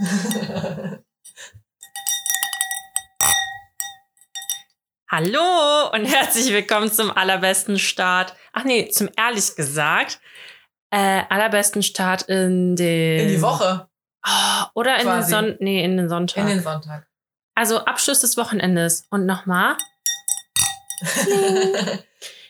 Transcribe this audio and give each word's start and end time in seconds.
Hallo 5.10 5.90
und 5.92 6.06
herzlich 6.06 6.50
willkommen 6.50 6.90
zum 6.90 7.10
allerbesten 7.10 7.78
Start. 7.78 8.34
Ach 8.54 8.64
nee, 8.64 8.88
zum 8.88 9.10
ehrlich 9.18 9.54
gesagt, 9.56 10.18
äh, 10.90 11.24
allerbesten 11.28 11.82
Start 11.82 12.22
in 12.22 12.76
den. 12.76 13.28
In 13.28 13.28
die 13.28 13.42
Woche. 13.42 13.90
Oh, 14.26 14.64
oder 14.74 14.98
in 15.00 15.06
den. 15.06 15.22
Son 15.22 15.56
nee, 15.60 15.84
in 15.84 15.98
den 15.98 16.08
Sonntag. 16.08 16.44
In 16.44 16.46
den 16.46 16.62
Sonntag. 16.62 17.06
also 17.54 17.84
Abschluss 17.84 18.20
des 18.20 18.38
Wochenendes. 18.38 19.06
Und 19.10 19.26
nochmal. 19.26 19.76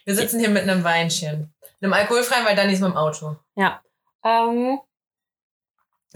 Wir 0.05 0.15
sitzen 0.15 0.39
hier 0.39 0.51
mit 0.51 0.63
einem 0.63 0.85
Weinchen. 0.85 1.53
Einem 1.83 1.95
alkoholfreien, 1.95 2.45
weil 2.45 2.55
Dani 2.55 2.75
ist 2.75 2.81
mit 2.81 2.91
dem 2.91 2.97
Auto. 2.97 3.39
Ja. 3.57 3.83
Ähm, 4.23 4.79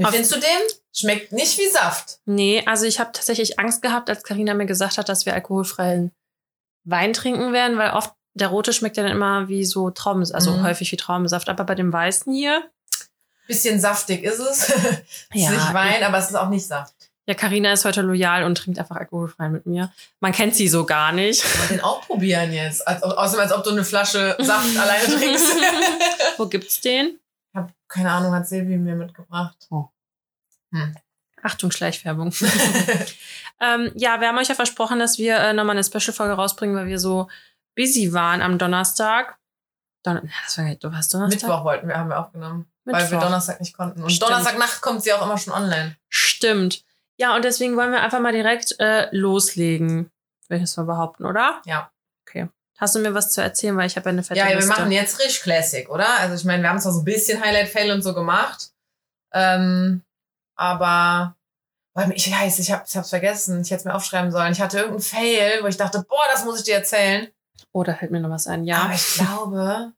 Auf- 0.02 0.10
findest 0.10 0.34
du 0.34 0.40
den? 0.40 0.60
Schmeckt 0.92 1.32
nicht 1.32 1.58
wie 1.58 1.68
Saft. 1.68 2.18
nee, 2.24 2.62
also 2.66 2.84
ich 2.84 3.00
habe 3.00 3.10
tatsächlich 3.12 3.58
Angst 3.58 3.82
gehabt, 3.82 4.08
als 4.10 4.22
Karina 4.22 4.54
mir 4.54 4.66
gesagt 4.66 4.96
hat, 4.98 5.08
dass 5.08 5.26
wir 5.26 5.34
alkoholfreien 5.34 6.12
Wein 6.84 7.12
trinken 7.12 7.52
werden, 7.52 7.78
weil 7.78 7.90
oft 7.90 8.12
der 8.34 8.48
rote 8.48 8.72
schmeckt 8.72 8.96
ja 8.96 9.02
dann 9.04 9.12
immer 9.12 9.48
wie 9.48 9.64
so 9.64 9.90
Traubensaft, 9.90 10.34
also 10.34 10.52
Mhm. 10.52 10.64
häufig 10.64 10.90
wie 10.92 10.96
Traubensaft. 10.96 11.48
Aber 11.48 11.64
bei 11.64 11.74
dem 11.74 11.92
weißen 11.92 12.32
hier, 12.32 12.70
Bisschen 13.46 13.78
saftig 13.78 14.22
ist 14.24 14.38
es. 14.38 14.68
Ja, 15.34 15.50
ist 15.50 15.56
nicht 15.56 15.74
Wein, 15.74 16.02
aber 16.02 16.18
es 16.18 16.30
ist 16.30 16.34
auch 16.36 16.48
nicht 16.48 16.66
Saft. 16.66 16.94
ja, 17.26 17.34
Karina 17.34 17.72
ist 17.72 17.84
heute 17.84 18.00
loyal 18.02 18.44
und 18.44 18.56
trinkt 18.56 18.78
einfach 18.78 18.96
alkoholfrei 18.96 19.48
mit 19.50 19.66
mir. 19.66 19.92
Man 20.20 20.32
kennt 20.32 20.54
sie 20.54 20.66
so 20.68 20.84
gar 20.86 21.12
nicht. 21.12 21.44
Mal 21.58 21.68
den 21.68 21.80
auch 21.80 22.00
probieren 22.06 22.52
jetzt. 22.52 22.86
Als, 22.88 23.02
außerdem, 23.02 23.40
als 23.42 23.52
ob 23.52 23.62
du 23.64 23.70
eine 23.70 23.84
Flasche 23.84 24.36
Saft 24.40 24.76
alleine 24.78 25.04
trinkst. 25.04 25.56
Wo 26.38 26.46
gibt's 26.46 26.80
den? 26.80 27.18
Ich 27.52 27.56
habe 27.56 27.72
keine 27.88 28.10
Ahnung, 28.12 28.32
hat 28.34 28.48
Silvi 28.48 28.76
mir 28.78 28.94
mitgebracht. 28.96 29.56
Achtung, 31.42 31.70
Schleichwerbung. 31.70 32.32
ähm, 33.60 33.92
ja, 33.94 34.20
wir 34.20 34.28
haben 34.28 34.38
euch 34.38 34.48
ja 34.48 34.54
versprochen, 34.54 34.98
dass 34.98 35.18
wir 35.18 35.36
äh, 35.36 35.52
nochmal 35.52 35.76
eine 35.76 35.84
Special-Folge 35.84 36.34
rausbringen, 36.34 36.74
weil 36.74 36.86
wir 36.86 36.98
so 36.98 37.28
busy 37.76 38.12
waren 38.12 38.40
am 38.40 38.58
Donnerstag. 38.58 39.38
Don 40.02 40.30
das 40.44 40.58
war, 40.58 40.74
du 40.74 40.92
hast 40.92 41.12
Donnerstag? 41.12 41.42
Mittwoch 41.42 41.64
wollten 41.64 41.88
wir, 41.88 41.96
haben 41.96 42.08
wir 42.08 42.18
aufgenommen. 42.18 42.66
Weil 42.84 42.94
wir 42.94 43.02
Mittwoch. 43.02 43.20
Donnerstag 43.20 43.60
nicht 43.60 43.76
konnten. 43.76 44.02
Und 44.02 44.10
Stimmt. 44.10 44.30
Donnerstagnacht 44.30 44.80
kommt 44.80 45.02
sie 45.02 45.12
auch 45.12 45.24
immer 45.24 45.38
schon 45.38 45.52
online. 45.52 45.96
Stimmt. 46.08 46.84
Ja, 47.16 47.34
und 47.36 47.44
deswegen 47.44 47.76
wollen 47.76 47.92
wir 47.92 48.02
einfach 48.02 48.20
mal 48.20 48.32
direkt 48.32 48.78
äh, 48.80 49.14
loslegen. 49.14 50.10
Will 50.48 50.58
ich 50.58 50.64
das 50.64 50.76
mal 50.76 50.84
behaupten, 50.84 51.24
oder? 51.24 51.62
Ja. 51.64 51.90
Okay. 52.26 52.48
Hast 52.76 52.94
du 52.94 52.98
mir 52.98 53.14
was 53.14 53.30
zu 53.30 53.40
erzählen, 53.40 53.76
weil 53.76 53.86
ich 53.86 53.96
habe 53.96 54.06
ja 54.06 54.12
eine 54.12 54.22
fette 54.22 54.40
Ja, 54.40 54.48
wir 54.48 54.56
Liste. 54.56 54.70
machen 54.70 54.92
jetzt 54.92 55.18
richtig 55.20 55.42
Classic, 55.42 55.88
oder? 55.88 56.08
Also 56.18 56.34
ich 56.34 56.44
meine, 56.44 56.62
wir 56.62 56.70
haben 56.70 56.80
zwar 56.80 56.92
so 56.92 57.00
ein 57.00 57.04
bisschen 57.04 57.42
Highlight-Fail 57.42 57.92
und 57.92 58.02
so 58.02 58.14
gemacht. 58.14 58.70
Ähm, 59.32 60.02
aber 60.56 61.36
ich 62.14 62.30
weiß, 62.30 62.58
ich 62.58 62.72
habe 62.72 62.84
es 62.84 63.08
vergessen. 63.08 63.60
Ich 63.62 63.70
hätte 63.70 63.80
es 63.80 63.84
mir 63.84 63.94
aufschreiben 63.94 64.32
sollen. 64.32 64.52
Ich 64.52 64.60
hatte 64.60 64.78
irgendeinen 64.78 65.02
Fail, 65.02 65.62
wo 65.62 65.66
ich 65.66 65.76
dachte, 65.76 66.04
boah, 66.08 66.24
das 66.32 66.44
muss 66.44 66.58
ich 66.58 66.64
dir 66.64 66.74
erzählen. 66.74 67.28
Oh, 67.72 67.84
da 67.84 67.94
fällt 67.94 68.10
mir 68.10 68.20
noch 68.20 68.30
was 68.30 68.46
ein. 68.46 68.64
Ja. 68.64 68.82
Aber 68.82 68.94
ich 68.94 69.14
glaube, 69.14 69.92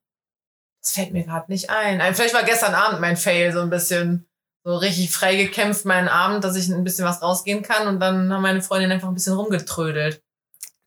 das 0.83 0.93
fällt 0.93 1.13
mir 1.13 1.25
gerade 1.25 1.51
nicht 1.51 1.71
ein. 1.71 2.01
Vielleicht 2.15 2.35
war 2.35 2.43
gestern 2.43 2.75
Abend 2.75 3.01
mein 3.01 3.17
Fail 3.17 3.53
so 3.53 3.61
ein 3.61 3.71
bisschen 3.71 4.29
so 4.65 4.77
richtig 4.77 5.11
frei 5.11 5.37
gekämpft, 5.37 5.85
meinen 5.85 6.09
Abend, 6.09 6.45
dass 6.45 6.57
ich 6.57 6.69
ein 6.69 6.85
bisschen 6.85 7.05
was 7.05 7.23
rausgehen 7.23 7.63
kann. 7.63 7.87
Und 7.89 8.01
dann 8.01 8.33
haben 8.33 8.43
meine 8.43 8.63
Freundin 8.63 8.93
einfach 8.93 9.09
ein 9.09 9.15
bisschen 9.15 9.35
rumgetrödelt. 9.35 10.23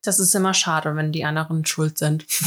Das 0.04 0.20
ist 0.20 0.36
immer 0.36 0.54
schade, 0.54 0.96
wenn 0.96 1.12
die 1.12 1.26
anderen 1.26 1.66
schuld 1.66 1.98
sind. 1.98 2.26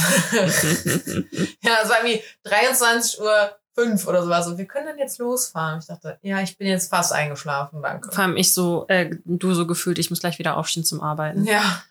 Ja, 1.61 1.79
es 1.81 1.89
war 1.89 2.03
irgendwie 2.03 2.21
23 2.43 3.21
Uhr 3.21 3.57
fünf 3.75 4.07
oder 4.07 4.23
sowas. 4.23 4.47
Und 4.47 4.57
wir 4.57 4.65
können 4.65 4.87
dann 4.87 4.97
jetzt 4.97 5.19
losfahren. 5.19 5.79
Ich 5.79 5.87
dachte, 5.87 6.17
ja, 6.21 6.41
ich 6.41 6.57
bin 6.57 6.67
jetzt 6.67 6.89
fast 6.89 7.13
eingeschlafen, 7.13 7.81
danke. 7.81 8.11
Vor 8.11 8.23
allem 8.23 8.37
ich 8.37 8.53
so, 8.53 8.85
äh, 8.87 9.15
du 9.25 9.53
so 9.53 9.67
gefühlt, 9.67 9.99
ich 9.99 10.09
muss 10.09 10.19
gleich 10.19 10.39
wieder 10.39 10.57
aufstehen 10.57 10.85
zum 10.85 11.01
Arbeiten. 11.01 11.43
Ja. 11.45 11.83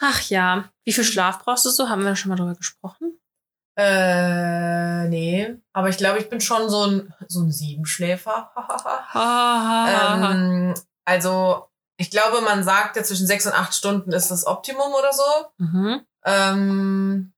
Ach 0.00 0.20
ja. 0.28 0.70
Wie 0.84 0.92
viel 0.92 1.04
Schlaf 1.04 1.44
brauchst 1.44 1.64
du 1.64 1.70
so? 1.70 1.88
Haben 1.88 2.04
wir 2.04 2.16
schon 2.16 2.30
mal 2.30 2.36
drüber 2.36 2.54
gesprochen? 2.54 3.18
Äh, 3.76 5.08
nee. 5.08 5.56
Aber 5.72 5.88
ich 5.88 5.96
glaube, 5.96 6.18
ich 6.18 6.28
bin 6.28 6.40
schon 6.40 6.68
so 6.68 6.86
ein, 6.86 7.14
so 7.28 7.40
ein 7.40 7.52
Siebenschläfer. 7.52 8.50
ähm, 9.14 10.74
also, 11.04 11.68
ich 11.96 12.10
glaube, 12.10 12.42
man 12.42 12.64
sagt 12.64 12.96
ja 12.96 13.02
zwischen 13.02 13.26
sechs 13.26 13.46
und 13.46 13.54
acht 13.54 13.74
Stunden 13.74 14.12
ist 14.12 14.30
das 14.30 14.46
Optimum 14.46 14.92
oder 14.92 15.12
so. 15.12 15.64
mhm. 15.64 16.00
Ähm, 16.24 17.32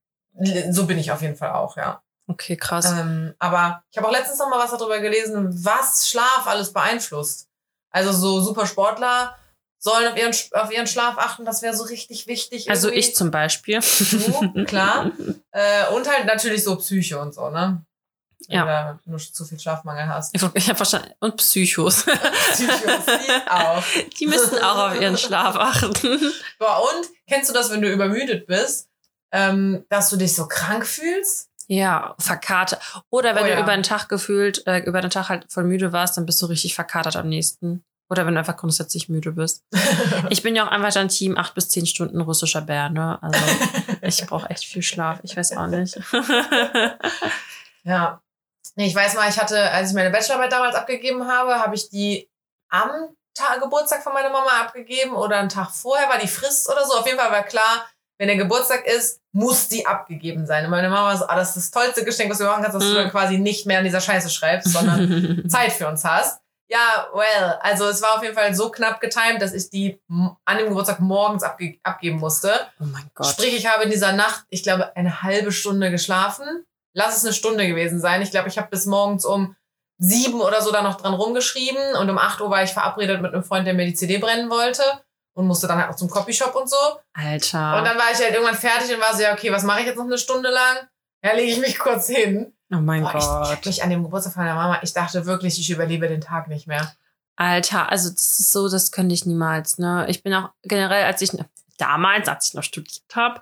so 0.70 0.86
bin 0.86 0.98
ich 0.98 1.12
auf 1.12 1.22
jeden 1.22 1.36
Fall 1.36 1.52
auch, 1.52 1.76
ja. 1.76 2.02
Okay, 2.26 2.56
krass. 2.56 2.86
Ähm, 2.90 3.34
aber 3.38 3.82
ich 3.90 3.98
habe 3.98 4.08
auch 4.08 4.12
letztens 4.12 4.38
noch 4.38 4.48
mal 4.48 4.58
was 4.58 4.70
darüber 4.70 4.98
gelesen, 5.00 5.48
was 5.64 6.08
Schlaf 6.08 6.46
alles 6.46 6.72
beeinflusst. 6.72 7.48
Also 7.90 8.12
so 8.12 8.40
Supersportler 8.40 9.36
sollen 9.78 10.10
auf 10.12 10.16
ihren, 10.18 10.34
auf 10.52 10.72
ihren 10.72 10.86
Schlaf 10.86 11.18
achten, 11.18 11.44
das 11.44 11.60
wäre 11.60 11.76
so 11.76 11.84
richtig 11.84 12.26
wichtig. 12.26 12.70
also 12.70 12.88
irgendwie. 12.88 13.00
ich 13.00 13.14
zum 13.14 13.30
Beispiel. 13.30 13.80
Du, 13.80 14.64
klar. 14.64 15.10
Äh, 15.56 15.86
und 15.94 16.08
halt 16.10 16.26
natürlich 16.26 16.64
so 16.64 16.74
Psyche 16.74 17.16
und 17.20 17.32
so, 17.32 17.48
ne? 17.48 17.84
Wenn 18.48 18.56
Ja. 18.56 18.98
du 19.04 19.10
da 19.12 19.18
zu 19.18 19.44
viel 19.44 19.60
Schlafmangel 19.60 20.08
hast. 20.08 20.34
Ich, 20.34 20.42
ich 20.54 20.66
habe 20.68 20.76
verstanden. 20.76 21.12
Und 21.20 21.36
Psychos. 21.36 22.02
Psychos, 22.52 23.06
die 23.06 23.50
auch. 23.50 23.84
Die 24.18 24.26
müssen 24.26 24.58
auch 24.58 24.90
auf 24.90 25.00
ihren 25.00 25.16
Schlaf 25.16 25.54
achten. 25.54 26.20
Boah, 26.58 26.82
und 26.82 27.06
kennst 27.28 27.50
du 27.50 27.54
das, 27.54 27.70
wenn 27.70 27.82
du 27.82 27.88
übermüdet 27.92 28.48
bist, 28.48 28.88
ähm, 29.30 29.84
dass 29.90 30.10
du 30.10 30.16
dich 30.16 30.34
so 30.34 30.48
krank 30.48 30.84
fühlst? 30.86 31.50
Ja, 31.66 32.14
verkatert. 32.18 32.80
Oder 33.10 33.34
wenn 33.34 33.44
Oh 33.44 33.46
du 33.46 33.52
ja. 33.52 33.60
über 33.60 33.74
den 33.74 33.82
Tag 33.82 34.08
gefühlt, 34.08 34.66
äh, 34.66 34.80
über 34.80 35.00
den 35.00 35.10
Tag 35.10 35.28
halt 35.28 35.50
voll 35.50 35.64
müde 35.64 35.92
warst, 35.92 36.16
dann 36.16 36.26
bist 36.26 36.40
du 36.42 36.46
richtig 36.46 36.74
verkatert 36.74 37.16
am 37.16 37.28
nächsten. 37.28 37.84
Oder 38.10 38.26
wenn 38.26 38.34
du 38.34 38.38
einfach 38.40 38.56
grundsätzlich 38.56 39.08
müde 39.08 39.32
bist. 39.32 39.64
Ich 40.30 40.42
bin 40.42 40.56
ja 40.56 40.66
auch 40.66 40.70
einfach 40.70 40.92
dann 40.92 41.08
Team 41.08 41.36
8 41.36 41.54
bis 41.54 41.68
10 41.70 41.86
Stunden 41.86 42.20
russischer 42.20 42.60
Bär, 42.62 42.88
ne? 42.88 43.18
Also 43.22 43.40
ich 44.02 44.26
brauche 44.26 44.48
echt 44.50 44.64
viel 44.64 44.82
Schlaf. 44.82 45.20
Ich 45.22 45.36
weiß 45.36 45.56
auch 45.56 45.66
nicht. 45.66 45.98
Ja. 47.84 48.20
Nee, 48.76 48.86
ich 48.86 48.94
weiß 48.94 49.14
mal, 49.14 49.28
ich 49.28 49.38
hatte, 49.38 49.70
als 49.70 49.90
ich 49.90 49.94
meine 49.94 50.10
Bachelorarbeit 50.10 50.52
damals 50.52 50.74
abgegeben 50.74 51.28
habe, 51.28 51.58
habe 51.58 51.74
ich 51.74 51.90
die 51.90 52.28
am 52.70 52.90
Tag, 53.34 53.60
Geburtstag 53.60 54.02
von 54.02 54.12
meiner 54.12 54.30
Mama 54.30 54.62
abgegeben 54.62 55.14
oder 55.14 55.38
einen 55.38 55.48
Tag 55.48 55.70
vorher 55.70 56.08
war 56.08 56.18
die 56.18 56.28
Frist 56.28 56.68
oder 56.70 56.84
so. 56.84 56.94
Auf 56.94 57.06
jeden 57.06 57.18
Fall 57.18 57.30
war 57.30 57.42
klar, 57.42 57.86
wenn 58.18 58.28
der 58.28 58.36
Geburtstag 58.36 58.86
ist, 58.86 59.20
muss 59.32 59.68
die 59.68 59.86
abgegeben 59.86 60.46
sein. 60.46 60.64
Und 60.64 60.70
meine 60.70 60.88
Mama 60.88 61.16
so, 61.16 61.26
ah, 61.26 61.36
das 61.36 61.56
ist 61.56 61.56
das 61.56 61.70
tollste 61.82 62.04
Geschenk, 62.04 62.30
was 62.30 62.38
du 62.38 62.44
machen 62.44 62.62
kannst, 62.62 62.76
dass 62.76 62.84
du 62.84 62.90
Mhm. 62.90 62.94
dann 62.96 63.10
quasi 63.10 63.38
nicht 63.38 63.66
mehr 63.66 63.78
an 63.78 63.84
dieser 63.84 64.00
Scheiße 64.00 64.30
schreibst, 64.30 64.72
sondern 64.72 65.44
Zeit 65.48 65.72
für 65.72 65.88
uns 65.88 66.04
hast. 66.04 66.40
Ja, 66.68 67.08
well, 67.12 67.58
also 67.60 67.86
es 67.86 68.00
war 68.00 68.16
auf 68.16 68.22
jeden 68.22 68.34
Fall 68.34 68.54
so 68.54 68.70
knapp 68.70 69.00
getimt, 69.00 69.42
dass 69.42 69.52
ich 69.52 69.68
die 69.68 70.00
an 70.44 70.56
dem 70.58 70.68
Geburtstag 70.68 70.98
morgens 71.00 71.42
abge 71.42 71.78
abgeben 71.82 72.18
musste. 72.18 72.52
oh 72.80 72.84
mein 72.84 73.10
Gott. 73.14 73.26
Sprich, 73.26 73.54
ich 73.54 73.66
habe 73.66 73.84
in 73.84 73.90
dieser 73.90 74.12
Nacht, 74.12 74.44
ich 74.48 74.62
glaube, 74.62 74.96
eine 74.96 75.22
halbe 75.22 75.52
Stunde 75.52 75.90
geschlafen. 75.90 76.64
Lass 76.94 77.16
es 77.18 77.24
eine 77.24 77.34
Stunde 77.34 77.66
gewesen 77.66 78.00
sein. 78.00 78.22
Ich 78.22 78.30
glaube, 78.30 78.48
ich 78.48 78.56
habe 78.56 78.68
bis 78.70 78.86
morgens 78.86 79.24
um 79.26 79.56
sieben 79.98 80.40
oder 80.40 80.62
so 80.62 80.72
da 80.72 80.82
noch 80.82 80.96
dran 80.96 81.14
rumgeschrieben 81.14 81.96
und 82.00 82.08
um 82.08 82.18
acht 82.18 82.40
Uhr 82.40 82.50
war 82.50 82.62
ich 82.62 82.72
verabredet 82.72 83.20
mit 83.20 83.32
einem 83.34 83.44
Freund, 83.44 83.66
der 83.66 83.74
mir 83.74 83.84
die 83.86 83.94
CD 83.94 84.18
brennen 84.18 84.48
wollte 84.50 84.82
und 85.34 85.46
musste 85.46 85.66
dann 85.66 85.78
halt 85.78 85.90
auch 85.90 85.96
zum 85.96 86.08
Copyshop 86.10 86.54
und 86.54 86.68
so. 86.70 86.76
Alter. 87.12 87.78
Und 87.78 87.84
dann 87.84 87.96
war 87.98 88.10
ich 88.12 88.18
halt 88.18 88.32
irgendwann 88.32 88.54
fertig 88.56 88.94
und 88.94 89.00
war 89.00 89.14
so, 89.14 89.22
ja, 89.22 89.32
okay, 89.32 89.52
was 89.52 89.62
mache 89.62 89.80
ich 89.80 89.86
jetzt 89.86 89.96
noch 89.98 90.04
eine 90.04 90.18
Stunde 90.18 90.48
lang? 90.50 90.76
Ja, 91.22 91.32
lege 91.34 91.52
ich 91.52 91.58
mich 91.60 91.78
kurz 91.78 92.06
hin. 92.08 92.52
oh 92.72 92.76
mein 92.76 93.02
Boah, 93.02 93.10
ich, 93.10 93.16
ich 93.16 93.24
Gott. 93.26 93.50
hab 93.50 93.66
mich 93.66 93.82
an 93.82 93.90
dem 93.90 94.02
Geburtstag 94.04 94.32
von 94.34 94.42
meiner 94.44 94.54
Mama, 94.54 94.78
ich 94.82 94.92
dachte 94.92 95.26
wirklich, 95.26 95.58
ich 95.58 95.70
überlebe 95.70 96.08
den 96.08 96.20
Tag 96.20 96.48
nicht 96.48 96.66
mehr. 96.66 96.94
Alter, 97.36 97.90
also 97.90 98.10
das 98.10 98.38
ist 98.40 98.52
so, 98.52 98.68
das 98.68 98.92
könnte 98.92 99.14
ich 99.14 99.26
niemals, 99.26 99.78
ne? 99.78 100.06
Ich 100.08 100.22
bin 100.22 100.32
auch 100.34 100.50
generell, 100.62 101.04
als 101.04 101.20
ich 101.22 101.30
damals, 101.78 102.28
als 102.28 102.48
ich 102.48 102.54
noch 102.54 102.62
studiert 102.62 103.02
habe, 103.14 103.40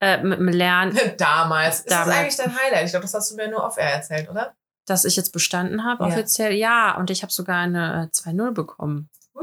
äh, 0.00 0.22
mit 0.22 0.38
dem 0.38 0.48
Lernen, 0.48 0.98
Damals. 1.18 1.80
Ist 1.80 1.90
Damals. 1.90 2.08
das 2.08 2.16
eigentlich 2.16 2.36
dein 2.36 2.56
Highlight? 2.58 2.84
Ich 2.86 2.90
glaube, 2.92 3.04
das 3.04 3.12
hast 3.14 3.30
du 3.30 3.36
mir 3.36 3.48
nur 3.48 3.62
off-air 3.64 3.92
erzählt, 3.94 4.30
oder? 4.30 4.54
dass 4.86 5.06
ich 5.06 5.16
jetzt 5.16 5.32
bestanden 5.32 5.82
habe, 5.82 6.04
Ja. 6.04 6.10
offiziell, 6.10 6.52
ja. 6.52 6.94
Und 6.98 7.08
ich 7.08 7.22
habe 7.22 7.32
sogar 7.32 7.56
eine 7.62 8.10
äh, 8.12 8.14
2-0 8.14 8.50
bekommen. 8.50 9.08
Hab 9.34 9.42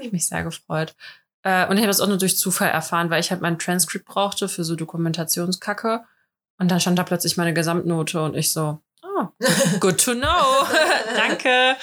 ich 0.00 0.12
mich 0.12 0.28
sehr 0.28 0.44
gefreut. 0.44 0.94
Äh, 1.44 1.66
und 1.66 1.76
ich 1.76 1.82
habe 1.82 1.88
das 1.88 2.00
auch 2.00 2.06
nur 2.08 2.18
durch 2.18 2.36
Zufall 2.38 2.68
erfahren, 2.70 3.10
weil 3.10 3.20
ich 3.20 3.30
halt 3.30 3.40
mein 3.40 3.58
Transkript 3.58 4.04
brauchte 4.06 4.48
für 4.48 4.64
so 4.64 4.74
Dokumentationskacke. 4.76 6.04
Und 6.60 6.70
dann 6.70 6.80
stand 6.80 6.98
da 6.98 7.04
plötzlich 7.04 7.36
meine 7.36 7.54
Gesamtnote 7.54 8.20
und 8.22 8.34
ich 8.36 8.52
so, 8.52 8.80
oh, 9.02 9.26
good 9.80 10.02
to 10.02 10.12
know. 10.14 10.66
Danke. 11.16 11.76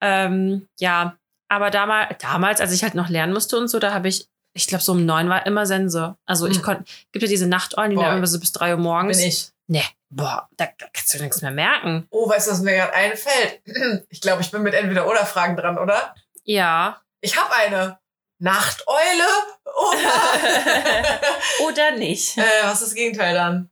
Ähm, 0.00 0.66
ja, 0.78 1.16
aber 1.48 1.70
damals, 1.70 2.16
damals, 2.20 2.60
als 2.60 2.72
ich 2.72 2.82
halt 2.82 2.94
noch 2.94 3.08
lernen 3.08 3.32
musste 3.32 3.56
und 3.58 3.68
so, 3.68 3.78
da 3.78 3.92
habe 3.92 4.08
ich, 4.08 4.28
ich 4.54 4.66
glaube, 4.66 4.82
so 4.82 4.92
um 4.92 5.04
neun 5.04 5.28
war 5.28 5.46
immer 5.46 5.66
Sense. 5.66 6.16
Also 6.26 6.46
ich 6.46 6.56
Hm. 6.56 6.62
konnte, 6.62 6.84
gibt 7.12 7.22
ja 7.22 7.28
diese 7.28 7.46
Nachteulen, 7.46 7.90
die 7.90 7.96
dann 7.96 8.16
immer 8.18 8.26
so 8.26 8.40
bis 8.40 8.52
drei 8.52 8.72
Uhr 8.72 8.80
morgens. 8.80 9.18
Bin 9.18 9.28
ich. 9.28 9.50
Nee, 9.68 9.84
boah, 10.08 10.48
da 10.56 10.66
kannst 10.92 11.14
du 11.14 11.22
nichts 11.22 11.42
mehr 11.42 11.52
merken. 11.52 12.06
Oh, 12.10 12.28
weißt 12.28 12.48
du, 12.48 12.52
was 12.52 12.60
mir 12.62 12.74
gerade 12.74 12.94
einfällt? 12.94 13.60
Ich 14.10 14.20
glaube, 14.20 14.42
ich 14.42 14.50
bin 14.50 14.62
mit 14.62 14.74
entweder 14.74 15.06
oder 15.08 15.24
Fragen 15.24 15.56
dran, 15.56 15.78
oder? 15.78 16.14
Ja. 16.42 17.00
Ich 17.20 17.36
habe 17.40 17.54
eine 17.54 17.98
Nachteule 18.40 19.24
oder 19.64 21.20
Oder 21.66 21.90
nicht. 21.92 22.36
äh, 22.38 22.42
was 22.64 22.80
ist 22.80 22.88
das 22.88 22.94
Gegenteil 22.94 23.34
dann? 23.34 23.70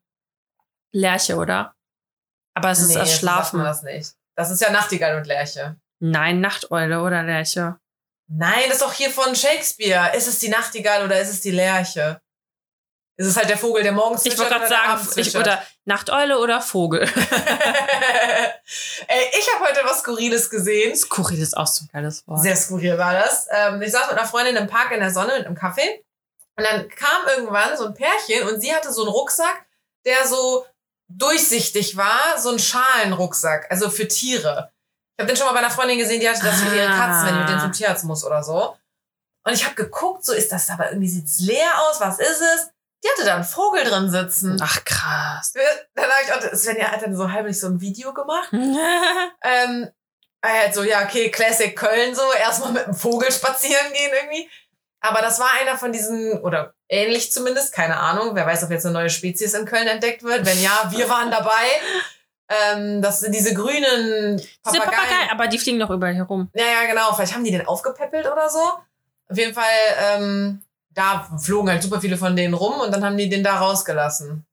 Lerche, 0.92 1.36
oder? 1.36 1.74
Aber 2.54 2.70
es 2.70 2.80
ist 2.80 2.94
das 2.94 3.16
Schlafen. 3.18 3.60
das 3.60 3.82
nicht. 3.82 4.12
Das 4.36 4.50
ist 4.50 4.60
ja 4.60 4.70
Nachtigall 4.70 5.16
und 5.16 5.26
Lerche. 5.26 5.76
Nein, 6.00 6.40
Nachteule 6.40 7.02
oder 7.02 7.22
Lerche. 7.22 7.78
Nein, 8.30 8.64
das 8.66 8.74
ist 8.74 8.82
doch 8.82 8.92
hier 8.92 9.10
von 9.10 9.34
Shakespeare. 9.34 10.14
Ist 10.16 10.28
es 10.28 10.38
die 10.38 10.48
Nachtigall 10.48 11.04
oder 11.04 11.18
ist 11.20 11.30
es 11.30 11.40
die 11.40 11.50
Lerche? 11.50 12.20
Ist 13.18 13.26
es 13.26 13.36
halt 13.36 13.50
der 13.50 13.58
Vogel, 13.58 13.82
der 13.82 13.90
morgens 13.90 14.24
Ich 14.24 14.38
wollte 14.38 14.54
gerade 14.54 14.68
sagen, 14.68 15.08
ich, 15.16 15.36
oder 15.36 15.60
Nachteule 15.84 16.38
oder 16.38 16.60
Vogel. 16.60 17.00
Ey, 19.08 19.24
ich 19.36 19.54
habe 19.54 19.64
heute 19.68 19.80
was 19.84 20.00
Skurriles 20.00 20.48
gesehen. 20.48 20.94
Skurril 20.94 21.42
ist 21.42 21.56
auch 21.56 21.66
so 21.66 21.84
ein 21.84 21.88
geiles 21.92 22.24
Wort. 22.28 22.42
Sehr 22.42 22.54
skurril 22.54 22.96
war 22.96 23.14
das. 23.14 23.48
Ähm, 23.50 23.82
ich 23.82 23.90
saß 23.90 24.06
mit 24.10 24.18
einer 24.18 24.28
Freundin 24.28 24.54
im 24.54 24.68
Park 24.68 24.92
in 24.92 25.00
der 25.00 25.10
Sonne 25.10 25.36
mit 25.36 25.46
einem 25.46 25.56
Kaffee. 25.56 26.04
Und 26.56 26.64
dann 26.64 26.88
kam 26.88 27.26
irgendwann 27.26 27.76
so 27.76 27.86
ein 27.86 27.94
Pärchen 27.94 28.46
und 28.48 28.60
sie 28.60 28.72
hatte 28.72 28.92
so 28.92 29.02
einen 29.02 29.10
Rucksack, 29.10 29.66
der 30.04 30.24
so 30.24 30.64
durchsichtig 31.08 31.96
war, 31.96 32.38
so 32.38 32.50
ein 32.50 32.60
Schalenrucksack, 32.60 33.66
also 33.68 33.90
für 33.90 34.06
Tiere. 34.06 34.70
Ich 35.16 35.22
habe 35.22 35.32
den 35.32 35.36
schon 35.36 35.46
mal 35.46 35.54
bei 35.54 35.58
einer 35.58 35.70
Freundin 35.70 35.98
gesehen, 35.98 36.20
die 36.20 36.28
hatte 36.28 36.44
das 36.44 36.60
für 36.60 36.72
ihre 36.72 36.86
Katzen, 36.86 37.26
wenn 37.26 37.34
die 37.34 37.40
mit 37.40 37.48
denen 37.48 37.60
zum 37.60 37.72
Tierarzt 37.72 38.04
muss 38.04 38.24
oder 38.24 38.44
so. 38.44 38.76
Und 39.44 39.52
ich 39.52 39.64
habe 39.64 39.74
geguckt, 39.74 40.24
so 40.24 40.32
ist 40.32 40.52
das 40.52 40.70
aber 40.70 40.90
irgendwie 40.90 41.08
sieht's 41.08 41.40
leer 41.40 41.72
aus, 41.88 42.00
was 42.00 42.20
ist 42.20 42.40
es? 42.40 42.70
Die 43.04 43.08
hatte 43.08 43.24
da 43.24 43.36
einen 43.36 43.44
Vogel 43.44 43.84
drin 43.84 44.10
sitzen. 44.10 44.58
Ach 44.60 44.84
krass. 44.84 45.52
Dann 45.94 46.04
habe 46.04 46.22
ich 46.24 46.32
auch, 46.32 46.54
Svenja 46.56 46.90
hat 46.90 47.02
dann 47.02 47.16
so 47.16 47.30
heimlich 47.30 47.58
so 47.58 47.68
ein 47.68 47.80
Video 47.80 48.12
gemacht. 48.12 48.48
ähm, 48.52 49.88
halt 50.44 50.74
so, 50.74 50.82
ja, 50.82 51.04
okay, 51.04 51.30
Classic 51.30 51.76
Köln 51.76 52.14
so, 52.14 52.22
erstmal 52.32 52.72
mit 52.72 52.84
einem 52.84 52.94
Vogel 52.94 53.30
spazieren 53.30 53.92
gehen 53.92 54.10
irgendwie. 54.20 54.50
Aber 55.00 55.20
das 55.20 55.38
war 55.38 55.50
einer 55.60 55.78
von 55.78 55.92
diesen, 55.92 56.40
oder 56.40 56.74
ähnlich 56.88 57.32
zumindest, 57.32 57.72
keine 57.72 57.98
Ahnung, 57.98 58.34
wer 58.34 58.46
weiß, 58.46 58.64
ob 58.64 58.70
jetzt 58.70 58.84
eine 58.84 58.94
neue 58.94 59.10
Spezies 59.10 59.54
in 59.54 59.64
Köln 59.64 59.86
entdeckt 59.86 60.22
wird. 60.22 60.44
Wenn 60.44 60.60
ja, 60.60 60.90
wir 60.90 61.08
waren 61.08 61.30
dabei. 61.30 61.66
Ähm, 62.48 63.02
das 63.02 63.20
sind 63.20 63.34
diese 63.34 63.54
grünen 63.54 64.42
Papageien. 64.62 64.90
Papagei, 64.90 65.30
aber 65.30 65.48
die 65.48 65.58
fliegen 65.58 65.78
doch 65.78 65.90
überall 65.90 66.14
hier 66.14 66.24
rum. 66.24 66.50
Ja, 66.54 66.64
ja, 66.64 66.90
genau. 66.90 67.12
Vielleicht 67.12 67.34
haben 67.34 67.44
die 67.44 67.50
den 67.50 67.66
aufgepäppelt 67.66 68.26
oder 68.26 68.48
so. 68.48 68.60
Auf 68.60 69.36
jeden 69.36 69.54
Fall, 69.54 69.64
ähm, 69.98 70.62
da 70.98 71.28
flogen 71.38 71.70
halt 71.70 71.82
super 71.82 72.00
viele 72.00 72.16
von 72.16 72.34
denen 72.36 72.54
rum 72.54 72.80
und 72.80 72.92
dann 72.92 73.04
haben 73.04 73.16
die 73.16 73.28
den 73.28 73.42
da 73.44 73.58
rausgelassen. 73.58 74.44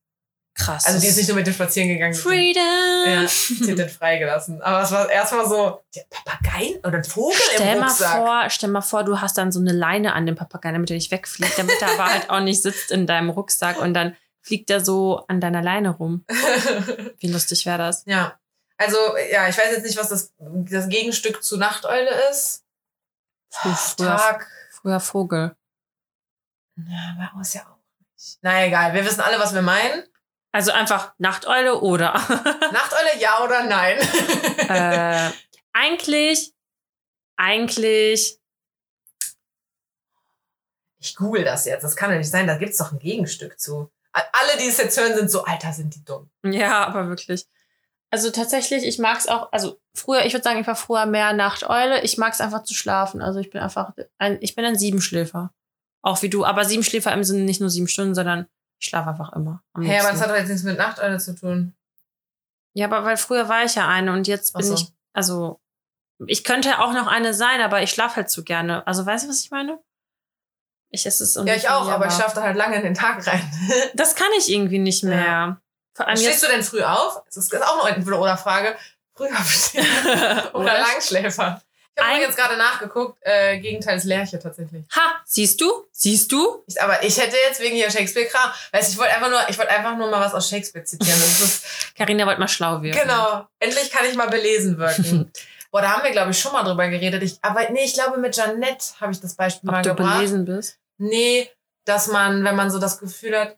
Krass. 0.57 0.85
Also 0.85 1.01
die 1.01 1.07
ist 1.07 1.17
nicht 1.17 1.27
nur 1.27 1.35
mit 1.35 1.45
dem 1.47 1.53
spazieren 1.53 1.89
gegangen. 1.89 2.13
Freedom. 2.13 2.61
Ja, 3.05 3.25
die 3.65 3.71
hat 3.71 3.77
den 3.77 3.89
freigelassen. 3.89 4.61
Aber 4.61 4.83
es 4.83 4.91
war 4.91 5.09
erstmal 5.09 5.45
so, 5.49 5.81
der 5.93 6.03
Papageien 6.09 6.77
oder 6.79 6.97
ein 6.99 7.03
Vogel 7.03 7.35
Stell 7.55 7.73
im 7.73 7.79
mal 7.81 7.87
Rucksack. 7.89 8.15
vor, 8.15 8.49
stell 8.49 8.69
mal 8.69 8.81
vor, 8.81 9.03
du 9.03 9.19
hast 9.19 9.37
dann 9.37 9.51
so 9.51 9.59
eine 9.59 9.73
Leine 9.73 10.13
an 10.13 10.25
dem 10.25 10.35
Papagei, 10.35 10.71
damit 10.71 10.89
er 10.91 10.95
nicht 10.95 11.11
wegfliegt, 11.11 11.57
damit 11.57 11.81
er 11.81 11.89
aber 11.91 12.05
halt 12.05 12.29
auch 12.29 12.39
nicht 12.39 12.61
sitzt 12.61 12.89
in 12.91 13.05
deinem 13.05 13.31
Rucksack 13.31 13.79
und 13.81 13.93
dann 13.93 14.15
fliegt 14.41 14.69
er 14.69 14.79
so 14.85 15.25
an 15.27 15.41
deiner 15.41 15.61
Leine 15.61 15.89
rum. 15.89 16.23
Wie 17.19 17.27
lustig 17.27 17.65
wäre 17.65 17.79
das? 17.79 18.03
ja. 18.05 18.37
Also, 18.77 18.97
ja, 19.31 19.47
ich 19.47 19.57
weiß 19.57 19.71
jetzt 19.71 19.85
nicht, 19.85 19.97
was 19.97 20.09
das, 20.09 20.33
das 20.37 20.89
Gegenstück 20.89 21.41
zu 21.41 21.55
Nachteule 21.55 22.09
ist. 22.29 22.63
Früh- 23.49 23.69
Früher, 23.73 24.17
Tag. 24.17 24.47
früher 24.69 24.99
Vogel. 24.99 25.55
Ja, 26.77 27.15
bei 27.17 27.37
uns 27.37 27.53
ja 27.53 27.61
auch 27.61 27.77
nicht. 28.13 28.37
Na 28.41 28.65
egal, 28.65 28.93
wir 28.93 29.05
wissen 29.05 29.21
alle, 29.21 29.39
was 29.39 29.53
wir 29.53 29.61
meinen. 29.61 30.03
Also 30.51 30.71
einfach 30.71 31.13
Nachteule 31.17 31.81
oder. 31.81 32.13
Nachteule, 32.71 33.19
ja 33.19 33.43
oder 33.43 33.63
nein? 33.63 33.97
äh, 34.69 35.31
eigentlich, 35.73 36.53
eigentlich, 37.35 38.39
ich 40.97 41.15
google 41.15 41.43
das 41.43 41.65
jetzt. 41.65 41.83
Das 41.83 41.95
kann 41.95 42.11
ja 42.11 42.17
nicht 42.17 42.29
sein. 42.29 42.47
Da 42.47 42.57
gibt's 42.57 42.77
doch 42.77 42.91
ein 42.91 42.99
Gegenstück 42.99 43.59
zu. 43.59 43.91
Alle, 44.11 44.57
die 44.59 44.67
es 44.67 44.77
jetzt 44.77 44.97
hören, 44.97 45.13
sind 45.13 45.29
so, 45.29 45.43
Alter, 45.43 45.73
sind 45.73 45.93
die 45.93 46.03
dumm. 46.03 46.31
ja, 46.43 46.85
aber 46.85 47.09
wirklich. 47.09 47.45
Also 48.11 48.31
tatsächlich, 48.31 48.85
ich 48.85 48.97
mag 48.97 49.17
es 49.17 49.27
auch, 49.27 49.51
also 49.51 49.77
früher, 49.93 50.25
ich 50.25 50.33
würde 50.33 50.43
sagen, 50.43 50.59
ich 50.59 50.67
war 50.67 50.75
früher 50.77 51.05
mehr 51.05 51.33
Nachteule. 51.33 52.01
Ich 52.01 52.17
mag 52.17 52.31
es 52.31 52.39
einfach 52.39 52.63
zu 52.63 52.73
schlafen. 52.73 53.21
Also 53.21 53.39
ich 53.39 53.49
bin 53.49 53.59
einfach, 53.61 53.91
ein, 54.17 54.37
ich 54.41 54.55
bin 54.55 54.63
ein 54.63 54.77
Siebenschläfer. 54.77 55.51
Auch 56.05 56.21
wie 56.21 56.29
du, 56.29 56.45
aber 56.45 56.65
Siebenschläfer 56.65 57.11
im 57.13 57.23
Sinne 57.23 57.43
nicht 57.43 57.61
nur 57.61 57.71
sieben 57.71 57.87
Stunden, 57.87 58.13
sondern 58.13 58.47
ich 58.79 58.87
schlafe 58.87 59.09
einfach 59.09 59.33
immer. 59.33 59.63
Hä, 59.75 59.87
hey, 59.87 59.99
aber 59.99 60.11
das 60.11 60.21
hat 60.21 60.29
doch 60.29 60.35
jetzt 60.35 60.49
nichts 60.49 60.63
mit 60.63 60.77
Nachteule 60.77 61.17
zu 61.17 61.33
tun. 61.33 61.75
Ja, 62.73 62.85
aber 62.85 63.03
weil 63.03 63.17
früher 63.17 63.49
war 63.49 63.63
ich 63.63 63.73
ja 63.73 63.87
eine 63.87 64.13
und 64.13 64.27
jetzt 64.27 64.53
bin 64.53 64.65
so. 64.65 64.75
ich, 64.75 64.87
also 65.13 65.59
ich 66.27 66.43
könnte 66.43 66.79
auch 66.79 66.93
noch 66.93 67.07
eine 67.07 67.33
sein, 67.33 67.59
aber 67.59 67.81
ich 67.81 67.89
schlafe 67.89 68.17
halt 68.17 68.29
zu 68.29 68.43
gerne. 68.43 68.85
Also 68.85 69.03
weißt 69.03 69.25
du, 69.25 69.29
was 69.29 69.41
ich 69.41 69.49
meine? 69.49 69.79
Ich, 70.91 71.07
es 71.07 71.21
ist 71.21 71.37
Ja, 71.37 71.55
ich 71.55 71.69
auch, 71.69 71.89
aber 71.89 72.05
ich 72.05 72.13
schlafe 72.13 72.35
da 72.35 72.43
halt 72.43 72.55
lange 72.55 72.75
in 72.75 72.83
den 72.83 72.93
Tag 72.93 73.25
rein. 73.25 73.41
Das 73.95 74.15
kann 74.15 74.29
ich 74.37 74.51
irgendwie 74.51 74.79
nicht 74.79 75.03
mehr. 75.03 75.25
Ja. 75.25 75.61
Vor 75.95 76.07
allem 76.07 76.17
Stehst 76.17 76.43
du 76.43 76.47
denn 76.47 76.61
früh 76.61 76.83
auf? 76.83 77.23
Das 77.25 77.37
ist 77.37 77.55
auch 77.55 77.77
noch 77.77 77.85
eine 77.85 77.95
Entweder-Oder-Frage. 77.95 78.75
Früh 79.15 79.27
aufstehen 79.29 79.87
oder 80.53 80.77
Langschläfer? 80.77 81.63
Ich 81.97 82.03
habe 82.03 82.21
jetzt 82.21 82.35
gerade 82.37 82.57
nachgeguckt. 82.57 83.17
Äh, 83.21 83.59
Gegenteil 83.59 83.97
ist 83.97 84.03
Lerche 84.03 84.37
tatsächlich. 84.37 84.83
Ha, 84.95 85.21
siehst 85.25 85.61
du? 85.61 85.85
Siehst 85.91 86.31
du? 86.31 86.63
Ich, 86.67 86.81
aber 86.81 87.01
ich 87.03 87.17
hätte 87.17 87.37
jetzt 87.47 87.61
wegen 87.61 87.75
hier 87.75 87.89
Shakespeare-Kram, 87.89 88.51
weißt 88.73 88.89
du, 88.89 88.91
ich 88.93 88.97
wollte 88.99 89.13
einfach 89.13 89.29
nur, 89.29 89.39
ich 89.49 89.57
wollte 89.57 89.71
einfach 89.71 89.95
nur 89.97 90.09
mal 90.09 90.19
was 90.19 90.33
aus 90.33 90.49
Shakespeare 90.49 90.83
zitieren. 90.85 91.19
Carina 91.97 92.25
wollte 92.25 92.39
mal 92.41 92.47
schlau 92.49 92.81
werden. 92.81 92.99
genau. 92.99 93.47
Endlich 93.59 93.89
kann 93.91 94.05
ich 94.05 94.15
mal 94.15 94.27
belesen 94.29 94.77
wirken. 94.77 95.31
Boah, 95.71 95.81
da 95.81 95.89
haben 95.91 96.03
wir, 96.03 96.11
glaube 96.11 96.31
ich, 96.31 96.39
schon 96.39 96.53
mal 96.53 96.63
drüber 96.63 96.87
geredet. 96.87 97.21
Ich, 97.23 97.37
aber 97.41 97.69
nee, 97.69 97.83
ich 97.83 97.93
glaube, 97.93 98.17
mit 98.17 98.35
Janette 98.35 98.85
habe 98.99 99.11
ich 99.11 99.19
das 99.19 99.35
Beispiel 99.35 99.69
Ob 99.69 99.75
mal 99.75 99.81
du 99.81 99.89
gebracht. 99.89 100.15
belesen 100.17 100.45
bist? 100.45 100.77
Nee, 100.97 101.49
dass 101.85 102.07
man, 102.07 102.43
wenn 102.43 102.55
man 102.55 102.71
so 102.71 102.79
das 102.79 102.97
Gefühl 102.99 103.37
hat, 103.37 103.57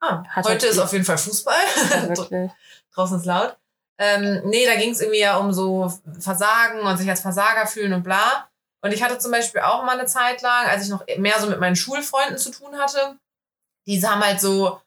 ah, 0.00 0.24
Hat 0.28 0.44
heute 0.44 0.66
ist 0.66 0.78
auf 0.78 0.92
jeden 0.92 1.04
Fall 1.04 1.18
Fußball. 1.18 1.54
Draußen 2.94 3.18
ist 3.18 3.26
laut. 3.26 3.56
Ähm, 4.00 4.40
nee, 4.46 4.64
da 4.66 4.76
ging 4.76 4.92
es 4.92 5.00
irgendwie 5.00 5.20
ja 5.20 5.36
um 5.36 5.52
so 5.52 5.92
Versagen 6.18 6.80
und 6.80 6.96
sich 6.96 7.08
als 7.08 7.20
Versager 7.20 7.66
fühlen 7.66 7.92
und 7.92 8.02
bla. 8.02 8.48
Und 8.82 8.92
ich 8.92 9.02
hatte 9.02 9.18
zum 9.18 9.30
Beispiel 9.30 9.60
auch 9.60 9.84
mal 9.84 9.98
eine 9.98 10.06
Zeit 10.06 10.40
lang, 10.40 10.66
als 10.66 10.84
ich 10.84 10.88
noch 10.88 11.04
mehr 11.18 11.38
so 11.38 11.48
mit 11.48 11.60
meinen 11.60 11.76
Schulfreunden 11.76 12.38
zu 12.38 12.50
tun 12.50 12.78
hatte, 12.78 13.18
die 13.86 14.02
haben 14.06 14.24
halt 14.24 14.40
so, 14.40 14.80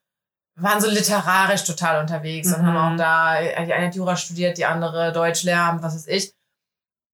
waren 0.59 0.81
so 0.81 0.89
literarisch 0.89 1.63
total 1.63 2.01
unterwegs 2.01 2.51
und 2.53 2.61
Mhm. 2.61 2.65
haben 2.67 2.93
auch 2.93 2.97
da, 2.97 3.39
die 3.39 3.73
eine 3.73 3.87
hat 3.87 3.95
Jura 3.95 4.15
studiert, 4.15 4.57
die 4.57 4.65
andere 4.65 5.11
Deutsch 5.11 5.43
lernen, 5.43 5.83
was 5.83 5.93
weiß 5.93 6.07
ich. 6.07 6.33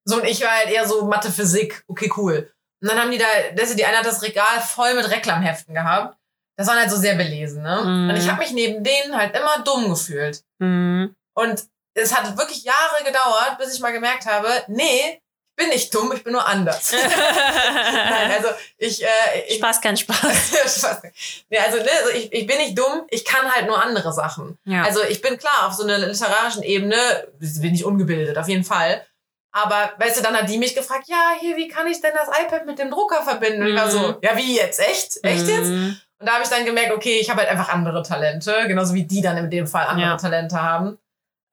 So, 0.06 0.18
und 0.22 0.24
ich 0.26 0.42
war 0.42 0.52
halt 0.52 0.70
eher 0.70 0.88
so 0.88 1.06
Mathe, 1.06 1.32
Physik, 1.32 1.84
okay, 1.88 2.10
cool. 2.16 2.50
Und 2.82 2.90
dann 2.90 2.98
haben 3.00 3.12
die 3.12 3.18
da, 3.18 3.26
das, 3.56 3.76
die 3.76 3.84
eine 3.84 3.98
hat 3.98 4.06
das 4.06 4.22
Regal 4.22 4.62
voll 4.62 4.94
mit 4.94 5.10
Reklamheften 5.10 5.74
gehabt. 5.74 6.18
Das 6.58 6.68
waren 6.68 6.80
halt 6.80 6.90
so 6.90 6.96
sehr 6.98 7.16
belesen, 7.16 7.62
ne? 7.62 7.82
Mhm. 7.84 8.10
Und 8.10 8.16
ich 8.16 8.30
habe 8.30 8.40
mich 8.40 8.52
neben 8.54 8.84
denen 8.84 9.18
halt 9.18 9.36
immer 9.38 9.64
dumm 9.64 9.90
gefühlt. 9.90 10.44
Mhm. 10.60 11.14
Und 11.34 11.66
es 11.94 12.16
hat 12.16 12.38
wirklich 12.38 12.64
Jahre 12.64 13.04
gedauert, 13.06 13.58
bis 13.58 13.74
ich 13.74 13.80
mal 13.80 13.92
gemerkt 13.92 14.26
habe, 14.26 14.48
nee, 14.68 15.22
ich 15.58 15.66
bin 15.66 15.70
nicht 15.70 15.94
dumm, 15.94 16.12
ich 16.16 16.24
bin 16.24 16.32
nur 16.34 16.46
anders. 16.48 16.94
Nein, 16.94 18.32
also 18.32 18.48
ich, 18.78 19.04
äh, 19.04 19.08
ich 19.48 19.58
Spaß, 19.58 19.82
kein 19.82 19.98
Spaß. 19.98 20.18
Spaß. 20.78 21.02
Nee, 21.50 21.58
also, 21.60 21.78
ne, 21.78 21.90
also 22.02 22.10
ich, 22.16 22.32
ich 22.32 22.46
bin 22.48 22.58
nicht 22.58 22.78
dumm, 22.78 23.04
ich 23.10 23.26
kann 23.26 23.52
halt 23.52 23.68
nur 23.68 23.82
andere 23.84 24.14
Sachen. 24.14 24.58
Ja. 24.66 24.84
Also 24.84 25.04
ich 25.04 25.22
bin 25.22 25.38
klar, 25.38 25.68
auf 25.68 25.74
so 25.74 25.84
einer 25.84 25.98
literarischen 25.98 26.64
Ebene 26.64 26.96
bin 27.40 27.74
ich 27.76 27.84
ungebildet, 27.84 28.38
auf 28.38 28.48
jeden 28.48 28.64
Fall. 28.64 29.06
Aber 29.52 29.92
weißt 29.98 30.20
du, 30.20 30.24
dann 30.24 30.38
hat 30.38 30.48
die 30.48 30.60
mich 30.60 30.76
gefragt, 30.76 31.06
ja, 31.08 31.32
hier, 31.40 31.58
wie 31.58 31.68
kann 31.68 31.88
ich 31.88 32.00
denn 32.02 32.14
das 32.14 32.30
iPad 32.40 32.66
mit 32.66 32.78
dem 32.80 32.92
Drucker 32.92 33.24
verbinden? 33.24 33.64
Und 33.64 33.68
ich 33.70 33.76
war 33.76 33.88
Mhm. 33.88 33.92
so, 33.92 34.16
ja, 34.22 34.38
wie 34.38 34.56
jetzt? 34.56 34.80
Echt? 34.80 35.18
Echt 35.24 35.48
jetzt? 35.48 35.68
Mhm. 35.70 36.00
Und 36.20 36.26
da 36.28 36.34
habe 36.34 36.44
ich 36.44 36.50
dann 36.50 36.66
gemerkt, 36.66 36.92
okay, 36.94 37.18
ich 37.20 37.30
habe 37.30 37.40
halt 37.42 37.50
einfach 37.50 37.70
andere 37.70 38.04
Talente, 38.04 38.66
genauso 38.68 38.94
wie 38.94 39.04
die 39.06 39.22
dann 39.22 39.38
in 39.38 39.50
dem 39.50 39.66
Fall 39.68 39.88
andere 39.88 40.10
Ja. 40.10 40.18
Talente 40.18 40.62
haben. 40.62 41.00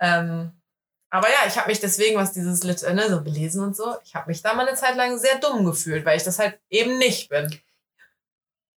Ähm, 0.00 0.52
aber 1.10 1.28
ja, 1.28 1.46
ich 1.46 1.56
habe 1.56 1.68
mich 1.68 1.80
deswegen, 1.80 2.16
was 2.16 2.32
dieses 2.32 2.62
Lit 2.64 2.82
äh, 2.82 2.92
ne, 2.92 3.08
so 3.08 3.22
belesen 3.22 3.62
und 3.62 3.76
so, 3.76 3.94
ich 4.04 4.14
habe 4.14 4.28
mich 4.28 4.42
da 4.42 4.54
mal 4.54 4.66
eine 4.66 4.76
Zeit 4.76 4.96
lang 4.96 5.18
sehr 5.18 5.38
dumm 5.38 5.64
gefühlt, 5.64 6.04
weil 6.04 6.16
ich 6.16 6.24
das 6.24 6.38
halt 6.38 6.58
eben 6.68 6.98
nicht 6.98 7.28
bin. 7.28 7.48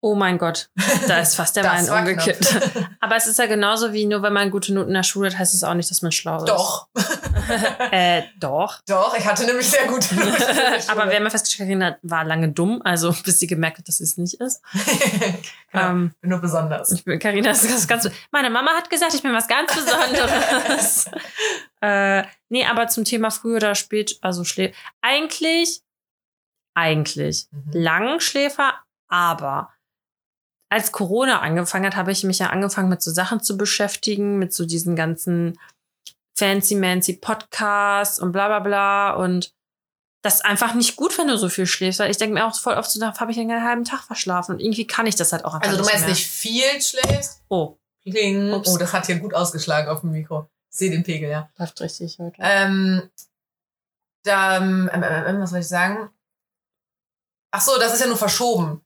Oh 0.01 0.15
mein 0.15 0.37
Gott, 0.37 0.69
da 1.09 1.19
ist 1.19 1.35
fast 1.35 1.57
der 1.57 1.63
Wein 1.65 1.89
umgekippt. 1.89 2.55
Aber 3.01 3.17
es 3.17 3.27
ist 3.27 3.37
ja 3.37 3.47
genauso 3.47 3.91
wie 3.91 4.05
nur, 4.05 4.21
wenn 4.21 4.31
man 4.31 4.49
gute 4.49 4.73
Noten 4.73 4.89
in 4.89 4.93
der 4.93 5.03
Schule 5.03 5.29
hat, 5.29 5.37
heißt 5.37 5.53
es 5.53 5.63
auch 5.63 5.73
nicht, 5.73 5.91
dass 5.91 6.01
man 6.01 6.11
schlau 6.13 6.37
ist. 6.37 6.47
Doch, 6.47 6.87
Äh, 7.91 8.23
doch. 8.39 8.79
doch, 8.87 9.17
ich 9.17 9.25
hatte 9.25 9.43
nämlich 9.45 9.69
sehr 9.69 9.87
gute 9.87 10.13
Noten 10.15 10.31
Aber 10.87 11.09
wir 11.09 11.15
haben 11.15 11.23
ja 11.23 11.29
festgestellt, 11.29 11.67
Carina 11.69 11.97
war 12.03 12.23
lange 12.23 12.49
dumm, 12.49 12.81
also 12.85 13.13
bis 13.25 13.39
sie 13.39 13.47
gemerkt 13.47 13.79
hat, 13.79 13.87
dass 13.87 13.97
sie 13.97 14.03
es 14.05 14.17
nicht 14.17 14.35
ist. 14.39 14.61
ja, 15.73 15.89
Ähm, 15.89 16.13
bin 16.21 16.29
nur 16.29 16.39
besonders. 16.39 16.91
ich 16.91 17.03
bin, 17.03 17.19
Carina 17.19 17.51
ist 17.51 17.65
das 17.69 17.87
ganz. 17.87 18.09
Meine 18.31 18.49
Mama 18.49 18.71
hat 18.77 18.89
gesagt, 18.89 19.13
ich 19.15 19.23
bin 19.23 19.33
was 19.33 19.47
ganz 19.47 19.73
Besonderes. 19.73 21.05
äh, 21.81 22.23
nee, 22.49 22.65
aber 22.65 22.87
zum 22.87 23.03
Thema 23.03 23.31
früh 23.31 23.55
oder 23.55 23.75
spät, 23.75 24.17
also 24.21 24.43
schlä 24.43 24.73
eigentlich, 25.01 25.81
eigentlich 26.75 27.47
Mhm. 27.51 27.71
Langschläfer, 27.73 28.75
aber 29.09 29.71
als 30.69 30.91
Corona 30.91 31.39
angefangen 31.39 31.85
hat, 31.85 31.95
habe 31.95 32.11
ich 32.11 32.23
mich 32.23 32.39
ja 32.39 32.47
angefangen 32.47 32.89
mit 32.89 33.01
so 33.01 33.11
Sachen 33.11 33.41
zu 33.41 33.57
beschäftigen, 33.57 34.37
mit 34.37 34.53
so 34.53 34.65
diesen 34.65 34.95
ganzen 34.95 35.59
fancy-mancy 36.37 37.13
Podcasts 37.13 38.19
und 38.19 38.31
bla 38.31 38.47
bla 38.47 38.59
bla 38.59 39.13
und 39.13 39.53
das 40.21 40.35
ist 40.35 40.45
einfach 40.45 40.73
nicht 40.73 40.95
gut, 40.97 41.17
wenn 41.17 41.27
du 41.27 41.37
so 41.37 41.47
viel 41.47 41.65
schläfst, 41.65 41.99
weil 41.99 42.11
ich 42.11 42.17
denke 42.17 42.33
mir 42.33 42.45
auch 42.45 42.57
voll 42.57 42.75
oft 42.75 42.91
so, 42.91 42.99
da 42.99 43.17
habe 43.17 43.31
ich 43.31 43.39
einen 43.39 43.63
halben 43.63 43.85
Tag 43.85 44.01
verschlafen 44.01 44.55
und 44.55 44.59
irgendwie 44.59 44.85
kann 44.85 45.07
ich 45.07 45.15
das 45.15 45.31
halt 45.31 45.45
auch 45.45 45.53
einfach 45.53 45.67
Also 45.67 45.81
du 45.81 45.89
meinst 45.89 46.07
nicht 46.07 46.27
viel 46.27 46.81
schläfst? 46.81 47.41
Oh, 47.47 47.77
Kling. 48.03 48.53
Ups. 48.53 48.69
Oh, 48.69 48.77
das 48.77 48.93
hat 48.93 49.05
hier 49.05 49.19
gut 49.19 49.33
ausgeschlagen 49.33 49.89
auf 49.89 50.01
dem 50.01 50.11
Mikro. 50.11 50.49
Ich 50.71 50.77
sehe 50.77 50.91
den 50.91 51.03
Pegel, 51.03 51.29
ja. 51.29 51.49
läuft 51.57 51.79
richtig 51.81 52.19
heute. 52.19 52.37
Ähm, 52.39 53.09
da, 54.23 54.57
ähm, 54.57 54.89
ähm, 54.93 55.03
ähm, 55.03 55.41
was 55.41 55.51
soll 55.51 55.59
ich 55.59 55.67
sagen? 55.67 56.09
Ach 57.51 57.61
so, 57.61 57.79
das 57.79 57.93
ist 57.93 58.01
ja 58.01 58.07
nur 58.07 58.17
verschoben. 58.17 58.81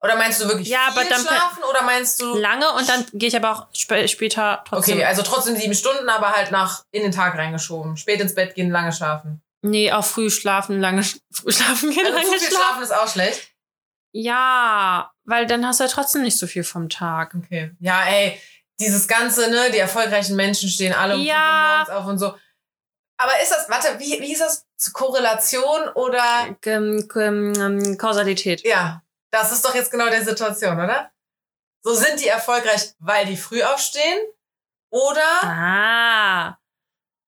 Oder 0.00 0.16
meinst 0.16 0.40
du 0.40 0.48
wirklich 0.48 0.68
Ja, 0.68 0.90
viel 0.92 1.00
aber 1.02 1.10
dann- 1.10 1.20
schlafen 1.26 1.62
oder 1.68 1.82
meinst 1.82 2.20
du 2.22 2.34
Lange 2.36 2.70
und 2.72 2.88
dann 2.88 3.04
gehe 3.14 3.28
ich 3.28 3.36
aber 3.36 3.50
auch 3.52 3.66
sp 3.74 4.06
später 4.06 4.62
trotzdem. 4.68 4.94
Okay, 4.98 5.04
also 5.04 5.22
trotzdem 5.22 5.56
sieben 5.56 5.74
Stunden, 5.74 6.08
aber 6.08 6.30
halt 6.32 6.50
nach 6.52 6.84
in 6.92 7.02
den 7.02 7.10
Tag 7.12 7.36
reingeschoben. 7.36 7.96
Spät 7.96 8.20
ins 8.20 8.34
Bett 8.34 8.54
gehen, 8.54 8.70
lange 8.70 8.92
schlafen. 8.92 9.42
Nee, 9.62 9.90
auch 9.90 10.04
früh 10.04 10.30
schlafen, 10.30 10.80
lange 10.80 11.02
früh 11.32 11.50
schlafen 11.52 11.90
gehen, 11.90 12.06
Also 12.06 12.16
lange 12.16 12.26
zu 12.28 12.32
viel 12.38 12.40
schlafen. 12.48 12.56
schlafen 12.56 12.82
ist 12.84 12.92
auch 12.94 13.08
schlecht. 13.08 13.48
Ja, 14.12 15.10
weil 15.24 15.46
dann 15.46 15.66
hast 15.66 15.80
du 15.80 15.84
ja 15.84 15.90
trotzdem 15.90 16.22
nicht 16.22 16.38
so 16.38 16.46
viel 16.46 16.64
vom 16.64 16.88
Tag. 16.88 17.34
Okay. 17.36 17.72
Ja, 17.80 18.04
ey, 18.04 18.40
dieses 18.80 19.06
Ganze, 19.08 19.50
ne, 19.50 19.70
die 19.72 19.78
erfolgreichen 19.78 20.36
Menschen 20.36 20.68
stehen 20.68 20.92
alle 20.94 21.14
um 21.16 21.20
Ja. 21.20 21.84
morgens 21.86 21.90
auf 21.90 22.06
und 22.06 22.18
so. 22.18 22.34
Aber 23.20 23.32
ist 23.42 23.50
das, 23.50 23.68
warte, 23.68 23.98
wie, 23.98 24.20
wie 24.20 24.32
ist 24.32 24.40
das? 24.40 24.64
Korrelation 24.92 25.88
oder? 25.94 26.56
Ähm, 26.64 27.08
ähm, 27.16 27.98
Kausalität. 27.98 28.64
Ja, 28.64 29.02
das 29.30 29.52
ist 29.52 29.64
doch 29.64 29.74
jetzt 29.74 29.90
genau 29.90 30.08
die 30.10 30.24
Situation, 30.24 30.74
oder? 30.78 31.10
So 31.82 31.94
sind 31.94 32.20
die 32.20 32.28
erfolgreich, 32.28 32.92
weil 32.98 33.26
die 33.26 33.36
früh 33.36 33.62
aufstehen? 33.62 34.18
Oder 34.90 35.42
Ah. 35.42 36.58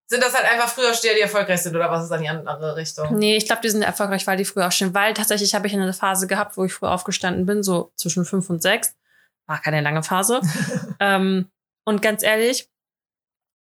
sind 0.07 0.23
das 0.23 0.35
halt 0.35 0.47
einfach 0.51 0.69
Frühaufsteher, 0.69 1.15
die 1.15 1.21
erfolgreich 1.21 1.63
sind? 1.63 1.77
Oder 1.77 1.91
was 1.91 2.05
ist 2.05 2.09
dann 2.11 2.23
die 2.23 2.29
andere 2.29 2.75
Richtung? 2.75 3.17
Nee, 3.17 3.37
ich 3.37 3.47
glaube, 3.47 3.63
die 3.63 3.71
sind 3.71 3.83
erfolgreich, 3.83 4.27
weil 4.27 4.37
die 4.37 4.45
früh 4.45 4.63
aufstehen. 4.63 4.95
Weil 4.95 5.15
tatsächlich 5.15 5.55
habe 5.55 5.67
ich 5.67 5.75
eine 5.75 5.93
Phase 5.93 6.27
gehabt, 6.27 6.57
wo 6.57 6.65
ich 6.65 6.73
früh 6.73 6.87
aufgestanden 6.87 7.47
bin, 7.47 7.63
so 7.63 7.93
zwischen 7.97 8.25
fünf 8.25 8.49
und 8.51 8.61
sechs. 8.63 8.95
War 9.47 9.61
keine 9.61 9.81
lange 9.83 10.03
Phase. 10.03 10.41
ähm, 11.01 11.51
und 11.85 12.03
ganz 12.03 12.23
ehrlich, 12.23 12.69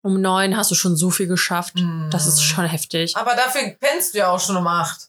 um 0.02 0.20
neun 0.20 0.56
hast 0.56 0.70
du 0.70 0.74
schon 0.74 0.96
so 0.96 1.10
viel 1.10 1.26
geschafft. 1.26 1.74
Das 2.10 2.26
ist 2.26 2.42
schon 2.42 2.64
heftig. 2.64 3.16
Aber 3.16 3.34
dafür 3.34 3.76
pennst 3.78 4.14
du 4.14 4.18
ja 4.18 4.28
auch 4.28 4.40
schon 4.40 4.56
um 4.56 4.66
acht. 4.66 5.08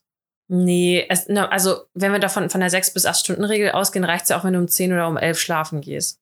Nee, 0.53 1.05
es, 1.08 1.27
na, 1.29 1.48
also 1.48 1.86
wenn 1.93 2.12
wir 2.12 2.20
davon 2.20 2.50
von 2.50 2.60
der 2.60 2.70
sechs 2.70 2.91
bis 2.93 3.05
acht 3.05 3.17
Stunden 3.17 3.46
Regel 3.46 3.72
ausgehen, 3.72 4.03
reicht's 4.03 4.27
ja 4.27 4.38
auch, 4.38 4.43
wenn 4.43 4.51
du 4.51 4.60
um 4.60 4.67
zehn 4.67 4.91
oder 4.91 5.08
um 5.08 5.15
elf 5.15 5.39
schlafen 5.39 5.79
gehst. 5.79 6.20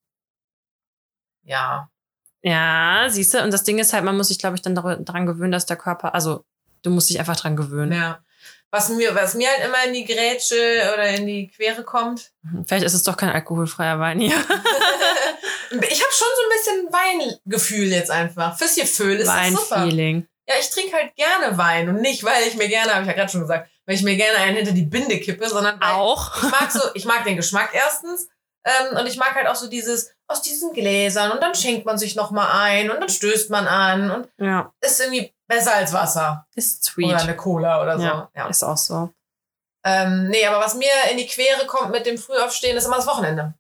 Ja. 1.42 1.90
Ja, 2.44 3.08
siehst 3.10 3.34
du. 3.34 3.42
Und 3.44 3.52
das 3.52 3.64
Ding 3.64 3.80
ist 3.80 3.92
halt, 3.92 4.04
man 4.04 4.16
muss 4.16 4.28
sich, 4.28 4.38
glaube 4.38 4.56
ich, 4.56 4.62
dann 4.62 4.76
dar- 4.76 4.98
daran 4.98 5.26
gewöhnen, 5.26 5.52
dass 5.52 5.66
der 5.66 5.78
Körper, 5.78 6.14
also 6.14 6.46
du 6.84 6.92
musst 6.92 7.10
dich 7.10 7.18
einfach 7.20 7.38
dran 7.38 7.56
gewöhnen. 7.56 7.92
Ja. 7.92 8.20
Was 8.70 8.90
mir, 8.90 9.16
was 9.16 9.34
mir 9.34 9.50
halt 9.50 9.66
immer 9.66 9.84
in 9.88 9.94
die 9.94 10.06
Grätsche 10.06 10.92
oder 10.94 11.10
in 11.10 11.26
die 11.26 11.48
Quere 11.48 11.84
kommt. 11.84 12.32
Vielleicht 12.68 12.86
ist 12.86 12.94
es 12.94 13.02
doch 13.02 13.18
kein 13.18 13.30
alkoholfreier 13.32 14.00
Wein 14.00 14.20
hier. 14.20 14.30
ich 14.30 14.36
habe 14.38 16.14
schon 16.14 16.28
so 16.36 16.44
ein 16.44 16.52
bisschen 16.52 16.94
Weingefühl 16.94 17.88
jetzt 17.88 18.12
einfach. 18.12 18.60
Fürs 18.60 18.76
Gefühl 18.76 19.16
ist 19.16 19.28
das 19.28 19.50
super. 19.50 19.78
Weinfeeling. 19.78 20.28
Ja, 20.48 20.54
ich 20.60 20.70
trinke 20.70 20.96
halt 20.96 21.16
gerne 21.16 21.58
Wein 21.58 21.90
und 21.90 22.02
nicht, 22.02 22.24
weil 22.24 22.44
ich 22.48 22.56
mir 22.58 22.68
gerne, 22.68 22.92
habe 22.94 23.02
ich 23.02 23.08
ja 23.08 23.14
gerade 23.14 23.32
schon 23.32 23.42
gesagt, 23.42 23.70
weil 23.90 23.96
ich 23.96 24.04
mir 24.04 24.16
gerne 24.18 24.38
einen 24.38 24.56
hinter 24.58 24.72
die 24.74 24.86
Binde 24.86 25.20
kippe, 25.20 25.50
sondern 25.50 25.82
Auch. 25.82 26.36
ich 26.44 26.52
mag 26.52 26.72
so, 26.72 26.82
ich 26.94 27.06
mag 27.06 27.24
den 27.24 27.38
Geschmack 27.38 27.72
erstens 27.74 28.30
ähm, 28.64 28.96
und 28.98 29.08
ich 29.08 29.18
mag 29.18 29.34
halt 29.34 29.48
auch 29.48 29.56
so 29.56 29.68
dieses 29.68 30.14
aus 30.28 30.44
diesen 30.44 30.74
Gläsern 30.74 31.32
und 31.32 31.42
dann 31.42 31.56
schenkt 31.56 31.88
man 31.88 31.98
sich 31.98 32.16
noch 32.16 32.30
mal 32.30 32.52
ein 32.52 32.92
und 32.92 33.00
dann 33.00 33.10
stößt 33.10 33.50
man 33.50 33.66
an 33.68 34.12
und 34.12 34.30
Ja, 34.38 34.72
ist 34.80 35.00
irgendwie 35.02 35.34
besser 35.48 35.74
als 35.74 35.92
Wasser 35.92 36.46
ist 36.54 36.84
sweet. 36.84 37.08
oder 37.08 37.22
eine 37.22 37.36
Cola 37.36 37.82
oder 37.82 37.98
so. 37.98 38.04
Ja. 38.06 38.30
Ja. 38.36 38.48
Ist 38.48 38.62
auch 38.64 38.78
so. 38.78 39.10
Ähm, 39.84 40.28
nee, 40.28 40.46
aber 40.46 40.64
was 40.64 40.76
mir 40.76 40.92
in 41.10 41.18
die 41.18 41.26
Quere 41.26 41.66
kommt 41.66 41.90
mit 41.90 42.06
dem 42.06 42.20
Frühaufstehen, 42.20 42.78
ist 42.78 42.86
immer 42.86 42.98
das 42.98 43.08
Wochenende. 43.08 43.56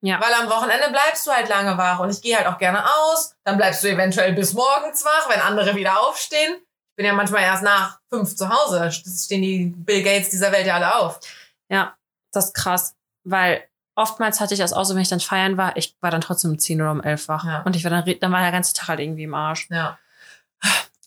Ja. 0.00 0.20
Weil 0.20 0.32
am 0.34 0.48
Wochenende 0.48 0.90
bleibst 0.90 1.26
du 1.26 1.32
halt 1.32 1.48
lange 1.48 1.76
wach 1.76 1.98
und 1.98 2.10
ich 2.10 2.22
gehe 2.22 2.36
halt 2.36 2.46
auch 2.46 2.58
gerne 2.58 2.84
aus. 2.84 3.34
Dann 3.42 3.56
bleibst 3.56 3.82
du 3.82 3.88
eventuell 3.88 4.32
bis 4.34 4.52
morgens 4.52 5.04
wach, 5.04 5.28
wenn 5.28 5.40
andere 5.40 5.74
wieder 5.74 5.98
aufstehen. 6.06 6.56
Ich 6.96 7.02
bin 7.02 7.06
ja 7.06 7.12
manchmal 7.12 7.42
erst 7.42 7.62
nach 7.62 8.00
fünf 8.08 8.34
zu 8.34 8.48
Hause. 8.48 8.78
Da 8.78 8.90
stehen 8.90 9.42
die 9.42 9.66
Bill 9.66 10.02
Gates 10.02 10.30
dieser 10.30 10.50
Welt 10.50 10.66
ja 10.66 10.76
alle 10.76 10.94
auf. 10.96 11.20
Ja, 11.68 11.94
das 12.32 12.46
ist 12.46 12.54
krass. 12.54 12.94
Weil 13.22 13.64
oftmals 13.96 14.40
hatte 14.40 14.54
ich 14.54 14.60
das 14.60 14.72
auch 14.72 14.84
so, 14.84 14.94
wenn 14.94 15.02
ich 15.02 15.10
dann 15.10 15.20
feiern 15.20 15.58
war, 15.58 15.76
ich 15.76 15.94
war 16.00 16.10
dann 16.10 16.22
trotzdem 16.22 16.52
um 16.52 16.58
10 16.58 16.80
oder 16.80 16.92
um 16.92 17.02
11 17.02 17.28
wach. 17.28 17.44
Ja. 17.44 17.62
Und 17.64 17.76
ich 17.76 17.84
war 17.84 17.90
dann, 17.90 18.02
dann 18.18 18.32
war 18.32 18.40
der 18.40 18.50
ganze 18.50 18.72
Tag 18.72 18.88
halt 18.88 19.00
irgendwie 19.00 19.24
im 19.24 19.34
Arsch. 19.34 19.68
Ja. 19.68 19.98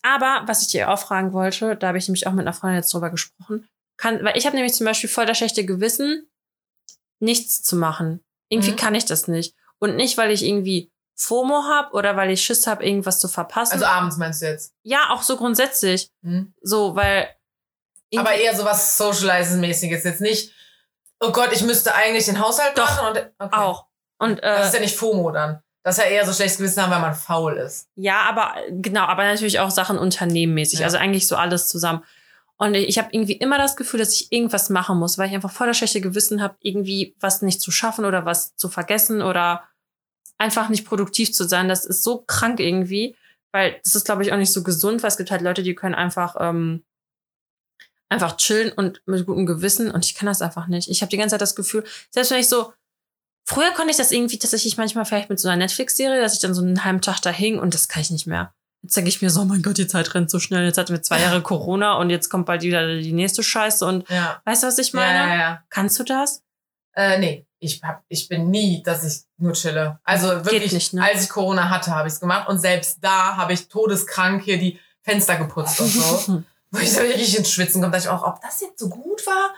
Aber 0.02 0.42
was 0.46 0.62
ich 0.62 0.68
dir 0.68 0.90
auch 0.90 0.98
fragen 1.00 1.32
wollte, 1.32 1.74
da 1.74 1.88
habe 1.88 1.98
ich 1.98 2.06
nämlich 2.06 2.28
auch 2.28 2.32
mit 2.32 2.46
einer 2.46 2.52
Freundin 2.52 2.76
jetzt 2.78 2.94
drüber 2.94 3.10
gesprochen, 3.10 3.68
kann, 3.96 4.22
weil 4.24 4.36
ich 4.38 4.46
habe 4.46 4.54
nämlich 4.54 4.74
zum 4.74 4.86
Beispiel 4.86 5.10
voll 5.10 5.26
das 5.26 5.38
schlechte 5.38 5.66
Gewissen, 5.66 6.30
nichts 7.18 7.62
zu 7.62 7.74
machen. 7.74 8.20
Irgendwie 8.48 8.70
Mhm. 8.72 8.76
kann 8.76 8.94
ich 8.94 9.06
das 9.06 9.26
nicht. 9.26 9.56
Und 9.80 9.96
nicht, 9.96 10.16
weil 10.18 10.30
ich 10.30 10.44
irgendwie 10.44 10.90
FOMO 11.20 11.64
habe 11.64 11.92
oder 11.92 12.16
weil 12.16 12.30
ich 12.30 12.42
Schiss 12.42 12.66
habe, 12.66 12.84
irgendwas 12.84 13.20
zu 13.20 13.28
verpassen. 13.28 13.74
Also 13.74 13.84
abends 13.84 14.16
meinst 14.16 14.40
du 14.40 14.46
jetzt? 14.46 14.72
ja, 14.82 15.10
auch 15.10 15.22
so 15.22 15.36
grundsätzlich. 15.36 16.10
Hm? 16.22 16.54
So, 16.62 16.96
weil. 16.96 17.28
Aber 18.16 18.32
eher 18.32 18.56
so 18.56 18.64
was 18.64 18.96
Socializing-mäßiges. 18.96 20.02
Jetzt 20.02 20.20
nicht, 20.20 20.52
oh 21.20 21.30
Gott, 21.30 21.50
ich 21.52 21.62
müsste 21.62 21.94
eigentlich 21.94 22.24
den 22.24 22.40
Haushalt 22.40 22.76
Doch, 22.76 22.88
machen. 22.88 23.08
Und, 23.08 23.32
okay. 23.38 23.56
auch. 23.56 23.86
Und 24.18 24.42
Das 24.42 24.62
äh, 24.62 24.66
ist 24.66 24.74
ja 24.74 24.80
nicht 24.80 24.96
FOMO 24.96 25.30
dann. 25.30 25.62
Das 25.82 25.98
ist 25.98 26.04
ja 26.04 26.10
eher 26.10 26.26
so 26.26 26.32
schlechtes 26.32 26.58
Gewissen 26.58 26.82
haben, 26.82 26.90
weil 26.90 27.00
man 27.00 27.14
faul 27.14 27.56
ist. 27.56 27.88
Ja, 27.94 28.22
aber 28.22 28.54
genau, 28.70 29.04
aber 29.04 29.24
natürlich 29.24 29.60
auch 29.60 29.70
Sachen 29.70 29.98
unternehmenmäßig. 29.98 30.80
Ja. 30.80 30.86
Also 30.86 30.96
eigentlich 30.98 31.28
so 31.28 31.36
alles 31.36 31.68
zusammen. 31.68 32.02
Und 32.56 32.74
ich 32.74 32.98
habe 32.98 33.08
irgendwie 33.12 33.34
immer 33.34 33.56
das 33.56 33.76
Gefühl, 33.76 34.00
dass 34.00 34.12
ich 34.12 34.32
irgendwas 34.32 34.68
machen 34.68 34.98
muss, 34.98 35.16
weil 35.16 35.28
ich 35.28 35.34
einfach 35.34 35.50
voll 35.50 35.66
das 35.66 35.78
schlechte 35.78 36.00
Gewissen 36.00 36.42
habe, 36.42 36.56
irgendwie 36.60 37.14
was 37.20 37.40
nicht 37.40 37.62
zu 37.62 37.70
schaffen 37.70 38.04
oder 38.04 38.26
was 38.26 38.56
zu 38.56 38.68
vergessen 38.68 39.22
oder 39.22 39.62
einfach 40.40 40.68
nicht 40.68 40.84
produktiv 40.86 41.32
zu 41.32 41.44
sein. 41.46 41.68
Das 41.68 41.84
ist 41.84 42.02
so 42.02 42.18
krank 42.26 42.58
irgendwie, 42.60 43.16
weil 43.52 43.78
das 43.84 43.94
ist, 43.94 44.04
glaube 44.04 44.22
ich, 44.22 44.32
auch 44.32 44.36
nicht 44.38 44.52
so 44.52 44.62
gesund, 44.62 45.02
weil 45.02 45.08
es 45.08 45.16
gibt 45.16 45.30
halt 45.30 45.42
Leute, 45.42 45.62
die 45.62 45.74
können 45.74 45.94
einfach 45.94 46.36
ähm, 46.40 46.82
einfach 48.08 48.36
chillen 48.36 48.72
und 48.72 49.02
mit 49.06 49.26
gutem 49.26 49.46
Gewissen 49.46 49.90
und 49.90 50.04
ich 50.04 50.14
kann 50.14 50.26
das 50.26 50.42
einfach 50.42 50.66
nicht. 50.66 50.88
Ich 50.88 51.02
habe 51.02 51.10
die 51.10 51.16
ganze 51.16 51.34
Zeit 51.34 51.40
das 51.42 51.54
Gefühl, 51.54 51.84
selbst 52.10 52.30
wenn 52.32 52.40
ich 52.40 52.48
so 52.48 52.72
Früher 53.48 53.72
konnte 53.72 53.90
ich 53.90 53.96
das 53.96 54.12
irgendwie 54.12 54.38
tatsächlich 54.38 54.76
manchmal 54.76 55.04
vielleicht 55.04 55.28
mit 55.30 55.40
so 55.40 55.48
einer 55.48 55.56
Netflix-Serie, 55.56 56.20
dass 56.20 56.34
ich 56.34 56.40
dann 56.40 56.54
so 56.54 56.62
einen 56.62 56.84
halben 56.84 57.00
Tag 57.00 57.20
da 57.22 57.30
hing 57.30 57.58
und 57.58 57.74
das 57.74 57.88
kann 57.88 58.02
ich 58.02 58.10
nicht 58.10 58.26
mehr. 58.26 58.54
Jetzt 58.82 58.96
denke 58.96 59.08
ich 59.08 59.20
mir 59.22 59.30
so, 59.30 59.40
oh 59.40 59.44
mein 59.44 59.62
Gott, 59.62 59.76
die 59.78 59.88
Zeit 59.88 60.14
rennt 60.14 60.30
so 60.30 60.38
schnell. 60.38 60.64
Jetzt 60.66 60.78
hatten 60.78 60.92
wir 60.92 61.02
zwei 61.02 61.20
Jahre 61.20 61.42
Corona 61.42 61.94
und 61.94 62.10
jetzt 62.10 62.28
kommt 62.28 62.46
bald 62.46 62.62
wieder 62.62 62.98
die 62.98 63.12
nächste 63.12 63.42
Scheiße 63.42 63.84
und 63.84 64.08
Ja. 64.08 64.40
weißt 64.44 64.62
du, 64.62 64.66
was 64.68 64.78
ich 64.78 64.92
Ja, 64.92 65.00
meine? 65.00 65.18
ja, 65.18 65.36
ja. 65.36 65.64
Kannst 65.68 65.98
du 65.98 66.04
das? 66.04 66.44
Äh, 66.94 67.18
nee, 67.18 67.46
ich, 67.58 67.82
hab, 67.82 68.04
ich 68.08 68.28
bin 68.28 68.50
nie, 68.50 68.82
dass 68.84 69.04
ich 69.04 69.22
nur 69.40 69.54
chille. 69.54 69.98
Also 70.04 70.44
wirklich, 70.44 70.72
nicht, 70.72 70.92
ne? 70.94 71.04
als 71.04 71.24
ich 71.24 71.28
Corona 71.28 71.68
hatte, 71.68 71.94
habe 71.94 72.08
ich 72.08 72.14
es 72.14 72.20
gemacht. 72.20 72.48
Und 72.48 72.58
selbst 72.58 72.98
da 73.00 73.36
habe 73.36 73.52
ich 73.52 73.68
todeskrank 73.68 74.42
hier 74.42 74.58
die 74.58 74.78
Fenster 75.02 75.36
geputzt 75.36 75.80
und 75.80 75.88
so. 75.88 76.42
wo 76.70 76.78
ich 76.78 76.92
so 76.92 77.00
richtig 77.00 77.36
ins 77.36 77.50
Schwitzen 77.50 77.80
komme. 77.80 77.92
Da 77.92 77.98
dachte 77.98 78.08
ich 78.08 78.20
auch, 78.20 78.26
ob 78.26 78.40
das 78.40 78.60
jetzt 78.60 78.78
so 78.78 78.88
gut 78.88 79.26
war? 79.26 79.54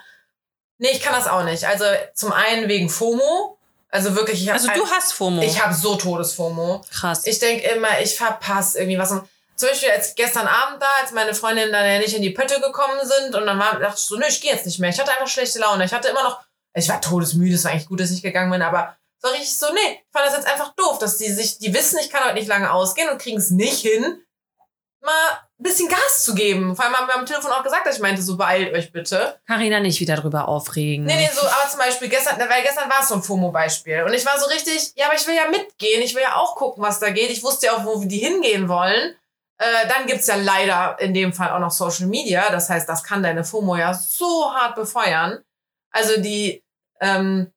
Nee, 0.79 0.89
ich 0.91 1.01
kann 1.01 1.13
das 1.13 1.27
auch 1.27 1.43
nicht. 1.43 1.65
Also 1.65 1.85
zum 2.13 2.31
einen 2.31 2.67
wegen 2.67 2.89
FOMO. 2.89 3.57
Also 3.89 4.15
wirklich, 4.15 4.41
ich 4.41 4.49
habe 4.49 4.59
also 4.59 4.69
du 4.73 4.89
hast 4.89 5.13
FOMO. 5.13 5.41
ich 5.43 5.63
habe 5.63 5.73
so 5.73 5.95
Todes-FOMO. 5.95 6.83
Krass. 6.89 7.27
Ich 7.27 7.37
denke 7.37 7.67
immer, 7.69 7.99
ich 8.01 8.15
verpasse 8.15 8.79
irgendwie 8.79 8.97
was. 8.97 9.11
Und 9.11 9.23
zum 9.55 9.69
Beispiel 9.69 9.91
als 9.91 10.15
gestern 10.15 10.47
Abend 10.47 10.81
da, 10.81 10.87
als 11.01 11.11
meine 11.11 11.35
Freundinnen 11.35 11.71
dann 11.71 11.85
ja 11.85 11.99
nicht 11.99 12.15
in 12.15 12.23
die 12.23 12.31
Pötte 12.31 12.59
gekommen 12.59 12.99
sind 13.03 13.35
und 13.35 13.45
dann 13.45 13.59
war, 13.59 13.79
dachte 13.79 13.97
ich 13.97 14.03
so, 14.03 14.15
nö, 14.17 14.25
ich 14.27 14.41
gehe 14.41 14.51
jetzt 14.51 14.65
nicht 14.65 14.79
mehr. 14.79 14.89
Ich 14.89 14.99
hatte 14.99 15.11
einfach 15.11 15.27
schlechte 15.27 15.59
Laune. 15.59 15.85
Ich 15.85 15.93
hatte 15.93 16.07
immer 16.07 16.23
noch, 16.23 16.41
ich 16.73 16.89
war 16.89 16.99
todesmüde, 16.99 17.53
es 17.53 17.63
war 17.63 17.71
eigentlich 17.71 17.87
gut, 17.87 17.99
dass 17.99 18.09
ich 18.09 18.23
gegangen 18.23 18.49
bin, 18.49 18.63
aber 18.63 18.97
so 19.23 19.31
richtig 19.31 19.57
so, 19.57 19.67
nee, 19.73 20.01
ich 20.05 20.11
fand 20.11 20.25
das 20.25 20.35
jetzt 20.35 20.47
einfach 20.47 20.73
doof, 20.75 20.99
dass 20.99 21.17
die 21.17 21.31
sich, 21.31 21.57
die 21.57 21.73
wissen, 21.73 21.99
ich 21.99 22.09
kann 22.09 22.23
heute 22.25 22.35
nicht 22.35 22.47
lange 22.47 22.71
ausgehen 22.71 23.09
und 23.09 23.21
kriegen 23.21 23.37
es 23.37 23.51
nicht 23.51 23.79
hin, 23.79 24.21
mal 25.01 25.11
ein 25.59 25.63
bisschen 25.63 25.87
Gas 25.87 26.23
zu 26.23 26.35
geben. 26.35 26.75
Vor 26.75 26.83
allem 26.83 26.95
haben 26.95 27.07
wir 27.07 27.15
am 27.15 27.25
Telefon 27.25 27.51
auch 27.51 27.63
gesagt, 27.63 27.85
dass 27.85 27.95
ich 27.95 28.01
meinte, 28.01 28.21
so 28.21 28.35
beeilt 28.35 28.73
euch 28.73 28.91
bitte. 28.91 29.39
Carina 29.47 29.79
nicht 29.79 29.99
wieder 30.01 30.17
drüber 30.17 30.47
aufregen. 30.47 31.05
Nee, 31.05 31.15
nee, 31.15 31.29
so, 31.33 31.41
aber 31.41 31.69
zum 31.69 31.79
Beispiel 31.79 32.09
gestern, 32.09 32.37
weil 32.37 32.63
gestern 32.63 32.89
war 32.89 33.01
es 33.01 33.09
so 33.09 33.15
ein 33.15 33.23
FOMO-Beispiel. 33.23 34.03
Und 34.03 34.13
ich 34.13 34.25
war 34.25 34.37
so 34.37 34.47
richtig, 34.47 34.91
ja, 34.95 35.05
aber 35.05 35.15
ich 35.15 35.25
will 35.25 35.35
ja 35.35 35.47
mitgehen, 35.49 36.01
ich 36.01 36.15
will 36.15 36.21
ja 36.21 36.35
auch 36.35 36.55
gucken, 36.55 36.83
was 36.83 36.99
da 36.99 37.09
geht. 37.09 37.29
Ich 37.29 37.43
wusste 37.43 37.67
ja 37.67 37.73
auch, 37.73 37.85
wo 37.85 38.03
die 38.03 38.17
hingehen 38.17 38.67
wollen. 38.67 39.15
Äh, 39.57 39.87
dann 39.87 40.05
gibt's 40.05 40.27
ja 40.27 40.35
leider 40.35 40.97
in 40.99 41.13
dem 41.13 41.31
Fall 41.31 41.51
auch 41.51 41.59
noch 41.59 41.71
Social 41.71 42.07
Media. 42.07 42.49
Das 42.51 42.69
heißt, 42.69 42.89
das 42.89 43.03
kann 43.03 43.23
deine 43.23 43.45
FOMO 43.45 43.77
ja 43.77 43.93
so 43.93 44.53
hart 44.53 44.75
befeuern. 44.75 45.43
Also 45.91 46.19
die, 46.19 46.61
ähm, 46.99 47.52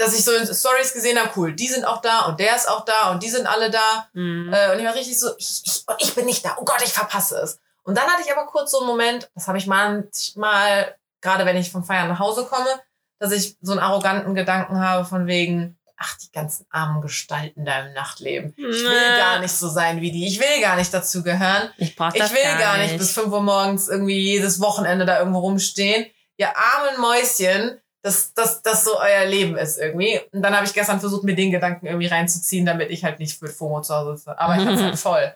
dass 0.00 0.18
ich 0.18 0.24
so 0.24 0.32
in 0.32 0.46
Stories 0.46 0.94
gesehen 0.94 1.18
habe, 1.18 1.30
cool, 1.36 1.52
die 1.52 1.68
sind 1.68 1.84
auch 1.84 2.00
da 2.00 2.20
und 2.20 2.40
der 2.40 2.56
ist 2.56 2.68
auch 2.68 2.86
da 2.86 3.10
und 3.10 3.22
die 3.22 3.28
sind 3.28 3.46
alle 3.46 3.70
da. 3.70 4.08
Mhm. 4.14 4.50
Äh, 4.52 4.72
und 4.72 4.78
ich 4.78 4.86
war 4.86 4.94
richtig 4.94 5.20
so, 5.20 5.28
ich, 5.36 5.62
ich, 5.64 5.84
und 5.86 5.96
ich 6.00 6.14
bin 6.14 6.24
nicht 6.24 6.42
da. 6.42 6.56
Oh 6.58 6.64
Gott, 6.64 6.80
ich 6.82 6.92
verpasse 6.92 7.36
es. 7.36 7.60
Und 7.82 7.98
dann 7.98 8.06
hatte 8.06 8.22
ich 8.24 8.32
aber 8.32 8.46
kurz 8.46 8.70
so 8.70 8.78
einen 8.78 8.86
Moment, 8.86 9.30
das 9.34 9.46
habe 9.46 9.58
ich 9.58 9.66
manchmal, 9.66 10.96
gerade 11.20 11.44
wenn 11.44 11.58
ich 11.58 11.70
vom 11.70 11.84
Feiern 11.84 12.08
nach 12.08 12.18
Hause 12.18 12.46
komme, 12.46 12.80
dass 13.18 13.32
ich 13.32 13.58
so 13.60 13.72
einen 13.72 13.80
arroganten 13.80 14.34
Gedanken 14.34 14.80
habe 14.80 15.04
von 15.04 15.26
wegen, 15.26 15.78
ach, 15.98 16.16
die 16.16 16.32
ganzen 16.32 16.64
armen 16.70 17.02
Gestalten 17.02 17.66
da 17.66 17.80
im 17.80 17.92
Nachtleben. 17.92 18.54
Ich 18.56 18.64
will 18.64 19.18
gar 19.18 19.38
nicht 19.40 19.52
so 19.52 19.68
sein 19.68 20.00
wie 20.00 20.10
die. 20.10 20.26
Ich 20.26 20.40
will 20.40 20.62
gar 20.62 20.76
nicht 20.76 20.94
dazu 20.94 21.22
gehören. 21.22 21.70
ich 21.76 21.94
brauch 21.94 22.14
Ich 22.14 22.20
das 22.20 22.32
will 22.32 22.58
gar 22.58 22.78
nicht 22.78 22.96
bis 22.96 23.12
5 23.12 23.30
Uhr 23.30 23.42
morgens 23.42 23.88
irgendwie 23.88 24.18
jedes 24.18 24.60
Wochenende 24.60 25.04
da 25.04 25.18
irgendwo 25.18 25.40
rumstehen. 25.40 26.06
Ihr 26.38 26.56
armen 26.56 26.98
Mäuschen, 27.00 27.78
dass 28.02 28.32
das, 28.34 28.62
das 28.62 28.84
so 28.84 28.98
euer 28.98 29.26
Leben 29.26 29.56
ist 29.56 29.78
irgendwie. 29.78 30.20
Und 30.32 30.42
dann 30.42 30.54
habe 30.54 30.66
ich 30.66 30.72
gestern 30.72 31.00
versucht, 31.00 31.24
mir 31.24 31.34
den 31.34 31.50
Gedanken 31.50 31.86
irgendwie 31.86 32.06
reinzuziehen, 32.06 32.64
damit 32.64 32.90
ich 32.90 33.04
halt 33.04 33.18
nicht 33.18 33.40
mit 33.42 33.52
FOMO 33.52 33.82
zu 33.82 33.94
Hause 33.94 34.16
sitze. 34.16 34.38
Aber 34.38 34.56
ich 34.56 34.66
hab's 34.66 34.80
halt 34.80 34.98
voll. 34.98 35.34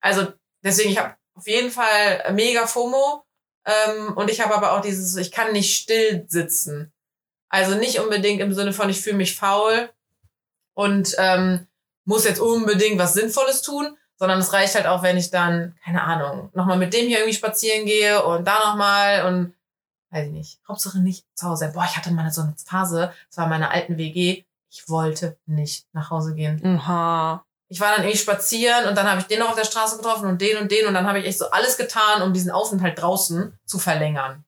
Also 0.00 0.32
deswegen, 0.62 0.90
ich 0.90 0.98
habe 0.98 1.14
auf 1.34 1.46
jeden 1.46 1.70
Fall 1.70 2.32
mega 2.32 2.66
FOMO. 2.66 3.24
Ähm, 3.66 4.12
und 4.16 4.30
ich 4.30 4.40
habe 4.40 4.54
aber 4.54 4.72
auch 4.72 4.82
dieses, 4.82 5.16
ich 5.16 5.32
kann 5.32 5.52
nicht 5.52 5.74
still 5.74 6.26
sitzen. 6.28 6.92
Also 7.48 7.76
nicht 7.76 8.00
unbedingt 8.00 8.40
im 8.40 8.52
Sinne 8.52 8.72
von, 8.72 8.90
ich 8.90 9.00
fühle 9.00 9.16
mich 9.16 9.36
faul 9.36 9.88
und 10.74 11.14
ähm, 11.18 11.66
muss 12.04 12.24
jetzt 12.24 12.40
unbedingt 12.40 12.98
was 12.98 13.14
Sinnvolles 13.14 13.62
tun, 13.62 13.96
sondern 14.16 14.40
es 14.40 14.52
reicht 14.52 14.74
halt 14.74 14.86
auch, 14.86 15.02
wenn 15.02 15.16
ich 15.16 15.30
dann, 15.30 15.76
keine 15.84 16.02
Ahnung, 16.02 16.50
nochmal 16.52 16.76
mit 16.76 16.92
dem 16.92 17.06
hier 17.06 17.18
irgendwie 17.18 17.36
spazieren 17.36 17.86
gehe 17.86 18.22
und 18.24 18.46
da 18.46 18.58
nochmal 18.58 19.26
und 19.26 19.54
weiß 20.14 20.28
ich 20.28 20.32
nicht. 20.32 20.58
Hauptsache 20.68 20.98
nicht 21.00 21.24
zu 21.34 21.46
Hause 21.46 21.60
sein. 21.60 21.72
Boah, 21.72 21.84
ich 21.84 21.96
hatte 21.96 22.12
mal 22.12 22.30
so 22.30 22.42
eine 22.42 22.54
Phase, 22.64 23.12
das 23.28 23.36
war 23.36 23.44
in 23.44 23.50
meiner 23.50 23.70
alten 23.70 23.98
WG, 23.98 24.44
ich 24.70 24.88
wollte 24.88 25.36
nicht 25.46 25.86
nach 25.92 26.10
Hause 26.10 26.34
gehen. 26.34 26.60
Oha. 26.64 27.44
Ich 27.68 27.80
war 27.80 27.92
dann 27.94 28.04
irgendwie 28.04 28.18
spazieren 28.18 28.88
und 28.88 28.96
dann 28.96 29.10
habe 29.10 29.20
ich 29.20 29.26
den 29.26 29.40
noch 29.40 29.50
auf 29.50 29.56
der 29.56 29.64
Straße 29.64 29.96
getroffen 29.96 30.28
und 30.28 30.40
den 30.40 30.58
und 30.58 30.70
den 30.70 30.86
und 30.86 30.94
dann 30.94 31.06
habe 31.06 31.18
ich 31.18 31.26
echt 31.26 31.38
so 31.38 31.50
alles 31.50 31.76
getan, 31.76 32.22
um 32.22 32.32
diesen 32.32 32.50
Aufenthalt 32.50 33.00
draußen 33.00 33.58
zu 33.64 33.78
verlängern. 33.78 34.44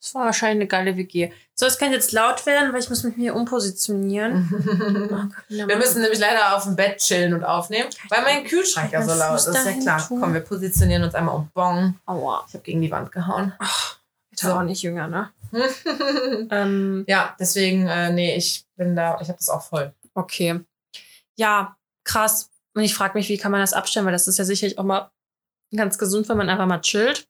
Das 0.00 0.14
war 0.16 0.24
wahrscheinlich 0.24 0.56
eine 0.56 0.66
geile 0.66 0.96
WG. 0.96 1.30
So, 1.54 1.64
es 1.64 1.78
kann 1.78 1.92
jetzt 1.92 2.10
laut 2.10 2.44
werden, 2.44 2.72
weil 2.72 2.80
ich 2.80 2.88
muss 2.88 3.04
mich 3.04 3.14
hier 3.14 3.36
umpositionieren. 3.36 4.50
Wir 5.48 5.76
müssen 5.76 6.02
nämlich 6.02 6.18
leider 6.18 6.56
auf 6.56 6.64
dem 6.64 6.74
Bett 6.74 6.98
chillen 6.98 7.34
und 7.34 7.44
aufnehmen, 7.44 7.88
weil 8.08 8.22
mein 8.22 8.44
Kühlschrank 8.44 8.92
ja 8.92 9.02
so 9.02 9.14
laut 9.14 9.36
ist. 9.36 9.46
Das 9.46 9.58
ist 9.58 9.66
ja 9.66 9.80
klar. 9.80 10.08
tun? 10.08 10.20
Komm, 10.20 10.34
wir 10.34 10.40
positionieren 10.40 11.04
uns 11.04 11.14
einmal 11.14 11.36
um 11.36 11.48
Bong. 11.54 11.94
Aua. 12.06 12.44
Ich 12.48 12.54
habe 12.54 12.64
gegen 12.64 12.82
die 12.82 12.90
Wand 12.90 13.12
gehauen. 13.12 13.52
Ach, 13.60 13.96
ich 14.34 14.44
war 14.44 14.58
auch 14.58 14.62
nicht 14.64 14.82
jünger, 14.82 15.08
ne? 15.08 15.30
Ähm, 16.50 17.04
ja, 17.06 17.36
deswegen, 17.38 17.86
äh, 17.86 18.10
nee, 18.10 18.34
ich 18.36 18.64
bin 18.76 18.96
da, 18.96 19.18
ich 19.20 19.28
habe 19.28 19.38
das 19.38 19.50
auch 19.50 19.62
voll. 19.62 19.94
okay. 20.14 20.60
Ja, 21.36 21.76
krass. 22.04 22.50
Und 22.74 22.82
ich 22.82 22.94
frage 22.94 23.14
mich, 23.14 23.28
wie 23.28 23.36
kann 23.38 23.52
man 23.52 23.60
das 23.60 23.72
abstellen, 23.74 24.06
weil 24.06 24.12
das 24.12 24.28
ist 24.28 24.38
ja 24.38 24.44
sicherlich 24.44 24.78
auch 24.78 24.84
mal 24.84 25.10
ganz 25.74 25.98
gesund, 25.98 26.28
wenn 26.28 26.36
man 26.38 26.48
einfach 26.48 26.66
mal 26.66 26.80
chillt. 26.80 27.26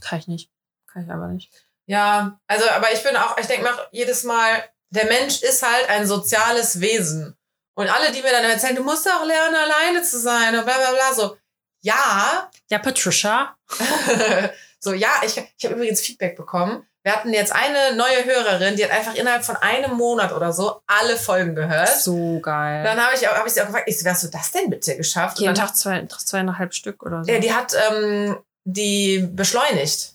Kann 0.00 0.18
ich 0.18 0.28
nicht. 0.28 0.50
Kann 0.92 1.04
ich 1.04 1.10
aber 1.10 1.28
nicht. 1.28 1.50
Ja, 1.86 2.40
also, 2.46 2.68
aber 2.70 2.92
ich 2.92 3.02
bin 3.02 3.16
auch, 3.16 3.36
ich 3.38 3.46
denke 3.46 3.64
mir 3.64 3.88
jedes 3.92 4.24
Mal, 4.24 4.64
der 4.90 5.06
Mensch 5.06 5.42
ist 5.42 5.62
halt 5.62 5.88
ein 5.88 6.06
soziales 6.06 6.80
Wesen. 6.80 7.36
Und 7.74 7.88
alle, 7.88 8.12
die 8.12 8.22
mir 8.22 8.30
dann 8.30 8.44
erzählen, 8.44 8.76
du 8.76 8.84
musst 8.84 9.08
auch 9.08 9.24
lernen, 9.24 9.56
alleine 9.56 10.02
zu 10.02 10.18
sein 10.18 10.56
und 10.56 10.64
bla 10.64 10.76
bla 10.76 10.92
bla, 10.92 11.14
so, 11.14 11.36
ja, 11.82 12.50
Ja, 12.70 12.78
Patricia. 12.78 13.56
so, 14.84 14.92
ja, 14.92 15.10
ich, 15.24 15.36
ich 15.36 15.64
habe 15.64 15.74
übrigens 15.74 16.00
Feedback 16.00 16.36
bekommen. 16.36 16.86
Wir 17.02 17.14
hatten 17.14 17.34
jetzt 17.34 17.54
eine 17.54 17.96
neue 17.96 18.24
Hörerin, 18.24 18.76
die 18.76 18.84
hat 18.84 18.90
einfach 18.90 19.14
innerhalb 19.14 19.44
von 19.44 19.56
einem 19.56 19.94
Monat 19.94 20.32
oder 20.32 20.52
so 20.52 20.80
alle 20.86 21.16
Folgen 21.16 21.54
gehört. 21.54 22.00
So 22.00 22.40
geil. 22.40 22.82
Dann 22.82 22.98
habe 22.98 23.14
ich, 23.14 23.26
hab 23.26 23.46
ich 23.46 23.52
sie 23.52 23.60
auch 23.60 23.66
gefragt, 23.66 23.88
ich 23.88 23.98
so, 23.98 24.06
wie 24.06 24.10
hast 24.10 24.24
du 24.24 24.28
das 24.28 24.52
denn 24.52 24.70
bitte 24.70 24.96
geschafft? 24.96 25.38
Jeden 25.38 25.54
Tag 25.54 25.76
zwei, 25.76 26.06
zweieinhalb 26.06 26.72
Stück 26.72 27.02
oder 27.02 27.22
so. 27.22 27.30
Ja, 27.30 27.40
die 27.40 27.52
hat 27.52 27.74
ähm, 27.90 28.38
die 28.64 29.28
beschleunigt. 29.30 30.14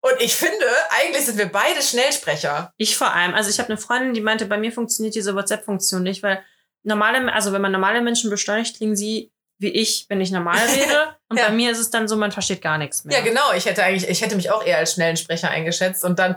Und 0.00 0.14
ich 0.20 0.36
finde, 0.36 0.64
eigentlich 1.00 1.26
sind 1.26 1.38
wir 1.38 1.50
beide 1.50 1.82
Schnellsprecher. 1.82 2.72
Ich 2.76 2.96
vor 2.96 3.12
allem. 3.12 3.34
Also 3.34 3.50
ich 3.50 3.58
habe 3.58 3.70
eine 3.70 3.78
Freundin, 3.78 4.14
die 4.14 4.20
meinte, 4.20 4.46
bei 4.46 4.56
mir 4.56 4.70
funktioniert 4.70 5.16
diese 5.16 5.34
WhatsApp-Funktion 5.34 6.04
nicht, 6.04 6.22
weil 6.22 6.42
normale, 6.84 7.32
also 7.32 7.52
wenn 7.52 7.60
man 7.60 7.72
normale 7.72 8.00
Menschen 8.00 8.30
beschleunigt, 8.30 8.76
klingen 8.76 8.96
sie 8.96 9.32
wie 9.58 9.68
ich, 9.70 10.06
wenn 10.08 10.20
ich 10.20 10.30
normal 10.30 10.58
rede. 10.58 11.16
Und 11.28 11.36
Ja. 11.36 11.46
bei 11.48 11.52
mir 11.52 11.70
ist 11.70 11.78
es 11.78 11.90
dann 11.90 12.08
so, 12.08 12.16
man 12.16 12.32
versteht 12.32 12.62
gar 12.62 12.78
nichts 12.78 13.04
mehr. 13.04 13.18
Ja, 13.18 13.24
genau. 13.24 13.52
Ich 13.52 13.66
hätte 13.66 13.82
eigentlich, 13.84 14.08
ich 14.08 14.22
hätte 14.22 14.36
mich 14.36 14.50
auch 14.50 14.64
eher 14.64 14.78
als 14.78 14.94
schnellen 14.94 15.16
Sprecher 15.16 15.50
eingeschätzt. 15.50 16.04
Und 16.04 16.18
dann, 16.18 16.36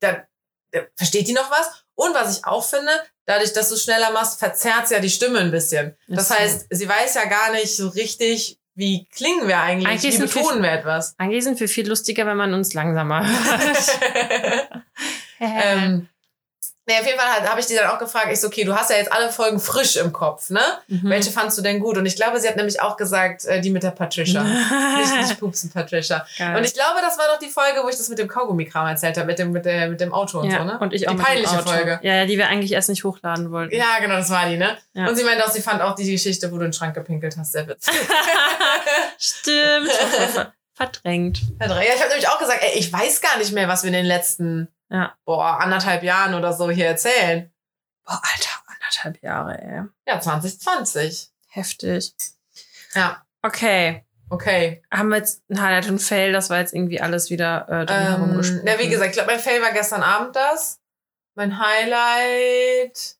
dann 0.00 0.22
äh, 0.70 0.82
versteht 0.96 1.28
die 1.28 1.32
noch 1.32 1.50
was? 1.50 1.84
Und 1.94 2.14
was 2.14 2.38
ich 2.38 2.44
auch 2.44 2.64
finde, 2.64 2.90
dadurch, 3.26 3.52
dass 3.52 3.68
du 3.68 3.76
schneller 3.76 4.10
machst, 4.12 4.38
verzerrt 4.38 4.90
ja 4.90 5.00
die 5.00 5.10
Stimme 5.10 5.40
ein 5.40 5.50
bisschen. 5.50 5.96
Das 6.08 6.28
so. 6.28 6.34
heißt, 6.34 6.66
sie 6.70 6.88
weiß 6.88 7.14
ja 7.14 7.24
gar 7.26 7.52
nicht 7.52 7.76
so 7.76 7.88
richtig, 7.88 8.58
wie 8.74 9.06
klingen 9.10 9.48
wir 9.48 9.58
eigentlich, 9.60 9.88
Eigentlich 9.88 10.14
wie 10.14 10.22
betonen 10.22 10.62
wir 10.62 10.72
etwas. 10.72 11.14
Eigentlich 11.18 11.44
sind 11.44 11.60
wir 11.60 11.68
viel 11.68 11.86
lustiger, 11.88 12.24
wenn 12.26 12.38
man 12.38 12.54
uns 12.54 12.72
langsamer 12.72 13.26
hört. 13.28 14.00
ähm, 15.40 16.08
nee, 16.86 16.94
auf 16.98 17.06
jeden 17.06 17.18
Fall 17.18 17.48
habe 17.48 17.60
ich 17.60 17.66
die 17.66 17.74
dann 17.74 17.88
auch 17.90 17.98
gefragt, 17.98 18.28
ich 18.32 18.40
so, 18.40 18.48
okay, 18.48 18.64
du 18.64 18.74
hast 18.74 18.90
ja 18.90 18.96
jetzt 18.96 19.12
alle 19.12 19.30
Folgen 19.30 19.60
frisch 19.60 19.96
im 19.96 20.12
Kopf, 20.12 20.50
ne? 20.50 20.60
Mhm. 20.88 21.00
Welche 21.04 21.30
fandst 21.30 21.56
du 21.58 21.62
denn 21.62 21.80
gut? 21.80 21.96
Und 21.96 22.06
ich 22.06 22.16
glaube, 22.16 22.40
sie 22.40 22.48
hat 22.48 22.56
nämlich 22.56 22.80
auch 22.80 22.96
gesagt, 22.96 23.44
äh, 23.44 23.60
die 23.60 23.70
mit 23.70 23.82
der 23.82 23.90
Patricia. 23.90 24.42
nicht, 24.98 25.16
nicht 25.16 25.40
Pupsen 25.40 25.70
Patricia. 25.70 26.26
Geil. 26.38 26.56
Und 26.56 26.64
ich 26.64 26.74
glaube, 26.74 27.00
das 27.00 27.18
war 27.18 27.26
doch 27.32 27.38
die 27.38 27.48
Folge, 27.48 27.80
wo 27.84 27.88
ich 27.88 27.96
das 27.96 28.08
mit 28.08 28.18
dem 28.18 28.28
Kaugummi-Kram 28.28 28.86
erzählt 28.86 29.16
habe, 29.16 29.26
mit 29.26 29.38
dem, 29.38 29.52
mit, 29.52 29.64
der, 29.64 29.88
mit 29.88 30.00
dem 30.00 30.12
Auto 30.12 30.40
und 30.40 30.50
ja, 30.50 30.58
so, 30.58 30.64
ne? 30.64 30.78
und 30.78 30.92
ich 30.92 31.08
auch 31.08 31.12
die 31.12 31.18
mit 31.18 31.26
dem 31.26 31.32
peinliche 31.32 31.58
Auto. 31.58 31.70
Folge. 31.70 32.00
Ja, 32.02 32.14
ja, 32.16 32.26
die 32.26 32.36
wir 32.38 32.48
eigentlich 32.48 32.72
erst 32.72 32.88
nicht 32.88 33.04
hochladen 33.04 33.50
wollten. 33.50 33.74
Ja, 33.74 33.98
genau, 34.00 34.16
das 34.16 34.30
war 34.30 34.48
die, 34.48 34.56
ne? 34.56 34.76
Ja. 34.94 35.08
Und 35.08 35.16
sie 35.16 35.24
meinte 35.24 35.44
auch, 35.44 35.50
sie 35.50 35.62
fand 35.62 35.80
auch 35.82 35.94
die 35.94 36.10
Geschichte, 36.10 36.50
wo 36.50 36.56
du 36.56 36.64
in 36.64 36.68
den 36.68 36.72
Schrank 36.72 36.94
gepinkelt 36.94 37.36
hast, 37.36 37.52
sehr 37.52 37.66
witzig. 37.68 37.94
Stimmt. 39.18 39.90
Ver- 40.34 40.52
Verdrängt. 40.74 41.40
ja, 41.60 41.66
ich 41.66 42.00
habe 42.00 42.08
nämlich 42.08 42.28
auch 42.28 42.38
gesagt, 42.38 42.60
ey, 42.62 42.78
ich 42.78 42.92
weiß 42.92 43.20
gar 43.20 43.36
nicht 43.38 43.52
mehr, 43.52 43.68
was 43.68 43.82
wir 43.82 43.88
in 43.88 43.94
den 43.94 44.06
letzten, 44.06 44.68
Ja. 44.92 45.16
boah, 45.24 45.58
anderthalb 45.60 46.02
Jahren 46.02 46.34
oder 46.34 46.52
so 46.52 46.70
hier 46.70 46.86
erzählen. 46.86 47.50
Boah, 48.04 48.20
Alter, 48.22 48.50
anderthalb 48.66 49.22
Jahre, 49.22 49.58
ey. 49.60 49.82
Ja, 50.06 50.20
2020. 50.20 51.30
Heftig. 51.48 52.14
Ja, 52.94 53.24
Okay. 53.42 54.04
okay. 54.30 54.82
Haben 54.92 55.08
wir 55.08 55.16
jetzt 55.16 55.42
ein 55.50 55.60
Highlight 55.60 55.88
und 55.88 55.98
Fail? 55.98 56.32
Das 56.32 56.50
war 56.50 56.58
jetzt 56.58 56.74
irgendwie 56.74 57.00
alles 57.00 57.30
wieder 57.30 57.66
äh, 57.68 57.86
drumherum 57.86 58.30
Ähm, 58.32 58.36
gesprochen. 58.36 58.66
ja, 58.66 58.78
wie 58.78 58.88
gesagt, 58.88 59.08
ich 59.10 59.14
glaube, 59.14 59.30
mein 59.32 59.40
Fail 59.40 59.62
war 59.62 59.72
gestern 59.72 60.02
Abend 60.02 60.36
das. 60.36 60.78
Mein 61.34 61.58
Highlight. 61.58 63.16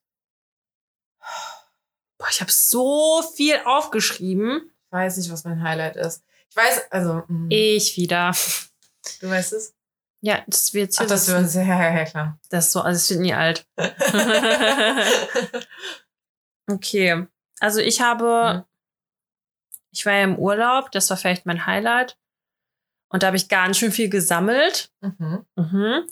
Boah, 2.17 2.27
ich 2.29 2.39
habe 2.41 2.51
so 2.51 3.23
viel 3.35 3.59
aufgeschrieben. 3.65 4.69
Ich 4.85 4.91
weiß 4.91 5.17
nicht, 5.17 5.31
was 5.31 5.43
mein 5.43 5.61
Highlight 5.63 5.95
ist. 5.95 6.23
Ich 6.49 6.55
weiß, 6.55 6.91
also, 6.91 7.23
mh, 7.27 7.47
Ich 7.49 7.97
wieder. 7.97 8.31
du 9.21 9.29
weißt 9.29 9.53
es? 9.53 9.73
Ja, 10.25 10.41
das 10.47 10.73
wird 10.73 10.85
jetzt 10.85 11.01
Ach, 11.01 11.05
das 11.05 11.25
sitzen. 11.25 11.53
wir 11.53 11.65
ja, 11.75 11.95
ja, 11.97 12.05
klar. 12.05 12.39
Das 12.49 12.67
ist 12.67 12.71
so, 12.71 12.81
also 12.81 12.95
es 12.95 13.09
wird 13.09 13.19
nie 13.19 13.33
alt. 13.33 13.67
okay. 16.69 17.27
Also 17.59 17.79
ich 17.79 18.01
habe, 18.01 18.53
Mhm. 18.59 18.63
ich 19.91 20.05
war 20.05 20.13
ja 20.13 20.23
im 20.23 20.37
Urlaub, 20.37 20.91
das 20.91 21.09
war 21.09 21.17
vielleicht 21.17 21.45
mein 21.45 21.65
Highlight. 21.65 22.17
Und 23.09 23.21
da 23.23 23.27
habe 23.27 23.37
ich 23.37 23.49
ganz 23.49 23.77
schön 23.77 23.91
viel 23.91 24.09
gesammelt. 24.09 24.91
mhm. 25.01 25.45
Mhm. 25.55 26.07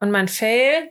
Und 0.00 0.10
mein 0.10 0.26
Fail, 0.28 0.90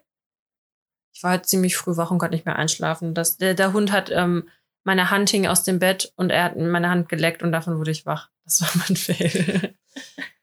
ich 1.13 1.21
war 1.23 1.31
halt 1.31 1.45
ziemlich 1.45 1.75
früh 1.75 1.97
wach 1.97 2.11
und 2.11 2.19
konnte 2.19 2.35
nicht 2.35 2.45
mehr 2.45 2.55
einschlafen. 2.55 3.13
Das, 3.13 3.37
der, 3.37 3.53
der 3.55 3.73
Hund 3.73 3.91
hat, 3.91 4.09
ähm, 4.09 4.47
meine 4.85 5.09
Hand 5.11 5.29
hing 5.29 5.45
aus 5.47 5.63
dem 5.63 5.79
Bett 5.79 6.13
und 6.15 6.29
er 6.29 6.45
hat 6.45 6.55
meine 6.57 6.89
Hand 6.89 7.09
geleckt 7.09 7.43
und 7.43 7.51
davon 7.51 7.77
wurde 7.77 7.91
ich 7.91 8.05
wach. 8.05 8.29
Das 8.45 8.61
war 8.61 8.69
mein 8.87 8.95
Fail. 8.95 9.75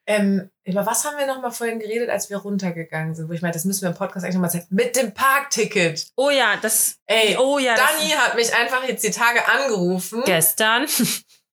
Ähm, 0.08 0.50
über 0.64 0.86
was 0.86 1.04
haben 1.04 1.18
wir 1.18 1.26
noch 1.26 1.42
mal 1.42 1.50
vorhin 1.50 1.78
geredet, 1.80 2.08
als 2.08 2.30
wir 2.30 2.38
runtergegangen 2.38 3.14
sind? 3.14 3.28
Wo 3.28 3.34
ich 3.34 3.42
meine, 3.42 3.52
das 3.52 3.66
müssen 3.66 3.82
wir 3.82 3.90
im 3.90 3.94
Podcast 3.94 4.24
eigentlich 4.24 4.36
noch 4.36 4.40
mal 4.40 4.48
sagen. 4.48 4.64
Mit 4.70 4.96
dem 4.96 5.12
Parkticket. 5.12 6.06
Oh 6.16 6.30
ja, 6.30 6.56
das, 6.62 6.96
Ey, 7.04 7.36
oh 7.36 7.58
ja, 7.58 7.74
Dani 7.74 8.08
hat 8.12 8.34
mich 8.34 8.54
einfach 8.54 8.88
jetzt 8.88 9.04
die 9.04 9.10
Tage 9.10 9.46
angerufen. 9.46 10.22
gestern. 10.24 10.86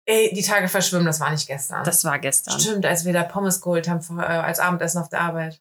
Ey, 0.06 0.32
die 0.36 0.44
Tage 0.44 0.68
verschwimmen, 0.68 1.08
das 1.08 1.20
war 1.20 1.32
nicht 1.32 1.48
gestern. 1.48 1.84
Das 1.84 2.04
war 2.04 2.20
gestern. 2.20 2.60
Stimmt, 2.60 2.86
als 2.86 3.06
wir 3.06 3.13
da 3.13 3.24
Pommes 3.24 3.60
geholt 3.60 3.89
haben 3.89 4.02
äh, 4.20 4.24
als 4.24 4.60
Abendessen 4.60 5.02
auf 5.02 5.10
der 5.10 5.22
Arbeit. 5.22 5.60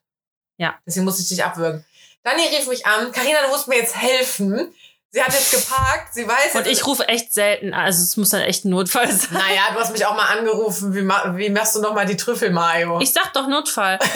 Ja. 0.57 0.77
Deswegen 0.85 1.05
musste 1.05 1.23
ich 1.23 1.29
dich 1.29 1.43
abwürgen. 1.43 1.83
Dani 2.21 2.43
rief 2.43 2.67
mich 2.67 2.85
an. 2.85 3.11
Karina, 3.11 3.39
du 3.43 3.47
musst 3.47 3.67
mir 3.67 3.77
jetzt 3.77 3.95
helfen. 3.95 4.71
Sie 5.15 5.21
hat 5.23 5.31
jetzt 5.31 5.51
geparkt. 5.51 6.11
Sie 6.15 6.27
weiß 6.27 6.55
Und 6.55 6.65
ich 6.65 6.87
rufe 6.87 7.07
echt 7.07 7.33
selten, 7.33 7.71
also 7.75 8.01
es 8.01 8.17
muss 8.17 8.31
dann 8.31 8.41
echt 8.41 8.65
ein 8.65 8.69
Notfall 8.71 9.11
sein. 9.11 9.29
Naja, 9.31 9.61
du 9.71 9.79
hast 9.79 9.91
mich 9.91 10.03
auch 10.07 10.15
mal 10.15 10.25
angerufen. 10.25 10.95
Wie, 10.95 11.03
ma 11.03 11.33
wie 11.37 11.51
machst 11.51 11.75
du 11.75 11.81
noch 11.81 11.93
mal 11.93 12.07
die 12.07 12.17
Trüffelmayo? 12.17 12.99
Ich 12.99 13.13
sag 13.13 13.31
doch 13.33 13.47
Notfall. 13.47 13.99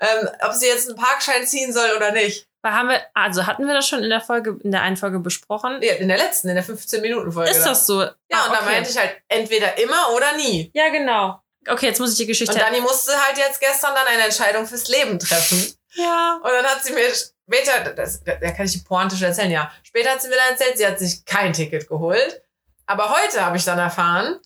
ähm, 0.00 0.28
ob 0.42 0.52
sie 0.52 0.66
jetzt 0.66 0.88
einen 0.90 0.98
Parkschein 0.98 1.46
ziehen 1.46 1.72
soll 1.72 1.90
oder 1.96 2.12
nicht. 2.12 2.46
Weil 2.60 2.72
haben 2.72 2.88
wir, 2.90 3.00
also 3.14 3.46
hatten 3.46 3.66
wir 3.66 3.72
das 3.72 3.88
schon 3.88 4.02
in 4.02 4.10
der 4.10 4.20
Folge, 4.20 4.58
in 4.62 4.72
der 4.72 4.82
einen 4.82 4.98
Folge 4.98 5.20
besprochen? 5.20 5.78
Nee, 5.78 5.96
in 5.96 6.08
der 6.08 6.18
letzten, 6.18 6.48
in 6.48 6.56
der 6.56 6.64
15-Minuten-Folge. 6.64 7.50
Ist 7.50 7.64
das 7.64 7.86
so? 7.86 8.02
Ja, 8.02 8.10
Ah, 8.32 8.46
und 8.46 8.52
da 8.52 8.58
okay. 8.58 8.64
meinte 8.66 8.90
ich 8.90 8.98
halt 8.98 9.16
entweder 9.28 9.78
immer 9.78 10.10
oder 10.14 10.36
nie. 10.36 10.70
Ja, 10.74 10.90
genau. 10.90 11.40
Okay, 11.66 11.86
jetzt 11.86 11.98
muss 12.00 12.12
ich 12.12 12.18
die 12.18 12.26
Geschichte. 12.26 12.52
Und 12.54 12.60
Dani 12.60 12.80
musste 12.80 13.12
halt 13.26 13.38
jetzt 13.38 13.60
gestern 13.60 13.94
dann 13.94 14.06
eine 14.06 14.24
Entscheidung 14.24 14.66
fürs 14.66 14.88
Leben 14.88 15.18
treffen. 15.18 15.77
Ja. 15.94 16.40
Und 16.42 16.50
dann 16.50 16.64
hat 16.64 16.84
sie 16.84 16.92
mir 16.92 17.10
später, 17.14 17.92
das, 17.94 18.22
da 18.22 18.36
kann 18.52 18.66
ich 18.66 18.72
die 18.72 18.78
Pointe 18.78 19.16
schon 19.16 19.26
erzählen, 19.28 19.50
ja. 19.50 19.72
Später 19.82 20.10
hat 20.10 20.22
sie 20.22 20.28
mir 20.28 20.36
dann 20.36 20.50
erzählt, 20.52 20.78
sie 20.78 20.86
hat 20.86 20.98
sich 20.98 21.24
kein 21.24 21.52
Ticket 21.52 21.88
geholt. 21.88 22.42
Aber 22.86 23.10
heute 23.10 23.44
habe 23.44 23.56
ich 23.56 23.64
dann 23.64 23.78
erfahren, 23.78 24.38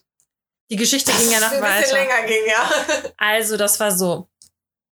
Die 0.70 0.76
Geschichte 0.76 1.12
ging 1.12 1.30
ja 1.30 1.38
noch 1.40 1.52
ein 1.52 1.60
bisschen 1.60 1.62
weiter. 1.62 1.92
länger 1.94 2.22
ging, 2.26 2.46
ja. 2.46 2.70
Also, 3.16 3.56
das 3.56 3.78
war 3.80 3.92
so. 3.92 4.28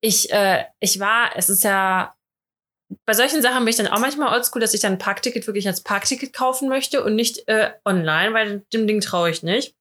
Ich, 0.01 0.32
äh, 0.32 0.65
ich 0.79 0.99
war, 0.99 1.36
es 1.36 1.49
ist 1.49 1.63
ja, 1.63 2.13
bei 3.06 3.13
solchen 3.13 3.41
Sachen 3.41 3.60
bin 3.60 3.69
ich 3.69 3.77
dann 3.77 3.88
auch 3.88 3.99
manchmal 3.99 4.34
oldschool, 4.34 4.62
dass 4.62 4.73
ich 4.73 4.82
dann 4.82 4.93
ein 4.93 4.97
Parkticket 4.99 5.47
wirklich 5.47 5.67
als 5.67 5.82
Parkticket 5.82 6.34
kaufen 6.34 6.67
möchte 6.69 7.03
und 7.03 7.15
nicht 7.15 7.47
äh, 7.47 7.71
online, 7.86 8.34
weil 8.34 8.60
dem 8.73 8.86
Ding 8.86 9.01
traue 9.01 9.29
ich 9.29 9.43
nicht. 9.43 9.75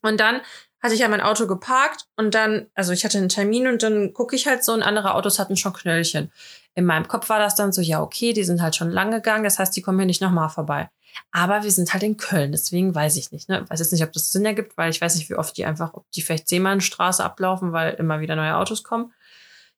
Und 0.00 0.18
dann 0.18 0.40
hatte 0.82 0.94
ich 0.94 1.00
ja 1.00 1.08
mein 1.08 1.20
Auto 1.20 1.46
geparkt 1.46 2.06
und 2.16 2.34
dann, 2.34 2.66
also 2.74 2.92
ich 2.92 3.04
hatte 3.04 3.18
einen 3.18 3.28
Termin 3.28 3.68
und 3.68 3.82
dann 3.82 4.12
gucke 4.12 4.34
ich 4.34 4.46
halt 4.46 4.64
so 4.64 4.72
und 4.72 4.82
andere 4.82 5.14
Autos 5.14 5.38
hatten 5.38 5.56
schon 5.56 5.72
Knöllchen. 5.72 6.32
In 6.74 6.84
meinem 6.84 7.06
Kopf 7.06 7.28
war 7.28 7.38
das 7.38 7.54
dann 7.54 7.72
so, 7.72 7.80
ja, 7.80 8.02
okay, 8.02 8.32
die 8.32 8.44
sind 8.44 8.62
halt 8.62 8.74
schon 8.74 8.90
lang 8.90 9.10
gegangen, 9.10 9.44
das 9.44 9.58
heißt, 9.58 9.76
die 9.76 9.82
kommen 9.82 9.98
hier 9.98 10.06
nicht 10.06 10.22
nochmal 10.22 10.48
vorbei. 10.48 10.90
Aber 11.30 11.62
wir 11.62 11.70
sind 11.70 11.92
halt 11.92 12.02
in 12.02 12.16
Köln, 12.16 12.52
deswegen 12.52 12.94
weiß 12.94 13.16
ich 13.16 13.32
nicht. 13.32 13.48
Ne? 13.48 13.64
Weiß 13.68 13.80
jetzt 13.80 13.92
nicht, 13.92 14.02
ob 14.02 14.12
das 14.12 14.32
Sinn 14.32 14.46
ergibt, 14.46 14.76
weil 14.76 14.90
ich 14.90 15.00
weiß 15.00 15.14
nicht, 15.16 15.28
wie 15.28 15.34
oft 15.34 15.56
die 15.56 15.66
einfach, 15.66 15.94
ob 15.94 16.10
die 16.12 16.22
vielleicht 16.22 16.48
Seemannstraße 16.48 17.22
ablaufen, 17.22 17.72
weil 17.72 17.94
immer 17.94 18.20
wieder 18.20 18.34
neue 18.34 18.56
Autos 18.56 18.82
kommen. 18.82 19.12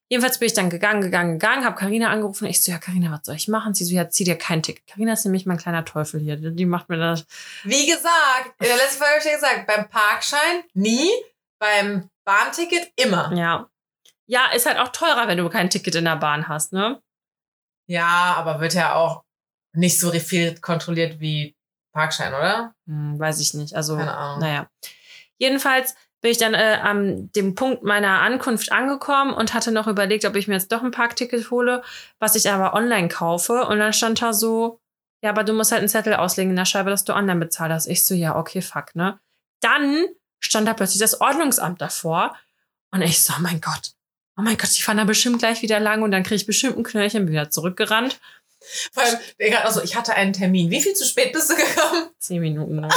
Jedenfalls 0.09 0.37
bin 0.37 0.45
ich 0.47 0.53
dann 0.53 0.69
gegangen, 0.69 1.01
gegangen, 1.01 1.39
gegangen, 1.39 1.65
habe 1.65 1.75
Karina 1.75 2.09
angerufen. 2.11 2.45
Ich 2.45 2.63
so, 2.63 2.71
ja, 2.71 2.77
Karina, 2.77 3.11
was 3.11 3.21
soll 3.23 3.35
ich 3.35 3.47
machen? 3.47 3.73
Sie 3.73 3.85
so, 3.85 3.95
ja, 3.95 4.07
zieh 4.07 4.23
dir 4.23 4.37
kein 4.37 4.61
Ticket. 4.61 4.85
Karina 4.85 5.13
ist 5.13 5.25
nämlich 5.25 5.47
mein 5.47 5.57
kleiner 5.57 5.83
Teufel 5.83 6.19
hier. 6.19 6.35
Die 6.37 6.65
macht 6.65 6.89
mir 6.89 6.97
das. 6.97 7.25
Wie 7.63 7.87
gesagt, 7.87 8.53
in 8.59 8.67
der 8.67 8.75
letzten 8.77 8.99
Folge 8.99 9.13
habe 9.13 9.19
ich 9.19 9.25
ja 9.25 9.35
gesagt, 9.35 9.67
beim 9.67 9.89
Parkschein 9.89 10.63
nie, 10.73 11.09
beim 11.59 12.09
Bahnticket 12.23 12.91
immer. 12.97 13.33
Ja. 13.35 13.69
Ja, 14.27 14.51
ist 14.55 14.65
halt 14.67 14.77
auch 14.77 14.89
teurer, 14.89 15.27
wenn 15.27 15.37
du 15.37 15.49
kein 15.49 15.69
Ticket 15.69 15.95
in 15.95 16.05
der 16.05 16.15
Bahn 16.17 16.47
hast, 16.47 16.71
ne? 16.73 17.01
Ja, 17.87 18.35
aber 18.37 18.59
wird 18.59 18.73
ja 18.73 18.95
auch 18.95 19.23
nicht 19.73 19.99
so 19.99 20.11
viel 20.11 20.59
kontrolliert 20.59 21.19
wie 21.19 21.55
Parkschein, 21.93 22.33
oder? 22.33 22.73
Hm, 22.87 23.19
weiß 23.19 23.39
ich 23.39 23.53
nicht. 23.53 23.75
Also, 23.75 23.97
Keine 23.97 24.15
Ahnung. 24.15 24.39
naja. 24.39 24.69
Jedenfalls 25.37 25.95
bin 26.25 26.31
ich 26.31 26.39
dann 26.39 26.55
äh, 26.55 26.79
an 26.81 27.29
dem 27.35 27.53
Punkt 27.53 27.83
meiner 27.83 28.21
Ankunft 28.21 28.71
angekommen 28.71 29.31
und 29.31 29.53
hatte 29.53 29.71
noch 29.71 29.85
überlegt, 29.85 30.25
ob 30.25 30.35
ich 30.35 30.47
mir 30.47 30.55
jetzt 30.55 30.71
doch 30.71 30.81
ein 30.81 30.89
Parkticket 30.89 31.51
hole, 31.51 31.83
was 32.17 32.35
ich 32.35 32.49
aber 32.49 32.73
online 32.73 33.09
kaufe. 33.09 33.67
Und 33.67 33.77
dann 33.77 33.93
stand 33.93 34.23
da 34.23 34.33
so, 34.33 34.79
ja, 35.21 35.29
aber 35.29 35.43
du 35.43 35.53
musst 35.53 35.71
halt 35.71 35.81
einen 35.81 35.87
Zettel 35.87 36.15
auslegen 36.15 36.49
in 36.49 36.55
der 36.55 36.65
Scheibe, 36.65 36.89
dass 36.89 37.05
du 37.05 37.13
online 37.13 37.39
bezahlt 37.39 37.71
hast. 37.71 37.85
Ich 37.85 38.03
so, 38.03 38.15
ja, 38.15 38.35
okay, 38.35 38.63
fuck, 38.63 38.95
ne? 38.95 39.19
Dann 39.61 40.07
stand 40.39 40.67
da 40.67 40.73
plötzlich 40.73 40.99
das 40.99 41.21
Ordnungsamt 41.21 41.79
davor 41.79 42.35
und 42.89 43.03
ich 43.03 43.21
so, 43.21 43.35
oh 43.37 43.41
mein 43.41 43.61
Gott, 43.61 43.91
oh 44.35 44.41
mein 44.41 44.57
Gott, 44.57 44.71
ich 44.71 44.83
fahre 44.83 44.97
da 44.97 45.03
bestimmt 45.03 45.37
gleich 45.37 45.61
wieder 45.61 45.79
lang 45.79 46.01
und 46.01 46.09
dann 46.09 46.23
kriege 46.23 46.37
ich 46.37 46.47
bestimmt 46.47 46.75
ein 46.75 46.83
Knöllchen 46.83 47.25
bin 47.25 47.33
wieder 47.33 47.51
zurückgerannt. 47.51 48.19
Vor 48.93 49.03
allem, 49.03 49.17
der 49.39 49.49
gerade 49.49 49.67
auch 49.67 49.71
so, 49.71 49.81
ich 49.81 49.95
hatte 49.95 50.13
einen 50.13 50.33
Termin. 50.33 50.69
Wie 50.71 50.81
viel 50.81 50.93
zu 50.93 51.05
spät 51.05 51.33
bist 51.33 51.49
du 51.49 51.55
gekommen? 51.55 52.09
Zehn 52.19 52.41
Minuten 52.41 52.81
noch. 52.81 52.93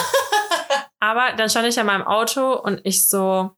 Aber 1.01 1.33
dann 1.37 1.49
stand 1.49 1.69
ich 1.69 1.79
in 1.79 1.87
meinem 1.87 2.07
Auto 2.07 2.55
und 2.55 2.81
ich 2.85 3.09
so, 3.09 3.51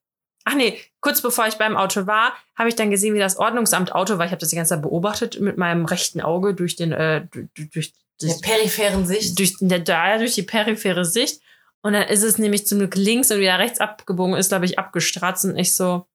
ach 0.45 0.55
nee, 0.55 0.79
kurz 1.01 1.23
bevor 1.23 1.47
ich 1.47 1.57
beim 1.57 1.77
Auto 1.77 2.07
war, 2.07 2.35
habe 2.57 2.69
ich 2.69 2.77
dann 2.77 2.91
gesehen, 2.91 3.15
wie 3.15 3.19
das 3.19 3.37
Ordnungsamt 3.37 3.93
Auto 3.95 4.19
war. 4.19 4.27
Ich 4.27 4.33
habe 4.33 4.41
das 4.41 4.51
die 4.51 4.57
ganze 4.57 4.75
Zeit 4.75 4.83
beobachtet 4.83 5.41
mit 5.41 5.57
meinem 5.57 5.85
rechten 5.85 6.21
Auge 6.21 6.55
durch 6.55 6.77
den, 6.77 6.93
äh, 6.93 7.27
durch, 7.33 7.73
durch, 7.75 7.93
Der 8.21 8.35
peripheren 8.43 9.07
Sicht. 9.07 9.39
durch, 9.39 9.55
der, 9.61 10.19
durch 10.19 10.35
die 10.35 10.43
periphere 10.43 11.05
Sicht. 11.05 11.41
Und 11.83 11.95
dann 11.95 12.09
ist 12.09 12.23
es 12.23 12.37
nämlich 12.37 12.67
zum 12.67 12.79
Glück 12.79 12.95
links 12.95 13.31
und 13.31 13.39
wieder 13.39 13.59
rechts 13.59 13.81
abgebogen 13.81 14.35
ist, 14.35 14.49
glaube 14.49 14.67
ich, 14.67 14.79
abgestratzt. 14.79 15.47
Und 15.47 15.57
ich 15.57 15.75
so, 15.75 16.07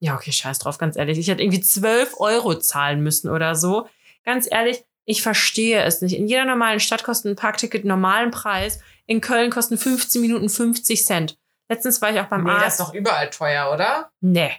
ja, 0.00 0.16
okay, 0.16 0.32
scheiß 0.32 0.58
drauf, 0.58 0.78
ganz 0.78 0.96
ehrlich. 0.96 1.18
Ich 1.18 1.28
hätte 1.28 1.42
irgendwie 1.42 1.60
12 1.60 2.18
Euro 2.18 2.58
zahlen 2.58 3.00
müssen 3.00 3.30
oder 3.30 3.54
so. 3.54 3.88
Ganz 4.24 4.48
ehrlich, 4.50 4.84
ich 5.06 5.22
verstehe 5.22 5.82
es 5.82 6.00
nicht. 6.00 6.16
In 6.16 6.26
jeder 6.26 6.44
normalen 6.44 6.80
Stadt 6.80 7.04
kostet 7.04 7.32
ein 7.32 7.36
Parkticket 7.36 7.84
normalen 7.84 8.30
Preis. 8.30 8.80
In 9.06 9.20
Köln 9.20 9.50
kosten 9.50 9.76
15 9.78 10.20
Minuten 10.22 10.48
50 10.48 11.04
Cent. 11.04 11.36
Letztens 11.68 12.00
war 12.02 12.10
ich 12.10 12.20
auch 12.20 12.26
beim 12.26 12.44
Nee, 12.44 12.50
das 12.50 12.62
Arzt. 12.62 12.80
ist 12.80 12.86
doch 12.88 12.94
überall 12.94 13.30
teuer, 13.30 13.70
oder? 13.72 14.10
nee. 14.20 14.52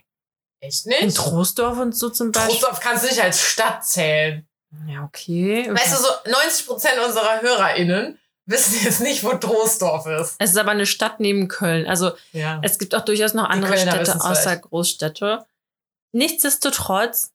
Echt 0.62 0.86
In 0.88 1.06
nicht? 1.08 1.18
Troisdorf 1.18 1.78
und 1.78 1.96
so 1.96 2.10
zum 2.10 2.32
Beispiel. 2.32 2.56
Trostorf 2.56 2.80
kannst 2.80 3.04
du 3.04 3.10
nicht 3.10 3.22
als 3.22 3.40
Stadt 3.42 3.86
zählen. 3.86 4.48
Ja, 4.88 5.04
okay. 5.04 5.70
Weißt 5.72 5.94
du, 5.94 6.02
so 6.02 6.08
90 6.32 6.66
Prozent 6.66 6.94
unserer 7.06 7.42
HörerInnen 7.42 8.18
wissen 8.48 8.84
jetzt 8.84 9.02
nicht, 9.02 9.24
wo 9.24 9.30
Trostorf 9.34 10.06
ist. 10.08 10.36
Es 10.40 10.52
ist 10.52 10.58
aber 10.58 10.72
eine 10.72 10.86
Stadt 10.86 11.20
neben 11.20 11.48
Köln. 11.50 11.86
Also 11.88 12.14
Ja. 12.32 12.60
es 12.64 12.80
gibt 12.80 12.96
auch 12.96 13.06
durchaus 13.06 13.34
noch 13.34 13.50
andere 13.50 13.78
Städte 13.78 14.16
außer 14.16 14.36
vielleicht. 14.42 14.62
Großstädte. 14.64 15.46
Nichtsdestotrotz 16.14 17.34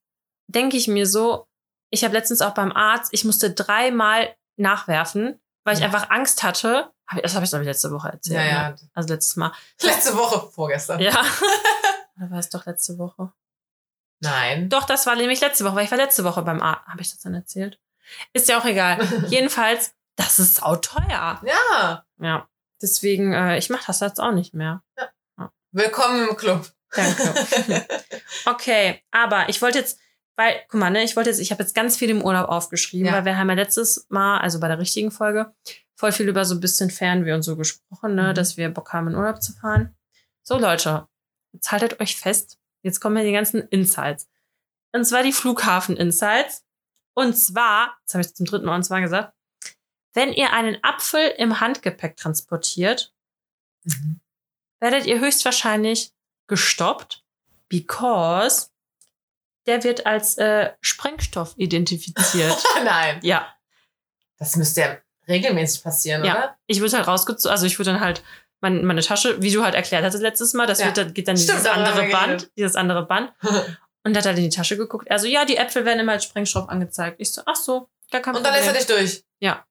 denke 0.49 0.77
ich 0.77 0.89
mir 0.89 1.07
so, 1.07 1.47
ich 1.91 2.05
habe 2.05 2.15
letztens 2.15 2.41
auch 2.43 2.55
beim 2.55 2.73
Arzt, 2.73 3.11
ich 3.13 3.25
musste 3.25 3.53
dreimal 3.53 4.35
nachwerfen, 4.57 5.41
weil 5.65 5.75
ich 5.75 5.81
Ja. 5.81 5.87
einfach 5.87 6.11
Angst 6.11 6.43
hatte. 6.43 6.91
Das 7.23 7.35
habe 7.35 7.45
ich, 7.45 7.51
glaube 7.51 7.65
ich, 7.65 7.69
letzte 7.69 7.91
Woche 7.91 8.09
erzählt. 8.11 8.37
Ja, 8.37 8.43
Ne? 8.45 8.77
ja. 8.81 8.89
Also 8.95 9.13
letztes 9.15 9.37
Mal. 9.37 9.53
Letzte 9.83 10.17
Woche, 10.17 10.49
vorgestern. 10.51 11.01
Ja. 11.01 11.13
Oder 12.17 12.31
war 12.31 12.39
es 12.39 12.49
doch 12.51 12.67
letzte 12.67 12.99
Woche? 12.99 13.33
Nein. 14.21 14.69
Doch, 14.69 14.85
das 14.85 15.07
war 15.07 15.17
nämlich 15.17 15.41
letzte 15.41 15.65
Woche, 15.65 15.77
weil 15.77 15.85
ich 15.85 15.91
war 15.91 15.99
letzte 15.99 16.25
Woche 16.25 16.43
beim 16.43 16.61
Arzt. 16.63 16.87
Habe 16.87 17.01
ich 17.01 17.11
das 17.11 17.21
dann 17.21 17.35
erzählt? 17.35 17.81
Ist 18.33 18.49
ja 18.49 18.59
auch 18.61 18.65
egal. 18.65 18.99
Jedenfalls, 19.29 19.93
das 20.17 20.39
ist 20.39 20.57
sauteuer. 20.57 21.41
Ja. 21.43 22.05
Ja. 22.19 22.49
Deswegen, 22.83 23.33
äh, 23.33 23.59
ich 23.59 23.71
mache 23.71 23.85
das 23.87 24.01
jetzt 24.01 24.21
auch 24.21 24.33
nicht 24.33 24.55
mehr. 24.55 24.83
Willkommen 25.73 26.29
im 26.29 26.37
Club. 26.37 26.71
Danke. 26.93 27.87
Okay, 28.47 29.03
aber 29.11 29.49
ich 29.49 29.61
wollte 29.63 29.79
jetzt, 29.79 29.99
weil, 30.41 30.63
guck 30.69 30.81
mal, 30.81 30.89
ne, 30.91 31.03
ich 31.05 31.17
wollte 31.17 31.29
jetzt, 31.29 31.39
ich 31.39 31.51
habe 31.53 31.63
jetzt 31.63 31.75
ganz 31.75 31.99
viel 31.99 32.09
im 32.09 32.23
Urlaub 32.23 32.49
aufgeschrieben, 32.49 33.07
Ja. 33.09 33.13
weil 33.13 33.25
wir 33.27 33.37
haben 33.37 33.49
ja 33.51 33.55
letztes 33.55 34.07
Mal, 34.09 34.39
also 34.39 34.59
bei 34.59 34.69
der 34.69 34.79
richtigen 34.79 35.11
Folge, 35.11 35.53
voll 35.97 36.13
viel 36.13 36.29
über 36.29 36.47
so 36.47 36.55
ein 36.55 36.61
bisschen 36.61 36.89
Fernweh 36.89 37.35
und 37.35 37.43
so 37.43 37.57
gesprochen, 37.57 38.15
ne, 38.15 38.31
Mhm. 38.31 38.35
dass 38.35 38.57
wir 38.57 38.71
Bock 38.71 38.93
haben, 38.95 39.09
in 39.09 39.15
Urlaub 39.17 39.43
zu 39.43 39.53
fahren. 39.53 39.95
So, 40.43 40.57
Leute, 40.59 41.07
jetzt 41.53 41.71
haltet 41.71 42.01
euch 42.01 42.17
fest. 42.17 42.59
Jetzt 42.83 43.01
kommen 43.01 43.19
ja 43.19 43.23
die 43.23 43.33
ganzen 43.33 43.61
Insights. 43.69 44.31
Und 44.93 45.05
zwar 45.05 45.23
die 45.23 45.33
Flughafen-Insights. 45.35 46.65
Und 47.15 47.35
zwar, 47.37 47.99
das 48.07 48.15
habe 48.15 48.23
ich 48.25 48.35
zum 48.35 48.47
dritten 48.47 48.65
Mal 48.65 48.77
und 48.77 48.83
zwar 48.85 49.03
gesagt, 49.03 49.35
wenn 50.15 50.33
ihr 50.33 50.53
einen 50.55 50.79
Apfel 50.83 51.35
im 51.37 51.61
Handgepäck 51.61 52.17
transportiert, 52.17 53.13
Mhm. 53.85 54.21
werdet 54.81 55.05
ihr 55.07 55.21
höchstwahrscheinlich 55.21 56.13
gestoppt, 56.47 57.25
because 57.69 58.70
der 59.67 59.83
wird 59.85 60.07
als 60.07 60.37
äh, 60.39 60.71
Sprengstoff 60.81 61.55
identifiziert. 61.57 62.57
Nein. 62.85 63.21
ja, 63.23 63.47
Das 64.39 64.57
müsste 64.57 64.81
ja 64.81 64.97
regelmäßig 65.29 65.83
passieren, 65.83 66.25
Ja. 66.25 66.33
oder? 66.33 66.57
ich 66.67 66.81
wurde 66.81 66.97
halt 66.97 67.07
rausgezogen, 67.07 67.51
also 67.53 67.67
ich 67.67 67.79
wurde 67.79 67.93
dann 67.93 68.01
halt 68.01 68.23
mein, 68.61 68.85
meine 68.85 69.01
Tasche, 69.03 69.41
wie 69.43 69.53
du 69.53 69.63
halt 69.65 69.75
erklärt 69.75 70.05
hattest 70.05 70.23
letztes 70.23 70.55
Mal, 70.55 70.67
das 70.67 70.81
Ja. 70.81 70.87
wird, 70.87 70.97
dann- 70.99 71.15
geht 71.15 71.29
dann 71.29 71.37
Stimmt, 71.37 71.59
dieses 71.61 71.67
andere 71.73 72.09
Band, 72.09 72.51
dieses 72.57 72.77
andere 72.77 73.07
Band. 73.07 73.33
Und 74.03 74.17
hat 74.17 74.25
halt 74.25 74.39
in 74.39 74.45
die 74.45 74.57
Tasche 74.57 74.79
geguckt. 74.79 75.11
Also 75.11 75.27
ja, 75.27 75.45
die 75.45 75.59
Äpfel 75.59 75.85
werden 75.85 76.01
immer 76.01 76.13
als 76.13 76.25
Sprengstoff 76.25 76.71
angezeigt. 76.71 77.17
Ich 77.21 77.35
so, 77.35 77.43
ach 77.45 77.55
so, 77.55 77.91
gar 78.11 78.23
kein 78.23 78.35
Und 78.35 78.43
dann 78.45 78.55
lässt 78.55 78.67
er 78.69 78.73
Problem. 78.73 78.97
dich 79.05 79.13
durch. 79.13 79.25
Ja. 79.41 79.67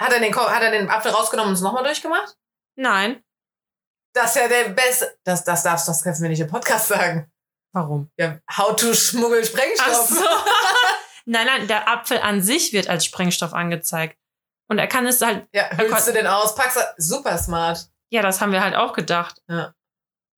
Hat 0.00 0.12
er 0.12 0.18
den, 0.18 0.34
hat 0.34 0.62
er 0.62 0.72
den 0.72 0.90
Apfel 0.90 1.12
rausgenommen 1.12 1.50
und 1.50 1.54
es 1.54 1.60
nochmal 1.60 1.84
durchgemacht? 1.84 2.36
Nein. 2.74 3.22
Das 4.14 4.34
ist 4.34 4.42
ja 4.42 4.48
der 4.48 4.70
beste. 4.70 5.16
Das, 5.22 5.44
das 5.44 5.62
darfst 5.62 5.86
das 5.86 6.02
kannst 6.02 6.18
du 6.18 6.24
mir 6.24 6.30
nicht 6.30 6.40
im 6.40 6.48
Podcast 6.48 6.88
sagen. 6.88 7.30
Warum? 7.72 8.10
Ja, 8.16 8.38
how 8.56 8.74
to 8.76 8.94
schmuggeln 8.94 9.42
Ach 9.44 9.48
Sprengstoff. 9.48 10.08
so. 10.08 10.24
nein, 11.26 11.46
nein, 11.46 11.68
der 11.68 11.88
Apfel 11.88 12.18
an 12.18 12.42
sich 12.42 12.72
wird 12.72 12.88
als 12.88 13.04
Sprengstoff 13.04 13.52
angezeigt. 13.54 14.16
Und 14.68 14.78
er 14.78 14.86
kann 14.86 15.06
es 15.06 15.20
halt 15.20 15.46
Ja, 15.52 15.70
hüllst 15.76 16.08
du 16.08 16.12
den 16.12 16.26
aus, 16.26 16.54
packst. 16.54 16.78
Super 16.98 17.38
smart. 17.38 17.88
Ja, 18.10 18.22
das 18.22 18.40
haben 18.40 18.52
wir 18.52 18.62
halt 18.62 18.74
auch 18.74 18.92
gedacht. 18.92 19.40
Ja. 19.48 19.74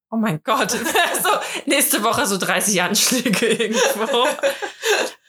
Oh 0.09 0.17
mein 0.17 0.41
Gott. 0.43 0.71
so, 1.23 1.29
nächste 1.65 2.03
Woche 2.03 2.25
so 2.25 2.37
30 2.37 2.81
Anschläge 2.81 3.45
irgendwo. 3.47 4.27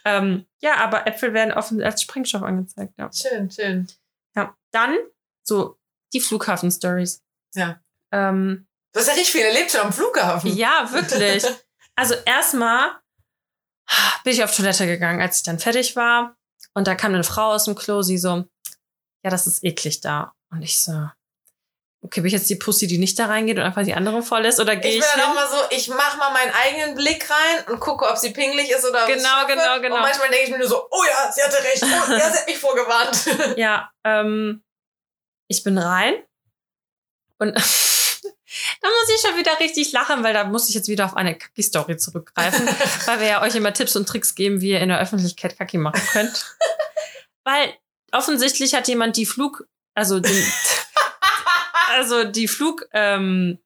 ähm, 0.04 0.46
ja, 0.60 0.76
aber 0.76 1.06
Äpfel 1.06 1.34
werden 1.34 1.52
offen 1.52 1.82
als 1.82 2.02
Sprengstoff 2.02 2.42
angezeigt. 2.42 2.94
Ja. 2.98 3.10
Schön, 3.12 3.50
schön. 3.50 3.86
ja. 4.34 4.56
Dann 4.72 4.96
so 5.44 5.78
die 6.12 6.20
Flughafen-Stories. 6.20 7.22
Ja. 7.54 7.80
Ähm, 8.12 8.66
Du 8.92 9.00
hast 9.00 9.06
ja 9.06 9.14
richtig 9.14 9.32
viel 9.32 9.42
erlebt 9.46 9.70
schon 9.70 9.80
am 9.80 9.92
Flughafen. 9.92 10.54
ja, 10.54 10.86
wirklich. 10.92 11.44
Also 11.96 12.14
erstmal 12.24 12.92
bin 14.24 14.33
ich 14.33 14.44
auf 14.44 14.55
Toilette 14.55 14.87
gegangen, 14.87 15.20
als 15.20 15.38
ich 15.38 15.42
dann 15.42 15.59
fertig 15.59 15.96
war. 15.96 16.37
Und 16.74 16.87
da 16.87 16.94
kam 16.94 17.14
eine 17.14 17.24
Frau 17.24 17.52
aus 17.52 17.64
dem 17.64 17.74
Klo, 17.74 18.02
sie 18.02 18.18
so, 18.18 18.44
ja, 19.24 19.31
das 19.31 19.46
ist 19.46 19.62
eklig 19.64 20.00
da. 20.00 20.33
Und 20.50 20.62
ich 20.62 20.81
so, 20.81 20.92
okay, 22.02 22.20
bin 22.20 22.26
ich 22.26 22.33
jetzt 22.33 22.48
die 22.50 22.57
Pussy, 22.57 22.87
die 22.87 22.98
nicht 22.98 23.18
da 23.18 23.26
reingeht 23.26 23.59
und 23.59 23.64
einfach 23.64 23.85
die 23.85 23.94
andere 23.94 24.22
voll 24.22 24.44
ist? 24.46 24.59
Oder 24.59 24.76
gehe 24.76 24.90
Ich 24.90 24.98
ich, 24.98 25.02
bin 25.02 25.11
dann 25.16 25.31
auch 25.31 25.35
mal 25.35 25.48
so, 25.48 25.57
ich 25.70 25.88
mach 25.88 26.16
mal 26.16 26.33
meinen 26.33 26.52
eigenen 26.52 26.94
Blick 26.94 27.28
rein 27.31 27.64
und 27.68 27.81
gucke, 27.81 28.07
ob 28.09 28.16
sie 28.16 28.31
pingelig 28.31 28.70
ist 28.70 28.85
oder 28.85 29.07
Genau, 29.07 29.46
genau, 29.46 29.81
genau. 29.81 29.96
Und 29.96 30.02
manchmal 30.02 30.28
denke 30.31 30.44
ich 30.44 30.50
mir 30.50 30.59
nur 30.59 30.68
so, 30.68 30.88
oh 30.90 31.05
ja, 31.09 31.31
sie 31.31 31.42
hatte 31.42 31.62
recht, 31.62 31.83
oh, 31.83 32.12
ja, 32.12 32.31
sie 32.31 32.38
hat 32.38 32.46
mich 32.46 32.59
vorgewarnt. 32.59 33.57
Ja, 33.59 33.90
ähm, 34.05 34.62
ich 35.48 35.62
bin 35.62 35.76
rein 35.78 36.14
und 37.38 37.55
da 38.80 38.88
muss 38.88 39.14
ich 39.14 39.20
schon 39.20 39.38
wieder 39.38 39.58
richtig 39.60 39.92
lachen, 39.92 40.22
weil 40.22 40.34
da 40.34 40.44
muss 40.44 40.68
ich 40.68 40.74
jetzt 40.74 40.88
wieder 40.88 41.04
auf 41.04 41.16
eine 41.16 41.36
Kacki-Story 41.36 41.96
zurückgreifen, 41.96 42.66
weil 43.06 43.20
wir 43.20 43.26
ja 43.26 43.42
euch 43.42 43.54
immer 43.54 43.72
Tipps 43.72 43.96
und 43.96 44.08
Tricks 44.08 44.34
geben, 44.34 44.60
wie 44.60 44.70
ihr 44.70 44.80
in 44.80 44.88
der 44.88 45.00
Öffentlichkeit 45.00 45.56
Kacki 45.58 45.78
machen 45.78 46.02
könnt. 46.12 46.56
weil 47.44 47.74
offensichtlich 48.12 48.74
hat 48.74 48.88
jemand 48.88 49.16
die 49.16 49.26
Flug, 49.26 49.66
also 49.94 50.20
die, 50.20 50.46
also 51.90 52.24
die 52.24 52.48
Flug, 52.48 52.86
ähm, 52.92 53.58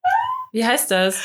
wie 0.52 0.64
heißt 0.64 0.90
das? 0.90 1.16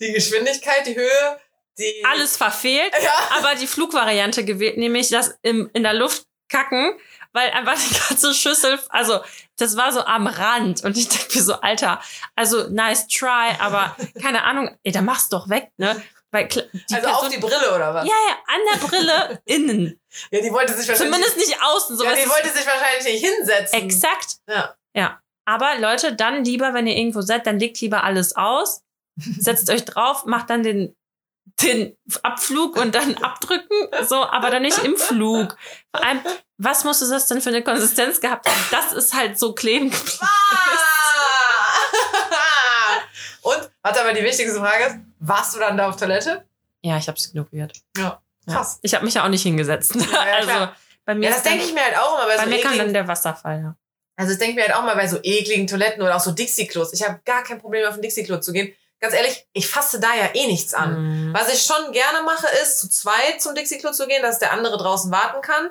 Die 0.00 0.12
Geschwindigkeit, 0.12 0.86
die 0.86 0.96
Höhe, 0.96 1.40
die. 1.78 2.04
Alles 2.04 2.36
verfehlt. 2.36 2.92
Ja. 3.02 3.38
aber 3.38 3.54
die 3.54 3.66
Flugvariante 3.66 4.44
gewählt, 4.44 4.76
nämlich 4.76 5.08
das 5.08 5.38
im, 5.42 5.70
in 5.72 5.82
der 5.82 5.94
Luft 5.94 6.26
kacken, 6.48 6.98
weil 7.32 7.50
einfach 7.50 7.76
die 7.76 7.94
ganze 8.08 8.34
Schüssel, 8.34 8.78
also 8.88 9.20
das 9.56 9.76
war 9.76 9.92
so 9.92 10.04
am 10.04 10.26
Rand 10.26 10.84
und 10.84 10.96
ich 10.96 11.08
denke 11.08 11.38
mir 11.38 11.42
so, 11.42 11.54
Alter, 11.54 12.00
also 12.36 12.68
nice 12.68 13.06
try, 13.06 13.54
aber 13.58 13.96
keine 14.20 14.44
Ahnung, 14.44 14.76
ey, 14.82 14.92
dann 14.92 15.04
mach's 15.04 15.28
doch 15.28 15.48
weg, 15.48 15.70
ne? 15.76 16.02
Weil 16.32 16.46
die 16.46 16.60
also 16.60 17.08
Person, 17.08 17.10
auf 17.10 17.28
die 17.28 17.38
Brille 17.38 17.74
oder 17.74 17.92
was? 17.92 18.06
Ja, 18.06 18.14
ja, 18.28 18.36
an 18.46 18.60
der 18.72 18.86
Brille 18.86 19.42
innen. 19.46 20.00
Ja, 20.30 20.40
die 20.40 20.52
wollte 20.52 20.74
sich 20.74 20.88
wahrscheinlich. 20.88 21.12
Zumindest 21.12 21.36
nicht 21.36 21.60
außen. 21.60 21.96
So 21.96 22.04
ja, 22.04 22.14
die 22.14 22.28
wollte 22.28 22.50
sich 22.50 22.64
wahrscheinlich 22.66 23.04
nicht 23.04 23.26
hinsetzen. 23.26 23.80
Exakt. 23.80 24.36
Ja. 24.48 24.76
Ja. 24.94 25.20
Aber 25.44 25.76
Leute, 25.78 26.14
dann 26.14 26.44
lieber, 26.44 26.72
wenn 26.72 26.86
ihr 26.86 26.96
irgendwo 26.96 27.20
seid, 27.20 27.46
dann 27.46 27.58
legt 27.58 27.80
lieber 27.80 28.04
alles 28.04 28.36
aus, 28.36 28.82
setzt 29.16 29.70
euch 29.70 29.84
drauf, 29.84 30.24
macht 30.24 30.50
dann 30.50 30.62
den, 30.62 30.96
den 31.62 31.96
Abflug 32.22 32.76
und 32.76 32.94
dann 32.94 33.16
abdrücken, 33.16 33.76
so, 34.08 34.16
aber 34.24 34.50
dann 34.50 34.62
nicht 34.62 34.78
im 34.78 34.96
Flug. 34.96 35.56
Vor 35.94 36.04
allem, 36.04 36.20
was 36.56 36.84
musste 36.84 37.08
das 37.08 37.26
denn 37.26 37.40
für 37.42 37.50
eine 37.50 37.62
Konsistenz 37.62 38.20
gehabt 38.20 38.46
haben? 38.48 38.64
Das 38.70 38.92
ist 38.92 39.12
halt 39.14 39.38
so 39.38 39.52
kleben 39.54 39.90
geblieben. 39.90 40.18
Und, 43.42 43.70
warte, 43.82 44.00
aber 44.02 44.12
die 44.12 44.22
wichtigste 44.22 44.58
Frage 44.58 44.84
ist, 44.84 44.96
warst 45.18 45.54
du 45.54 45.60
dann 45.60 45.76
da 45.76 45.88
auf 45.88 45.96
Toilette? 45.96 46.44
Ja, 46.82 46.98
ich 46.98 47.08
hab's 47.08 47.26
ignoriert. 47.28 47.72
Ja. 47.96 48.20
Ja. 48.46 48.54
Krass. 48.54 48.78
Ich 48.82 48.94
habe 48.94 49.04
mich 49.04 49.14
ja 49.14 49.24
auch 49.24 49.28
nicht 49.28 49.42
hingesetzt. 49.42 49.94
Ja, 49.94 50.26
ja, 50.26 50.34
also 50.36 50.72
bei 51.04 51.14
mir 51.14 51.28
Ja, 51.28 51.34
das 51.34 51.42
dann- 51.42 51.52
denke 51.52 51.66
ich 51.66 51.74
mir 51.74 51.82
halt 51.84 51.96
auch 51.98 52.16
immer 52.18 52.26
bei 52.26 52.36
bei 52.36 52.44
so 52.44 52.48
mir 52.50 52.56
kam 52.56 52.62
dann 52.64 52.72
ekligen, 52.74 52.94
der 52.94 53.08
Wasserfall. 53.08 53.60
Ja. 53.62 53.76
also 54.16 54.32
das 54.32 54.38
denke 54.38 54.50
ich 54.52 54.56
mir 54.56 54.62
halt 54.62 54.74
auch 54.74 54.82
mal 54.84 54.94
bei 54.96 55.06
so 55.08 55.18
ekligen 55.22 55.66
Toiletten 55.66 56.02
oder 56.02 56.16
auch 56.16 56.20
so 56.20 56.30
Dixie-Klos. 56.32 56.92
Ich 56.92 57.02
habe 57.06 57.20
gar 57.24 57.42
kein 57.44 57.58
Problem 57.60 57.86
auf 57.88 57.94
ein 57.94 58.02
Dixie-Klo 58.02 58.38
zu 58.40 58.52
gehen. 58.52 58.74
Ganz 59.00 59.14
ehrlich, 59.14 59.46
ich 59.52 59.66
fasse 59.66 59.98
da 59.98 60.14
ja 60.14 60.30
eh 60.34 60.46
nichts 60.46 60.74
an. 60.74 61.28
Mhm. 61.28 61.34
Was 61.34 61.52
ich 61.52 61.62
schon 61.62 61.92
gerne 61.92 62.22
mache, 62.22 62.46
ist 62.62 62.80
zu 62.80 62.88
zweit 62.88 63.40
zum 63.40 63.54
Dixie-Klo 63.54 63.92
zu 63.92 64.06
gehen, 64.06 64.22
dass 64.22 64.38
der 64.38 64.52
andere 64.52 64.76
draußen 64.76 65.10
warten 65.10 65.40
kann. 65.40 65.70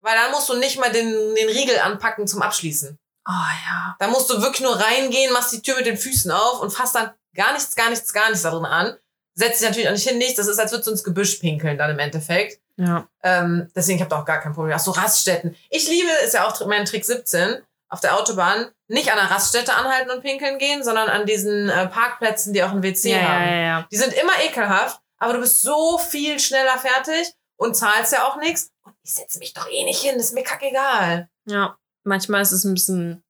Weil 0.00 0.16
dann 0.16 0.32
musst 0.32 0.48
du 0.48 0.56
nicht 0.56 0.78
mal 0.80 0.90
den, 0.90 1.34
den 1.34 1.48
Riegel 1.48 1.78
anpacken 1.78 2.26
zum 2.26 2.42
Abschließen. 2.42 2.98
Oh 3.28 3.30
ja. 3.68 3.94
Da 3.98 4.08
musst 4.08 4.30
du 4.30 4.40
wirklich 4.42 4.62
nur 4.62 4.74
reingehen, 4.74 5.32
machst 5.32 5.52
die 5.52 5.62
Tür 5.62 5.76
mit 5.76 5.86
den 5.86 5.96
Füßen 5.96 6.30
auf 6.30 6.60
und 6.60 6.72
fasst 6.72 6.94
dann 6.94 7.12
gar 7.34 7.52
nichts, 7.52 7.76
gar 7.76 7.90
nichts, 7.90 8.12
gar 8.12 8.28
nichts 8.28 8.42
da 8.42 8.50
drin 8.50 8.64
an. 8.64 8.96
Setzt 9.34 9.60
dich 9.60 9.68
natürlich 9.68 9.88
auch 9.88 9.92
nicht 9.92 10.08
hin, 10.08 10.18
nichts. 10.18 10.36
Das 10.36 10.48
ist, 10.48 10.58
als 10.58 10.72
würdest 10.72 10.88
du 10.88 10.90
ins 10.92 11.04
Gebüsch 11.04 11.36
pinkeln 11.36 11.78
dann 11.78 11.90
im 11.90 11.98
Endeffekt. 11.98 12.60
Ja. 12.76 13.06
Ähm, 13.22 13.70
deswegen 13.76 14.00
habe 14.00 14.08
ich 14.08 14.10
da 14.10 14.20
auch 14.20 14.26
gar 14.26 14.40
kein 14.40 14.54
Problem. 14.54 14.74
Ach 14.76 14.80
so, 14.80 14.90
Raststätten. 14.90 15.56
Ich 15.70 15.88
liebe, 15.88 16.08
ist 16.24 16.34
ja 16.34 16.46
auch 16.46 16.66
mein 16.66 16.84
Trick 16.84 17.04
17, 17.04 17.62
auf 17.92 18.00
der 18.00 18.16
Autobahn 18.18 18.70
nicht 18.88 19.12
an 19.12 19.18
einer 19.18 19.30
Raststätte 19.30 19.74
anhalten 19.74 20.10
und 20.10 20.22
pinkeln 20.22 20.58
gehen, 20.58 20.82
sondern 20.82 21.08
an 21.08 21.26
diesen 21.26 21.68
äh, 21.68 21.86
Parkplätzen, 21.88 22.52
die 22.52 22.62
auch 22.62 22.70
ein 22.70 22.82
WC 22.82 23.10
Ja, 23.12 23.20
haben. 23.22 23.44
ja, 23.44 23.54
ja. 23.56 23.88
Die 23.92 23.96
sind 23.96 24.12
immer 24.14 24.32
ekelhaft, 24.44 24.98
aber 25.18 25.34
du 25.34 25.40
bist 25.40 25.60
so 25.62 25.98
viel 25.98 26.38
schneller 26.40 26.78
fertig 26.78 27.32
und 27.58 27.76
zahlst 27.76 28.12
ja 28.12 28.26
auch 28.26 28.36
nichts. 28.36 28.70
Und 28.84 28.94
ich 29.04 29.12
setze 29.12 29.38
mich 29.38 29.52
doch 29.54 29.68
eh 29.70 29.84
nicht 29.84 30.00
hin, 30.02 30.16
ist 30.16 30.32
mir 30.34 30.42
kackegal. 30.42 31.28
Ja. 31.46 31.76
Manchmal 32.04 32.42
ist 32.42 32.52
es 32.52 32.64
ein 32.64 32.74
bisschen, 32.74 33.22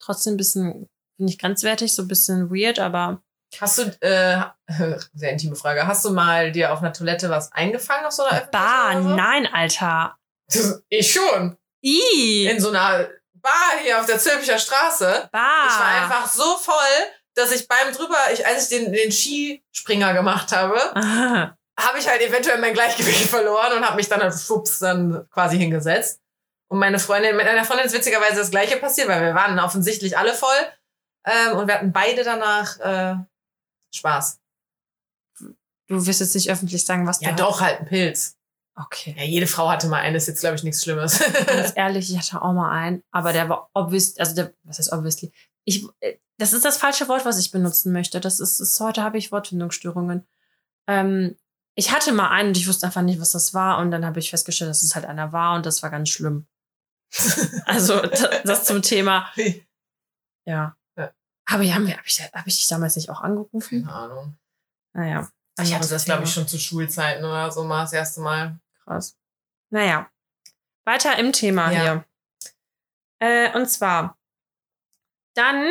trotzdem 0.00 0.34
ein 0.34 0.36
bisschen, 0.36 0.86
ich 1.18 1.38
grenzwertig, 1.38 1.94
so 1.94 2.02
ein 2.02 2.08
bisschen 2.08 2.50
weird, 2.50 2.78
aber 2.78 3.22
Hast 3.60 3.78
du, 3.78 3.82
äh, 4.00 4.42
sehr 5.12 5.32
intime 5.32 5.56
Frage, 5.56 5.84
hast 5.86 6.04
du 6.04 6.10
mal 6.10 6.52
dir 6.52 6.72
auf 6.72 6.80
einer 6.80 6.92
Toilette 6.92 7.30
was 7.30 7.50
eingefangen 7.52 8.06
auf 8.06 8.12
so 8.12 8.22
einer 8.22 8.42
öffentlichen 8.42 8.52
Bah, 8.64 8.90
oder 8.92 9.02
so? 9.02 9.08
nein, 9.16 9.46
Alter. 9.52 10.16
Ich 10.88 11.10
schon. 11.12 11.56
I. 11.82 12.46
In 12.46 12.60
so 12.60 12.68
einer 12.68 13.08
Bar 13.40 13.78
hier 13.82 13.98
auf 14.00 14.06
der 14.06 14.18
Zülpicher 14.18 14.58
Straße. 14.58 15.28
bah. 15.32 15.66
Ich 15.68 15.78
war 15.78 16.02
einfach 16.02 16.28
so 16.28 16.56
voll, 16.56 16.74
dass 17.34 17.52
ich 17.52 17.66
beim 17.68 17.92
drüber, 17.92 18.16
ich, 18.32 18.46
als 18.46 18.64
ich 18.70 18.78
den, 18.78 18.92
den 18.92 19.10
Skispringer 19.12 20.12
gemacht 20.14 20.52
habe, 20.52 20.76
habe 21.78 21.98
ich 21.98 22.08
halt 22.08 22.20
eventuell 22.22 22.58
mein 22.58 22.74
Gleichgewicht 22.74 23.28
verloren 23.30 23.74
und 23.78 23.84
habe 23.86 23.96
mich 23.96 24.08
dann 24.08 24.20
als 24.20 24.46
Schwupps 24.46 24.78
dann 24.80 25.26
quasi 25.30 25.58
hingesetzt. 25.58 26.20
Und 26.68 26.78
meine 26.78 26.98
Freundin, 26.98 27.36
mit 27.36 27.46
einer 27.46 27.64
Freundin 27.64 27.86
ist 27.86 27.94
witzigerweise 27.94 28.36
das 28.36 28.50
Gleiche 28.50 28.76
passiert, 28.76 29.08
weil 29.08 29.22
wir 29.22 29.34
waren 29.34 29.58
offensichtlich 29.58 30.16
alle 30.16 30.34
voll. 30.34 30.56
Ähm, 31.24 31.58
und 31.58 31.66
wir 31.66 31.74
hatten 31.74 31.92
beide 31.92 32.22
danach 32.22 32.78
äh, 32.78 33.14
Spaß. 33.94 34.38
Du 35.88 36.06
wirst 36.06 36.20
jetzt 36.20 36.34
nicht 36.34 36.50
öffentlich 36.50 36.86
sagen, 36.86 37.06
was 37.06 37.20
Ja, 37.20 37.30
du 37.30 37.36
doch, 37.36 37.60
halt 37.60 37.80
ein 37.80 37.86
Pilz. 37.86 38.36
Okay. 38.84 39.14
Ja, 39.16 39.24
jede 39.24 39.46
Frau 39.46 39.68
hatte 39.68 39.88
mal 39.88 40.00
einen, 40.00 40.16
ist 40.16 40.28
jetzt, 40.28 40.40
glaube 40.40 40.56
ich, 40.56 40.62
nichts 40.62 40.82
Schlimmes. 40.82 41.18
Ganz 41.46 41.72
ehrlich, 41.76 42.10
ich 42.10 42.18
hatte 42.18 42.42
auch 42.42 42.52
mal 42.52 42.70
einen, 42.70 43.02
aber 43.10 43.32
der 43.32 43.48
war 43.48 43.70
obvious, 43.74 44.16
also 44.18 44.34
der, 44.34 44.54
was 44.64 44.78
heißt 44.78 44.92
obviously? 44.92 45.32
Ich, 45.64 45.84
äh, 46.00 46.16
das 46.38 46.52
ist 46.52 46.64
das 46.64 46.78
falsche 46.78 47.08
Wort, 47.08 47.24
was 47.24 47.38
ich 47.38 47.50
benutzen 47.50 47.92
möchte. 47.92 48.20
Das 48.20 48.40
ist, 48.40 48.60
ist 48.60 48.80
heute 48.80 49.02
habe 49.02 49.18
ich 49.18 49.32
Wortfindungsstörungen. 49.32 50.26
Ähm, 50.88 51.36
ich 51.74 51.92
hatte 51.92 52.12
mal 52.12 52.30
einen 52.30 52.48
und 52.48 52.56
ich 52.56 52.66
wusste 52.66 52.86
einfach 52.86 53.02
nicht, 53.02 53.20
was 53.20 53.32
das 53.32 53.52
war. 53.52 53.78
Und 53.78 53.90
dann 53.90 54.04
habe 54.04 54.18
ich 54.18 54.30
festgestellt, 54.30 54.70
dass 54.70 54.82
es 54.82 54.94
halt 54.94 55.04
einer 55.04 55.32
war 55.32 55.54
und 55.54 55.66
das 55.66 55.82
war 55.82 55.90
ganz 55.90 56.08
schlimm. 56.08 56.46
Also 57.66 58.00
das, 58.00 58.28
das 58.44 58.64
zum 58.64 58.82
Thema. 58.82 59.30
Ja. 60.46 60.76
Ja. 60.96 61.12
Aber 61.46 61.62
ja, 61.62 61.74
habe 61.74 61.90
ich, 62.04 62.20
hab 62.20 62.46
ich 62.46 62.56
dich 62.56 62.68
damals 62.68 62.96
nicht 62.96 63.10
auch 63.10 63.20
angerufen? 63.20 63.84
Keine 63.84 63.92
Ahnung. 63.92 64.36
Naja. 64.92 65.28
Ich 65.60 65.74
hatte 65.74 65.88
das, 65.88 66.04
glaube 66.04 66.24
ich, 66.24 66.32
schon 66.32 66.48
zu 66.48 66.58
Schulzeiten 66.58 67.24
oder 67.24 67.50
so 67.50 67.64
mal 67.64 67.82
das 67.82 67.92
erste 67.92 68.20
Mal. 68.20 68.58
Krass. 68.84 69.16
Naja. 69.70 70.10
Weiter 70.84 71.18
im 71.18 71.32
Thema 71.32 71.70
Ja. 71.70 71.80
hier. 71.80 72.04
Äh, 73.20 73.56
und 73.56 73.66
zwar, 73.68 74.18
dann 75.34 75.70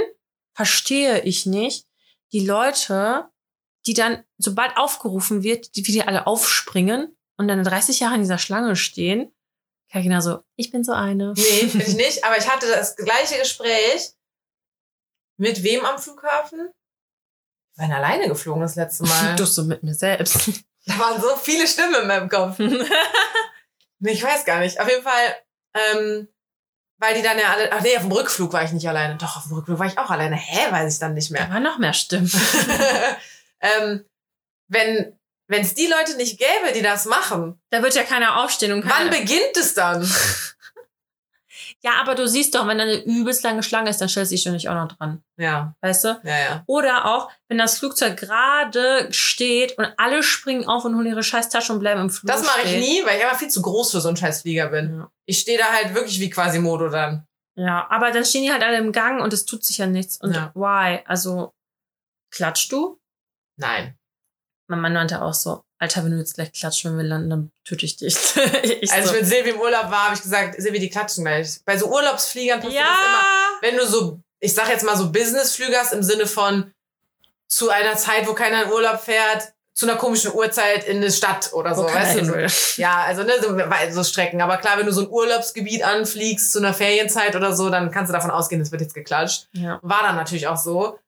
verstehe 0.54 1.22
ich 1.22 1.46
nicht 1.46 1.88
die 2.32 2.46
Leute, 2.46 3.30
die 3.86 3.94
dann, 3.94 4.24
sobald 4.38 4.78
aufgerufen 4.78 5.42
wird, 5.44 5.76
die, 5.76 5.88
wie 5.88 5.92
die 5.92 6.04
alle 6.04 6.28
aufspringen 6.28 7.18
und 7.38 7.48
dann 7.48 7.64
30 7.64 8.00
Jahre 8.02 8.16
in 8.16 8.22
dieser 8.22 8.38
Schlange 8.38 8.76
stehen. 8.76 9.34
Carina 9.92 10.22
so, 10.22 10.44
ich 10.56 10.70
bin 10.70 10.84
so 10.84 10.92
eine. 10.92 11.34
Nee, 11.36 11.66
bin 11.66 11.82
ich 11.82 11.96
nicht. 11.96 12.24
Aber 12.24 12.38
ich 12.38 12.48
hatte 12.48 12.68
das 12.68 12.96
gleiche 12.96 13.40
Gespräch 13.40 14.14
mit 15.38 15.64
wem 15.64 15.84
am 15.86 15.98
Flughafen? 15.98 16.70
Ich 17.72 17.82
bin 17.82 17.92
alleine 17.92 18.28
geflogen 18.28 18.62
das 18.62 18.76
letzte 18.76 19.04
Mal. 19.08 19.36
Du 19.36 19.46
so 19.46 19.64
mit 19.64 19.82
mir 19.82 19.96
selbst. 19.96 20.64
Da 20.90 21.00
waren 21.00 21.22
so 21.22 21.36
viele 21.38 21.68
Stimmen 21.68 21.96
in 22.02 22.08
meinem 22.08 22.30
Kopf. 22.30 22.58
Ich 24.02 24.24
weiß 24.24 24.46
gar 24.46 24.60
nicht. 24.60 24.80
Auf 24.80 24.90
jeden 24.90 25.04
Fall, 25.04 25.36
ähm, 25.74 26.30
weil 27.00 27.16
die 27.16 27.22
dann 27.22 27.38
ja 27.38 27.52
alle. 27.52 27.70
Ach 27.70 27.82
nee, 27.82 27.98
auf 27.98 28.04
dem 28.04 28.14
Rückflug 28.14 28.54
war 28.54 28.64
ich 28.64 28.72
nicht 28.72 28.88
alleine. 28.88 29.18
Doch, 29.18 29.36
auf 29.36 29.44
dem 29.48 29.58
Rückflug 29.58 29.78
war 29.78 29.88
ich 29.88 29.98
auch 29.98 30.10
alleine. 30.10 30.38
Hä, 30.38 30.72
weiß 30.72 30.94
ich 30.94 31.00
dann 31.02 31.16
nicht 31.16 31.32
da 31.32 31.34
mehr. 31.34 31.50
waren 31.50 31.64
noch 31.64 31.80
mehr 31.80 31.92
Stimmen. 31.94 32.32
ähm, 33.60 34.06
wenn 34.70 35.20
wenn 35.48 35.62
es 35.64 35.74
die 35.74 35.88
Leute 35.88 36.16
nicht 36.16 36.40
gäbe, 36.40 36.72
die 36.74 36.82
das 36.82 37.06
machen, 37.06 37.60
Da 37.72 37.82
wird 37.84 37.94
ja 37.96 38.04
keiner 38.04 38.38
aufstehen 38.42 38.72
und 38.72 38.84
wann 38.86 39.10
keiner. 39.10 39.12
beginnt 39.12 39.58
es 39.58 39.74
dann? 39.74 40.02
Ja, 41.82 41.94
aber 42.02 42.14
du 42.16 42.28
siehst 42.28 42.56
doch, 42.56 42.68
wenn 42.68 42.78
da 42.78 42.84
eine 42.84 43.04
übelst 43.06 43.42
lange 43.44 43.64
Schlange 43.64 43.90
ist, 43.90 44.02
dann 44.02 44.10
stellst 44.10 44.32
du 44.32 44.36
dich 44.36 44.44
doch 44.44 44.52
nicht 44.52 44.68
auch 44.68 44.74
noch 44.76 44.90
dran. 44.98 45.24
Ja, 45.38 45.76
Weißt 45.82 46.04
du? 46.04 46.08
ja, 46.26 46.38
ja. 46.40 46.64
Oder 46.68 47.06
auch, 47.06 47.32
wenn 47.48 47.58
das 47.58 47.78
Flugzeug 47.80 48.18
gerade 48.18 49.08
steht 49.14 49.78
und 49.78 49.88
alle 49.98 50.22
springen 50.22 50.68
auf 50.68 50.84
und 50.84 50.96
holen 50.96 51.06
ihre 51.08 51.24
scheiß 51.24 51.48
Tasche 51.50 51.72
und 51.72 51.80
bleiben 51.80 52.02
im 52.02 52.10
Flug 52.10 52.28
Das 52.30 52.44
mache 52.44 52.64
ich 52.66 52.76
nie, 52.76 53.06
weil 53.06 53.18
ich 53.18 53.24
einfach 53.24 53.40
viel 53.40 53.48
zu 53.48 53.62
groß 53.62 53.92
für 53.92 54.02
so 54.02 54.10
einen 54.10 54.18
scheiß 54.18 54.42
Flieger 54.42 54.68
bin. 54.68 54.98
Ja. 55.00 55.12
Ich 55.26 55.40
stehe 55.40 55.58
da 55.58 55.66
halt 55.72 55.94
wirklich 55.96 56.20
wie 56.20 56.30
Quasimodo 56.30 56.90
dann. 56.90 57.26
ja, 57.56 57.88
aber 57.90 58.12
dann 58.12 58.26
stehen 58.26 58.44
die 58.44 58.52
halt 58.52 58.64
alle 58.64 58.78
im 58.78 58.92
Gang 58.92 59.22
und 59.22 59.32
es 59.32 59.46
tut 59.46 59.64
sich 59.64 59.78
ja 59.78 59.86
nichts. 59.86 60.18
Und 60.20 60.34
Ja. 60.36 60.52
why? 60.56 61.00
Also, 61.06 61.54
klatschst 62.32 62.72
du? 62.74 63.00
Nein. 63.58 63.96
Mein 64.70 64.82
Mann 64.82 64.94
meinte 64.94 65.22
auch 65.24 65.34
so, 65.34 65.64
Alter, 65.80 66.04
wenn 66.04 66.12
du 66.12 66.18
jetzt 66.18 66.36
gleich 66.36 66.54
klatscht, 66.54 66.86
wenn 66.86 66.96
wir 66.96 67.04
landen, 67.04 67.30
dann 67.30 67.52
töte 67.66 67.86
ich 67.86 67.98
dich. 67.98 68.16
ich 68.82 68.92
Als 68.92 69.08
so, 69.08 69.14
mit 69.14 69.26
Silvi 69.26 69.50
im 69.50 69.60
Urlaub 69.60 69.90
war, 69.90 70.06
habe 70.06 70.16
ich 70.16 70.22
gesagt, 70.22 70.62
Silvi, 70.62 70.80
die 70.80 70.90
klatschen 70.90 71.26
gleich. 71.26 71.60
Bei 71.66 71.76
so 71.76 71.88
Urlaubsfliegern 71.88 72.60
passiert 72.60 72.84
das 72.84 72.90
immer. 72.90 73.20
ja, 73.20 73.62
Wenn 73.62 73.78
du 73.78 73.88
so, 73.88 74.20
ich 74.40 74.54
sag 74.54 74.70
jetzt 74.70 74.86
mal 74.86 74.96
so 74.96 75.12
Businessflüger 75.12 75.80
hast, 75.80 75.94
im 75.94 76.04
Sinne 76.04 76.28
von 76.28 76.72
zu 77.48 77.70
einer 77.70 77.96
Zeit, 77.98 78.28
wo 78.28 78.34
keiner 78.34 78.64
in 78.64 78.72
Urlaub 78.72 79.02
fährt, 79.02 79.54
zu 79.74 79.88
einer 79.88 79.96
komischen 79.96 80.34
Uhrzeit 80.34 80.84
in 80.84 80.98
eine 80.98 81.10
Stadt 81.10 81.52
oder 81.54 81.74
so, 81.74 81.84
weißt 81.86 82.20
du? 82.20 82.82
Ja, 82.82 83.04
also 83.04 83.24
ne, 83.24 83.32
so, 83.42 83.58
so 83.92 84.04
Strecken. 84.04 84.42
Aber 84.42 84.58
klar, 84.58 84.78
wenn 84.78 84.86
du 84.86 84.92
so 84.92 85.02
ein 85.02 85.10
Urlaubsgebiet 85.10 85.84
anfliegst 85.84 86.52
zu 86.52 86.60
einer 86.60 86.74
Ferienzeit 86.74 87.36
oder 87.36 87.56
so, 87.56 87.70
dann 87.70 87.90
kannst 87.90 88.10
du 88.10 88.14
davon 88.14 88.30
ausgehen, 88.30 88.62
es 88.62 88.72
wird 88.72 88.82
jetzt 88.82 88.94
geklatscht. 88.94 89.48
Ja. 89.54 89.80
War 89.82 90.04
dann 90.04 90.18
natürlich 90.18 90.48
auch 90.48 90.58
so. 90.58 91.00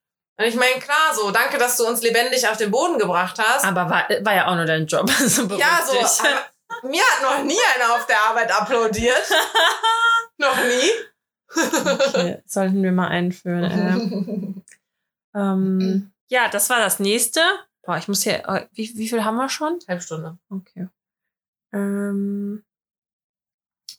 Und 0.41 0.47
ich 0.47 0.55
meine, 0.55 0.79
klar, 0.79 1.13
so, 1.13 1.29
danke, 1.29 1.59
dass 1.59 1.77
du 1.77 1.85
uns 1.87 2.01
lebendig 2.01 2.47
auf 2.47 2.57
den 2.57 2.71
Boden 2.71 2.97
gebracht 2.97 3.37
hast. 3.37 3.63
Aber 3.63 3.87
war, 3.89 4.09
war 4.25 4.35
ja 4.35 4.47
auch 4.47 4.55
nur 4.55 4.65
dein 4.65 4.87
Job. 4.87 5.09
Also 5.19 5.43
ja, 5.55 5.85
so, 5.85 5.93
mir 6.87 7.01
hat 7.03 7.21
noch 7.21 7.43
nie 7.43 7.59
einer 7.75 7.93
auf 7.93 8.07
der 8.07 8.19
Arbeit 8.23 8.51
applaudiert. 8.51 9.29
noch 10.37 10.57
nie. 10.63 10.89
okay, 12.07 12.41
sollten 12.47 12.81
wir 12.81 12.91
mal 12.91 13.09
einführen. 13.09 14.63
Äh. 15.35 15.37
ähm, 15.37 16.11
ja, 16.29 16.47
das 16.49 16.71
war 16.71 16.79
das 16.79 16.97
nächste. 16.99 17.41
Boah, 17.83 17.97
ich 17.97 18.07
muss 18.07 18.23
hier. 18.23 18.47
äh, 18.49 18.65
Wie, 18.71 18.91
wie 18.95 19.09
viel 19.09 19.23
haben 19.23 19.35
wir 19.35 19.49
schon? 19.49 19.77
Halbstunde. 19.87 20.39
Okay. 20.49 20.87
Ähm, 21.71 22.63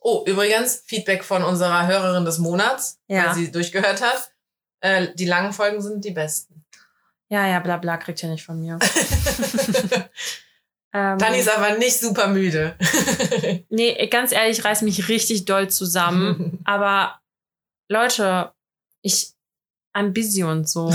Oh, 0.05 0.25
übrigens, 0.27 0.83
Feedback 0.87 1.23
von 1.23 1.45
unserer 1.45 1.87
Hörerin 1.87 2.25
des 2.25 2.39
Monats, 2.39 2.99
Ja. 3.07 3.27
weil 3.27 3.35
sie 3.35 3.53
durchgehört 3.53 4.03
hat. 4.03 4.32
Äh, 4.83 5.09
die 5.15 5.25
langen 5.27 5.53
Folgen 5.53 5.81
sind 5.81 6.05
die 6.05 6.11
besten. 6.11 6.65
ja, 7.29 7.47
ja, 7.47 7.61
bla 7.61 7.79
bla, 7.79 7.97
kriegt 7.97 8.23
ihr 8.23 8.29
nicht 8.29 8.45
von 8.45 8.61
mir. 8.61 8.79
Ähm, 10.95 11.17
Tani 11.19 11.39
ist 11.39 11.49
aber 11.49 11.79
nicht 11.79 11.99
super 11.99 12.27
müde. 12.27 12.77
nee, 13.71 14.07
ganz 14.09 14.31
ehrlich, 14.31 14.59
ich 14.59 14.65
reiß 14.67 14.83
mich 14.83 15.09
richtig 15.09 15.47
doll 15.47 15.71
zusammen. 15.71 16.59
Aber 16.67 17.19
Leute, 17.89 18.53
ich 19.01 19.33
I'm 19.97 20.11
busy 20.13 20.45
und 20.45 20.69
so. 20.69 20.95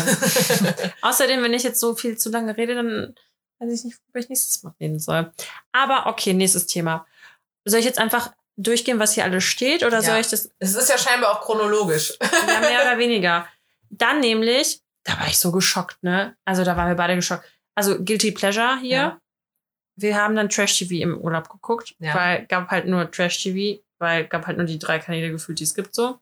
Außerdem, 1.01 1.41
wenn 1.41 1.53
ich 1.55 1.63
jetzt 1.63 1.79
so 1.79 1.95
viel 1.95 2.15
zu 2.15 2.29
lange 2.29 2.55
rede, 2.57 2.75
dann 2.75 3.15
weiß 3.57 3.73
ich 3.73 3.85
nicht, 3.85 3.97
worüber 4.03 4.19
ich 4.19 4.29
nächstes 4.29 4.61
Mal 4.61 4.75
reden 4.79 4.99
soll. 4.99 5.31
Aber 5.71 6.05
okay, 6.05 6.33
nächstes 6.33 6.67
Thema. 6.67 7.07
Soll 7.65 7.79
ich 7.79 7.85
jetzt 7.87 7.97
einfach 7.99 8.33
durchgehen, 8.55 8.99
was 8.99 9.13
hier 9.13 9.23
alles 9.23 9.45
steht, 9.45 9.83
oder 9.83 9.97
Ja. 9.97 10.03
soll 10.03 10.17
ich 10.19 10.27
das 10.27 10.51
Es 10.59 10.75
ist 10.75 10.89
ja 10.89 10.97
scheinbar 10.99 11.31
auch 11.31 11.41
chronologisch. 11.41 12.13
ja, 12.21 12.59
mehr 12.59 12.81
oder 12.83 12.99
weniger? 12.99 13.47
Dann 13.89 14.19
nämlich, 14.19 14.81
da 15.03 15.19
war 15.19 15.27
ich 15.27 15.37
so 15.39 15.51
geschockt, 15.51 16.01
ne? 16.03 16.35
Also 16.45 16.63
da 16.63 16.75
waren 16.77 16.87
wir 16.89 16.95
beide 16.95 17.15
geschockt. 17.15 17.45
Also 17.75 18.03
Guilty 18.03 18.31
Pleasure 18.31 18.77
hier. 18.79 18.89
Ja. 18.97 19.21
Wir 19.95 20.15
haben 20.15 20.35
dann 20.35 20.49
Trash 20.49 20.77
TV 20.77 20.95
im 21.01 21.17
Urlaub 21.17 21.49
geguckt, 21.49 21.95
Ja. 21.99 22.13
weil 22.15 22.45
gab 22.45 22.69
halt 22.69 22.85
nur 22.87 23.09
Trash 23.09 23.41
TV, 23.41 23.81
weil 23.99 24.25
gab 24.27 24.45
halt 24.47 24.57
nur 24.57 24.65
die 24.67 24.77
drei 24.79 24.99
Kanäle 24.99 25.31
gefühlt, 25.31 25.59
die 25.59 25.63
es 25.63 25.73
gibt 25.73 25.95
so. 25.95 26.19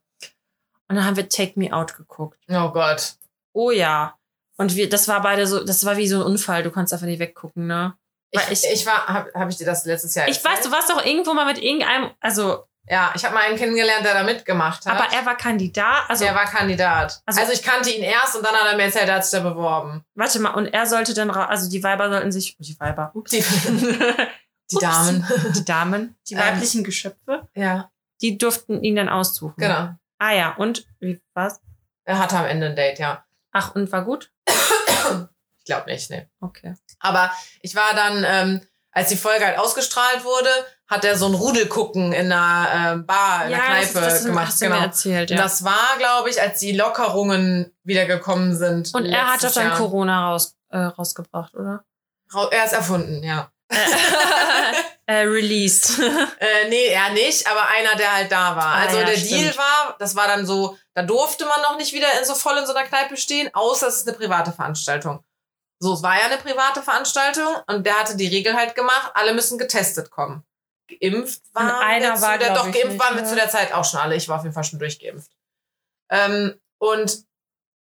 Und 0.87 0.95
dann 0.97 1.03
haben 1.05 1.17
wir 1.17 1.27
Take 1.27 1.53
Me 1.59 1.73
Out 1.73 1.95
geguckt. 1.97 2.39
Oh 2.49 2.69
Gott. 2.71 3.15
Oh 3.53 3.71
ja. 3.71 4.17
Und 4.57 4.75
wir, 4.75 4.87
das 4.87 5.07
war 5.07 5.21
beide 5.21 5.47
so, 5.47 5.63
das 5.65 5.83
war 5.85 5.97
wie 5.97 6.07
so 6.07 6.17
ein 6.17 6.21
Unfall. 6.21 6.63
Du 6.63 6.71
konntest 6.71 6.93
einfach 6.93 7.07
nicht 7.07 7.19
weggucken, 7.19 7.67
ne? 7.67 7.95
Ich, 8.31 8.39
Weil 8.39 8.53
ich, 8.53 8.63
ich- 8.71 8.85
war, 8.85 9.07
habe 9.07 9.31
hab 9.33 9.49
ich 9.49 9.57
dir 9.57 9.65
das 9.65 9.85
letztes 9.85 10.13
Jahr 10.15 10.27
Ich 10.27 10.43
weiß, 10.43 10.61
du 10.61 10.71
warst 10.71 10.89
doch 10.89 11.03
irgendwo 11.05 11.33
mal 11.33 11.45
mit 11.45 11.57
irgendeinem, 11.61 12.11
also, 12.19 12.65
Ja, 12.87 13.11
ich 13.15 13.25
habe 13.25 13.33
mal 13.33 13.41
einen 13.45 13.57
kennengelernt, 13.57 14.05
der 14.05 14.13
da 14.13 14.23
mitgemacht 14.23 14.85
hat. 14.85 14.95
aber 15.01 15.11
er 15.11 15.25
war 15.25 15.35
Kandidat. 15.35 16.03
Also, 16.07 16.23
er 16.25 16.35
war 16.35 16.45
Kandidat. 16.45 17.21
Also- 17.25 17.39
Also, 17.41 17.53
ich 17.53 17.63
kannte 17.63 17.89
ihn 17.89 18.03
erst 18.03 18.35
und 18.35 18.45
dann 18.45 18.53
hat 18.55 18.67
er 18.71 18.75
mir 18.77 18.83
erzählt, 18.83 19.09
er 19.09 19.15
hat 19.15 19.25
sich 19.25 19.31
da 19.39 19.47
beworben. 19.49 20.05
warte 20.13 20.39
mal, 20.39 20.51
und 20.51 20.67
er 20.67 20.85
sollte 20.85 21.13
dann, 21.15 21.29
ra- 21.31 21.45
also 21.45 21.69
die 21.69 21.81
Weiber 21.83 22.09
sollten 22.09 22.31
sich, 22.31 22.55
die 22.59 22.79
Weiber, 22.79 23.11
ups. 23.15 23.31
Die, 23.31 23.43
die. 24.71 24.77
Damen. 24.79 25.25
die 25.55 25.65
Damen, 25.65 26.15
die 26.29 26.33
Ähm. 26.35 26.39
weiblichen 26.41 26.83
Geschöpfe, 26.83 27.47
Ja, 27.55 27.89
die 28.21 28.37
durften 28.37 28.83
ihn 28.83 28.95
dann 28.95 29.09
aussuchen. 29.09 29.55
genau. 29.57 29.89
Ah 30.19 30.31
ja, 30.31 30.53
und 30.55 30.85
wie 30.99 31.21
war's? 31.33 31.59
Er 32.05 32.19
hatte 32.19 32.37
am 32.37 32.45
Ende 32.45 32.67
ein 32.67 32.75
Date, 32.75 32.99
ja. 32.99 33.25
Ach, 33.51 33.73
und 33.75 33.91
war 33.91 34.03
gut? 34.05 34.31
Ich 35.59 35.65
glaube 35.65 35.89
nicht, 35.91 36.09
ne. 36.11 36.29
Okay. 36.41 36.75
Aber 36.99 37.31
ich 37.61 37.75
war 37.75 37.93
dann, 37.95 38.23
ähm, 38.27 38.61
als 38.91 39.09
die 39.09 39.15
Folge 39.17 39.45
halt 39.45 39.57
ausgestrahlt 39.57 40.23
wurde, 40.23 40.49
hat 40.87 41.03
er 41.03 41.17
so 41.17 41.25
ein 41.25 41.33
Rudelgucken 41.33 42.13
in 42.13 42.31
einer 42.31 42.93
äh, 42.93 42.97
Bar, 42.97 43.45
in 43.45 43.49
der 43.51 43.59
Kneipe 43.59 43.93
das, 43.93 44.13
das 44.13 44.25
gemacht. 44.25 44.47
hast 44.47 44.59
Genau. 44.59 44.79
erzählt, 44.79 45.31
Und 45.31 45.37
ja. 45.37 45.43
das 45.43 45.63
war, 45.63 45.97
glaube 45.97 46.29
ich, 46.29 46.39
als 46.39 46.59
die 46.59 46.73
Lockerungen 46.73 47.71
wieder 47.83 48.05
gekommen 48.05 48.55
sind. 48.55 48.93
Und 48.93 49.05
er 49.05 49.33
hat 49.33 49.43
doch 49.43 49.51
dann 49.51 49.67
Jahr. 49.67 49.77
Corona 49.77 50.29
raus, 50.29 50.55
äh, 50.69 50.77
rausgebracht, 50.77 51.55
oder? 51.55 51.83
Er 52.51 52.65
ist 52.65 52.73
erfunden, 52.73 53.23
ja. 53.23 53.49
äh, 55.05 55.21
released. 55.23 55.99
Äh, 56.37 56.69
nee, 56.69 56.87
er 56.87 57.11
nicht, 57.11 57.47
aber 57.47 57.67
einer, 57.69 57.95
der 57.95 58.13
halt 58.13 58.31
da 58.31 58.55
war. 58.55 58.65
Ah, 58.65 58.81
also 58.85 58.99
ja, 58.99 59.05
der 59.05 59.17
stimmt. 59.17 59.31
Deal 59.31 59.57
war, 59.57 59.95
das 59.97 60.15
war 60.15 60.27
dann 60.27 60.45
so, 60.45 60.77
da 60.93 61.01
durfte 61.01 61.45
man 61.45 61.61
noch 61.61 61.77
nicht 61.77 61.93
wieder 61.93 62.07
in 62.19 62.25
so 62.25 62.35
voll 62.35 62.57
in 62.57 62.65
so 62.65 62.73
einer 62.73 62.85
Kneipe 62.85 63.17
stehen, 63.17 63.49
außer 63.53 63.87
es 63.87 63.97
ist 63.97 64.07
eine 64.07 64.17
private 64.17 64.51
Veranstaltung. 64.51 65.23
So, 65.79 65.93
es 65.93 66.03
war 66.03 66.19
ja 66.19 66.25
eine 66.25 66.37
private 66.37 66.81
Veranstaltung 66.81 67.55
und 67.67 67.85
der 67.85 67.99
hatte 67.99 68.15
die 68.15 68.27
Regel 68.27 68.53
halt 68.55 68.75
gemacht, 68.75 69.11
alle 69.13 69.33
müssen 69.33 69.57
getestet 69.57 70.11
kommen. 70.11 70.43
Geimpft 70.87 71.41
waren 71.53 71.69
Und 71.69 71.75
einer 71.75 72.21
war, 72.21 72.37
der, 72.37 72.53
doch, 72.53 72.65
geimpft 72.65 72.89
nicht, 72.89 72.99
waren 72.99 73.15
wir 73.15 73.23
ne? 73.23 73.27
zu 73.27 73.35
der 73.35 73.49
Zeit 73.49 73.73
auch 73.73 73.85
schon 73.85 73.99
alle. 73.99 74.15
Ich 74.15 74.27
war 74.29 74.37
auf 74.37 74.43
jeden 74.43 74.53
Fall 74.53 74.63
schon 74.63 74.79
durchgeimpft. 74.79 75.31
Ähm, 76.09 76.55
und 76.77 77.25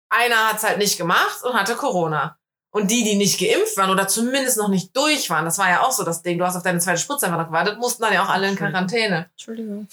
einer 0.10 0.50
hat 0.50 0.58
es 0.58 0.64
halt 0.64 0.78
nicht 0.78 0.98
gemacht 0.98 1.44
und 1.44 1.54
hatte 1.54 1.76
Corona. 1.76 2.38
Und 2.72 2.90
die, 2.90 3.04
die 3.04 3.16
nicht 3.16 3.40
geimpft 3.40 3.78
waren 3.78 3.92
oder 3.92 4.08
zumindest 4.08 4.58
noch 4.58 4.68
nicht 4.70 4.96
durch 4.96 5.30
waren, 5.30 5.46
das 5.46 5.60
war 5.60 5.70
ja 5.70 5.82
auch 5.82 5.92
so 5.92 6.04
das 6.04 6.24
Ding, 6.24 6.40
du 6.40 6.46
hast 6.46 6.56
auf 6.56 6.64
deine 6.64 6.80
zweite 6.80 6.98
Spritze 6.98 7.28
einfach 7.28 7.38
noch 7.38 7.48
gewartet, 7.48 7.78
mussten 7.78 8.02
dann 8.02 8.14
ja 8.14 8.24
auch 8.24 8.30
alle 8.30 8.50
in 8.50 8.56
Quarantäne. 8.56 9.30
Entschuldigung. 9.32 9.88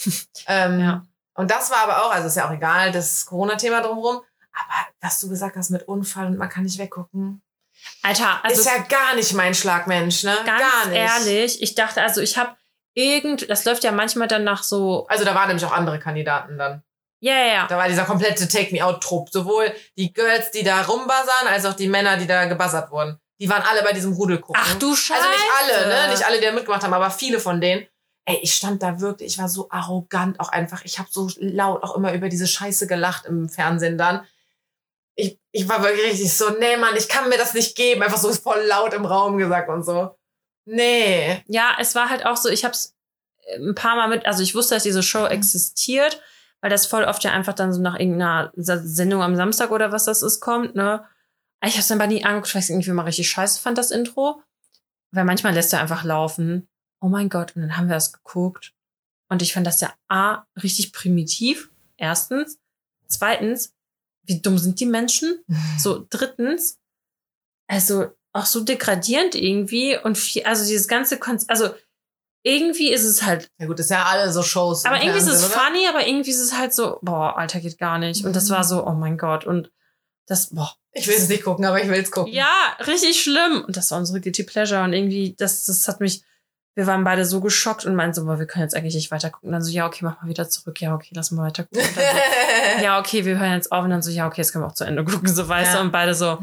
Ähm, 0.46 0.80
Ja. 0.80 1.06
Und 1.34 1.50
das 1.50 1.70
war 1.70 1.78
aber 1.78 2.04
auch, 2.04 2.10
also 2.10 2.26
ist 2.28 2.36
ja 2.36 2.48
auch 2.48 2.52
egal, 2.52 2.92
das 2.92 3.24
Corona-Thema 3.26 3.80
drumherum. 3.80 4.16
Aber 4.52 4.88
was 5.00 5.20
du 5.20 5.28
gesagt 5.28 5.56
hast 5.56 5.70
mit 5.70 5.86
Unfall 5.88 6.26
und 6.26 6.36
man 6.36 6.48
kann 6.48 6.64
nicht 6.64 6.78
weggucken, 6.78 7.42
Alter, 8.02 8.44
also 8.44 8.60
ist 8.60 8.66
ja 8.66 8.78
gar 8.78 9.14
nicht 9.14 9.32
mein 9.32 9.54
Schlagmensch, 9.54 10.22
ne? 10.22 10.36
ganz 10.44 10.60
gar 10.60 10.86
nicht. 10.86 10.96
ehrlich, 10.96 11.62
ich 11.62 11.74
dachte, 11.74 12.02
also 12.02 12.20
ich 12.20 12.36
habe 12.36 12.54
irgend, 12.94 13.48
das 13.48 13.64
läuft 13.64 13.84
ja 13.84 13.92
manchmal 13.92 14.28
dann 14.28 14.44
nach 14.44 14.62
so, 14.62 15.06
Also 15.08 15.24
da 15.24 15.34
waren 15.34 15.48
nämlich 15.48 15.64
auch 15.64 15.72
andere 15.72 15.98
Kandidaten 15.98 16.58
dann. 16.58 16.82
ja, 17.20 17.34
ja, 17.34 17.46
ja. 17.46 17.66
Da 17.66 17.76
war 17.76 17.88
dieser 17.88 18.04
komplette 18.04 18.48
Take-Me-Out-Trupp. 18.48 19.30
Sowohl 19.30 19.72
die 19.96 20.12
Girls, 20.12 20.50
die 20.50 20.64
da 20.64 20.82
rumbuzzern, 20.82 21.46
als 21.48 21.64
auch 21.66 21.74
die 21.74 21.88
Männer, 21.88 22.16
die 22.16 22.26
da 22.26 22.46
gebuzzert 22.46 22.90
wurden. 22.90 23.18
Die 23.40 23.48
waren 23.48 23.62
alle 23.62 23.82
bei 23.82 23.92
diesem 23.92 24.12
Rudel 24.12 24.38
gucken. 24.38 24.60
Ach 24.62 24.74
du 24.78 24.94
Scheiße. 24.94 25.20
Also 25.20 25.30
nicht 25.30 25.50
alle, 25.58 25.88
ne? 25.88 26.10
Nicht 26.10 26.26
alle, 26.26 26.38
die 26.38 26.44
da 26.44 26.52
mitgemacht 26.52 26.82
haben, 26.82 26.92
aber 26.92 27.10
viele 27.10 27.40
von 27.40 27.60
denen. 27.60 27.86
Ey, 28.26 28.38
ich 28.42 28.54
stand 28.54 28.82
da 28.82 29.00
wirklich, 29.00 29.32
ich 29.32 29.38
war 29.38 29.48
so 29.48 29.68
arrogant 29.70 30.38
auch 30.40 30.50
einfach. 30.50 30.84
Ich 30.84 30.98
habe 30.98 31.08
so 31.10 31.30
laut 31.38 31.82
auch 31.82 31.96
immer 31.96 32.12
über 32.12 32.28
diese 32.28 32.46
Scheiße 32.46 32.86
gelacht 32.86 33.24
im 33.24 33.48
Fernsehen 33.48 33.96
dann. 33.96 34.26
Ich, 35.16 35.38
ich 35.52 35.68
war 35.68 35.82
wirklich 35.82 36.12
richtig 36.12 36.36
so, 36.36 36.50
nee, 36.50 36.76
Mann, 36.76 36.96
ich 36.96 37.08
kann 37.08 37.28
mir 37.30 37.38
das 37.38 37.54
nicht 37.54 37.76
geben. 37.76 38.02
Einfach 38.02 38.18
so 38.18 38.32
voll 38.32 38.60
laut 38.66 38.92
im 38.92 39.06
Raum 39.06 39.38
gesagt 39.38 39.68
und 39.70 39.84
so. 39.84 40.14
Nee. 40.70 41.42
Ja, 41.48 41.76
es 41.80 41.94
war 41.94 42.10
halt 42.10 42.24
auch 42.24 42.36
so, 42.36 42.48
ich 42.48 42.64
habe 42.64 42.72
es 42.72 42.94
ein 43.56 43.74
paar 43.74 43.96
Mal 43.96 44.08
mit, 44.08 44.24
also 44.26 44.42
ich 44.42 44.54
wusste, 44.54 44.74
dass 44.74 44.84
diese 44.84 45.02
Show 45.02 45.26
existiert, 45.26 46.22
weil 46.60 46.70
das 46.70 46.86
voll 46.86 47.04
oft 47.04 47.24
ja 47.24 47.32
einfach 47.32 47.54
dann 47.54 47.72
so 47.72 47.80
nach 47.80 47.98
irgendeiner 47.98 48.52
Sendung 48.54 49.22
am 49.22 49.34
Samstag 49.34 49.72
oder 49.72 49.90
was 49.90 50.04
das 50.04 50.22
ist, 50.22 50.40
kommt, 50.40 50.74
ne? 50.74 51.04
Ich 51.62 51.72
habe 51.72 51.80
es 51.80 51.90
aber 51.90 52.06
nie 52.06 52.24
angeguckt, 52.24 52.54
weil 52.54 52.60
ich 52.60 52.66
es 52.66 52.70
irgendwie 52.70 52.90
mal 52.92 53.02
richtig 53.02 53.28
scheiße 53.28 53.60
fand, 53.60 53.76
das 53.76 53.90
Intro. 53.90 54.42
Weil 55.12 55.24
manchmal 55.24 55.52
lässt 55.52 55.72
er 55.72 55.80
einfach 55.80 56.04
laufen. 56.04 56.68
Oh 57.02 57.08
mein 57.08 57.28
Gott, 57.28 57.54
und 57.54 57.62
dann 57.62 57.76
haben 57.76 57.88
wir 57.88 57.96
das 57.96 58.12
geguckt. 58.12 58.72
Und 59.28 59.42
ich 59.42 59.52
fand 59.52 59.66
das 59.66 59.80
ja 59.80 59.92
A, 60.08 60.44
richtig 60.62 60.92
primitiv, 60.92 61.70
erstens. 61.96 62.58
Zweitens, 63.08 63.74
wie 64.22 64.40
dumm 64.40 64.56
sind 64.56 64.80
die 64.80 64.86
Menschen? 64.86 65.44
So, 65.78 66.06
drittens, 66.08 66.78
also 67.66 68.10
auch 68.32 68.46
so 68.46 68.60
degradierend 68.62 69.34
irgendwie 69.34 69.96
und 69.98 70.16
viel, 70.18 70.44
also 70.44 70.64
dieses 70.66 70.86
ganze 70.88 71.18
Konzept, 71.18 71.50
also 71.50 71.70
irgendwie 72.42 72.90
ist 72.92 73.04
es 73.04 73.22
halt, 73.22 73.50
Ja 73.58 73.66
gut, 73.66 73.78
das 73.78 73.86
ist 73.86 73.90
ja 73.90 74.04
alle 74.04 74.32
so 74.32 74.42
Shows. 74.42 74.84
aber 74.86 74.96
irgendwie 75.02 75.18
ist 75.18 75.26
es 75.26 75.44
Fernsehen, 75.44 75.50
oder? 75.52 75.60
funny, 75.66 75.88
aber 75.88 76.06
irgendwie 76.06 76.30
ist 76.30 76.40
es 76.40 76.56
halt 76.56 76.72
so, 76.72 76.98
boah, 77.02 77.36
Alter, 77.36 77.60
geht 77.60 77.78
gar 77.78 77.98
nicht. 77.98 78.24
Und 78.24 78.34
das 78.34 78.48
war 78.48 78.64
so, 78.64 78.86
oh 78.86 78.92
mein 78.92 79.18
Gott, 79.18 79.44
und 79.44 79.70
das, 80.26 80.50
boah, 80.54 80.72
Ich 80.92 81.06
will 81.06 81.16
es 81.16 81.28
nicht 81.28 81.44
gucken, 81.44 81.64
aber 81.66 81.82
ich 81.82 81.88
will 81.90 82.00
es 82.00 82.10
gucken. 82.10 82.32
ja, 82.32 82.50
richtig 82.86 83.20
schlimm. 83.22 83.62
Und 83.66 83.76
das 83.76 83.90
war 83.90 83.98
unsere 83.98 84.20
Guilty 84.20 84.44
Pleasure 84.44 84.82
und 84.84 84.92
irgendwie, 84.94 85.34
das, 85.36 85.66
das 85.66 85.86
hat 85.86 86.00
mich, 86.00 86.22
wir 86.76 86.86
waren 86.86 87.04
beide 87.04 87.26
so 87.26 87.40
geschockt 87.42 87.84
und 87.84 87.94
meinten 87.94 88.14
so, 88.14 88.24
boah, 88.24 88.38
wir 88.38 88.46
können 88.46 88.62
jetzt 88.62 88.74
eigentlich 88.76 88.94
nicht 88.94 89.10
weiter 89.10 89.28
gucken. 89.30 89.48
Und 89.48 89.52
dann 89.52 89.62
so, 89.62 89.70
ja, 89.72 89.86
okay, 89.86 90.04
mach 90.04 90.22
mal 90.22 90.28
wieder 90.28 90.48
zurück. 90.48 90.80
Ja, 90.80 90.94
okay, 90.94 91.10
lass 91.14 91.32
mal 91.32 91.42
weiter 91.42 91.64
gucken. 91.64 91.84
So, 91.94 92.00
ja, 92.82 92.98
okay, 93.00 93.24
wir 93.26 93.38
hören 93.38 93.52
jetzt 93.52 93.70
auf 93.70 93.84
und 93.84 93.90
dann 93.90 94.02
so, 94.02 94.10
ja, 94.10 94.26
okay, 94.26 94.40
jetzt 94.40 94.52
können 94.52 94.64
wir 94.64 94.68
auch 94.68 94.74
zu 94.74 94.84
Ende 94.84 95.04
gucken, 95.04 95.28
so 95.34 95.46
weißt 95.46 95.72
Ja. 95.74 95.78
du, 95.80 95.84
und 95.84 95.92
beide 95.92 96.14
so, 96.14 96.38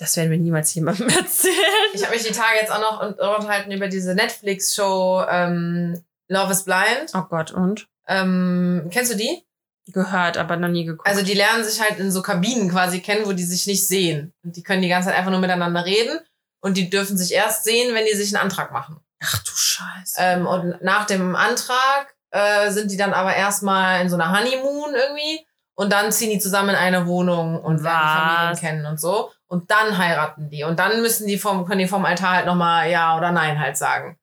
das 0.00 0.16
werden 0.16 0.30
wir 0.30 0.38
niemals 0.38 0.74
jemandem 0.74 1.08
erzählen. 1.16 1.54
Ich 1.94 2.02
habe 2.04 2.14
mich 2.14 2.24
die 2.26 2.32
Tage 2.32 2.56
jetzt 2.60 2.72
auch 2.72 2.80
noch 2.80 3.00
un- 3.02 3.14
unterhalten 3.14 3.70
über 3.70 3.86
diese 3.88 4.14
Netflix-Show 4.14 5.24
ähm, 5.28 6.02
Love 6.28 6.52
is 6.52 6.64
Blind. 6.64 7.12
Oh 7.14 7.22
Gott, 7.28 7.52
und? 7.52 7.86
Ähm, 8.08 8.88
kennst 8.92 9.12
du 9.12 9.16
die? 9.16 9.44
Gehört, 9.92 10.36
aber 10.36 10.56
noch 10.56 10.68
nie 10.68 10.84
geguckt. 10.84 11.08
Also 11.08 11.22
die 11.22 11.34
lernen 11.34 11.64
sich 11.64 11.80
halt 11.80 11.98
in 11.98 12.10
so 12.12 12.22
Kabinen 12.22 12.70
quasi 12.70 13.00
kennen, 13.00 13.26
wo 13.26 13.32
die 13.32 13.42
sich 13.44 13.66
nicht 13.66 13.86
sehen. 13.86 14.32
Und 14.44 14.56
die 14.56 14.62
können 14.62 14.82
die 14.82 14.88
ganze 14.88 15.08
Zeit 15.08 15.18
einfach 15.18 15.30
nur 15.32 15.40
miteinander 15.40 15.84
reden. 15.84 16.18
Und 16.62 16.76
die 16.76 16.90
dürfen 16.90 17.16
sich 17.18 17.32
erst 17.32 17.64
sehen, 17.64 17.94
wenn 17.94 18.04
die 18.06 18.14
sich 18.16 18.34
einen 18.34 18.42
Antrag 18.44 18.70
machen. 18.72 19.00
Ach 19.22 19.42
du 19.42 19.50
Scheiße. 19.52 20.14
Ähm, 20.18 20.46
und 20.46 20.82
nach 20.82 21.06
dem 21.06 21.34
Antrag 21.34 22.14
äh, 22.30 22.70
sind 22.70 22.90
die 22.92 22.96
dann 22.96 23.12
aber 23.12 23.34
erstmal 23.34 24.00
in 24.02 24.08
so 24.08 24.16
einer 24.16 24.30
Honeymoon 24.38 24.94
irgendwie. 24.94 25.44
Und 25.74 25.92
dann 25.92 26.12
ziehen 26.12 26.30
die 26.30 26.38
zusammen 26.38 26.70
in 26.70 26.76
eine 26.76 27.06
Wohnung 27.06 27.60
und 27.60 27.82
lernen 27.82 28.18
Familien 28.54 28.56
kennen 28.58 28.86
und 28.86 29.00
so. 29.00 29.32
Und 29.50 29.70
dann 29.72 29.98
heiraten 29.98 30.48
die. 30.48 30.62
Und 30.62 30.78
dann 30.78 31.02
müssen 31.02 31.26
die 31.26 31.36
vom, 31.36 31.66
können 31.66 31.80
die 31.80 31.88
vom 31.88 32.04
Altar 32.04 32.36
halt 32.36 32.46
nochmal 32.46 32.88
Ja 32.88 33.16
oder 33.16 33.32
Nein 33.32 33.58
halt 33.58 33.76
sagen. 33.76 34.16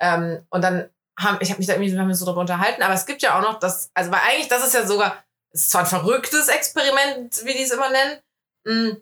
Ähm, 0.00 0.44
und 0.50 0.62
dann 0.62 0.90
haben, 1.18 1.38
ich 1.40 1.50
habe 1.50 1.58
mich 1.58 1.66
da 1.68 1.74
irgendwie 1.74 1.96
haben 1.98 2.12
so 2.14 2.26
drüber 2.26 2.40
unterhalten, 2.40 2.82
aber 2.82 2.94
es 2.94 3.06
gibt 3.06 3.22
ja 3.22 3.38
auch 3.38 3.42
noch 3.42 3.58
das, 3.60 3.90
also 3.94 4.10
weil 4.10 4.20
eigentlich, 4.28 4.48
das 4.48 4.66
ist 4.66 4.74
ja 4.74 4.84
sogar, 4.84 5.24
es 5.50 5.62
ist 5.62 5.70
zwar 5.70 5.82
ein 5.82 5.86
verrücktes 5.86 6.48
Experiment, 6.48 7.44
wie 7.44 7.54
die 7.54 7.62
es 7.62 7.70
immer 7.70 7.90
nennen, 7.90 8.20
mm, 8.64 8.96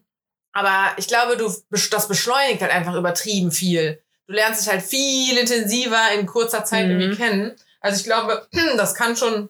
aber 0.53 0.93
ich 0.99 1.09
glaube, 1.09 1.37
du, 1.37 1.53
das 1.91 2.09
beschleunigt 2.09 2.63
halt 2.63 2.71
einfach 2.71 2.95
übertrieben 2.95 3.51
viel. 3.51 4.01
Du 4.27 4.35
lernst 4.35 4.61
dich 4.65 4.73
halt 4.73 4.83
viel 4.83 5.37
intensiver 5.37 6.13
in 6.13 6.27
kurzer 6.27 6.65
Zeit 6.65 6.87
Mhm. 6.87 7.01
irgendwie 7.01 7.17
kennen. 7.17 7.57
Also 7.81 7.99
ich 7.99 8.05
glaube, 8.05 8.47
das 8.77 8.95
kann 8.95 9.17
schon 9.17 9.49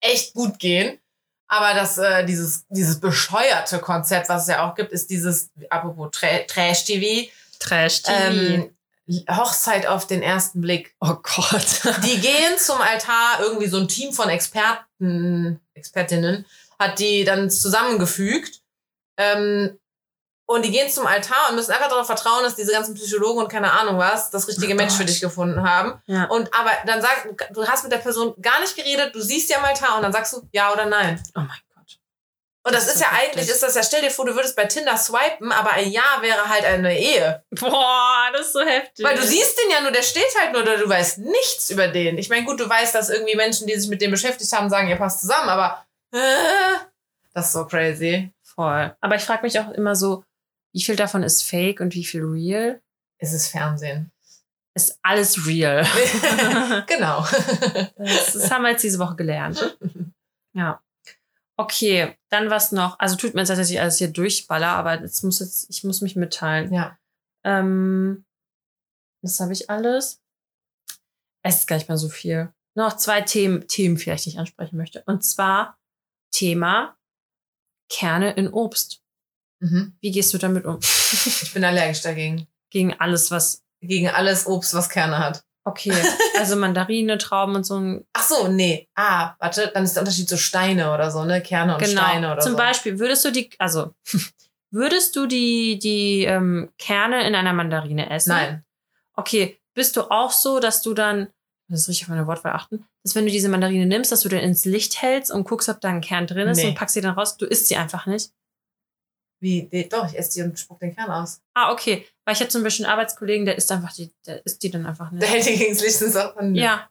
echt 0.00 0.34
gut 0.34 0.58
gehen. 0.58 1.00
Aber 1.48 1.74
das, 1.74 1.96
äh, 1.96 2.24
dieses, 2.26 2.66
dieses 2.68 3.00
bescheuerte 3.00 3.78
Konzept, 3.78 4.28
was 4.28 4.42
es 4.42 4.48
ja 4.48 4.68
auch 4.68 4.74
gibt, 4.74 4.92
ist 4.92 5.08
dieses, 5.10 5.50
apropos 5.70 6.10
Tra 6.12 6.38
Trash-TV, 6.46 7.30
Trash-TV. 7.58 8.14
ähm, 8.14 8.70
Hochzeit 9.30 9.86
auf 9.86 10.06
den 10.06 10.22
ersten 10.22 10.60
Blick. 10.60 10.94
oh 11.00 11.16
Gott. 11.22 11.80
Die 12.04 12.20
gehen 12.20 12.58
zum 12.58 12.80
Altar, 12.80 13.40
irgendwie 13.40 13.68
so 13.68 13.78
ein 13.78 13.88
Team 13.88 14.12
von 14.12 14.28
Experten, 14.28 15.60
Expertinnen, 15.72 16.44
hat 16.78 16.98
die 16.98 17.24
dann 17.24 17.50
zusammengefügt. 17.50 18.60
Ähm, 19.16 19.78
und 20.50 20.64
die 20.64 20.70
gehen 20.70 20.88
zum 20.90 21.06
Altar 21.06 21.50
und 21.50 21.56
müssen 21.56 21.72
einfach 21.72 21.88
darauf 21.90 22.06
vertrauen, 22.06 22.42
dass 22.42 22.54
diese 22.56 22.72
ganzen 22.72 22.94
Psychologen 22.94 23.38
und 23.42 23.48
keine 23.48 23.70
Ahnung 23.70 23.98
was 23.98 24.30
das 24.30 24.48
richtige 24.48 24.72
Oh 24.72 24.76
Mensch 24.76 24.94
für 24.94 25.04
dich 25.04 25.20
gefunden 25.20 25.62
haben. 25.62 26.00
Ja. 26.06 26.24
Und 26.24 26.52
aber 26.58 26.70
dann 26.86 27.02
sag, 27.02 27.28
du 27.52 27.66
hast 27.66 27.82
mit 27.82 27.92
der 27.92 27.98
Person 27.98 28.34
gar 28.40 28.58
nicht 28.60 28.74
geredet, 28.74 29.14
du 29.14 29.20
siehst 29.20 29.48
sie 29.48 29.54
am 29.54 29.64
Altar 29.64 29.96
und 29.96 30.02
dann 30.02 30.12
sagst 30.12 30.32
du 30.32 30.48
ja 30.52 30.72
oder 30.72 30.86
nein. 30.86 31.22
Oh 31.36 31.40
mein 31.40 31.48
Gott. 31.48 31.98
Und 32.64 32.74
das, 32.74 32.86
Das 32.86 32.94
ist 32.94 33.00
ist 33.00 33.00
ja 33.02 33.12
heftig. 33.12 33.28
eigentlich, 33.36 33.48
ist 33.50 33.62
das 33.62 33.74
ja, 33.74 33.82
stell 33.82 34.00
dir 34.00 34.10
vor, 34.10 34.24
du 34.24 34.34
würdest 34.34 34.56
bei 34.56 34.64
Tinder 34.64 34.96
swipen, 34.96 35.52
aber 35.52 35.72
ein 35.72 35.90
Ja 35.90 36.18
wäre 36.22 36.48
halt 36.48 36.64
eine 36.64 36.98
Ehe. 36.98 37.44
Boah, 37.50 38.28
das 38.32 38.46
ist 38.46 38.52
so 38.54 38.60
heftig. 38.60 39.04
Weil 39.04 39.16
du 39.16 39.22
siehst 39.22 39.58
den 39.62 39.70
ja 39.70 39.82
nur, 39.82 39.90
der 39.90 40.02
steht 40.02 40.34
halt 40.40 40.52
nur, 40.54 40.62
oder 40.62 40.78
du 40.78 40.88
weißt 40.88 41.18
nichts 41.18 41.68
über 41.68 41.88
den. 41.88 42.16
Ich 42.16 42.30
meine, 42.30 42.44
gut, 42.46 42.58
du 42.58 42.66
weißt, 42.68 42.94
dass 42.94 43.10
irgendwie 43.10 43.36
Menschen, 43.36 43.66
die 43.66 43.78
sich 43.78 43.90
mit 43.90 44.00
dem 44.00 44.10
beschäftigt 44.10 44.50
haben, 44.52 44.70
sagen, 44.70 44.88
ihr 44.88 44.96
passt 44.96 45.20
zusammen, 45.20 45.50
aber 45.50 45.84
äh, 46.12 46.18
das 47.34 47.46
ist 47.46 47.52
so 47.52 47.66
crazy. 47.66 48.32
Voll. 48.42 48.96
Aber 49.00 49.14
ich 49.14 49.22
frage 49.22 49.42
mich 49.42 49.60
auch 49.60 49.70
immer 49.70 49.94
so, 49.94 50.24
wie 50.72 50.82
viel 50.82 50.96
davon 50.96 51.22
ist 51.22 51.42
fake 51.42 51.80
und 51.80 51.94
wie 51.94 52.04
viel 52.04 52.22
real? 52.24 52.80
Es 53.18 53.32
ist 53.32 53.48
Fernsehen. 53.48 54.12
Ist 54.74 54.98
alles 55.02 55.46
real. 55.46 55.84
genau. 56.86 57.26
Das, 57.96 58.32
das 58.32 58.50
haben 58.50 58.62
wir 58.62 58.70
jetzt 58.70 58.84
diese 58.84 58.98
Woche 58.98 59.16
gelernt. 59.16 59.76
Ja. 60.54 60.82
Okay, 61.56 62.16
dann 62.28 62.50
was 62.50 62.70
noch. 62.70 62.98
Also 63.00 63.16
tut 63.16 63.34
mir 63.34 63.40
leid, 63.40 63.48
dass 63.48 63.70
ich 63.70 63.80
alles 63.80 63.98
hier 63.98 64.12
durchballer, 64.12 64.68
aber 64.68 65.00
jetzt 65.00 65.24
muss 65.24 65.40
jetzt, 65.40 65.68
ich 65.70 65.82
muss 65.82 66.00
mich 66.00 66.14
mitteilen. 66.14 66.72
ja. 66.72 66.96
Ähm, 67.44 68.24
das 69.22 69.40
habe 69.40 69.52
ich 69.52 69.68
alles. 69.70 70.22
Es 71.42 71.60
ist 71.60 71.66
gar 71.66 71.76
nicht 71.76 71.88
mehr 71.88 71.98
so 71.98 72.08
viel. 72.08 72.52
Noch 72.74 72.96
zwei 72.96 73.22
Themen, 73.22 73.66
Themen 73.66 73.96
vielleicht, 73.96 74.26
die 74.26 74.30
ich 74.30 74.38
ansprechen 74.38 74.76
möchte. 74.76 75.02
Und 75.06 75.24
zwar 75.24 75.78
Thema 76.30 76.96
Kerne 77.90 78.32
in 78.32 78.48
Obst. 78.52 79.02
Mhm. 79.60 79.94
Wie 80.00 80.10
gehst 80.10 80.32
du 80.34 80.38
damit 80.38 80.64
um? 80.64 80.78
Ich 81.42 81.52
bin 81.54 81.64
allergisch 81.64 82.02
dagegen. 82.02 82.46
Gegen 82.70 82.94
alles, 83.00 83.30
was. 83.30 83.62
Gegen 83.80 84.08
alles 84.08 84.46
Obst, 84.46 84.74
was 84.74 84.88
Kerne 84.90 85.18
hat. 85.18 85.42
Okay, 85.64 85.92
also 86.38 86.56
Mandarine, 86.56 87.18
Trauben 87.18 87.54
und 87.54 87.64
so 87.64 87.78
ein. 87.78 88.04
Ach 88.14 88.22
so, 88.26 88.48
nee. 88.48 88.88
Ah, 88.94 89.34
warte, 89.38 89.70
dann 89.74 89.84
ist 89.84 89.94
der 89.94 90.02
Unterschied 90.02 90.28
so 90.28 90.36
Steine 90.36 90.92
oder 90.94 91.10
so, 91.10 91.24
ne? 91.24 91.42
Kerne 91.42 91.76
und 91.76 91.86
Steine 91.86 92.20
Genau. 92.20 92.32
oder 92.32 92.40
Zum 92.42 92.52
so. 92.52 92.56
Beispiel, 92.58 92.98
würdest 92.98 93.24
du 93.24 93.30
die, 93.30 93.50
also, 93.58 93.94
würdest 94.70 95.14
du 95.16 95.26
die, 95.26 95.78
die 95.78 96.24
ähm, 96.24 96.70
Kerne 96.78 97.26
in 97.26 97.34
einer 97.34 97.52
Mandarine 97.52 98.10
essen? 98.10 98.30
Nein. 98.30 98.64
Okay, 99.14 99.58
bist 99.74 99.96
du 99.96 100.10
auch 100.10 100.30
so, 100.32 100.58
dass 100.60 100.80
du 100.82 100.94
dann, 100.94 101.28
das 101.68 101.80
ist 101.82 101.88
richtig 101.88 102.04
auf 102.06 102.10
meine 102.10 102.26
Wortwahl 102.26 102.52
achten, 102.52 102.84
dass 103.02 103.14
wenn 103.14 103.26
du 103.26 103.30
diese 103.30 103.48
Mandarine 103.48 103.86
nimmst, 103.86 104.10
dass 104.12 104.20
du 104.22 104.28
dann 104.28 104.40
ins 104.40 104.64
Licht 104.64 105.02
hältst 105.02 105.30
und 105.30 105.44
guckst, 105.46 105.68
ob 105.68 105.80
da 105.80 105.88
ein 105.88 106.00
Kern 106.00 106.26
drin 106.26 106.48
ist 106.48 106.58
Nee. 106.58 106.68
und 106.68 106.74
packst 106.76 106.94
sie 106.94 107.00
dann 107.02 107.14
raus, 107.14 107.36
du 107.36 107.44
isst 107.46 107.68
sie 107.68 107.76
einfach 107.76 108.06
nicht? 108.06 108.30
Wie? 109.40 109.68
Nee, 109.70 109.84
doch, 109.84 110.06
ich 110.08 110.18
esse 110.18 110.32
die 110.34 110.42
und 110.42 110.58
spuck 110.58 110.80
den 110.80 110.94
Kern 110.94 111.10
aus. 111.10 111.40
Ah, 111.54 111.70
okay. 111.72 112.06
Weil 112.24 112.34
ich 112.34 112.40
habe 112.40 112.50
zum 112.50 112.62
Beispiel 112.64 112.84
einen 112.86 112.92
Arbeitskollegen, 112.92 113.46
der 113.46 113.56
isst 113.56 113.70
einfach 113.70 113.92
die, 113.92 114.12
der 114.26 114.44
isst 114.44 114.62
die 114.62 114.70
dann 114.70 114.84
einfach 114.86 115.10
Der 115.10 115.18
nicht. 115.20 115.30
hält 115.30 115.46
die 115.46 115.56
gegen 115.56 115.74
das 115.74 115.82
Licht 115.82 116.02
und 116.02 116.10
sagt 116.10 116.36
dann, 116.38 116.54
Ja, 116.54 116.88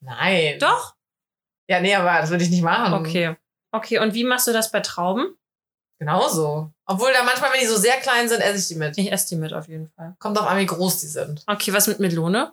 Nein. 0.00 0.58
doch? 0.58 0.94
Ja, 1.68 1.80
nee, 1.80 1.94
aber 1.94 2.20
das 2.20 2.30
würde 2.30 2.44
ich 2.44 2.50
nicht 2.50 2.62
machen. 2.62 2.92
Okay. 2.94 3.36
Okay, 3.72 3.98
und 3.98 4.12
wie 4.14 4.24
machst 4.24 4.46
du 4.46 4.52
das 4.52 4.70
bei 4.70 4.80
Trauben? 4.80 5.36
Genauso. 5.98 6.70
Obwohl 6.86 7.12
da 7.12 7.22
manchmal, 7.22 7.52
wenn 7.52 7.60
die 7.60 7.66
so 7.66 7.76
sehr 7.76 7.96
klein 7.96 8.28
sind, 8.28 8.40
esse 8.40 8.58
ich 8.58 8.68
die 8.68 8.74
mit. 8.74 8.98
Ich 8.98 9.10
esse 9.10 9.28
die 9.28 9.36
mit 9.36 9.52
auf 9.54 9.68
jeden 9.68 9.88
Fall. 9.88 10.14
Kommt 10.18 10.36
drauf 10.36 10.46
an, 10.46 10.58
wie 10.58 10.66
groß 10.66 11.00
die 11.00 11.06
sind. 11.06 11.42
Okay, 11.46 11.72
was 11.72 11.86
mit 11.86 11.98
Melone? 12.00 12.52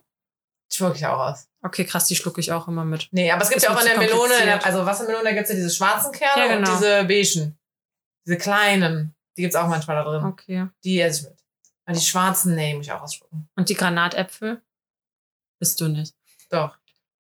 Schmuck 0.71 0.95
ich 0.95 1.05
auch 1.05 1.19
aus. 1.19 1.47
Okay, 1.63 1.83
krass, 1.83 2.05
die 2.05 2.15
schlucke 2.15 2.39
ich 2.39 2.51
auch 2.53 2.67
immer 2.69 2.85
mit. 2.85 3.09
Nee, 3.11 3.29
aber 3.29 3.41
es 3.41 3.49
gibt 3.49 3.61
ja 3.61 3.75
auch 3.75 3.79
in 3.81 3.87
der 3.87 3.97
Melone, 3.97 4.33
der, 4.45 4.65
also 4.65 4.85
Wassermelone, 4.85 5.23
da 5.25 5.31
gibt 5.31 5.43
es 5.43 5.49
ja 5.49 5.55
diese 5.55 5.69
schwarzen 5.69 6.11
Kerne 6.13 6.45
Ja, 6.47 6.55
genau. 6.55 6.71
und 6.71 6.77
diese 6.77 7.03
beigen. 7.03 7.57
Diese 8.25 8.37
kleinen. 8.37 9.15
Die 9.37 9.41
gibt 9.41 9.53
es 9.53 9.59
auch 9.59 9.67
manchmal 9.67 9.95
da 9.97 10.03
drin. 10.03 10.23
Okay. 10.25 10.67
Die 10.83 10.99
esse 10.99 11.21
ich 11.21 11.29
mit. 11.29 11.39
Und 11.87 11.95
die 11.97 12.05
schwarzen, 12.05 12.55
muss 12.75 12.85
ich 12.85 12.91
auch 12.91 13.01
ausspucken. 13.01 13.49
Und 13.55 13.69
die 13.69 13.73
Granatäpfel? 13.73 14.61
Isst 15.59 15.79
du 15.81 15.87
nicht. 15.87 16.13
Doch. 16.49 16.77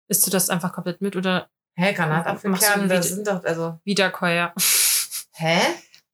Isst 0.07 0.25
du 0.25 0.31
das 0.31 0.49
einfach 0.49 0.73
komplett 0.73 1.01
mit 1.01 1.15
oder 1.15 1.49
Hä, 1.75 1.93
Granatapfelkerne, 1.93 2.87
das 2.87 3.09
sind 3.09 3.27
doch, 3.27 3.43
also. 3.43 3.79
Wiederkäuer? 3.85 4.53
Hä? 5.33 5.59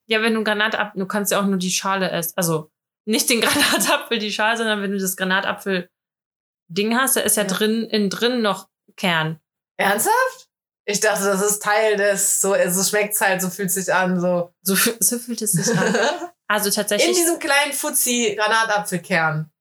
Ja, 0.06 0.22
wenn 0.22 0.36
du 0.36 0.44
Granatapfel, 0.44 1.00
du 1.00 1.08
kannst 1.08 1.32
ja 1.32 1.42
auch 1.42 1.46
nur 1.46 1.58
die 1.58 1.72
Schale 1.72 2.12
essen. 2.12 2.34
Also 2.38 2.72
nicht 3.06 3.30
den 3.30 3.42
Granatapfel, 3.42 4.20
die 4.20 4.32
Schale, 4.32 4.58
sondern 4.58 4.82
wenn 4.82 4.92
du 4.92 5.00
das 5.00 5.18
Granatapfel-Ding 5.18 6.96
hast, 6.96 7.16
da 7.16 7.22
ist 7.22 7.38
ja, 7.38 7.44
Ja. 7.44 7.50
drin, 7.50 7.84
innen 7.86 8.10
drin 8.10 8.42
noch 8.42 8.70
Kern. 8.96 9.40
Ernsthaft? 9.78 10.47
Ich 10.90 11.02
dachte, 11.02 11.26
das 11.26 11.42
ist 11.42 11.62
Teil 11.62 11.98
des, 11.98 12.40
so, 12.40 12.56
so 12.70 12.82
schmeckt's 12.82 13.20
halt, 13.20 13.42
so 13.42 13.50
fühlt 13.50 13.70
sich 13.70 13.94
an, 13.94 14.22
so. 14.22 14.54
So, 14.62 14.74
so 15.02 15.20
fühlt 15.20 15.42
es 15.42 15.52
sich 15.52 15.78
an. 15.78 15.96
Also 16.50 16.70
In 16.70 16.76
tatsächlich, 16.76 17.18
diesem 17.18 17.40
kleinen 17.40 17.74
Fuzzi 17.74 18.34
Granatapfelkern 18.40 19.52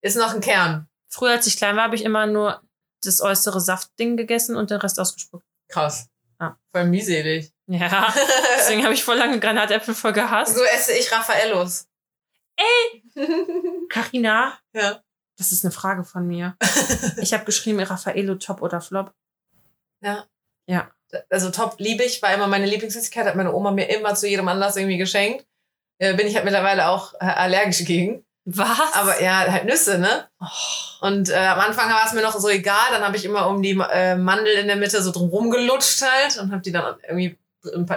ist 0.00 0.16
noch 0.16 0.32
ein 0.32 0.40
Kern. 0.40 0.88
früher 1.10 1.32
als 1.32 1.46
ich 1.46 1.58
klein 1.58 1.76
war, 1.76 1.84
habe 1.84 1.96
ich 1.96 2.02
immer 2.02 2.26
nur 2.26 2.62
das 3.04 3.20
äußere 3.20 3.60
Saftding 3.60 4.16
gegessen 4.16 4.56
und 4.56 4.70
den 4.70 4.78
Rest 4.78 4.98
ausgespuckt. 4.98 5.44
Krass. 5.68 6.08
Ja. 6.40 6.58
Voll 6.74 6.86
mühselig. 6.86 7.52
Ja, 7.66 8.14
deswegen 8.56 8.84
habe 8.84 8.94
ich 8.94 9.04
voll 9.04 9.18
lange 9.18 9.38
Granatäpfel 9.38 9.94
voll 9.94 10.14
gehasst. 10.14 10.56
so 10.56 10.64
esse 10.64 10.92
ich 10.92 11.12
Raffaellos. 11.12 11.88
Ey! 12.56 13.04
Carina, 13.90 14.58
ja. 14.72 15.02
das 15.36 15.52
ist 15.52 15.62
eine 15.62 15.72
Frage 15.72 16.04
von 16.04 16.26
mir. 16.26 16.56
Ich 17.20 17.34
habe 17.34 17.44
geschrieben, 17.44 17.80
Raffaello 17.80 18.36
Top 18.36 18.62
oder 18.62 18.80
Flop. 18.80 19.12
Also 21.28 21.50
top 21.50 21.76
liebe 21.78 22.04
ich, 22.04 22.22
war 22.22 22.32
immer 22.32 22.46
meine 22.46 22.66
Lieblingssüßigkeit, 22.66 23.26
hat 23.26 23.36
meine 23.36 23.52
Oma 23.52 23.72
mir 23.72 23.90
immer 23.90 24.14
zu 24.14 24.28
jedem 24.28 24.48
Anlass 24.48 24.76
irgendwie 24.76 24.98
geschenkt. 24.98 25.46
Äh, 25.98 26.14
bin 26.14 26.26
ich 26.26 26.34
halt 26.34 26.44
mittlerweile 26.44 26.88
auch 26.88 27.14
äh, 27.14 27.24
allergisch 27.24 27.84
gegen. 27.84 28.24
Was? 28.44 28.94
Aber 28.94 29.20
ja, 29.22 29.50
halt 29.50 29.64
Nüsse, 29.64 29.98
ne? 29.98 30.28
Oh, 30.40 31.06
Und 31.06 31.28
äh, 31.28 31.34
am 31.34 31.60
Anfang 31.60 31.90
war 31.90 32.06
es 32.06 32.12
mir 32.12 32.22
noch 32.22 32.38
so 32.38 32.48
egal, 32.48 32.90
dann 32.90 33.02
habe 33.02 33.16
ich 33.16 33.24
immer 33.24 33.48
um 33.48 33.62
die 33.62 33.78
äh, 33.92 34.16
Mandel 34.16 34.54
in 34.54 34.66
der 34.66 34.76
Mitte 34.76 35.02
so 35.02 35.12
drum 35.12 35.50
gelutscht 35.50 36.02
halt 36.02 36.38
und 36.38 36.50
habe 36.50 36.62
die 36.62 36.72
dann 36.72 36.96
irgendwie 37.02 37.38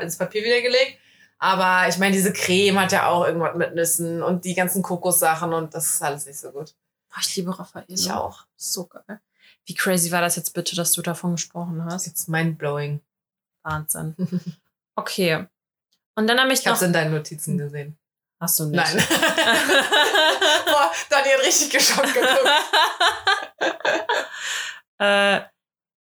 ins 0.01 0.18
Papier 0.18 0.43
wiedergelegt. 0.43 0.97
Aber 1.39 1.88
ich 1.89 1.97
meine, 1.97 2.14
diese 2.14 2.34
Creme 2.34 2.80
hat 2.80 2.91
ja 2.91 3.07
auch 3.07 3.26
irgendwas 3.26 3.55
mit 3.55 3.76
Nüssen 3.76 4.22
und 4.22 4.45
die 4.45 4.53
ganzen 4.53 4.82
Kokossachen 4.82 5.53
und 5.53 5.74
das 5.74 5.95
ist 5.95 6.01
alles 6.01 6.26
nicht 6.26 6.39
so 6.39 6.51
gut. 6.51 6.74
oh, 7.11 7.20
ich 7.22 7.36
liebe 7.36 7.57
Raffaello. 7.57 7.86
Ich 7.89 8.11
auch. 8.11 8.45
So 8.55 8.86
geil. 8.86 9.20
Wie 9.66 9.74
crazy 9.76 10.11
war 10.11 10.22
das 10.22 10.36
jetzt 10.36 10.53
bitte, 10.53 10.76
dass 10.76 10.91
du 10.93 11.01
davon 11.01 11.32
gesprochen 11.36 11.84
hast? 11.86 12.07
It's 12.07 12.28
mindblowing. 12.28 13.01
Wahnsinn. 13.64 14.16
Okay. 14.95 15.47
Und 16.16 16.28
dann 16.28 16.39
habe 16.39 16.53
ich 16.53 16.59
Ich 16.59 16.68
habe 16.68 16.76
noch. 16.76 16.82
es 16.84 16.86
in 16.88 16.93
deinen 16.93 17.11
Notizen 17.16 17.57
gesehen. 17.57 17.97
Hast 18.39 18.59
du 18.59 18.66
nicht? 18.66 18.76
Nein. 18.76 18.95
Boah, 20.66 20.91
Dani 21.09 21.30
hat 21.30 21.43
richtig 21.43 21.72
geschockt 21.72 22.14
geguckt. 22.14 22.47
äh, 24.99 25.41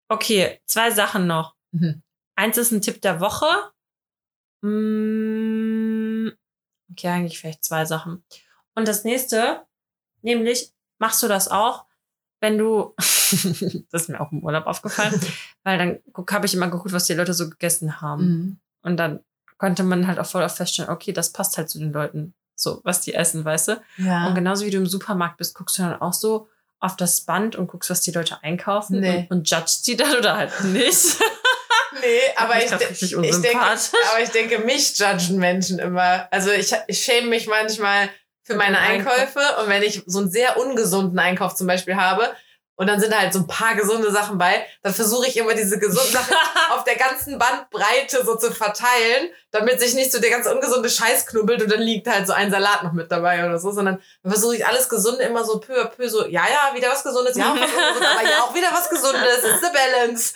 okay, 0.10 0.60
zwei 0.66 0.92
Sachen 0.92 1.26
noch. 1.26 1.56
Mhm. 1.72 2.04
Eins 2.36 2.58
ist 2.58 2.72
ein 2.72 2.82
Tipp 2.82 3.02
der 3.02 3.22
Woche. 3.22 3.72
Mm, 4.62 6.30
Okay, 6.92 7.08
eigentlich 7.08 7.40
vielleicht 7.40 7.64
zwei 7.64 7.86
Sachen. 7.86 8.26
Und 8.76 8.90
das 8.90 9.06
nächste, 9.06 9.66
nämlich, 10.22 10.74
machst 11.00 11.24
du 11.24 11.30
das 11.30 11.48
auch, 11.48 11.86
wenn 12.42 12.58
du, 12.58 12.94
das 12.98 14.02
ist 14.02 14.10
mir 14.10 14.20
auch 14.20 14.32
im 14.32 14.44
Urlaub 14.44 14.66
aufgefallen, 14.66 15.20
weil 15.64 15.78
dann 15.78 16.00
habe 16.30 16.46
ich 16.46 16.54
immer 16.54 16.68
geguckt, 16.68 16.92
was 16.92 17.06
die 17.06 17.14
Leute 17.14 17.34
so 17.34 17.50
gegessen 17.50 18.02
haben. 18.02 18.24
Mhm. 18.28 18.60
Und 18.82 18.98
dann 18.98 19.22
konnte 19.58 19.84
man 19.84 20.08
halt 20.08 20.20
auch 20.20 20.26
voll 20.26 20.44
auf 20.44 20.56
feststellen, 20.56 20.92
okay, 20.92 21.14
das 21.14 21.32
passt 21.32 21.58
halt 21.58 21.70
zu 21.70 21.80
den 21.80 21.94
Leuten, 21.94 22.34
so, 22.56 22.82
was 22.84 23.02
die 23.02 23.14
essen, 23.14 23.46
weißt 23.46 23.70
du? 23.70 23.82
Ja. 23.98 24.28
Und 24.28 24.36
genauso 24.36 24.66
wie 24.66 24.72
du 24.72 24.78
im 24.78 24.88
Supermarkt 24.88 25.38
bist, 25.38 25.56
guckst 25.56 25.78
du 25.78 25.84
dann 25.84 26.02
auch 26.02 26.14
so 26.14 26.50
auf 26.80 26.96
das 26.96 27.22
Band 27.22 27.56
und 27.56 27.68
guckst, 27.68 27.90
was 27.90 28.02
die 28.02 28.12
Leute 28.12 28.44
einkaufen 28.44 29.00
Nee. 29.00 29.28
und, 29.30 29.38
und 29.38 29.50
judgst 29.50 29.86
die 29.88 29.96
dann 29.96 30.18
oder 30.18 30.36
halt 30.36 30.64
nicht. 30.66 31.18
Nee, 32.00 32.22
aber 32.38 32.64
ich, 32.64 32.72
richtig 32.72 33.02
ich, 33.12 33.42
denke, 33.42 33.60
aber 33.60 34.24
ich 34.24 34.30
denke, 34.30 34.60
mich 34.60 34.98
judgen 34.98 35.38
Menschen 35.38 35.78
immer. 35.78 36.28
Also 36.32 36.50
ich, 36.50 36.74
ich 36.88 37.00
schäme 37.00 37.28
mich 37.28 37.48
manchmal 37.48 38.10
für 38.44 38.56
meine. 38.56 38.80
Einkäufe 38.80 39.42
und 39.62 39.70
wenn 39.70 39.84
ich 39.84 40.04
so 40.06 40.20
einen 40.20 40.32
sehr 40.32 40.58
ungesunden 40.58 41.20
Einkauf 41.20 41.56
zum 41.56 41.68
Beispiel 41.68 41.96
habe 41.96 42.36
und 42.82 42.88
dann 42.88 43.00
sind 43.00 43.16
halt 43.16 43.32
so 43.32 43.40
ein 43.40 43.48
paar 43.48 43.76
gesunde 43.76 44.12
Sachen 44.12 44.40
bei, 44.40 44.66
dann 44.82 44.92
versuche 44.92 45.28
ich 45.28 45.38
immer 45.38 45.54
diese 45.54 45.78
gesunden 45.78 46.14
Sachen 46.14 46.36
auf 46.72 46.84
der 46.84 46.96
ganzen 46.96 47.38
Bandbreite 47.38 48.26
so 48.26 48.36
zu 48.36 48.52
verteilen, 48.52 49.30
damit 49.52 49.80
sich 49.80 49.94
nicht 49.94 50.12
so 50.12 50.20
der 50.20 50.32
ganz 50.32 50.48
ungesunde 50.48 50.90
Scheiß 50.90 51.28
knubbelt 51.28 51.62
und 51.62 51.72
dann 51.72 51.82
liegt 51.82 52.08
halt 52.08 52.26
so 52.26 52.34
ein 52.34 52.50
Salat 52.50 52.82
noch 52.84 52.94
mit 52.94 53.12
dabei 53.12 53.46
oder 53.46 53.60
so, 53.60 53.72
sondern 53.72 54.00
dann 54.24 54.32
versuche 54.32 54.56
ich 54.56 54.66
alles 54.66 54.90
Gesunde 54.90 55.22
immer 55.22 55.44
so 55.44 55.60
peu 55.60 55.80
à 55.80 55.86
peu 55.86 56.10
so, 56.10 56.26
ja, 56.26 56.42
ja, 56.42 56.76
wieder 56.76 56.90
was 56.90 57.04
Gesundes, 57.04 57.38
ja, 57.38 57.54
was 57.54 57.62
Ungesundes, 57.62 58.10
aber 58.18 58.30
ja, 58.30 58.40
auch 58.40 58.56
wieder 58.56 58.70
was 58.72 58.90
Gesundes, 58.90 59.44
it's 59.44 59.62
the 59.62 59.68
balance. 59.72 60.34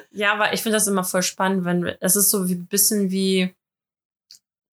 ja, 0.12 0.32
aber 0.34 0.52
ich 0.52 0.62
finde 0.62 0.76
das 0.76 0.86
immer 0.86 1.02
voll 1.02 1.24
spannend, 1.24 1.64
wenn 1.64 1.96
es 2.00 2.14
ist 2.14 2.30
so 2.30 2.46
wie 2.46 2.54
ein 2.54 2.68
bisschen 2.68 3.10
wie 3.10 3.52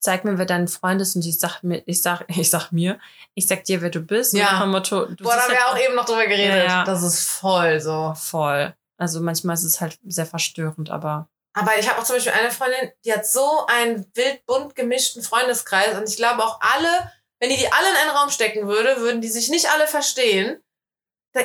zeig 0.06 0.24
mir, 0.24 0.38
wer 0.38 0.46
dein 0.46 0.68
Freund 0.68 1.02
ist 1.02 1.16
und 1.16 1.26
ich 1.26 1.40
sag 1.40 1.62
mir, 1.64 1.84
ich 1.86 2.02
sag, 2.02 2.24
ich 2.30 2.50
sag 2.50 2.72
mir, 2.72 3.00
ich 3.34 3.48
sag 3.48 3.64
dir, 3.66 3.82
wer 3.82 3.90
du 3.90 4.00
bist. 4.00 4.34
Ja. 4.34 4.64
Und 4.64 4.72
Motto, 4.72 5.06
du 5.06 5.24
Boah, 5.24 5.36
da 5.36 5.42
haben 5.42 5.52
wir 5.52 5.60
halt 5.60 5.74
auch 5.74 5.80
eben 5.80 5.96
noch 5.96 6.06
drüber 6.06 6.26
geredet. 6.26 6.68
Ja. 6.68 6.84
Das 6.86 7.04
ist 7.04 7.28
voll 7.28 7.80
so. 7.80 8.14
voll. 8.16 8.74
Also 8.98 9.20
manchmal 9.20 9.56
ist 9.56 9.66
es 9.66 9.82
halt 9.82 10.00
sehr 10.06 10.26
verstörend, 10.26 10.90
aber 10.90 11.28
Aber 11.54 11.78
ich 11.78 11.90
habe 11.90 12.00
auch 12.00 12.06
zum 12.06 12.16
Beispiel 12.16 12.32
eine 12.32 12.52
Freundin, 12.52 12.92
die 13.04 13.12
hat 13.12 13.28
so 13.28 13.66
einen 13.68 14.06
wild 14.14 14.46
bunt 14.46 14.76
gemischten 14.76 15.22
Freundeskreis 15.22 15.98
und 15.98 16.08
ich 16.08 16.16
glaube 16.16 16.44
auch 16.44 16.60
alle, 16.62 17.12
wenn 17.40 17.50
die 17.50 17.58
die 17.58 17.72
alle 17.72 17.90
in 17.90 17.96
einen 17.98 18.18
Raum 18.18 18.30
stecken 18.30 18.68
würde, 18.68 19.02
würden 19.02 19.20
die 19.20 19.28
sich 19.28 19.50
nicht 19.50 19.70
alle 19.70 19.88
verstehen. 19.88 20.62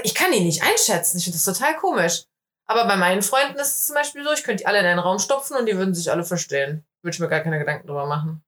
Ich 0.04 0.14
kann 0.14 0.30
die 0.30 0.40
nicht 0.40 0.62
einschätzen. 0.62 1.18
Ich 1.18 1.24
finde 1.24 1.38
das 1.38 1.44
total 1.44 1.76
komisch. 1.76 2.22
Aber 2.70 2.86
bei 2.86 2.96
meinen 2.96 3.22
Freunden 3.22 3.58
ist 3.58 3.78
es 3.78 3.86
zum 3.86 3.96
Beispiel 3.96 4.22
so, 4.22 4.32
ich 4.32 4.44
könnte 4.44 4.62
die 4.62 4.66
alle 4.66 4.78
in 4.78 4.86
einen 4.86 5.00
Raum 5.00 5.18
stopfen 5.18 5.56
und 5.56 5.66
die 5.66 5.76
würden 5.76 5.92
sich 5.92 6.12
alle 6.12 6.22
verstehen. 6.22 6.86
Würde 7.02 7.14
ich 7.16 7.18
mir 7.18 7.28
gar 7.28 7.40
keine 7.40 7.58
Gedanken 7.58 7.88
drüber 7.88 8.06
machen. 8.06 8.44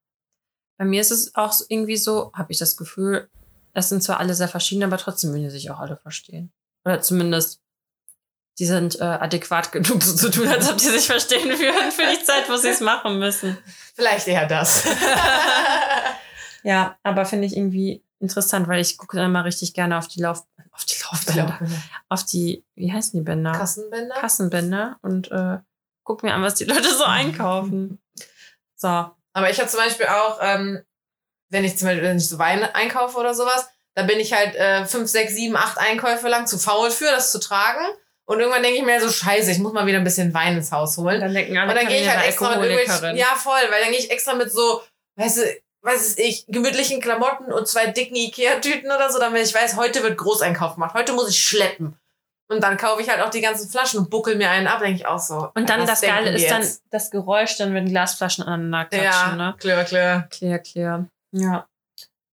Bei 0.77 0.85
mir 0.85 1.01
ist 1.01 1.11
es 1.11 1.35
auch 1.35 1.53
irgendwie 1.69 1.97
so, 1.97 2.31
habe 2.33 2.51
ich 2.51 2.59
das 2.59 2.77
Gefühl, 2.77 3.29
es 3.73 3.89
sind 3.89 4.03
zwar 4.03 4.19
alle 4.19 4.35
sehr 4.35 4.47
verschieden, 4.47 4.83
aber 4.83 4.97
trotzdem 4.97 5.31
würden 5.31 5.43
die 5.43 5.49
sich 5.49 5.71
auch 5.71 5.79
alle 5.79 5.97
verstehen. 5.97 6.51
Oder 6.85 7.01
zumindest, 7.01 7.61
die 8.59 8.65
sind 8.65 8.99
äh, 8.99 9.03
adäquat 9.03 9.71
genug, 9.71 10.03
so 10.03 10.15
zu 10.15 10.29
tun, 10.29 10.47
als 10.47 10.69
ob 10.69 10.77
die 10.77 10.89
sich 10.89 11.07
verstehen 11.07 11.49
würden 11.49 11.91
für 11.91 12.05
die 12.11 12.23
Zeit, 12.23 12.49
wo 12.49 12.55
sie 12.57 12.69
es 12.69 12.81
machen 12.81 13.17
müssen. 13.19 13.57
Vielleicht 13.95 14.27
eher 14.27 14.47
das. 14.47 14.87
Ja, 16.63 16.97
aber 17.03 17.25
finde 17.25 17.45
ich 17.45 17.55
irgendwie 17.55 18.03
interessant, 18.19 18.67
weil 18.67 18.81
ich 18.81 18.97
gucke 18.97 19.17
dann 19.17 19.31
mal 19.31 19.41
richtig 19.41 19.73
gerne 19.73 19.97
auf 19.97 20.07
die 20.07 20.21
Lauf 20.21 20.45
auf 20.71 20.85
die 20.85 20.95
Laufbänder, 21.03 21.59
auf 22.09 22.25
die, 22.25 22.65
wie 22.73 22.91
heißen 22.91 23.19
die 23.19 23.23
Bänder? 23.23 23.51
Kassenbänder? 23.51 24.15
Kassenbänder 24.15 24.97
und 25.03 25.29
äh, 25.29 25.59
guck 26.03 26.23
mir 26.23 26.33
an, 26.33 26.41
was 26.41 26.55
die 26.55 26.63
Leute 26.63 26.89
so 26.89 27.03
einkaufen. 27.03 28.01
So. 28.75 29.11
Aber 29.33 29.49
ich 29.49 29.59
habe 29.59 29.69
zum 29.69 29.79
Beispiel 29.79 30.07
auch, 30.07 30.39
ähm, 30.41 30.83
wenn 31.49 31.63
ich 31.63 31.77
zum 31.77 31.87
Beispiel 31.87 32.03
wenn 32.03 32.17
ich 32.17 32.29
so 32.29 32.39
Wein 32.39 32.63
einkaufe 32.63 33.17
oder 33.17 33.33
sowas, 33.33 33.67
da 33.95 34.03
bin 34.03 34.19
ich 34.19 34.33
halt 34.33 34.55
äh, 34.55 34.85
fünf, 34.85 35.09
sechs, 35.09 35.33
sieben, 35.35 35.55
acht 35.55 35.77
Einkäufe 35.77 36.27
lang 36.27 36.47
zu 36.47 36.57
faul 36.57 36.89
für, 36.89 37.11
das 37.11 37.31
zu 37.31 37.39
tragen. 37.39 37.85
Und 38.25 38.39
irgendwann 38.39 38.63
denke 38.63 38.79
ich 38.79 38.85
mir 38.85 39.01
so, 39.01 39.09
scheiße, 39.09 39.51
ich 39.51 39.59
muss 39.59 39.73
mal 39.73 39.85
wieder 39.85 39.97
ein 39.97 40.03
bisschen 40.03 40.33
Wein 40.33 40.55
ins 40.55 40.71
Haus 40.71 40.97
holen. 40.97 41.15
Und 41.15 41.21
dann 41.21 41.33
denken 41.33 41.57
alle, 41.57 41.69
Und 41.69 41.75
dann 41.75 41.87
gehe 41.87 42.01
ich 42.01 42.09
halt 42.09 42.25
extra 42.25 42.55
mit 42.55 42.69
irgendwelchen, 42.69 43.17
ja 43.17 43.35
voll, 43.35 43.61
weil 43.69 43.81
dann 43.81 43.91
gehe 43.91 43.99
ich 43.99 44.09
extra 44.11 44.33
mit 44.33 44.51
so, 44.51 44.81
weißt 45.17 45.37
du, 45.37 45.41
was 45.81 46.01
ist 46.07 46.19
ich, 46.19 46.45
gemütlichen 46.47 47.01
Klamotten 47.01 47.51
und 47.51 47.67
zwei 47.67 47.87
dicken 47.87 48.15
Ikea-Tüten 48.15 48.89
oder 48.89 49.11
so, 49.11 49.19
damit 49.19 49.45
ich 49.45 49.53
weiß, 49.53 49.75
heute 49.75 50.01
wird 50.01 50.17
Großeinkauf 50.17 50.75
gemacht, 50.75 50.93
heute 50.93 51.11
muss 51.11 51.29
ich 51.29 51.43
schleppen. 51.43 51.97
Und 52.53 52.61
dann 52.61 52.77
kaufe 52.77 53.01
ich 53.01 53.09
halt 53.09 53.21
auch 53.21 53.29
die 53.29 53.41
ganzen 53.41 53.69
Flaschen 53.69 53.99
und 53.99 54.09
buckel 54.09 54.35
mir 54.35 54.49
einen 54.49 54.67
ab, 54.67 54.79
denke 54.79 54.95
ich 54.95 55.07
auch 55.07 55.19
so. 55.19 55.49
Und 55.55 55.69
dann 55.69 55.85
das 55.85 56.01
Geile 56.01 56.31
ist 56.31 56.49
dann 56.49 56.65
das 56.91 57.11
Geräusch, 57.11 57.57
dann 57.57 57.73
wenn 57.73 57.87
Glasflaschen 57.87 58.43
aneinander 58.43 58.97
ja, 58.97 59.09
klatschen, 59.09 59.37
ne? 59.37 59.55
klar, 59.59 59.83
klar. 59.83 60.27
Clear, 60.29 60.59
clear. 60.59 61.07
Ja. 61.31 61.67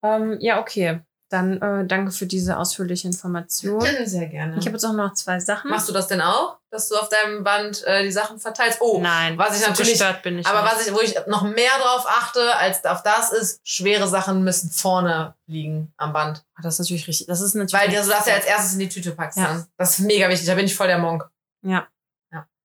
Ähm, 0.02 0.36
ja, 0.40 0.60
okay. 0.60 1.00
Dann 1.34 1.60
äh, 1.60 1.84
danke 1.84 2.12
für 2.12 2.26
diese 2.26 2.56
ausführliche 2.58 3.08
Information. 3.08 3.84
Sehr 4.04 4.26
gerne. 4.26 4.56
Ich 4.56 4.66
habe 4.66 4.76
jetzt 4.76 4.84
auch 4.84 4.92
noch 4.92 5.14
zwei 5.14 5.40
Sachen. 5.40 5.68
Machst 5.68 5.88
du 5.88 5.92
das 5.92 6.06
denn 6.06 6.20
auch, 6.20 6.58
dass 6.70 6.88
du 6.88 6.94
auf 6.94 7.08
deinem 7.08 7.42
Band 7.42 7.82
äh, 7.84 8.04
die 8.04 8.12
Sachen 8.12 8.38
verteilst? 8.38 8.78
Oh, 8.80 9.00
Nein, 9.02 9.36
was 9.36 9.60
ich 9.60 9.66
natürlich- 9.66 9.98
bin 10.22 10.38
ich 10.38 10.46
aber 10.46 10.62
nicht. 10.62 10.72
was 10.76 10.86
ich, 10.86 10.94
wo 10.94 11.00
ich 11.00 11.16
noch 11.26 11.42
mehr 11.42 11.72
drauf 11.82 12.06
achte 12.08 12.54
als 12.56 12.84
auf 12.84 13.02
das 13.02 13.32
ist, 13.32 13.60
schwere 13.66 14.06
Sachen 14.06 14.44
müssen 14.44 14.70
vorne 14.70 15.34
liegen 15.46 15.92
am 15.96 16.12
Band. 16.12 16.44
Ah, 16.54 16.60
Das 16.62 16.74
ist 16.74 16.78
natürlich 16.80 17.08
richtig. 17.08 17.26
Das 17.26 17.40
ist 17.40 17.54
natürlich. 17.56 17.72
Weil 17.82 17.88
du 17.90 17.96
das 18.08 18.26
ja 18.26 18.34
als 18.34 18.44
erstes 18.44 18.74
in 18.74 18.78
die 18.78 18.88
Tüte 18.88 19.10
packst 19.10 19.36
Ja. 19.38 19.46
dann. 19.48 19.66
Das 19.76 19.98
ist 19.98 20.04
mega 20.06 20.28
wichtig, 20.28 20.46
da 20.46 20.54
bin 20.54 20.66
ich 20.66 20.76
voll 20.76 20.86
der 20.86 20.98
Monk. 20.98 21.28
Ja. 21.62 21.88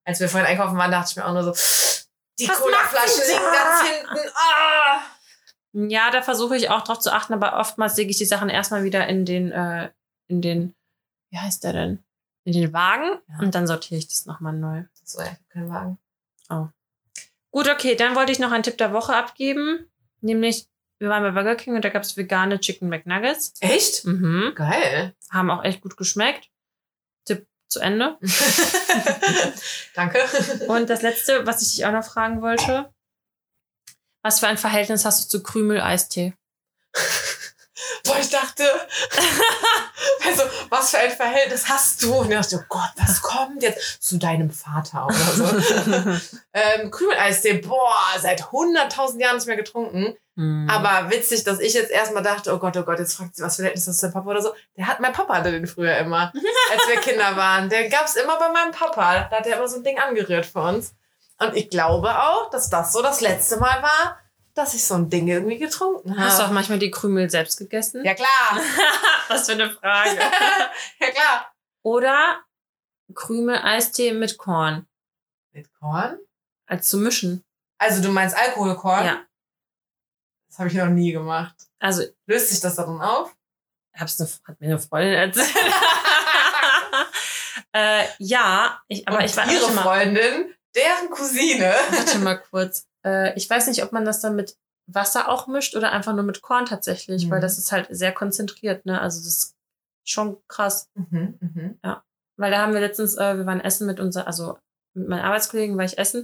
Als 0.05 0.19
wir 0.19 0.29
vorhin 0.29 0.47
einkaufen 0.47 0.77
waren, 0.77 0.91
dachte 0.91 1.09
ich 1.11 1.15
mir 1.17 1.25
auch 1.25 1.33
nur 1.33 1.43
so, 1.43 1.51
die 2.39 2.43
liegen 2.45 2.53
da? 2.61 3.51
ganz 3.51 3.89
hinten. 3.89 4.29
Ah! 4.35 5.01
Ja, 5.73 6.09
da 6.11 6.21
versuche 6.21 6.55
ich 6.57 6.69
auch 6.69 6.83
drauf 6.83 6.99
zu 6.99 7.13
achten, 7.13 7.33
aber 7.33 7.59
oftmals 7.59 7.95
lege 7.97 8.09
ich 8.11 8.17
die 8.17 8.25
Sachen 8.25 8.49
erstmal 8.49 8.83
wieder 8.83 9.07
in 9.07 9.25
den, 9.25 9.51
äh, 9.51 9.89
in 10.27 10.41
den, 10.41 10.75
wie 11.31 11.37
heißt 11.37 11.63
der 11.63 11.73
denn? 11.73 12.03
In 12.43 12.53
den 12.53 12.73
Wagen 12.73 13.19
Ja. 13.27 13.39
und 13.39 13.53
dann 13.53 13.67
sortiere 13.67 13.99
ich 13.99 14.07
das 14.07 14.25
nochmal 14.25 14.53
neu. 14.53 14.83
So, 15.03 15.21
ich 15.21 15.27
hab 15.29 15.49
keinen 15.49 15.69
Wagen. 15.69 15.97
Gut, 17.51 17.67
okay, 17.67 17.95
dann 17.95 18.15
wollte 18.15 18.31
ich 18.31 18.39
noch 18.39 18.51
einen 18.51 18.63
Tipp 18.63 18.77
der 18.77 18.93
Woche 18.93 19.15
abgeben. 19.15 19.85
Nämlich, 20.21 20.67
wir 20.99 21.09
waren 21.09 21.23
bei 21.23 21.31
Burger 21.31 21.55
King 21.55 21.75
und 21.75 21.83
da 21.85 21.89
gab 21.89 22.03
es 22.03 22.15
vegane 22.17 22.59
Chicken 22.59 22.89
McNuggets. 22.89 23.53
Echt? 23.59 24.05
Mhm. 24.05 24.53
Geil. 24.55 25.15
Haben 25.31 25.49
auch 25.49 25.63
echt 25.63 25.81
gut 25.81 25.97
geschmeckt. 25.97 26.49
Tipp 27.25 27.47
zu 27.67 27.79
Ende. 27.79 28.17
Danke. 29.95 30.19
Und 30.67 30.89
das 30.89 31.01
letzte, 31.01 31.45
was 31.47 31.61
ich 31.61 31.75
dich 31.75 31.85
auch 31.85 31.91
noch 31.91 32.03
fragen 32.05 32.41
wollte. 32.41 32.93
Was 34.21 34.39
für 34.39 34.47
ein 34.47 34.57
Verhältnis 34.57 35.05
hast 35.05 35.25
du 35.25 35.37
zu 35.37 35.43
Krümel-Eistee? 35.43 36.33
Boah, 38.03 38.17
ich 38.19 38.29
dachte, 38.29 38.63
also, 40.25 40.43
was 40.69 40.91
für 40.91 40.99
ein 40.99 41.11
Verhältnis 41.11 41.67
hast 41.69 42.03
du? 42.03 42.13
Und 42.15 42.31
ich 42.31 42.37
dachte, 42.37 42.57
oh 42.59 42.65
Gott, 42.69 42.91
was 42.97 43.21
kommt 43.21 43.61
jetzt 43.63 44.01
zu 44.01 44.17
deinem 44.17 44.51
Vater 44.51 45.05
oder 45.05 45.15
so? 45.15 45.43
ähm, 46.53 46.91
Krümeleistee, 46.91 47.53
boah, 47.59 47.95
seit 48.19 48.43
100.000 48.43 49.19
Jahren 49.19 49.35
nicht 49.37 49.47
mehr 49.47 49.55
getrunken. 49.55 50.15
Hm. 50.35 50.69
Aber 50.69 51.09
witzig, 51.09 51.43
dass 51.43 51.59
ich 51.59 51.73
jetzt 51.73 51.91
erstmal 51.91 52.23
dachte, 52.23 52.53
oh 52.53 52.57
Gott, 52.57 52.75
oh 52.77 52.83
Gott, 52.83 52.99
jetzt 52.99 53.15
fragt 53.15 53.35
sie, 53.35 53.43
was 53.43 53.55
für 53.55 53.61
ein 53.61 53.65
Verhältnis 53.65 53.87
hast 53.87 54.01
du 54.01 54.07
zu 54.07 54.07
deinem 54.07 54.13
Papa 54.13 54.29
oder 54.29 54.41
so. 54.41 54.53
Der 54.77 54.87
hat, 54.87 54.99
mein 54.99 55.13
Papa 55.13 55.35
hatte 55.35 55.51
den 55.51 55.67
früher 55.67 55.97
immer, 55.97 56.33
als 56.71 56.87
wir 56.87 56.97
Kinder 57.01 57.35
waren. 57.35 57.69
Der 57.69 57.89
gab's 57.89 58.15
immer 58.15 58.37
bei 58.37 58.49
meinem 58.49 58.71
Papa. 58.71 59.27
Da 59.29 59.37
hat 59.37 59.47
er 59.47 59.57
immer 59.57 59.67
so 59.67 59.77
ein 59.77 59.83
Ding 59.83 59.99
angerührt 59.99 60.45
für 60.45 60.61
uns. 60.61 60.93
Und 61.39 61.55
ich 61.55 61.69
glaube 61.69 62.09
auch, 62.21 62.49
dass 62.49 62.69
das 62.69 62.91
so 62.91 63.01
das 63.01 63.21
letzte 63.21 63.57
Mal 63.57 63.81
war, 63.81 64.19
dass 64.53 64.73
ich 64.73 64.85
so 64.85 64.95
ein 64.95 65.09
Ding 65.09 65.27
irgendwie 65.27 65.57
getrunken 65.57 66.11
habe. 66.11 66.21
Hast 66.21 66.39
du 66.39 66.43
auch 66.43 66.51
manchmal 66.51 66.79
die 66.79 66.91
Krümel 66.91 67.29
selbst 67.29 67.57
gegessen? 67.57 68.03
Ja, 68.03 68.13
klar. 68.13 68.27
Was 69.29 69.45
für 69.45 69.53
eine 69.53 69.69
Frage. 69.71 70.19
ja, 70.99 71.11
klar. 71.11 71.53
Oder 71.83 72.43
Krümel-Eistee 73.13 74.13
mit 74.13 74.37
Korn. 74.37 74.85
Mit 75.53 75.71
Korn? 75.79 76.17
Als 76.67 76.89
zu 76.89 76.97
mischen. 76.97 77.43
Also 77.77 78.03
du 78.03 78.09
meinst 78.09 78.35
Alkoholkorn? 78.37 79.05
Ja. 79.05 79.25
Das 80.49 80.59
habe 80.59 80.69
ich 80.69 80.75
noch 80.75 80.87
nie 80.87 81.13
gemacht. 81.13 81.55
Also, 81.79 82.03
Löst 82.25 82.49
sich 82.49 82.59
das 82.59 82.75
darin 82.75 82.99
auf? 82.99 83.33
hab's 83.99 84.19
eine, 84.19 84.29
hat 84.45 84.59
mir 84.59 84.67
eine 84.67 84.79
Freundin 84.79 85.13
erzählt. 85.13 85.55
äh, 87.73 88.05
ja, 88.19 88.81
ich, 88.87 89.07
aber 89.07 89.19
Und 89.19 89.25
ich 89.25 89.35
war 89.37 89.45
ihre 89.51 89.61
warte 89.61 89.73
mal, 89.75 89.83
Freundin, 89.83 90.55
deren 90.79 91.09
Cousine. 91.11 91.73
warte 91.91 92.19
mal 92.19 92.35
kurz. 92.35 92.85
Äh, 93.05 93.35
ich 93.37 93.49
weiß 93.49 93.67
nicht, 93.67 93.83
ob 93.83 93.91
man 93.91 94.05
das 94.05 94.19
dann 94.21 94.35
mit 94.35 94.55
Wasser 94.87 95.29
auch 95.29 95.47
mischt 95.47 95.75
oder 95.75 95.91
einfach 95.91 96.13
nur 96.13 96.23
mit 96.23 96.41
Korn 96.41 96.65
tatsächlich, 96.65 97.25
Mhm. 97.25 97.31
weil 97.31 97.41
das 97.41 97.57
ist 97.57 97.71
halt 97.71 97.87
sehr 97.91 98.11
konzentriert, 98.11 98.85
ne? 98.85 98.99
Also 98.99 99.19
das 99.19 99.27
ist 99.27 99.55
schon 100.03 100.37
krass. 100.47 100.87
Mhm, 100.95 101.37
mhm. 101.39 101.79
Weil 102.37 102.51
da 102.51 102.59
haben 102.59 102.73
wir 102.73 102.79
letztens, 102.79 103.15
äh, 103.15 103.37
wir 103.37 103.45
waren 103.45 103.61
essen 103.61 103.85
mit 103.85 103.99
unser, 103.99 104.25
also 104.25 104.57
mit 104.95 105.07
meinen 105.09 105.21
Arbeitskollegen 105.21 105.77
war 105.77 105.85
ich 105.85 105.97
essen 105.99 106.21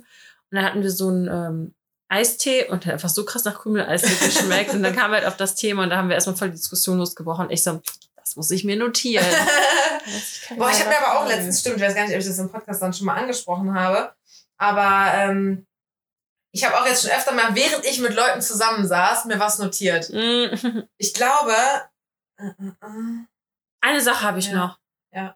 und 0.49 0.57
da 0.57 0.63
hatten 0.63 0.81
wir 0.81 0.89
so 0.91 1.09
einen 1.09 1.27
ähm, 1.27 1.75
Eistee 2.07 2.65
und 2.67 2.83
der 2.85 2.87
hat 2.89 2.93
einfach 2.93 3.09
so 3.09 3.25
krass 3.25 3.43
nach 3.45 3.59
Krümel-Eistee 3.59 4.25
geschmeckt 4.25 4.73
und 4.73 4.81
dann 4.81 4.95
kam 4.95 5.11
halt 5.11 5.25
auf 5.25 5.37
das 5.37 5.55
Thema 5.55 5.83
und 5.83 5.89
da 5.89 5.97
haben 5.97 6.07
wir 6.07 6.15
erstmal 6.15 6.35
voll 6.35 6.49
die 6.49 6.55
Diskussion 6.57 6.97
losgebrochen. 6.97 7.49
Ich 7.51 7.63
so, 7.63 7.81
das 8.15 8.35
muss 8.35 8.49
ich 8.51 8.63
mir 8.63 8.75
notieren. 8.77 9.25
Boah, 10.57 10.69
ich 10.69 10.79
habe 10.79 10.89
mir 10.89 10.97
aber 11.05 11.19
auch 11.19 11.27
letztens, 11.27 11.59
stimmt, 11.59 11.77
ich 11.77 11.81
weiß 11.83 11.95
gar 11.95 12.03
nicht, 12.05 12.13
ob 12.13 12.19
ich 12.19 12.27
das 12.27 12.39
im 12.39 12.49
Podcast 12.51 12.81
dann 12.81 12.93
schon 12.93 13.05
mal 13.07 13.15
angesprochen 13.15 13.73
habe, 13.73 14.13
aber 14.57 15.11
ähm, 15.15 15.65
ich 16.51 16.63
habe 16.65 16.79
auch 16.79 16.85
jetzt 16.85 17.01
schon 17.03 17.11
öfter 17.11 17.33
mal, 17.33 17.53
während 17.55 17.85
ich 17.85 17.99
mit 17.99 18.13
Leuten 18.15 18.41
zusammensaß, 18.41 19.25
mir 19.25 19.39
was 19.39 19.59
notiert. 19.59 20.09
Mm, 20.11 20.83
Ich 20.97 21.13
glaube, 21.13 21.53
äh, 22.37 22.45
äh, 22.47 22.67
äh, 22.81 23.25
Eine 23.81 24.01
Sache 24.01 24.21
habe 24.25 24.39
ich 24.39 24.47
Ja. 24.47 24.53
noch. 24.55 24.79
Ja. 25.11 25.35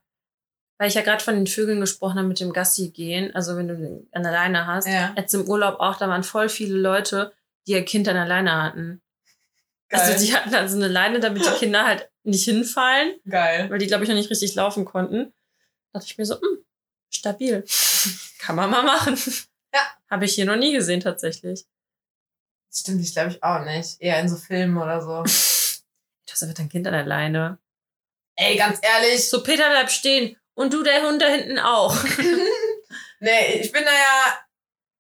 Weil 0.78 0.88
ich 0.88 0.94
ja 0.94 1.02
gerade 1.02 1.22
von 1.24 1.36
den 1.36 1.48
Vögeln 1.48 1.82
gesprochen 1.82 2.18
habe 2.18 2.28
mit 2.28 2.40
dem 2.40 2.54
Gassi 2.54 2.90
gehen, 2.92 3.36
also 3.36 3.58
wenn 3.58 3.68
du 3.68 3.76
den 3.76 4.08
an 4.14 4.24
der 4.24 4.32
Leine 4.32 4.66
hast. 4.66 4.88
Ja. 4.88 5.14
Jetzt 5.18 5.34
im 5.34 5.48
Urlaub 5.48 5.80
auch, 5.82 5.98
da 5.98 6.08
waren 6.08 6.24
voll 6.24 6.48
viele 6.48 6.78
Leute, 6.78 7.34
die 7.68 7.74
ihr 7.74 7.84
Kind 7.84 8.08
an 8.08 8.16
der 8.16 8.26
Leine 8.26 8.64
hatten. 8.64 9.02
Geil. 9.90 10.00
Also 10.02 10.26
die 10.26 10.34
hatten 10.34 10.52
dann 10.52 10.70
so 10.70 10.78
eine 10.78 10.88
Leine, 10.88 11.20
damit 11.20 11.46
die 11.46 11.50
Kinder 11.60 11.86
halt 11.86 12.10
nicht 12.24 12.46
hinfallen. 12.46 13.20
geil. 13.28 13.70
weil 13.70 13.80
die, 13.80 13.88
glaube 13.88 14.04
ich, 14.04 14.10
noch 14.10 14.16
nicht 14.16 14.30
richtig 14.30 14.56
laufen 14.56 14.86
konnten. 14.86 15.34
Da 15.92 16.00
dachte 16.00 16.12
ich 16.12 16.18
mir 16.18 16.26
so, 16.26 16.36
hm, 16.36 16.64
stabil. 17.10 17.66
Kann 18.50 18.56
man 18.56 18.72
mal 18.72 18.82
machen. 18.84 19.16
Ja. 19.72 19.82
Habe 20.10 20.26
ich 20.26 20.34
hier 20.34 20.46
noch 20.46 20.56
nie 20.56 20.74
gesehen, 20.74 21.00
tatsächlich. 21.00 21.64
Stimmt, 22.74 23.02
ich 23.02 23.14
glaube 23.14 23.30
ich 23.30 23.44
auch 23.44 23.64
nicht. 23.64 24.02
Eher 24.02 24.20
in 24.20 24.28
so 24.28 24.36
Filmen 24.36 24.76
oder 24.78 25.00
so. 25.00 25.24
Das 26.28 26.48
wird 26.48 26.58
dein 26.58 26.70
Kind 26.70 26.88
an 26.88 26.94
der 26.94 27.06
Leine. 27.06 27.60
Ey, 28.36 28.58
ganz 28.58 28.80
ehrlich, 28.82 29.30
So, 29.30 29.44
Peter, 29.44 29.70
bleib 29.70 29.92
stehen. 29.92 30.36
Und 30.56 30.74
du, 30.74 30.82
der 30.82 31.04
Hund 31.04 31.22
da 31.22 31.28
hinten 31.28 31.60
auch. 31.60 31.96
nee, 33.20 33.62
ich 33.62 33.72
bin 33.72 33.84
da 33.84 33.92
ja, 33.92 34.40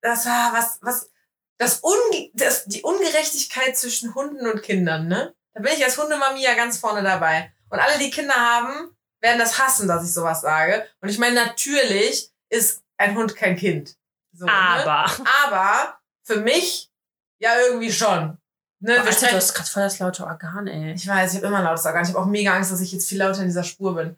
das 0.01 0.27
war 0.27 0.53
was, 0.53 0.77
was, 0.83 1.09
das, 1.57 1.79
Unge 1.79 2.29
das 2.35 2.65
die 2.65 2.83
Ungerechtigkeit 2.83 3.75
zwischen 3.75 4.13
Hunden 4.13 4.45
und 4.45 4.61
Kindern, 4.61 5.07
ne? 5.07 5.33
Da 5.53 5.61
bin 5.61 5.73
ich 5.73 5.83
als 5.83 5.97
Hundemami 5.97 6.43
ja 6.43 6.53
ganz 6.53 6.77
vorne 6.77 7.01
dabei. 7.01 7.51
Und 7.69 7.79
alle, 7.79 7.97
die 7.97 8.11
Kinder 8.11 8.35
haben, 8.35 8.95
werden 9.21 9.39
das 9.39 9.57
hassen, 9.57 9.87
dass 9.87 10.05
ich 10.05 10.13
sowas 10.13 10.41
sage. 10.41 10.87
Und 11.01 11.09
ich 11.09 11.17
meine, 11.17 11.33
natürlich 11.33 12.29
ist 12.49 12.83
ein 12.99 13.15
Hund 13.15 13.35
kein 13.35 13.55
Kind. 13.55 13.95
So, 14.33 14.45
Ne? 14.45 14.51
Aber. 14.53 15.05
Aber 15.45 15.97
für 16.23 16.37
mich 16.41 16.91
ja 17.39 17.51
irgendwie 17.67 17.91
schon. 17.91 18.37
Ne? 18.81 18.93
Wir 18.93 18.99
Alter, 18.99 19.11
sprechen- 19.11 19.29
du 19.31 19.35
hast 19.37 19.53
gerade 19.55 19.69
voll 19.69 19.83
das 19.83 19.99
laute 19.99 20.25
Organ, 20.25 20.67
ey. 20.67 20.93
ich 20.93 21.07
weiß, 21.07 21.31
ich 21.31 21.37
habe 21.37 21.47
immer 21.47 21.61
lautes 21.63 21.85
Organ. 21.85 22.03
Ich 22.03 22.09
habe 22.09 22.19
auch 22.19 22.25
mega 22.25 22.53
Angst, 22.53 22.71
dass 22.71 22.81
ich 22.81 22.91
jetzt 22.91 23.09
viel 23.09 23.17
lauter 23.17 23.39
in 23.41 23.47
dieser 23.47 23.63
Spur 23.63 23.95
bin. 23.95 24.15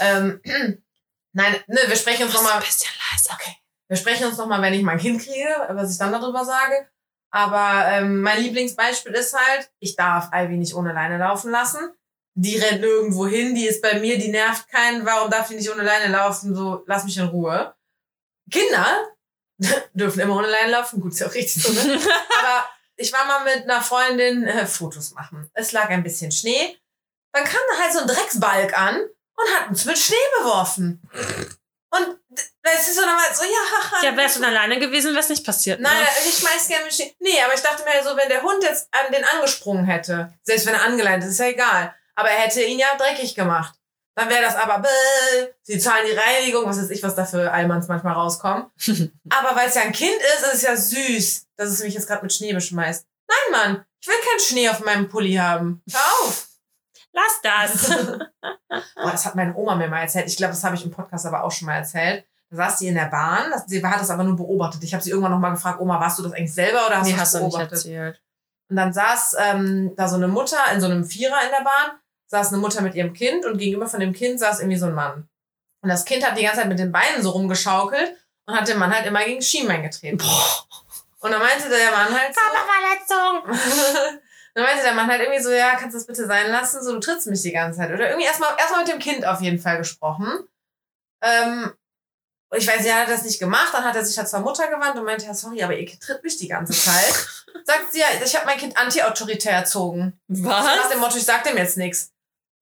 Ähm, 0.00 0.40
nein, 1.32 1.56
ne, 1.66 1.80
wir 1.86 1.96
sprechen 1.96 2.24
uns 2.24 2.34
nochmal. 2.34 2.54
ein 2.54 2.60
bisschen 2.60 2.90
leiser. 3.12 3.34
Okay. 3.34 3.56
Wir 3.88 3.96
sprechen 3.96 4.26
uns 4.26 4.36
nochmal, 4.38 4.60
wenn 4.62 4.74
ich 4.74 4.82
mein 4.82 4.98
Kind 4.98 5.22
kriege, 5.22 5.48
was 5.70 5.92
ich 5.92 5.98
dann 5.98 6.12
darüber 6.12 6.44
sage. 6.44 6.88
Aber 7.30 7.86
ähm, 7.88 8.20
mein 8.20 8.42
Lieblingsbeispiel 8.42 9.12
ist 9.12 9.34
halt, 9.34 9.70
ich 9.78 9.96
darf 9.96 10.30
Ivy 10.34 10.56
nicht 10.56 10.74
ohne 10.74 10.92
Leine 10.92 11.18
laufen 11.18 11.50
lassen. 11.50 11.80
Die 12.34 12.56
rennt 12.58 12.80
nirgendwo 12.80 13.26
hin, 13.26 13.54
die 13.54 13.66
ist 13.66 13.82
bei 13.82 14.00
mir, 14.00 14.18
die 14.18 14.30
nervt 14.30 14.68
keinen. 14.68 15.04
Warum 15.04 15.30
darf 15.30 15.48
die 15.48 15.54
nicht 15.56 15.70
ohne 15.70 15.82
Leine 15.82 16.10
laufen? 16.12 16.54
So, 16.54 16.82
lass 16.86 17.04
mich 17.04 17.16
in 17.18 17.26
Ruhe. 17.26 17.74
Kinder 18.52 19.08
dürfen 19.94 20.20
immer 20.20 20.36
ohne 20.36 20.48
Leine 20.48 20.70
laufen. 20.70 21.00
Gut, 21.00 21.12
ist 21.12 21.20
ja 21.20 21.26
auch 21.26 21.34
richtig 21.34 21.62
so, 21.62 21.72
ne? 21.72 21.94
Aber 22.38 22.68
ich 22.96 23.12
war 23.12 23.24
mal 23.24 23.44
mit 23.44 23.64
einer 23.64 23.82
Freundin 23.82 24.44
äh, 24.46 24.66
Fotos 24.66 25.12
machen. 25.12 25.50
Es 25.54 25.72
lag 25.72 25.88
ein 25.88 26.02
bisschen 26.02 26.30
Schnee. 26.30 26.78
Dann 27.32 27.44
kam 27.44 27.60
da 27.72 27.82
halt 27.82 27.92
so 27.92 28.00
ein 28.00 28.06
Drecksbalg 28.06 28.78
an 28.78 29.00
und 29.00 29.54
hat 29.56 29.68
uns 29.68 29.84
mit 29.84 29.98
Schnee 29.98 30.16
beworfen. 30.40 31.02
Und 31.94 32.18
das 32.62 32.88
ist 32.88 32.96
so 32.96 33.02
dann 33.02 33.16
halt 33.16 33.36
so, 33.36 33.44
ja, 33.44 34.08
Ja, 34.10 34.16
wärst 34.16 34.38
du 34.38 34.44
alleine 34.44 34.78
gewesen, 34.78 35.14
wär's 35.14 35.28
nicht 35.28 35.44
passiert. 35.44 35.80
Nein, 35.80 35.94
ne? 35.94 36.08
ich 36.26 36.38
schmeiß 36.38 36.68
gerne 36.68 36.84
mit 36.84 36.94
Schnee. 36.94 37.14
Nee, 37.18 37.40
aber 37.44 37.54
ich 37.54 37.60
dachte 37.60 37.84
mir 37.84 38.02
so, 38.02 38.16
wenn 38.16 38.28
der 38.28 38.42
Hund 38.42 38.62
jetzt 38.62 38.88
an 38.92 39.12
den 39.12 39.24
angesprungen 39.24 39.84
hätte, 39.84 40.32
selbst 40.42 40.66
wenn 40.66 40.74
er 40.74 40.82
angeleint 40.82 41.22
ist, 41.22 41.30
ist 41.30 41.40
ja 41.40 41.46
egal. 41.46 41.94
Aber 42.14 42.30
er 42.30 42.38
hätte 42.40 42.62
ihn 42.62 42.78
ja 42.78 42.96
dreckig 42.96 43.34
gemacht. 43.34 43.74
Dann 44.14 44.28
wäre 44.28 44.42
das 44.42 44.56
aber, 44.56 44.80
bäh, 44.80 45.48
sie 45.62 45.78
zahlen 45.78 46.04
die 46.06 46.16
Reinigung, 46.16 46.66
was 46.66 46.78
weiß 46.78 46.90
ich, 46.90 47.02
was 47.02 47.14
da 47.14 47.24
für 47.24 47.50
Allmanns 47.50 47.88
manchmal 47.88 48.12
rauskommen. 48.12 48.66
aber 49.30 49.56
weil 49.56 49.68
es 49.68 49.74
ja 49.74 49.82
ein 49.82 49.92
Kind 49.92 50.16
ist, 50.16 50.46
ist 50.46 50.54
es 50.54 50.62
ja 50.62 50.76
süß, 50.76 51.46
dass 51.56 51.70
es 51.70 51.82
mich 51.82 51.94
jetzt 51.94 52.06
gerade 52.06 52.22
mit 52.22 52.32
Schnee 52.32 52.52
beschmeißt. 52.52 53.06
Nein, 53.28 53.52
Mann, 53.52 53.84
ich 54.00 54.08
will 54.08 54.14
keinen 54.28 54.40
Schnee 54.40 54.68
auf 54.68 54.80
meinem 54.80 55.08
Pulli 55.08 55.34
haben. 55.34 55.82
Hör 55.90 56.26
auf. 56.26 56.48
Lass 57.12 57.40
das. 57.42 57.88
Boah, 58.96 59.12
das 59.12 59.24
hat 59.24 59.34
meine 59.34 59.54
Oma 59.54 59.76
mir 59.76 59.88
mal 59.88 60.02
erzählt. 60.02 60.28
Ich 60.28 60.36
glaube, 60.36 60.52
das 60.52 60.64
habe 60.64 60.76
ich 60.76 60.84
im 60.84 60.90
Podcast 60.90 61.24
aber 61.26 61.44
auch 61.44 61.52
schon 61.52 61.66
mal 61.66 61.76
erzählt. 61.76 62.26
Da 62.50 62.56
saß 62.56 62.78
die 62.78 62.88
in 62.88 62.94
der 62.94 63.06
Bahn. 63.06 63.52
Sie 63.66 63.84
hat 63.84 64.00
das 64.00 64.10
aber 64.10 64.24
nur 64.24 64.36
beobachtet. 64.36 64.82
Ich 64.84 64.92
habe 64.92 65.02
sie 65.02 65.10
irgendwann 65.10 65.32
noch 65.32 65.38
mal 65.38 65.50
gefragt, 65.50 65.80
Oma, 65.80 65.98
warst 66.00 66.18
du 66.18 66.22
das 66.22 66.32
eigentlich 66.32 66.52
selber 66.52 66.86
oder 66.86 66.98
hast 66.98 67.06
nee, 67.06 67.12
du 67.12 67.18
das 67.18 67.26
hast 67.26 67.34
du 67.34 67.38
nicht 67.44 67.52
beobachtet? 67.52 67.72
erzählt. 67.78 68.22
Und 68.68 68.76
dann 68.76 68.92
saß 68.92 69.36
ähm, 69.38 69.92
da 69.96 70.08
so 70.08 70.16
eine 70.16 70.28
Mutter 70.28 70.58
in 70.72 70.80
so 70.80 70.86
einem 70.86 71.04
Vierer 71.04 71.42
in 71.44 71.50
der 71.50 71.64
Bahn, 71.64 71.98
saß 72.32 72.48
eine 72.48 72.58
Mutter 72.58 72.80
mit 72.80 72.94
ihrem 72.94 73.12
Kind 73.12 73.44
und 73.44 73.58
gegenüber 73.58 73.86
von 73.86 74.00
dem 74.00 74.14
Kind 74.14 74.40
saß 74.40 74.60
irgendwie 74.60 74.78
so 74.78 74.86
ein 74.86 74.94
Mann. 74.94 75.28
Und 75.82 75.90
das 75.90 76.06
Kind 76.06 76.26
hat 76.26 76.38
die 76.38 76.42
ganze 76.42 76.60
Zeit 76.60 76.68
mit 76.68 76.78
den 76.78 76.90
Beinen 76.90 77.22
so 77.22 77.30
rumgeschaukelt 77.30 78.16
und 78.46 78.56
hat 78.56 78.66
den 78.66 78.78
Mann 78.78 78.94
halt 78.94 79.06
immer 79.06 79.22
gegen 79.22 79.42
Schienbein 79.42 79.82
getreten. 79.82 80.18
Und 81.20 81.30
dann 81.30 81.40
meinte 81.40 81.68
der 81.68 81.90
Mann 81.90 82.18
halt 82.18 82.34
so, 82.34 82.40
Verletzung. 82.72 84.20
dann 84.54 84.64
meinte 84.64 84.82
der 84.82 84.94
Mann 84.94 85.08
halt 85.08 85.20
irgendwie 85.20 85.42
so, 85.42 85.50
ja, 85.50 85.72
kannst 85.76 85.94
du 85.94 85.98
das 85.98 86.06
bitte 86.06 86.26
sein 86.26 86.50
lassen? 86.50 86.82
So, 86.82 86.94
du 86.94 87.00
trittst 87.00 87.26
mich 87.26 87.42
die 87.42 87.52
ganze 87.52 87.80
Zeit. 87.80 87.92
Oder 87.92 88.08
irgendwie 88.08 88.26
erstmal 88.26 88.56
erstmal 88.58 88.84
mit 88.84 88.92
dem 88.92 88.98
Kind 88.98 89.26
auf 89.26 89.42
jeden 89.42 89.58
Fall 89.58 89.76
gesprochen. 89.76 90.48
Ähm, 91.22 91.70
und 92.48 92.58
ich 92.58 92.66
weiß, 92.66 92.84
ja, 92.86 92.96
er 92.96 93.02
hat 93.02 93.10
das 93.10 93.24
nicht 93.24 93.40
gemacht. 93.40 93.74
Dann 93.74 93.84
hat 93.84 93.94
er 93.94 94.04
sich 94.04 94.16
halt 94.16 94.28
zur 94.28 94.40
Mutter 94.40 94.68
gewandt 94.68 94.96
und 94.96 95.04
meinte, 95.04 95.26
ja, 95.26 95.34
sorry, 95.34 95.62
aber 95.62 95.76
ihr 95.76 95.84
Kind 95.84 96.02
tritt 96.02 96.22
mich 96.22 96.38
die 96.38 96.48
ganze 96.48 96.72
Zeit. 96.72 97.14
Sagt 97.64 97.92
sie, 97.92 98.00
ja, 98.00 98.06
ich 98.24 98.34
habe 98.34 98.46
mein 98.46 98.58
Kind 98.58 98.76
anti-autoritär 98.76 99.52
erzogen. 99.52 100.18
Nach 100.28 100.64
Was? 100.64 100.88
dem 100.88 101.00
Motto, 101.00 101.18
ich 101.18 101.24
sag 101.24 101.44
dem 101.44 101.58
jetzt 101.58 101.76
nichts. 101.76 102.11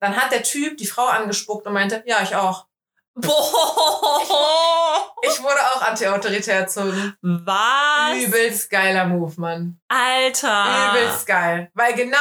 Dann 0.01 0.17
hat 0.17 0.33
der 0.33 0.43
Typ 0.43 0.79
die 0.79 0.87
Frau 0.87 1.07
angespuckt 1.07 1.67
und 1.67 1.73
meinte, 1.73 2.03
ja, 2.07 2.23
ich 2.23 2.35
auch. 2.35 2.67
Boah. 3.15 5.07
Ich 5.23 5.43
wurde 5.43 5.61
auch 5.75 5.83
anti-autoritär 5.83 6.61
erzogen. 6.61 7.15
Was? 7.21 8.17
Übelst 8.17 8.71
geiler 8.71 9.05
Move, 9.05 9.39
Mann. 9.39 9.79
Alter. 9.89 10.95
Übelst 10.95 11.27
geil. 11.27 11.71
Weil 11.75 11.93
genau, 11.95 12.17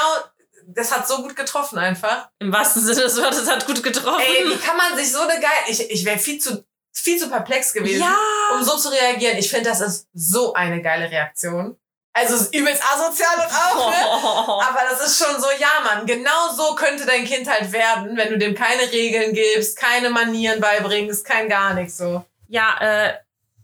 das 0.67 0.95
hat 0.95 1.07
so 1.07 1.21
gut 1.21 1.35
getroffen 1.35 1.79
einfach. 1.79 2.29
Im 2.39 2.51
wahrsten 2.51 2.83
Sinne 2.83 3.01
des 3.01 3.17
Wortes 3.17 3.49
hat 3.49 3.65
gut 3.65 3.81
getroffen. 3.81 4.21
Ey, 4.21 4.49
wie 4.49 4.57
kann 4.57 4.77
man 4.77 4.97
sich 4.97 5.11
so 5.11 5.21
eine 5.21 5.39
geil. 5.39 5.49
Ich, 5.67 5.89
ich 5.89 6.05
wäre 6.05 6.17
viel 6.17 6.39
zu, 6.39 6.65
viel 6.93 7.17
zu 7.17 7.29
perplex 7.29 7.73
gewesen, 7.73 8.01
ja. 8.01 8.15
um 8.55 8.63
so 8.63 8.77
zu 8.77 8.89
reagieren. 8.89 9.37
Ich 9.37 9.49
finde, 9.49 9.69
das 9.69 9.79
ist 9.79 10.07
so 10.13 10.53
eine 10.53 10.81
geile 10.81 11.09
Reaktion. 11.09 11.77
Also 12.13 12.35
übelst 12.57 12.81
asozial 12.83 13.35
und 13.37 13.53
auch, 13.53 13.91
ne? 13.91 13.97
Aber 14.67 14.79
das 14.89 15.05
ist 15.05 15.23
schon 15.23 15.39
so, 15.39 15.47
ja, 15.59 15.69
Mann, 15.83 16.05
genau 16.05 16.51
so 16.55 16.75
könnte 16.75 17.05
dein 17.05 17.23
Kind 17.23 17.49
halt 17.49 17.71
werden, 17.71 18.17
wenn 18.17 18.29
du 18.29 18.37
dem 18.37 18.55
keine 18.55 18.91
Regeln 18.91 19.33
gibst, 19.33 19.77
keine 19.77 20.09
Manieren 20.09 20.59
beibringst, 20.59 21.23
kein 21.23 21.47
gar 21.47 21.73
nichts 21.75 21.97
so. 21.97 22.25
Ja, 22.47 22.75
äh, 22.79 23.13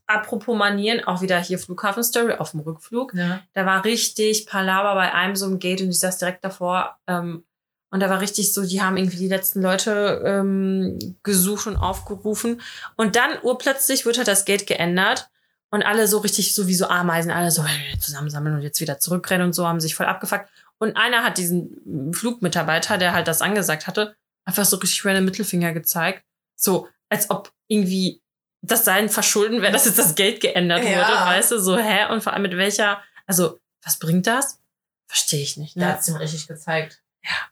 apropos 0.08 0.56
Manieren, 0.56 1.04
auch 1.06 1.22
wieder 1.22 1.39
hier 1.39 1.60
Flughafenstory 1.60 2.34
auf 2.34 2.52
dem 2.52 2.60
Rückflug. 2.62 3.14
Ja. 3.16 3.41
Da 3.54 3.66
war 3.66 3.84
richtig 3.84 4.46
Palaver 4.46 4.96
bei 4.96 5.12
einem 5.12 5.36
so 5.36 5.46
einem 5.46 5.60
Gate 5.60 5.82
und 5.82 5.89
ich 5.89 6.00
saß 6.00 6.18
direkt 6.20 6.46
davor. 6.46 6.98
Ähm, 7.08 7.43
und 7.91 8.00
da 8.00 8.10
war 8.10 8.20
richtig 8.20 8.54
so, 8.54 8.66
die 8.66 8.82
haben 8.82 8.98
irgendwie 8.98 9.18
die 9.18 9.28
letzten 9.28 9.62
Leute 9.62 10.22
ähm, 10.26 11.18
gesucht 11.24 11.68
und 11.68 11.78
aufgerufen. 11.78 12.62
Und 12.98 13.16
dann 13.16 13.32
urplötzlich 13.41 14.06
wird 14.06 14.18
halt 14.18 14.28
das 14.28 14.46
Gate 14.46 14.68
geändert. 14.68 15.30
Und 15.72 15.84
alle 15.84 16.07
so 16.07 16.20
richtig, 16.20 16.53
so 16.53 16.68
wie 16.68 16.76
so 16.76 16.88
Ameisen, 16.88 17.32
alle 17.32 17.51
so 17.51 17.63
zusammensammeln 17.99 18.55
und 18.55 18.61
jetzt 18.61 18.80
wieder 18.82 18.99
zurückrennen 18.99 19.47
und 19.47 19.53
so, 19.53 19.68
haben 19.68 19.80
sich 19.80 19.95
voll 19.95 20.05
abgefuckt. 20.05 20.49
Und 20.78 20.95
einer 20.95 21.24
hat 21.24 21.38
diesen 21.38 22.13
Flugmitarbeiter, 22.13 22.97
der 22.97 23.13
halt 23.13 23.28
das 23.28 23.41
angesagt 23.41 23.88
hatte, 23.88 24.16
einfach 24.45 24.66
so 24.66 24.78
richtig 24.78 25.03
random 25.05 25.26
Mittelfinger 25.26 25.74
gezeigt. 25.74 26.24
So, 26.55 26.88
als 27.09 27.30
ob 27.30 27.51
irgendwie 27.68 28.22
das 28.61 28.86
sein 28.86 29.09
Verschulden 29.09 29.61
wäre, 29.61 29.72
dass 29.74 29.86
jetzt 29.86 29.99
das 29.99 30.16
Geld 30.16 30.41
geändert 30.41 30.84
Ja. 30.84 30.89
wurde, 30.97 31.13
weißt 31.20 31.51
du, 31.51 31.59
so, 31.59 31.78
hä? 31.78 32.11
Und 32.11 32.24
vor 32.24 32.34
allem 32.34 32.43
mit 32.43 32.55
welcher, 32.57 33.01
also, 33.26 33.59
was 33.84 33.97
bringt 33.99 34.28
das? 34.28 34.59
Verstehe 35.07 35.41
ich 35.41 35.57
nicht, 35.57 35.76
Der 35.76 35.84
ne? 35.88 35.93
hat 35.93 35.99
es 36.01 36.07
ihm 36.07 36.16
richtig 36.16 36.47
gezeigt. 36.47 37.01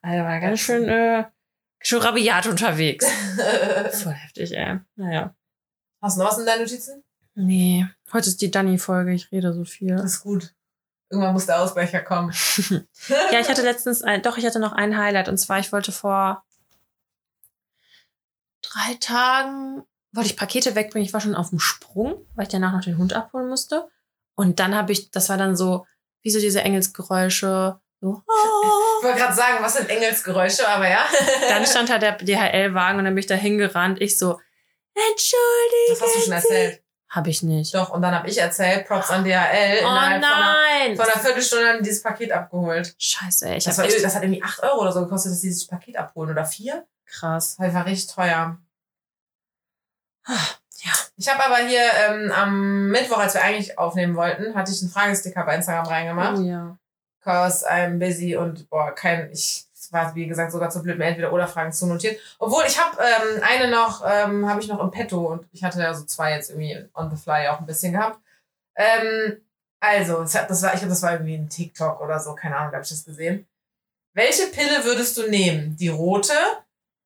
Er 0.02 0.24
war 0.24 0.40
ganz 0.40 0.60
schön, 0.60 0.88
äh, 0.88 1.26
schon 1.82 2.00
rabiat 2.02 2.48
unterwegs. 2.48 3.06
Voll 3.92 4.14
heftig, 4.14 4.56
ey. 4.56 4.80
Naja. 4.96 5.36
Hast 6.02 6.18
du 6.18 6.22
noch 6.22 6.32
was 6.32 6.40
in 6.40 6.46
deinen 6.46 6.62
Notizen? 6.62 7.04
Nee, 7.36 7.88
heute 8.12 8.30
ist 8.30 8.42
die 8.42 8.52
Dani-Folge, 8.52 9.14
ich 9.14 9.32
rede 9.32 9.54
so 9.54 9.64
viel. 9.66 9.96
Das 9.96 10.06
ist 10.06 10.22
gut. 10.22 10.54
Irgendwann 11.10 11.34
muss 11.34 11.46
der 11.46 11.62
Ausbrecher 11.62 12.02
kommen. 12.02 12.34
Ja, 13.32 13.40
ich 13.40 13.50
hatte 13.50 13.62
letztens 13.62 14.02
ein, 14.02 14.22
doch, 14.22 14.38
ich 14.38 14.46
hatte 14.46 14.60
noch 14.60 14.72
ein 14.72 14.98
Highlight 14.98 15.30
und 15.30 15.38
zwar, 15.38 15.60
ich 15.60 15.72
wollte 15.72 15.92
vor 15.92 16.44
drei 18.62 18.96
Tagen, 19.00 19.84
wollte 20.12 20.30
ich 20.30 20.38
Pakete 20.38 20.76
wegbringen. 20.76 21.06
Ich 21.06 21.14
war 21.14 21.22
schon 21.22 21.36
auf 21.36 21.50
dem 21.50 21.60
Sprung, 21.60 22.26
weil 22.36 22.44
ich 22.44 22.52
danach 22.52 22.74
noch 22.74 22.84
den 22.84 22.98
Hund 22.98 23.14
abholen 23.14 23.50
musste. 23.50 23.88
Und 24.36 24.60
dann 24.60 24.76
habe 24.76 24.92
ich, 24.92 25.12
das 25.12 25.30
war 25.30 25.38
dann 25.38 25.56
so, 25.56 25.86
wie 26.22 26.32
so 26.32 26.40
diese 26.40 26.62
Engelsgeräusche. 26.62 27.80
So, 28.02 28.24
Ich 28.26 29.04
wollte 29.04 29.20
gerade 29.20 29.36
sagen, 29.36 29.58
was 29.62 29.76
sind 29.76 29.90
Engelsgeräusche, 29.90 30.68
aber 30.68 30.90
ja. 30.90 31.06
dann 31.50 31.66
stand 31.66 31.90
da 31.90 32.00
der 32.00 32.18
DHL-Wagen 32.18 33.00
und 33.00 33.06
dann 33.06 33.14
bin 33.14 33.20
ich 33.20 33.28
da 33.28 33.36
hingerannt. 33.36 34.02
Ich 34.02 34.18
so, 34.18 34.40
entschuldige. 34.94 35.90
Das 35.90 36.02
hast 36.02 36.16
du 36.16 36.20
schon 36.22 36.34
erzählt. 36.34 36.83
Habe 37.14 37.30
ich 37.30 37.44
nicht. 37.44 37.76
Doch, 37.76 37.92
und 37.92 38.02
dann 38.02 38.16
habe 38.16 38.28
ich 38.28 38.40
erzählt, 38.40 38.88
Props 38.88 39.12
an 39.12 39.24
DHL. 39.24 39.30
Oh 39.32 39.86
innerhalb 39.86 39.86
von 39.86 39.92
einer, 39.92 40.20
nein. 40.20 40.96
von 40.96 41.06
einer 41.06 41.20
Viertelstunde 41.20 41.68
haben 41.68 41.78
die 41.78 41.84
dieses 41.84 42.02
Paket 42.02 42.32
abgeholt. 42.32 42.96
Scheiße, 42.98 43.50
ey. 43.50 43.58
Ich 43.58 43.66
Das, 43.66 43.78
war, 43.78 43.86
echt 43.86 44.04
das 44.04 44.16
hat 44.16 44.24
irgendwie 44.24 44.42
8 44.42 44.64
Euro 44.64 44.82
oder 44.82 44.92
so 44.92 45.02
gekostet, 45.02 45.32
dass 45.32 45.42
die 45.42 45.50
dieses 45.50 45.68
Paket 45.68 45.96
abholen. 45.96 46.32
Oder 46.32 46.44
4? 46.44 46.86
krass. 47.14 47.56
Das 47.58 47.74
war 47.74 47.86
richtig 47.86 48.14
teuer. 48.14 48.58
Ja. 50.28 50.92
Ich 51.16 51.30
habe 51.30 51.46
aber 51.46 51.58
hier 51.68 51.82
ähm, 52.08 52.32
am 52.32 52.88
Mittwoch, 52.90 53.20
als 53.20 53.36
wir 53.36 53.44
eigentlich 53.44 53.78
aufnehmen 53.78 54.16
wollten, 54.16 54.56
hatte 54.56 54.72
ich 54.72 54.82
einen 54.82 54.92
Fragesticker 54.92 55.46
bei 55.46 55.56
Instagram 55.56 55.86
reingemacht. 55.86 56.40
Oh 56.40 56.42
ja. 56.42 56.78
Cause 57.22 57.66
I'm 57.70 58.00
busy 58.00 58.36
und 58.36 58.70
boah, 58.70 58.94
kein, 58.94 59.32
ich 59.32 59.66
war 59.94 60.14
wie 60.16 60.28
gesagt 60.28 60.52
sogar 60.52 60.70
zu 60.70 60.82
blöd, 60.82 60.98
mir 60.98 61.06
entweder 61.06 61.32
oder 61.32 61.48
Fragen 61.48 61.72
zu 61.72 61.86
notieren. 61.86 62.16
Obwohl 62.40 62.64
ich 62.68 62.80
habe 62.80 62.98
ähm, 63.02 63.42
eine 63.44 63.70
noch, 63.72 64.04
ähm, 64.06 64.50
habe 64.50 64.60
ich 64.60 64.68
noch 64.68 64.80
im 64.82 64.92
Petto 64.92 65.20
und 65.32 65.46
ich 65.52 65.64
hatte 65.64 65.80
ja 65.80 65.94
so 65.94 66.04
zwei 66.06 66.32
jetzt 66.32 66.50
irgendwie 66.50 66.84
on 66.94 67.10
the 67.10 67.22
fly 67.22 67.48
auch 67.48 67.60
ein 67.60 67.66
bisschen 67.66 67.94
gehabt. 67.94 68.20
Ähm, 68.76 69.42
also, 69.80 70.24
das 70.24 70.34
war, 70.64 70.74
ich 70.74 70.80
glaube, 70.80 70.90
das 70.94 71.02
war 71.04 71.14
irgendwie 71.14 71.36
ein 71.36 71.50
TikTok 71.50 72.02
oder 72.02 72.20
so, 72.20 72.34
keine 72.36 72.56
Ahnung, 72.58 72.74
habe 72.74 72.84
ich 72.84 72.90
das 72.90 73.06
gesehen. 73.06 73.46
Welche 74.16 74.48
Pille 74.48 74.84
würdest 74.86 75.18
du 75.18 75.30
nehmen? 75.30 75.76
Die 75.78 75.90
rote? 75.90 76.34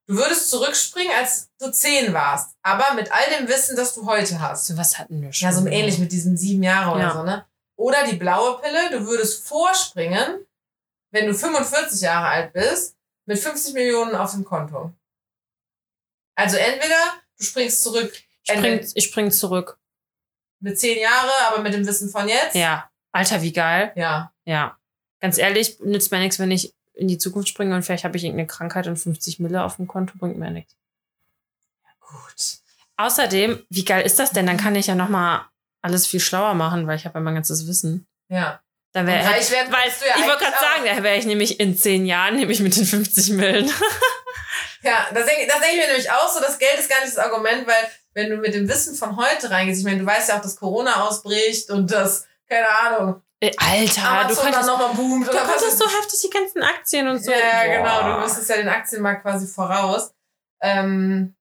Du 0.09 0.15
würdest 0.15 0.49
zurückspringen, 0.49 1.11
als 1.19 1.49
du 1.59 1.69
zehn 1.71 2.13
warst, 2.13 2.55
aber 2.61 2.93
mit 2.93 3.11
all 3.11 3.37
dem 3.37 3.47
Wissen, 3.49 3.75
das 3.75 3.93
du 3.95 4.05
heute 4.05 4.39
hast. 4.39 4.67
So 4.67 4.77
was 4.77 4.97
hatten 4.97 5.21
wir 5.21 5.33
schon. 5.33 5.49
Ja, 5.49 5.53
so 5.53 5.67
ähnlich 5.67 5.97
mit 5.99 6.11
diesen 6.13 6.37
sieben 6.37 6.63
Jahre 6.63 6.91
oder 6.91 7.01
Ja. 7.01 7.13
so, 7.13 7.23
ne? 7.23 7.45
Oder 7.75 8.05
die 8.05 8.15
blaue 8.15 8.59
Pille, 8.61 8.89
du 8.91 9.05
würdest 9.05 9.45
vorspringen, 9.45 10.45
wenn 11.17 11.27
du 11.27 11.33
45 11.33 12.01
Jahre 12.01 12.27
alt 12.27 12.53
bist, 12.53 12.95
mit 13.25 13.39
50 13.39 13.73
Millionen 13.73 14.15
auf 14.15 14.31
dem 14.31 14.43
Konto. 14.45 14.93
Also 16.35 16.57
entweder 16.57 16.95
du 17.37 17.43
springst 17.43 17.81
zurück 17.83 18.13
Ich 18.43 18.53
spring, 18.53 18.87
ich 18.93 19.03
spring 19.05 19.31
zurück. 19.31 19.79
mit 20.59 20.79
zehn 20.79 20.99
Jahre, 21.01 21.31
aber 21.47 21.61
mit 21.61 21.73
dem 21.73 21.85
Wissen 21.87 22.09
von 22.09 22.27
jetzt. 22.27 22.55
Ja. 22.55 22.89
Alter, 23.11 23.41
wie 23.41 23.51
geil. 23.53 23.91
Ja. 23.95 24.31
Ja. 24.45 24.77
Ganz 25.19 25.37
ehrlich, 25.39 25.79
nützt 25.79 26.11
mir 26.11 26.19
nichts, 26.19 26.37
wenn 26.37 26.51
ich 26.51 26.73
in 26.93 27.07
die 27.07 27.17
Zukunft 27.17 27.49
springe 27.49 27.75
und 27.75 27.83
vielleicht 27.83 28.03
habe 28.03 28.17
ich 28.17 28.23
irgendeine 28.23 28.47
Krankheit 28.47 28.87
und 28.87 28.97
50 28.97 29.39
Mille 29.39 29.63
auf 29.63 29.77
dem 29.77 29.87
Konto, 29.87 30.13
bringt 30.17 30.37
mir 30.37 30.51
nichts. 30.51 30.75
Gut. 31.99 32.59
Außerdem, 32.97 33.63
wie 33.69 33.85
geil 33.85 34.05
ist 34.05 34.19
das 34.19 34.31
denn? 34.31 34.45
Dann 34.45 34.57
kann 34.57 34.75
ich 34.75 34.87
ja 34.87 34.95
nochmal 34.95 35.45
alles 35.81 36.07
viel 36.07 36.19
schlauer 36.19 36.53
machen, 36.53 36.87
weil 36.87 36.95
ich 36.97 37.05
habe 37.05 37.17
ja 37.19 37.23
mein 37.23 37.35
ganzes 37.35 37.67
Wissen. 37.67 38.07
Ja. 38.29 38.61
Dann 38.97 39.05
Und 39.05 39.13
wäre 39.13 39.29
reich 39.29 39.51
werden 39.51 39.71
weil 39.71 39.91
du 39.99 40.07
ja 40.07 40.15
ich 40.17 40.25
wollte 40.25 40.43
gerade 40.45 40.57
sagen, 40.59 40.83
da 40.85 41.03
wäre 41.03 41.17
ich 41.17 41.25
nämlich 41.25 41.59
in 41.59 41.77
zehn 41.77 42.07
Jahren 42.07 42.35
nämlich 42.37 42.59
mit 42.61 42.75
den 42.75 42.85
50 42.85 43.29
Millen. 43.29 43.71
Ja, 44.83 45.07
das 45.13 45.25
denke 45.25 45.47
das 45.47 45.59
denk 45.59 45.73
ich 45.73 45.79
mir 45.79 45.87
nämlich 45.87 46.09
auch 46.11 46.29
so. 46.29 46.39
Das 46.39 46.57
Geld 46.59 46.79
ist 46.79 46.89
gar 46.89 47.01
nicht 47.03 47.17
das 47.17 47.23
Argument, 47.23 47.67
weil 47.67 47.89
wenn 48.13 48.29
du 48.29 48.37
mit 48.37 48.53
dem 48.53 48.69
Wissen 48.69 48.95
von 48.95 49.17
heute 49.17 49.49
reingehst, 49.49 49.79
ich 49.79 49.85
meine, 49.85 49.99
du 49.99 50.05
weißt 50.05 50.29
ja 50.29 50.37
auch, 50.37 50.41
dass 50.41 50.55
Corona 50.55 51.03
ausbricht 51.03 51.69
und 51.71 51.91
dass, 51.91 52.25
keine 52.47 52.67
Ahnung, 52.69 53.21
Äh, 53.41 53.51
Alter, 53.57 54.01
du 54.01 54.07
Amazon 54.07 54.35
dann 54.35 54.53
könntest, 54.53 54.67
nochmal 54.67 54.93
boomt 54.93 55.27
du 55.27 55.31
könntest 55.31 55.77
so 55.79 55.85
heftig 55.85 56.21
die 56.21 56.29
ganzen 56.29 56.63
Aktien 56.63 57.07
und 57.07 57.23
so. 57.23 57.31
Ja, 57.31 57.65
ja, 57.65 57.77
genau. 57.77 58.17
Du 58.19 58.25
wüsstest 58.25 58.49
ja 58.49 58.57
den 58.57 58.69
Aktienmarkt 58.69 59.23
quasi 59.23 59.47
voraus. 59.47 60.13
Ähm, 60.61 61.35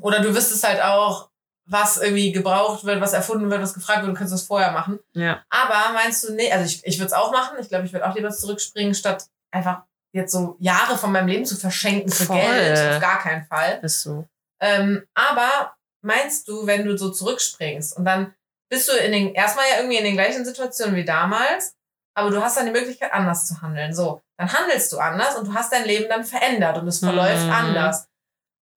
oder 0.00 0.20
du 0.20 0.34
wüsstest 0.34 0.64
halt 0.66 0.82
auch, 0.82 1.28
was 1.64 1.96
irgendwie 1.98 2.32
gebraucht 2.32 2.84
wird, 2.84 3.00
was 3.00 3.12
erfunden 3.12 3.50
wird, 3.50 3.62
was 3.62 3.74
gefragt 3.74 4.02
wird, 4.02 4.10
du 4.14 4.18
kannst 4.18 4.32
das 4.32 4.42
vorher 4.42 4.72
machen. 4.72 4.98
Ja. 5.12 5.42
Aber 5.48 5.92
meinst 5.94 6.24
du, 6.28 6.34
nee, 6.34 6.50
also 6.52 6.64
ich, 6.64 6.84
ich 6.84 6.98
würde 6.98 7.06
es 7.06 7.12
auch 7.12 7.30
machen. 7.32 7.56
Ich 7.60 7.68
glaube, 7.68 7.86
ich 7.86 7.92
würde 7.92 8.08
auch 8.08 8.14
lieber 8.14 8.30
zurückspringen, 8.30 8.94
statt 8.94 9.26
einfach 9.52 9.82
jetzt 10.14 10.32
so 10.32 10.56
Jahre 10.58 10.98
von 10.98 11.12
meinem 11.12 11.28
Leben 11.28 11.44
zu 11.46 11.56
verschenken 11.56 12.10
für 12.10 12.24
Voll. 12.24 12.40
Geld. 12.40 12.94
Auf 12.96 13.00
gar 13.00 13.18
keinen 13.20 13.44
Fall. 13.46 13.78
Ist 13.82 14.02
so. 14.02 14.26
Ähm, 14.60 15.06
aber 15.14 15.74
meinst 16.04 16.48
du, 16.48 16.66
wenn 16.66 16.84
du 16.84 16.98
so 16.98 17.10
zurückspringst 17.10 17.96
und 17.96 18.04
dann 18.04 18.34
bist 18.70 18.88
du 18.88 18.92
in 18.96 19.12
den, 19.12 19.34
erstmal 19.34 19.66
ja 19.70 19.76
irgendwie 19.78 19.98
in 19.98 20.04
den 20.04 20.14
gleichen 20.14 20.44
Situationen 20.44 20.96
wie 20.96 21.04
damals, 21.04 21.74
aber 22.14 22.30
du 22.30 22.42
hast 22.42 22.56
dann 22.56 22.66
die 22.66 22.72
Möglichkeit, 22.72 23.12
anders 23.12 23.46
zu 23.46 23.62
handeln. 23.62 23.94
So, 23.94 24.20
dann 24.38 24.52
handelst 24.52 24.92
du 24.92 24.98
anders 24.98 25.36
und 25.36 25.46
du 25.48 25.54
hast 25.54 25.72
dein 25.72 25.84
Leben 25.84 26.08
dann 26.08 26.24
verändert 26.24 26.76
und 26.78 26.88
es 26.88 26.98
verläuft 26.98 27.44
Mhm. 27.44 27.52
anders. 27.52 28.06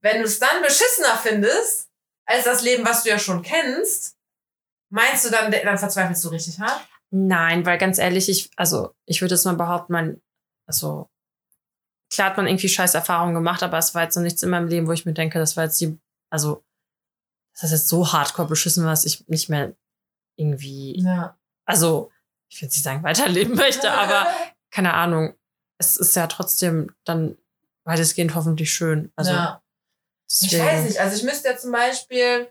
Wenn 0.02 0.20
du 0.20 0.26
es 0.26 0.40
dann 0.40 0.62
beschissener 0.62 1.18
findest, 1.22 1.90
als 2.26 2.44
das 2.46 2.62
Leben, 2.64 2.86
was 2.86 3.04
du 3.04 3.10
ja 3.10 3.20
schon 3.20 3.42
kennst, 3.42 4.16
meinst 4.90 5.26
du 5.26 5.30
dann, 5.30 5.52
dann 5.52 5.78
verzweifelst 5.78 6.24
du 6.24 6.30
richtig 6.30 6.60
hart? 6.60 6.88
Nein, 7.12 7.66
weil 7.66 7.78
ganz 7.78 7.98
ehrlich, 7.98 8.30
ich, 8.30 8.50
also 8.56 8.94
ich 9.06 9.22
würde 9.22 9.36
jetzt 9.36 9.46
mal 9.46 9.56
behaupten, 9.56 9.94
man, 9.94 10.22
also 10.68 11.10
klar 12.12 12.30
hat 12.32 12.38
man 12.38 12.48
irgendwie 12.48 12.70
scheiß 12.70 12.94
Erfahrungen 12.94 13.34
gemacht, 13.36 13.64
aber 13.64 13.78
es 13.78 13.94
war 13.96 14.04
jetzt 14.04 14.16
noch 14.16 14.24
nichts 14.24 14.44
in 14.44 14.50
meinem 14.50 14.68
Leben, 14.68 14.88
wo 14.88 14.92
ich 14.92 15.06
mir 15.06 15.14
denke, 15.14 15.40
das 15.40 15.56
war 15.56 15.66
jetzt 15.66 15.80
die, 15.80 15.98
also 16.30 16.64
das 17.54 17.64
ist 17.66 17.72
jetzt 17.72 17.88
so 17.88 18.12
hardcore 18.12 18.48
beschissen, 18.48 18.86
was 18.86 19.06
ich 19.06 19.28
nicht 19.28 19.50
mehr 19.50 19.74
irgendwie, 20.36 21.00
Ja. 21.02 21.38
also 21.66 22.12
ich 22.50 22.62
jetzt 22.62 22.74
nicht 22.74 22.84
sagen, 22.84 23.04
weiterleben 23.04 23.56
möchte, 23.56 23.92
aber 23.92 24.28
keine 24.72 24.94
Ahnung. 24.94 25.36
Es 25.78 25.98
ist 25.98 26.16
ja 26.16 26.28
trotzdem 26.28 26.94
dann 27.04 27.38
weitestgehend 27.84 28.34
hoffentlich 28.34 28.74
schön. 28.74 29.12
Also 29.16 29.32
ja. 29.32 29.62
Ich 30.30 30.50
deswegen. 30.50 30.66
weiß 30.66 30.84
nicht, 30.86 31.00
also 31.00 31.16
ich 31.16 31.24
müsste 31.24 31.50
ja 31.50 31.58
zum 31.58 31.72
Beispiel, 31.72 32.48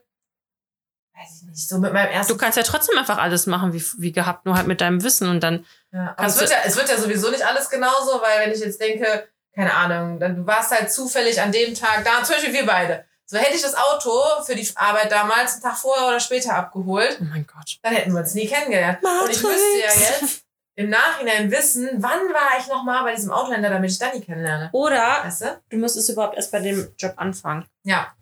weiß 1.15 1.43
ich 1.43 1.49
nicht, 1.49 1.69
so 1.69 1.79
mit 1.79 1.93
meinem 1.93 2.11
ersten 2.11 2.33
Du 2.33 2.39
kannst 2.39 2.57
ja 2.57 2.63
trotzdem 2.63 2.97
einfach 2.99 3.19
alles 3.19 3.47
machen, 3.47 3.73
wie, 3.73 3.85
wie 3.99 4.13
gehabt, 4.13 4.47
nur 4.47 4.57
halt 4.57 4.67
mit 4.67 4.81
deinem 4.81 5.03
Wissen 5.03 5.29
und 5.29 5.41
dann, 5.41 5.65
Ja, 5.93 6.15
aber 6.17 6.27
es 6.27 6.39
wird, 6.39 6.51
ja, 6.51 6.59
es 6.65 6.77
wird 6.77 6.89
ja 6.89 6.97
sowieso 6.97 7.31
nicht 7.31 7.45
alles 7.45 7.69
genauso, 7.71 8.21
weil 8.21 8.41
wenn 8.41 8.53
ich 8.53 8.61
jetzt 8.61 8.81
denke, 8.81 9.29
keine 9.55 9.75
Ahnung, 9.75 10.19
dann 10.19 10.37
du 10.37 10.47
warst 10.47 10.71
halt 10.73 10.93
zufällig 10.93 11.41
an 11.41 11.53
dem 11.53 11.75
Tag 11.75 12.05
da, 12.05 12.23
zum 12.25 12.37
Beispiel 12.37 12.53
wir 12.55 12.67
beide. 12.67 13.05
So 13.27 13.39
hätte 13.39 13.55
ich 13.57 13.63
das 13.63 13.75
Auto 13.75 14.13
für 14.45 14.55
die 14.55 14.69
Arbeit 14.75 15.11
damals 15.11 15.55
einen 15.55 15.63
Tag 15.63 15.77
vorher 15.79 16.09
oder 16.09 16.21
später 16.21 16.55
abgeholt, 16.55 17.19
oh 17.21 17.25
mein 17.25 17.47
Gott. 17.47 17.79
dann 17.83 17.95
hätten 17.95 18.13
wir 18.13 18.21
uns 18.21 18.35
nie 18.35 18.47
kennengelernt. 18.47 18.99
Und 19.03 19.31
ich 19.31 19.43
müsste 19.43 19.79
ja 19.79 20.21
jetzt 20.21 20.44
im 20.77 20.91
Nachhinein 20.91 21.51
wissen, 21.51 21.89
wann 21.99 22.21
war 22.33 22.59
ich 22.59 22.67
nochmal 22.67 23.05
bei 23.05 23.15
diesem 23.15 23.31
Autohändler, 23.31 23.71
damit 23.71 23.91
ich 23.91 23.99
Dani 23.99 24.21
kennenlerne. 24.21 24.71
Oder 24.73 25.21
Weißt 25.23 25.43
du? 25.43 25.61
du 25.71 25.77
müsstest 25.77 26.11
überhaupt 26.11 26.37
erst 26.37 26.51
bei 26.51 26.61
dem 26.61 26.93
Job 26.99 27.15
anfangen. 27.17 27.67
Ja. 27.85 28.13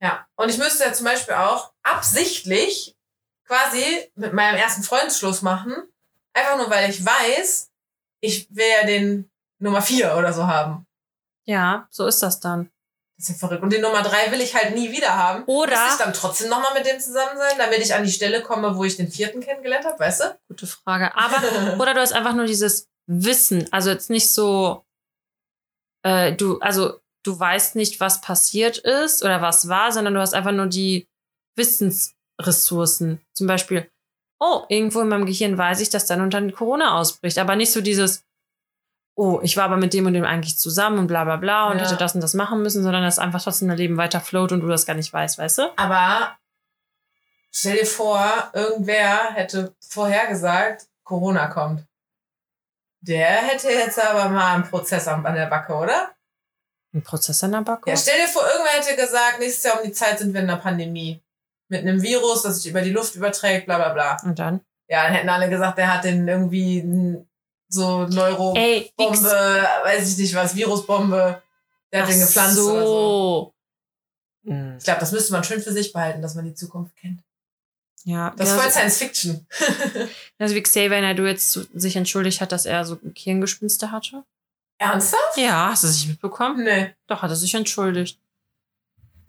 Ja. 0.00 0.26
Und 0.36 0.50
ich 0.50 0.58
müsste 0.58 0.84
ja 0.84 0.92
zum 0.92 1.06
Beispiel 1.06 1.34
auch 1.34 1.72
absichtlich 1.82 2.96
quasi 3.46 4.10
mit 4.14 4.32
meinem 4.32 4.56
ersten 4.56 4.82
Freund 4.82 5.12
Schluss 5.12 5.42
machen. 5.42 5.74
Einfach 6.32 6.56
nur, 6.56 6.70
weil 6.70 6.90
ich 6.90 7.04
weiß, 7.04 7.70
ich 8.20 8.54
will 8.54 8.66
ja 8.80 8.86
den 8.86 9.30
Nummer 9.58 9.82
vier 9.82 10.16
oder 10.16 10.32
so 10.32 10.46
haben. 10.46 10.86
Ja, 11.44 11.86
so 11.90 12.06
ist 12.06 12.22
das 12.22 12.40
dann. 12.40 12.70
Das 13.16 13.28
ist 13.28 13.40
ja 13.40 13.46
verrückt. 13.46 13.62
Und 13.62 13.72
den 13.72 13.80
Nummer 13.80 14.02
drei 14.02 14.32
will 14.32 14.40
ich 14.40 14.54
halt 14.54 14.74
nie 14.74 14.90
wieder 14.90 15.16
haben. 15.16 15.44
Oder, 15.44 15.84
Muss 15.84 15.92
ich 15.92 16.04
dann 16.04 16.12
trotzdem 16.12 16.48
nochmal 16.48 16.74
mit 16.74 16.84
dem 16.84 16.98
zusammen 16.98 17.38
sein, 17.38 17.56
damit 17.58 17.78
ich 17.78 17.94
an 17.94 18.02
die 18.02 18.10
Stelle 18.10 18.42
komme, 18.42 18.76
wo 18.76 18.84
ich 18.84 18.96
den 18.96 19.10
vierten 19.10 19.40
kennengelernt 19.40 19.84
habe, 19.84 19.98
weißt 19.98 20.20
du? 20.20 20.38
gute 20.48 20.66
Frage, 20.66 21.16
aber, 21.16 21.76
oder 21.80 21.94
du 21.94 22.00
hast 22.00 22.12
einfach 22.12 22.34
nur 22.34 22.46
dieses 22.46 22.88
Wissen, 23.06 23.68
also 23.72 23.90
jetzt 23.90 24.10
nicht 24.10 24.32
so, 24.32 24.84
äh, 26.02 26.32
du, 26.32 26.58
also 26.58 27.00
du 27.22 27.38
weißt 27.38 27.76
nicht, 27.76 28.00
was 28.00 28.20
passiert 28.20 28.78
ist 28.78 29.24
oder 29.24 29.40
was 29.40 29.68
war, 29.68 29.92
sondern 29.92 30.14
du 30.14 30.20
hast 30.20 30.34
einfach 30.34 30.52
nur 30.52 30.66
die 30.66 31.08
Wissensressourcen. 31.56 33.20
Zum 33.32 33.46
Beispiel, 33.46 33.90
oh, 34.40 34.64
irgendwo 34.68 35.00
in 35.00 35.08
meinem 35.08 35.26
Gehirn 35.26 35.56
weiß 35.56 35.80
ich, 35.80 35.90
dass 35.90 36.06
dann 36.06 36.20
und 36.20 36.34
dann 36.34 36.52
Corona 36.52 36.98
ausbricht, 36.98 37.38
aber 37.38 37.56
nicht 37.56 37.72
so 37.72 37.80
dieses, 37.80 38.23
oh, 39.16 39.40
ich 39.42 39.56
war 39.56 39.64
aber 39.64 39.76
mit 39.76 39.92
dem 39.94 40.06
und 40.06 40.14
dem 40.14 40.24
eigentlich 40.24 40.58
zusammen 40.58 40.98
und 40.98 41.06
bla 41.06 41.24
bla 41.24 41.36
bla 41.36 41.70
und 41.70 41.78
Ja. 41.78 41.84
hätte 41.84 41.96
das 41.96 42.14
und 42.14 42.20
das 42.20 42.34
machen 42.34 42.62
müssen, 42.62 42.82
sondern 42.82 43.02
dass 43.02 43.18
einfach 43.18 43.42
trotzdem 43.42 43.68
dein 43.68 43.76
Leben 43.78 43.96
weiter 43.96 44.20
float 44.20 44.52
und 44.52 44.60
du 44.60 44.68
das 44.68 44.86
gar 44.86 44.94
nicht 44.94 45.12
weißt, 45.12 45.38
weißt 45.38 45.58
du? 45.58 45.62
Aber 45.76 46.36
stell 47.52 47.76
dir 47.78 47.86
vor, 47.86 48.22
irgendwer 48.52 49.32
hätte 49.34 49.74
vorhergesagt, 49.88 50.86
Corona 51.04 51.46
kommt. 51.48 51.84
Der 53.00 53.26
hätte 53.42 53.68
jetzt 53.68 54.00
aber 54.02 54.30
mal 54.30 54.54
einen 54.54 54.64
Prozess 54.68 55.06
an 55.08 55.22
der 55.22 55.46
Backe, 55.46 55.74
oder? 55.74 56.10
Ein 56.94 57.02
Prozess 57.02 57.44
an 57.44 57.52
der 57.52 57.60
Backe? 57.60 57.90
Ja, 57.90 57.96
stell 57.96 58.18
dir 58.18 58.28
vor, 58.28 58.42
irgendwer 58.42 58.72
hätte 58.80 58.96
gesagt, 59.00 59.38
nächstes 59.40 59.64
Jahr 59.64 59.78
um 59.80 59.86
die 59.86 59.92
Zeit 59.92 60.18
sind 60.18 60.32
wir 60.32 60.40
in 60.40 60.48
einer 60.48 60.58
Pandemie. 60.60 61.20
Mit 61.68 61.80
einem 61.82 62.00
Virus, 62.02 62.42
das 62.42 62.56
sich 62.62 62.70
über 62.70 62.82
die 62.82 62.90
Luft 62.92 63.14
überträgt, 63.14 63.66
bla 63.66 63.76
bla 63.76 63.88
bla. 63.90 64.16
und 64.22 64.38
dann? 64.38 64.60
Ja, 64.88 65.02
dann 65.04 65.12
hätten 65.12 65.28
alle 65.28 65.48
gesagt, 65.50 65.76
der 65.78 65.92
hat 65.92 66.04
den 66.04 66.26
irgendwie 66.28 67.24
so 67.74 68.06
Neurobombe, 68.06 68.58
weiß 69.84 70.12
ich 70.12 70.18
nicht 70.18 70.34
was, 70.34 70.54
Virusbombe. 70.54 71.42
Der 71.92 72.02
hat 72.02 72.08
den 72.10 72.20
gepflanzt 72.20 72.58
oder 72.58 72.80
so. 72.80 73.52
so. 74.44 74.50
Hm. 74.50 74.76
Ich 74.78 74.84
glaube, 74.84 75.00
das 75.00 75.12
müsste 75.12 75.32
man 75.32 75.44
schön 75.44 75.62
für 75.62 75.72
sich 75.72 75.92
behalten, 75.92 76.22
dass 76.22 76.34
man 76.34 76.44
die 76.44 76.54
Zukunft 76.54 76.96
kennt. 76.96 77.20
Ja, 78.04 78.30
Das 78.36 78.48
ist 78.50 78.54
voll 78.56 78.64
so- 78.64 78.70
Science 78.70 78.98
Fiction. 78.98 79.46
Also 80.38 80.54
wie 80.54 80.62
Xavier 80.62 81.00
Naidoo 81.00 81.24
jetzt 81.24 81.50
so- 81.52 81.62
sich 81.74 81.96
entschuldigt 81.96 82.40
hat, 82.40 82.52
dass 82.52 82.66
er 82.66 82.84
so 82.84 82.98
Hirngespinste 83.16 83.90
hatte. 83.90 84.24
Ernsthaft? 84.78 85.36
Ja, 85.36 85.70
hast 85.70 85.84
du 85.84 85.86
das 85.86 85.96
nicht 85.96 86.08
mitbekommen? 86.08 86.64
Nee. 86.64 86.92
Doch, 87.06 87.22
hat 87.22 87.30
er 87.30 87.36
sich 87.36 87.54
entschuldigt. 87.54 88.18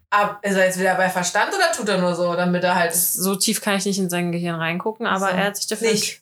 Aber 0.09 0.39
ist 0.41 0.55
er 0.55 0.65
jetzt 0.65 0.79
wieder 0.79 0.95
bei 0.95 1.09
Verstand 1.09 1.53
oder 1.53 1.71
tut 1.71 1.87
er 1.87 1.99
nur 1.99 2.15
so, 2.15 2.33
damit 2.35 2.63
er 2.63 2.75
halt 2.75 2.93
So 2.95 3.35
tief 3.35 3.61
kann 3.61 3.75
ich 3.77 3.85
nicht 3.85 3.99
in 3.99 4.09
sein 4.09 4.31
Gehirn 4.31 4.55
reingucken, 4.55 5.05
aber 5.07 5.29
So. 5.29 5.35
er 5.35 5.43
hat 5.45 5.55
sich 5.57 5.67
dafür... 5.67 5.91
nicht? 5.91 6.21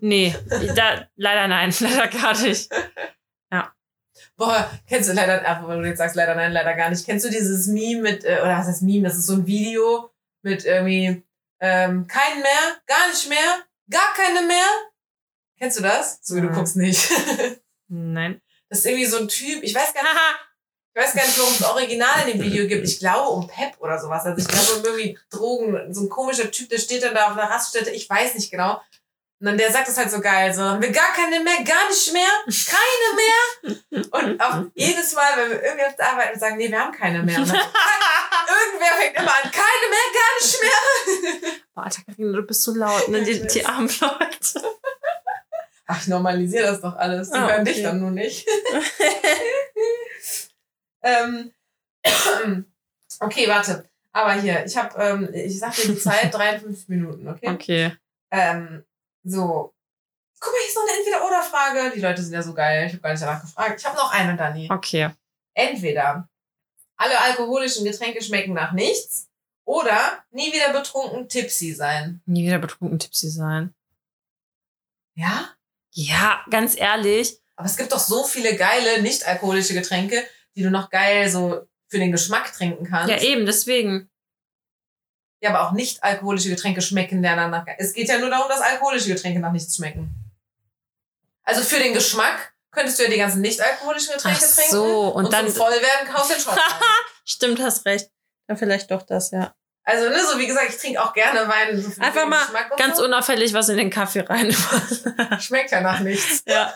Nee, 0.00 0.34
da, 0.74 1.06
leider 1.16 1.48
nein, 1.48 1.74
leider 1.80 2.08
gar 2.08 2.40
nicht. 2.40 2.70
Boah, 4.36 4.70
kennst 4.88 5.08
du 5.08 5.12
leider, 5.12 5.42
ach, 5.46 5.66
wenn 5.68 5.82
du 5.82 5.88
jetzt 5.88 5.98
sagst 5.98 6.16
leider 6.16 6.34
nein, 6.34 6.52
leider 6.52 6.74
gar 6.74 6.90
nicht. 6.90 7.04
Kennst 7.04 7.24
du 7.24 7.30
dieses 7.30 7.66
Meme 7.66 8.02
mit, 8.02 8.24
äh, 8.24 8.40
oder 8.42 8.58
was 8.58 8.66
heißt 8.66 8.82
Meme? 8.82 9.04
Das 9.04 9.16
ist 9.16 9.26
so 9.26 9.34
ein 9.34 9.46
Video 9.46 10.10
mit 10.42 10.64
irgendwie 10.64 11.22
ähm, 11.60 12.06
keinen 12.06 12.42
mehr, 12.42 12.80
gar 12.86 13.08
nicht 13.08 13.28
mehr, 13.28 13.62
gar 13.90 14.14
keine 14.14 14.46
mehr. 14.46 14.66
Kennst 15.58 15.78
du 15.78 15.82
das? 15.82 16.18
So 16.22 16.36
wie 16.36 16.40
du 16.40 16.48
guckst 16.48 16.76
nicht. 16.76 17.08
Nein. 17.88 18.40
Das 18.68 18.80
ist 18.80 18.86
irgendwie 18.86 19.06
so 19.06 19.18
ein 19.18 19.28
Typ, 19.28 19.62
ich 19.62 19.74
weiß 19.74 19.94
gar 19.94 20.02
nicht, 20.02 20.12
ich 20.94 21.02
weiß 21.02 21.14
gar 21.14 21.24
nicht, 21.24 21.38
worum 21.38 21.52
es 21.52 21.62
original 21.62 22.26
in 22.26 22.38
dem 22.38 22.42
Video 22.44 22.66
gibt. 22.66 22.86
Ich 22.86 22.98
glaube 22.98 23.28
um 23.28 23.46
Pep 23.46 23.76
oder 23.80 23.98
sowas. 23.98 24.24
Also 24.24 24.38
ich 24.38 24.48
glaube 24.48 24.80
um 24.80 24.84
irgendwie 24.84 25.18
Drogen, 25.30 25.94
so 25.94 26.02
ein 26.02 26.08
komischer 26.08 26.50
Typ, 26.50 26.68
der 26.68 26.78
steht 26.78 27.02
dann 27.02 27.14
da 27.14 27.26
auf 27.26 27.38
einer 27.38 27.50
Raststätte, 27.50 27.90
ich 27.90 28.10
weiß 28.10 28.34
nicht 28.34 28.50
genau. 28.50 28.80
Und 29.44 29.58
der 29.58 29.72
sagt 29.72 29.88
das 29.88 29.96
halt 29.98 30.08
so 30.10 30.20
geil, 30.20 30.54
so, 30.54 30.62
haben 30.62 30.80
wir 30.80 30.92
gar 30.92 31.12
keine 31.12 31.40
mehr, 31.40 31.64
gar 31.64 31.88
nicht 31.88 32.12
mehr, 32.12 32.30
keine 32.68 33.14
mehr. 33.16 33.40
Und 34.12 34.40
auch 34.40 34.62
jedes 34.74 35.14
Mal, 35.14 35.36
wenn 35.36 35.50
wir 35.50 35.60
irgendwie 35.62 35.84
auf 35.86 35.96
der 35.96 36.12
Arbeit 36.12 36.38
sagen, 36.38 36.56
nee, 36.58 36.70
wir 36.70 36.78
haben 36.78 36.92
keine 36.92 37.24
mehr. 37.24 37.38
Dann, 37.38 37.46
irgendwer 37.48 38.92
fängt 39.00 39.16
immer 39.16 39.34
an, 39.34 39.50
keine 39.50 39.88
mehr, 39.90 40.12
gar 40.14 40.32
nicht 40.40 40.62
mehr. 40.62 40.78
Boah, 41.74 41.82
Alter, 41.84 42.02
du 42.16 42.42
bist 42.42 42.62
so 42.62 42.72
laut, 42.72 43.08
ne? 43.08 43.24
Die, 43.24 43.44
die 43.44 43.66
armen 43.66 43.88
Leute. 44.00 44.62
Ach, 45.88 46.00
ich 46.00 46.06
normalisiere 46.06 46.68
das 46.68 46.80
doch 46.80 46.94
alles. 46.94 47.30
Die 47.30 47.36
Ah, 47.36 47.48
hören 47.48 47.62
okay. 47.62 47.72
dich 47.72 47.82
dann 47.82 47.98
nur 48.00 48.12
nicht. 48.12 48.46
ähm, 51.02 51.52
okay, 53.20 53.48
warte. 53.48 53.88
Aber 54.12 54.34
hier, 54.34 54.64
ich 54.64 54.76
habe, 54.76 54.96
ähm, 55.02 55.28
ich 55.34 55.58
sag 55.58 55.74
dir 55.74 55.88
die 55.88 55.98
Zeit, 55.98 56.32
53 56.34 56.88
Minuten, 56.88 57.26
okay? 57.28 57.48
Okay. 57.48 57.96
Ähm, 58.30 58.84
so. 59.24 59.74
Guck 60.40 60.52
mal, 60.52 60.58
hier 60.58 60.68
ist 60.68 60.74
noch 60.74 60.82
eine 60.82 60.98
Entweder-Oder-Frage. 60.98 61.92
Die 61.94 62.00
Leute 62.00 62.22
sind 62.22 62.32
ja 62.32 62.42
so 62.42 62.52
geil. 62.52 62.86
Ich 62.86 62.92
habe 62.92 63.02
gar 63.02 63.12
nicht 63.12 63.22
danach 63.22 63.40
gefragt. 63.40 63.80
Ich 63.80 63.86
habe 63.86 63.96
noch 63.96 64.12
eine, 64.12 64.36
Dani. 64.36 64.68
Okay. 64.70 65.10
Entweder 65.54 66.28
alle 66.96 67.20
alkoholischen 67.20 67.84
Getränke 67.84 68.22
schmecken 68.22 68.52
nach 68.52 68.72
nichts 68.72 69.28
oder 69.64 70.24
nie 70.30 70.52
wieder 70.52 70.72
betrunken 70.72 71.28
tipsy 71.28 71.72
sein. 71.72 72.22
Nie 72.26 72.46
wieder 72.46 72.58
betrunken 72.58 72.98
Tipsy 72.98 73.30
sein. 73.30 73.74
Ja? 75.14 75.50
Ja, 75.90 76.44
ganz 76.50 76.76
ehrlich. 76.76 77.38
Aber 77.56 77.66
es 77.66 77.76
gibt 77.76 77.92
doch 77.92 77.98
so 77.98 78.24
viele 78.24 78.56
geile 78.56 79.02
nicht-alkoholische 79.02 79.74
Getränke, 79.74 80.24
die 80.56 80.62
du 80.62 80.70
noch 80.70 80.90
geil 80.90 81.28
so 81.28 81.68
für 81.88 81.98
den 81.98 82.12
Geschmack 82.12 82.52
trinken 82.52 82.86
kannst. 82.86 83.10
Ja, 83.10 83.20
eben, 83.20 83.46
deswegen. 83.46 84.10
Ja, 85.42 85.50
aber 85.50 85.66
auch 85.66 85.72
nicht-alkoholische 85.72 86.48
Getränke 86.50 86.80
schmecken 86.82 87.22
dann 87.22 87.50
nach. 87.50 87.66
Es 87.78 87.92
geht 87.92 88.08
ja 88.08 88.18
nur 88.18 88.30
darum, 88.30 88.48
dass 88.48 88.60
alkoholische 88.60 89.08
Getränke 89.08 89.40
nach 89.40 89.50
nichts 89.50 89.74
schmecken. 89.76 90.14
Also 91.42 91.62
für 91.62 91.80
den 91.80 91.92
Geschmack 91.94 92.54
könntest 92.70 92.98
du 92.98 93.02
ja 93.02 93.10
die 93.10 93.16
ganzen 93.18 93.40
nicht-alkoholischen 93.40 94.14
Getränke 94.14 94.38
Ach 94.40 94.54
trinken. 94.54 94.70
so, 94.70 95.08
und, 95.08 95.32
dann. 95.32 95.46
zum 95.48 95.56
voll 95.56 95.72
werden 95.72 96.08
kaufst 96.14 96.30
du 96.30 96.34
den 96.34 96.48
rein. 96.48 96.58
Stimmt, 97.24 97.60
hast 97.60 97.84
recht. 97.86 98.08
Dann 98.46 98.56
vielleicht 98.56 98.90
doch 98.92 99.02
das, 99.02 99.32
ja. 99.32 99.52
also, 99.84 100.08
ne, 100.08 100.20
so 100.24 100.38
wie 100.38 100.46
gesagt, 100.46 100.68
ich 100.68 100.76
trinke 100.76 101.02
auch 101.02 101.12
gerne 101.12 101.48
Wein. 101.48 101.80
So 101.82 102.00
Einfach 102.00 102.26
mal 102.26 102.42
und 102.70 102.76
Ganz 102.78 102.98
so. 102.98 103.04
unauffällig 103.04 103.52
was 103.52 103.68
in 103.68 103.76
den 103.78 103.90
Kaffee 103.90 104.20
rein. 104.20 104.52
Schmeckt 105.40 105.72
ja 105.72 105.80
nach 105.80 106.00
nichts. 106.00 106.44
ja. 106.46 106.72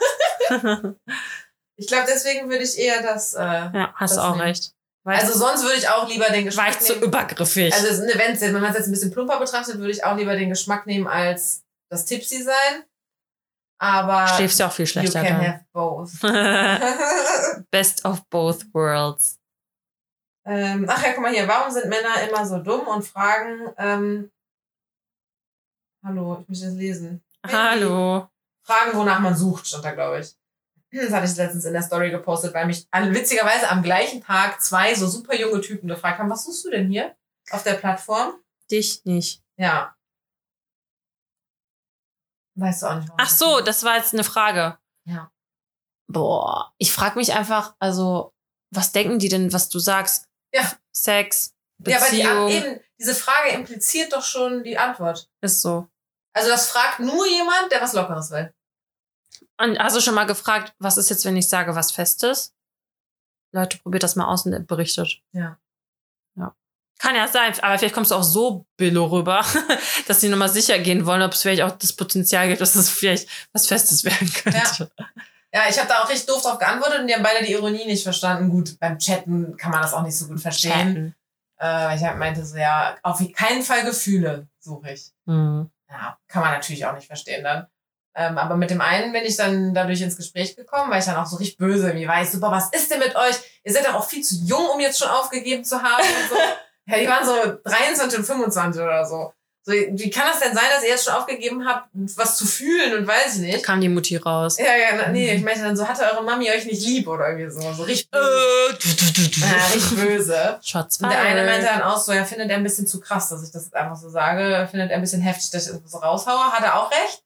Ich 1.78 1.88
glaube, 1.88 2.06
deswegen 2.08 2.48
würde 2.48 2.64
ich 2.64 2.78
eher 2.78 3.02
das. 3.02 3.34
Äh, 3.34 3.42
ja, 3.42 3.92
hast 3.96 4.12
Das 4.16 4.18
auch 4.24 4.30
nehmen. 4.36 4.40
recht. 4.48 4.72
War 5.06 5.14
Also 5.14 5.38
sonst 5.38 5.62
würde 5.62 5.76
ich 5.76 5.88
auch 5.88 6.08
lieber 6.08 6.24
den 6.26 6.34
war 6.34 6.42
Geschmack 6.42 6.70
ich 6.70 6.78
zu 6.80 6.92
nehmen. 6.94 7.04
übergriffig. 7.04 7.72
Also 7.72 7.86
es 7.86 7.98
ist 7.98 8.02
eine- 8.02 8.14
wenn's- 8.18 8.40
wenn 8.40 8.52
man 8.54 8.64
es 8.64 8.76
jetzt 8.76 8.86
ein 8.88 8.90
bisschen 8.90 9.12
plumper 9.12 9.38
betrachtet, 9.38 9.78
würde 9.78 9.92
ich 9.92 10.02
auch 10.04 10.16
lieber 10.16 10.34
den 10.36 10.48
Geschmack 10.50 10.84
nehmen 10.86 11.06
als 11.06 11.62
das 11.90 12.04
Tipsy 12.06 12.42
sein. 12.42 12.84
Aber 13.78 14.26
Schläfst 14.28 14.58
ja 14.58 14.66
auch 14.66 14.72
viel 14.72 14.84
you 14.86 14.90
schlechter 14.90 15.22
can 15.22 15.38
dann. 15.38 15.46
have 15.46 15.64
both. 15.72 16.10
Best 17.70 18.04
of 18.04 18.24
both 18.30 18.64
worlds. 18.74 19.38
ähm, 20.44 20.86
ach 20.88 21.02
ja, 21.04 21.12
guck 21.12 21.22
mal 21.22 21.32
hier. 21.32 21.46
Warum 21.46 21.70
sind 21.70 21.88
Männer 21.88 22.20
immer 22.28 22.44
so 22.46 22.58
dumm 22.58 22.86
und 22.88 23.02
fragen, 23.06 23.68
ähm, 23.78 24.30
hallo, 26.04 26.38
ich 26.42 26.48
muss 26.48 26.60
das 26.62 26.72
lesen. 26.74 27.22
Hallo. 27.46 28.28
Fragen, 28.64 28.96
wonach 28.96 29.20
man 29.20 29.36
sucht, 29.36 29.66
stand 29.68 29.84
da, 29.84 29.92
glaube 29.92 30.20
ich. 30.20 30.34
Das 31.04 31.12
hatte 31.12 31.26
ich 31.26 31.36
letztens 31.36 31.64
in 31.64 31.72
der 31.72 31.82
Story 31.82 32.10
gepostet, 32.10 32.54
weil 32.54 32.66
mich 32.66 32.86
witzigerweise 32.92 33.68
am 33.68 33.82
gleichen 33.82 34.22
Tag 34.22 34.60
zwei 34.60 34.94
so 34.94 35.06
super 35.06 35.34
junge 35.34 35.60
Typen 35.60 35.88
gefragt 35.88 36.18
haben, 36.18 36.30
was 36.30 36.44
suchst 36.44 36.64
du 36.64 36.70
denn 36.70 36.88
hier 36.88 37.16
auf 37.50 37.62
der 37.62 37.74
Plattform? 37.74 38.34
Dich 38.70 39.04
nicht. 39.04 39.42
Ja. 39.56 39.94
Weißt 42.58 42.82
du 42.82 42.86
auch 42.86 42.94
nicht. 42.96 43.10
Ach 43.18 43.28
so, 43.28 43.60
das 43.60 43.84
war 43.84 43.96
jetzt 43.96 44.14
eine 44.14 44.24
Frage. 44.24 44.78
Ja. 45.04 45.30
Boah, 46.08 46.72
ich 46.78 46.92
frage 46.92 47.18
mich 47.18 47.34
einfach, 47.34 47.74
also, 47.78 48.32
was 48.72 48.92
denken 48.92 49.18
die 49.18 49.28
denn, 49.28 49.52
was 49.52 49.68
du 49.68 49.78
sagst? 49.78 50.28
Ja. 50.54 50.72
Sex, 50.92 51.54
Ja, 51.86 51.98
aber 51.98 52.10
die, 52.10 52.22
Beziehung, 52.22 52.48
eben, 52.48 52.80
diese 52.98 53.14
Frage 53.14 53.50
impliziert 53.50 54.12
doch 54.12 54.24
schon 54.24 54.64
die 54.64 54.78
Antwort. 54.78 55.28
ist 55.42 55.60
so. 55.60 55.88
Also 56.32 56.50
das 56.50 56.70
fragt 56.70 57.00
nur 57.00 57.26
jemand, 57.26 57.70
der 57.72 57.80
was 57.80 57.92
Lockeres 57.92 58.30
will. 58.30 58.52
Und 59.58 59.78
hast 59.78 59.96
du 59.96 60.00
schon 60.00 60.14
mal 60.14 60.24
gefragt, 60.26 60.74
was 60.78 60.96
ist 60.98 61.08
jetzt, 61.10 61.24
wenn 61.24 61.36
ich 61.36 61.48
sage, 61.48 61.74
was 61.74 61.90
Festes? 61.92 62.54
Leute, 63.52 63.78
probiert 63.78 64.02
das 64.02 64.16
mal 64.16 64.26
aus 64.26 64.44
und 64.44 64.66
berichtet. 64.66 65.20
Ja. 65.32 65.58
Ja. 66.36 66.54
Kann 66.98 67.14
ja 67.14 67.26
sein, 67.28 67.54
aber 67.62 67.78
vielleicht 67.78 67.94
kommst 67.94 68.10
du 68.10 68.14
auch 68.16 68.22
so 68.22 68.66
billo 68.76 69.06
rüber, 69.06 69.44
dass 70.08 70.20
sie 70.20 70.28
nochmal 70.28 70.48
sicher 70.48 70.78
gehen 70.78 71.06
wollen, 71.06 71.22
ob 71.22 71.32
es 71.32 71.42
vielleicht 71.42 71.62
auch 71.62 71.72
das 71.72 71.92
Potenzial 71.94 72.48
gibt, 72.48 72.60
dass 72.60 72.74
es 72.74 72.90
vielleicht 72.90 73.28
was 73.52 73.66
Festes 73.66 74.04
werden 74.04 74.30
könnte. 74.32 74.90
Ja, 75.54 75.62
ich 75.70 75.78
habe 75.78 75.88
da 75.88 76.02
auch 76.02 76.08
richtig 76.10 76.26
doof 76.26 76.42
drauf 76.42 76.58
geantwortet 76.58 77.00
und 77.00 77.06
die 77.06 77.14
haben 77.14 77.22
beide 77.22 77.44
die 77.44 77.52
Ironie 77.52 77.86
nicht 77.86 78.02
verstanden. 78.02 78.50
Gut, 78.50 78.78
beim 78.78 78.98
Chatten 78.98 79.56
kann 79.56 79.70
man 79.70 79.80
das 79.80 79.94
auch 79.94 80.02
nicht 80.02 80.16
so 80.16 80.26
gut 80.26 80.40
verstehen. 80.40 81.14
Äh, 81.58 81.96
ich 81.96 82.04
hab- 82.04 82.18
meinte 82.18 82.44
so, 82.44 82.56
ja, 82.58 82.96
auf 83.02 83.22
keinen 83.32 83.62
Fall 83.62 83.84
Gefühle 83.84 84.48
suche 84.58 84.92
ich. 84.92 85.12
Mhm. 85.24 85.70
Ja, 85.88 86.18
kann 86.28 86.42
man 86.42 86.52
natürlich 86.52 86.84
auch 86.84 86.94
nicht 86.94 87.06
verstehen 87.06 87.44
dann. 87.44 87.66
Ähm, 88.18 88.38
aber 88.38 88.56
mit 88.56 88.70
dem 88.70 88.80
einen 88.80 89.12
bin 89.12 89.24
ich 89.24 89.36
dann 89.36 89.74
dadurch 89.74 90.00
ins 90.00 90.16
Gespräch 90.16 90.56
gekommen, 90.56 90.90
weil 90.90 91.00
ich 91.00 91.04
dann 91.04 91.16
auch 91.16 91.26
so 91.26 91.36
richtig 91.36 91.58
böse 91.58 91.88
irgendwie 91.88 92.08
war. 92.08 92.22
Ich 92.22 92.30
boah, 92.40 92.50
was 92.50 92.70
ist 92.72 92.90
denn 92.90 92.98
mit 92.98 93.14
euch? 93.14 93.36
Ihr 93.62 93.72
seid 93.74 93.86
doch 93.86 93.94
auch 93.94 94.08
viel 94.08 94.22
zu 94.24 94.36
jung, 94.36 94.66
um 94.72 94.80
jetzt 94.80 94.98
schon 94.98 95.08
aufgegeben 95.08 95.64
zu 95.64 95.82
haben 95.82 96.02
und 96.02 96.30
so. 96.30 96.36
ja, 96.86 96.98
die 96.98 97.06
waren 97.08 97.26
so 97.26 97.58
23 97.70 98.20
und 98.20 98.24
25 98.24 98.80
oder 98.80 99.04
so. 99.04 99.34
so. 99.64 99.72
Wie 99.72 100.08
kann 100.08 100.28
das 100.28 100.40
denn 100.40 100.54
sein, 100.54 100.64
dass 100.74 100.82
ihr 100.82 100.88
jetzt 100.88 101.04
schon 101.04 101.12
aufgegeben 101.12 101.66
habt, 101.68 101.90
was 101.92 102.38
zu 102.38 102.46
fühlen 102.46 102.96
und 102.96 103.06
weiß 103.06 103.34
ich 103.36 103.40
Da 103.50 103.56
nicht? 103.56 103.64
kam 103.66 103.82
die 103.82 103.90
Mutti 103.90 104.16
raus. 104.16 104.56
Ja, 104.58 104.64
ja, 104.64 105.08
nee, 105.10 105.34
ich 105.34 105.44
meinte 105.44 105.60
dann 105.60 105.76
so, 105.76 105.86
hatte 105.86 106.04
eure 106.10 106.24
Mami 106.24 106.48
euch 106.50 106.64
nicht 106.64 106.86
lieb 106.86 107.08
oder 107.08 107.28
irgendwie 107.28 107.50
so. 107.50 107.70
So 107.74 107.82
richtig 107.82 108.08
Äh, 108.14 108.18
böse. 108.72 109.40
Ja, 109.40 109.66
richtig 109.74 109.94
böse. 109.94 110.58
Shots 110.62 111.00
Und 111.02 111.10
der 111.12 111.20
eine 111.20 111.44
meinte 111.44 111.66
dann 111.66 111.82
auch 111.82 111.98
so, 111.98 112.12
ja, 112.14 112.24
findet 112.24 112.48
er 112.48 112.56
ein 112.56 112.62
bisschen 112.64 112.86
zu 112.86 112.98
krass, 112.98 113.28
dass 113.28 113.42
ich 113.44 113.50
das 113.52 113.64
jetzt 113.64 113.74
einfach 113.74 113.96
so 113.96 114.08
sage, 114.08 114.66
findet 114.70 114.90
er 114.90 114.96
ein 114.96 115.02
bisschen 115.02 115.20
heftig, 115.20 115.50
dass 115.50 115.66
ich 115.66 115.82
das 115.82 115.90
so 115.92 115.98
raushaue, 115.98 116.52
hat 116.52 116.64
er 116.64 116.80
auch 116.80 116.90
recht. 116.90 117.22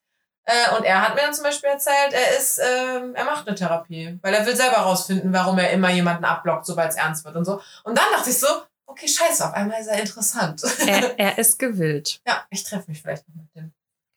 Äh, 0.50 0.76
und 0.76 0.84
er 0.84 1.00
hat 1.00 1.14
mir 1.14 1.22
dann 1.22 1.34
zum 1.34 1.44
Beispiel 1.44 1.70
erzählt, 1.70 2.12
er 2.12 2.36
ist, 2.36 2.58
ähm, 2.58 3.14
er 3.14 3.24
macht 3.24 3.46
eine 3.46 3.56
Therapie, 3.56 4.18
weil 4.20 4.34
er 4.34 4.44
will 4.44 4.56
selber 4.56 4.78
rausfinden, 4.78 5.32
warum 5.32 5.58
er 5.58 5.70
immer 5.70 5.90
jemanden 5.90 6.24
abblockt, 6.24 6.66
sobald 6.66 6.90
es 6.90 6.96
ernst 6.96 7.24
wird 7.24 7.36
und 7.36 7.44
so. 7.44 7.60
Und 7.84 7.96
dann 7.96 8.10
dachte 8.12 8.30
ich 8.30 8.38
so, 8.38 8.48
okay, 8.86 9.06
scheiße, 9.06 9.46
auf 9.46 9.54
einmal 9.54 9.80
ist 9.80 9.86
er 9.86 10.00
interessant. 10.00 10.62
er, 10.86 11.18
er 11.18 11.38
ist 11.38 11.58
gewillt. 11.58 12.20
ja, 12.26 12.44
ich 12.50 12.64
treffe 12.64 12.90
mich 12.90 13.00
vielleicht 13.00 13.28
noch 13.28 13.36
mit 13.36 13.54
dem. 13.54 13.72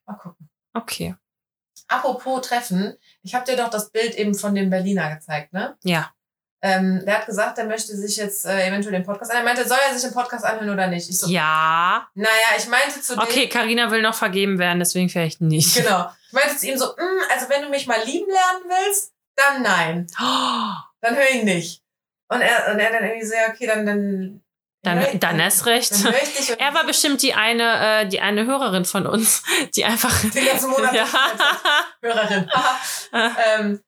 Mal 0.08 0.16
gucken. 0.16 0.50
Okay. 0.74 1.16
Apropos 1.88 2.48
Treffen, 2.48 2.98
ich 3.22 3.36
habe 3.36 3.46
dir 3.46 3.56
doch 3.56 3.70
das 3.70 3.92
Bild 3.92 4.16
eben 4.16 4.34
von 4.34 4.56
dem 4.56 4.72
Berliner 4.72 5.14
gezeigt, 5.14 5.54
ne? 5.54 5.78
Ja. 5.84 6.12
Ähm, 6.66 7.04
der 7.06 7.18
hat 7.18 7.26
gesagt, 7.26 7.58
er 7.58 7.66
möchte 7.66 7.94
sich 7.94 8.16
jetzt 8.16 8.46
äh, 8.46 8.68
eventuell 8.68 8.94
den 8.94 9.04
Podcast 9.04 9.30
anhören. 9.32 9.46
Er 9.48 9.54
meinte, 9.54 9.68
soll 9.68 9.78
er 9.86 9.94
sich 9.94 10.02
den 10.10 10.14
Podcast 10.14 10.46
anhören 10.46 10.70
oder 10.70 10.88
nicht? 10.88 11.10
Ich 11.10 11.20
so, 11.20 11.28
Ja. 11.28 12.08
naja, 12.16 12.30
ich 12.58 12.66
meinte 12.68 13.02
zu 13.02 13.16
dem, 13.16 13.22
Okay, 13.22 13.50
Karina 13.50 13.92
will 13.92 14.02
noch 14.02 14.16
vergeben 14.16 14.58
werden, 14.60 14.80
deswegen 14.80 15.10
vielleicht 15.10 15.42
nicht. 15.42 15.76
Genau. 15.76 16.10
Ich 16.28 16.34
meinte 16.34 16.58
zu 16.58 16.68
ihm 16.68 16.78
so, 16.80 16.86
"Mm, 16.86 17.22
also 17.32 17.48
wenn 17.50 17.62
du 17.62 17.70
mich 17.70 17.86
mal 17.86 18.02
lieben 18.06 18.26
lernen 18.28 18.64
willst, 18.68 19.12
dann 19.36 19.62
nein. 19.62 20.08
Dann 21.02 21.16
höre 21.18 21.30
ich 21.32 21.44
nicht. 21.44 21.82
Und 22.30 22.40
er, 22.42 22.72
und 22.72 22.80
er 22.80 22.92
dann 22.92 23.04
irgendwie 23.04 23.26
so, 23.26 23.36
ja, 23.36 23.50
okay, 23.50 23.68
dann, 23.68 23.86
dann, 23.86 24.42
Dann, 24.84 25.20
dann 25.20 25.40
erst 25.40 25.66
recht. 25.66 25.92
Dann 26.06 26.14
Er 26.58 26.74
war 26.74 26.86
bestimmt 26.86 27.22
die 27.22 27.34
eine, 27.34 28.02
äh, 28.04 28.08
die 28.08 28.22
eine 28.22 28.46
Hörerin 28.48 28.86
von 28.86 29.06
uns, 29.06 29.44
die 29.76 29.84
einfach. 29.86 30.12
den 30.22 30.46
ganzen 30.46 30.70
Monat 30.72 30.94
ja. 30.96 31.06
Hörerin. 32.02 32.50
ähm, 33.14 33.82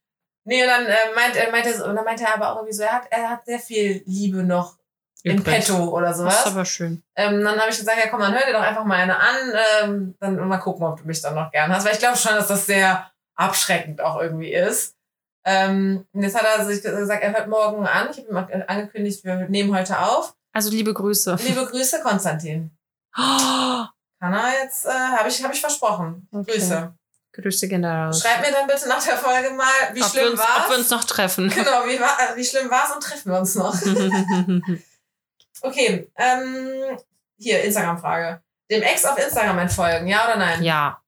nee, 0.46 0.64
und 0.64 0.70
dann 0.70 0.86
äh, 0.86 0.96
meint, 1.16 1.36
er 1.36 1.52
meinte, 1.52 1.84
und 1.84 1.96
dann 1.96 2.06
meinte 2.06 2.24
er 2.24 2.36
aber 2.36 2.52
auch 2.52 2.56
irgendwie 2.58 2.74
so, 2.74 2.84
er 2.84 2.94
hat, 2.94 3.08
er 3.10 3.30
hat 3.30 3.46
sehr 3.46 3.60
viel 3.60 4.02
Liebe 4.06 4.44
noch 4.44 4.78
im. 5.24 5.44
Petto 5.44 5.90
oder 5.90 6.08
Das 6.08 6.18
ist 6.18 6.22
sowas. 6.24 6.46
aber 6.46 6.66
schön. 6.66 7.04
Ähm, 7.16 7.44
dann 7.44 7.60
habe 7.60 7.72
ich 7.72 7.78
gesagt, 7.78 7.98
ja 7.98 8.10
komm, 8.10 8.20
dann 8.22 8.34
hör 8.34 8.46
dir 8.46 8.54
doch 8.54 8.62
einfach 8.62 8.86
mal 8.86 9.00
eine 9.00 9.18
an, 9.20 9.54
ähm, 9.84 10.16
dann 10.20 10.48
mal 10.48 10.58
gucken, 10.58 10.86
ob 10.86 11.02
du 11.02 11.06
mich 11.06 11.22
dann 11.22 11.36
noch 11.36 11.52
gern 11.52 11.74
hast. 11.74 11.86
Weil 11.86 11.94
ich 11.94 12.00
glaube 12.00 12.18
schon, 12.18 12.36
dass 12.36 12.48
das 12.48 12.66
sehr 12.66 13.12
abschreckend 13.36 14.02
auch 14.02 14.22
irgendwie 14.22 14.54
ist. 14.54 14.96
Ähm, 15.44 16.06
jetzt 16.14 16.36
hat 16.36 16.46
er 16.46 16.66
sich 16.66 16.82
gesagt, 16.82 17.24
er 17.24 17.34
hört 17.34 17.48
morgen 17.48 17.86
an. 17.88 18.10
Ich 18.12 18.18
habe 18.18 18.52
ihm 18.52 18.64
angekündigt, 18.68 19.24
wir 19.24 19.48
nehmen 19.50 19.76
heute 19.76 20.00
auf. 20.00 20.36
Also 20.54 20.70
liebe 20.70 20.94
Grüße. 20.94 21.38
Liebe 21.44 21.66
Grüße, 21.66 22.02
Konstantin. 22.02 22.72
Kann 23.16 24.34
er 24.34 24.64
jetzt, 24.64 24.86
äh, 24.86 24.90
habe 24.90 25.30
ich, 25.30 25.44
hab 25.44 25.54
ich 25.54 25.62
versprochen. 25.62 26.28
Okay. 26.32 26.54
Grüße. 26.54 26.94
Grüße 27.36 27.68
gehen 27.68 27.82
da 27.82 28.06
raus. 28.06 28.22
Schreib 28.22 28.42
mir 28.42 28.52
dann 28.52 28.66
bitte 28.66 28.88
nach 28.88 29.04
der 29.04 29.18
Folge 29.18 29.52
mal, 29.52 29.66
wie 29.94 30.02
ob, 30.02 30.10
schlimm 30.10 30.32
uns, 30.32 30.40
ob 30.42 30.70
wir 30.70 30.78
uns 30.78 30.90
noch 30.90 31.04
treffen. 31.04 31.50
Genau, 31.50 31.86
wie, 31.86 32.00
war, 32.00 32.36
wie 32.36 32.46
schlimm 32.46 32.70
war's 32.70 32.94
und 32.96 33.04
treffen 33.04 33.32
wir 33.32 33.40
uns 33.40 33.56
noch. 33.56 33.76
Okay, 35.62 36.12
ähm, 36.18 37.00
hier, 37.38 37.64
Instagram-Frage. 37.64 38.44
Dem 38.70 38.84
Ex 38.84 39.04
auf 39.04 39.18
Instagram 39.18 39.58
entfolgen, 39.60 40.06
ja 40.06 40.26
oder 40.26 40.38
nein? 40.38 40.62
ja. 40.64 41.02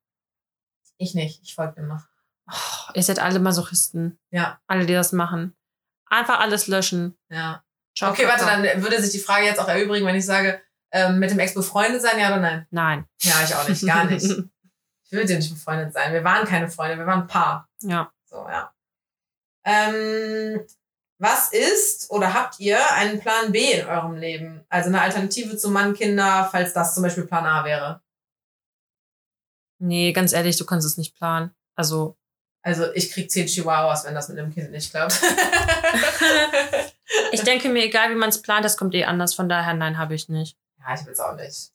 Ich 0.97 1.13
nicht, 1.13 1.43
ich 1.43 1.53
folge 1.53 1.75
dem 1.75 1.89
noch. 1.89 2.01
Oh, 2.49 2.91
ihr 2.95 3.03
seid 3.03 3.19
alle 3.19 3.37
Masochisten. 3.37 4.17
Ja. 4.31 4.59
Alle, 4.65 4.87
die 4.87 4.93
das 4.93 5.11
machen. 5.11 5.55
Einfach 6.09 6.39
alles 6.39 6.65
löschen. 6.65 7.15
Ja. 7.29 7.63
Ciao, 7.95 8.11
Okay, 8.11 8.25
warte, 8.25 8.45
dann 8.45 8.81
würde 8.81 8.99
sich 8.99 9.11
die 9.11 9.19
Frage 9.19 9.45
jetzt 9.45 9.59
auch 9.59 9.67
erübrigen, 9.67 10.07
wenn 10.07 10.15
ich 10.15 10.25
sage, 10.25 10.59
ähm, 10.91 11.19
mit 11.19 11.29
dem 11.29 11.37
Ex 11.37 11.53
befreundet 11.53 12.01
sein, 12.01 12.17
ja 12.19 12.29
oder 12.29 12.39
nein? 12.39 12.65
Nein. 12.71 13.05
Ja, 13.21 13.33
ich 13.43 13.53
auch 13.53 13.67
nicht, 13.67 13.85
gar 13.85 14.05
nicht. 14.05 14.25
Ich 15.07 15.13
will 15.13 15.21
mit 15.21 15.29
dir 15.29 15.37
nicht 15.37 15.49
befreundet 15.49 15.93
sein. 15.93 16.13
Wir 16.13 16.23
waren 16.23 16.45
keine 16.45 16.69
Freunde, 16.69 16.97
wir 16.97 17.07
waren 17.07 17.21
ein 17.21 17.27
Paar. 17.27 17.67
ja. 17.81 18.11
So, 18.25 18.45
ja. 18.47 18.73
Ähm, 19.63 20.65
was 21.17 21.51
ist 21.53 22.11
oder 22.11 22.33
habt 22.33 22.59
ihr 22.59 22.77
einen 22.91 23.19
Plan 23.21 23.51
B 23.53 23.71
in 23.71 23.87
eurem 23.87 24.15
Leben? 24.15 24.65
Also 24.69 24.89
eine 24.89 25.01
Alternative 25.01 25.55
zu 25.57 25.71
Mann, 25.71 25.93
Kinder, 25.93 26.47
falls 26.51 26.73
das 26.73 26.93
zum 26.93 27.03
Beispiel 27.03 27.25
Plan 27.25 27.45
A 27.45 27.63
wäre. 27.63 28.01
Nee, 29.79 30.11
ganz 30.11 30.33
ehrlich, 30.33 30.57
du 30.57 30.65
kannst 30.65 30.85
es 30.85 30.97
nicht 30.97 31.15
planen. 31.15 31.55
Also, 31.75 32.17
Also 32.61 32.91
ich 32.93 33.11
krieg 33.11 33.31
zehn 33.31 33.47
Chihuahuas, 33.47 34.03
wenn 34.05 34.15
das 34.15 34.27
mit 34.27 34.37
einem 34.39 34.53
Kind 34.53 34.71
nicht 34.71 34.91
klappt. 34.91 35.21
ich 37.31 37.41
denke 37.43 37.69
mir, 37.69 37.85
egal 37.85 38.09
wie 38.11 38.15
man 38.15 38.29
es 38.29 38.41
plant, 38.41 38.65
das 38.65 38.75
kommt 38.77 38.93
eh 38.93 39.05
anders. 39.05 39.33
Von 39.33 39.47
daher, 39.47 39.73
nein, 39.73 39.97
habe 39.97 40.15
ich 40.15 40.27
nicht. 40.27 40.57
ja, 40.79 40.95
ich 40.95 41.05
will's 41.05 41.19
auch 41.19 41.35
nicht. 41.35 41.71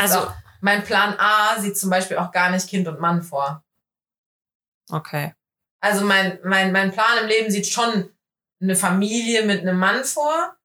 Also- 0.00 0.18
auch, 0.20 0.34
mein 0.60 0.82
Plan 0.82 1.14
A 1.18 1.60
sieht 1.60 1.76
zum 1.76 1.90
Beispiel 1.90 2.16
auch 2.16 2.32
gar 2.32 2.50
nicht 2.50 2.68
Kind 2.68 2.88
und 2.88 2.98
Mann 3.00 3.22
vor. 3.22 3.62
Okay. 4.90 5.34
Also 5.80 6.04
mein, 6.04 6.38
mein, 6.44 6.72
mein 6.72 6.90
Plan 6.92 7.18
im 7.20 7.26
Leben 7.28 7.50
sieht 7.50 7.66
schon 7.66 8.10
eine 8.62 8.76
Familie 8.76 9.44
mit 9.44 9.60
einem 9.60 9.78
Mann 9.78 10.04
vor. 10.04 10.56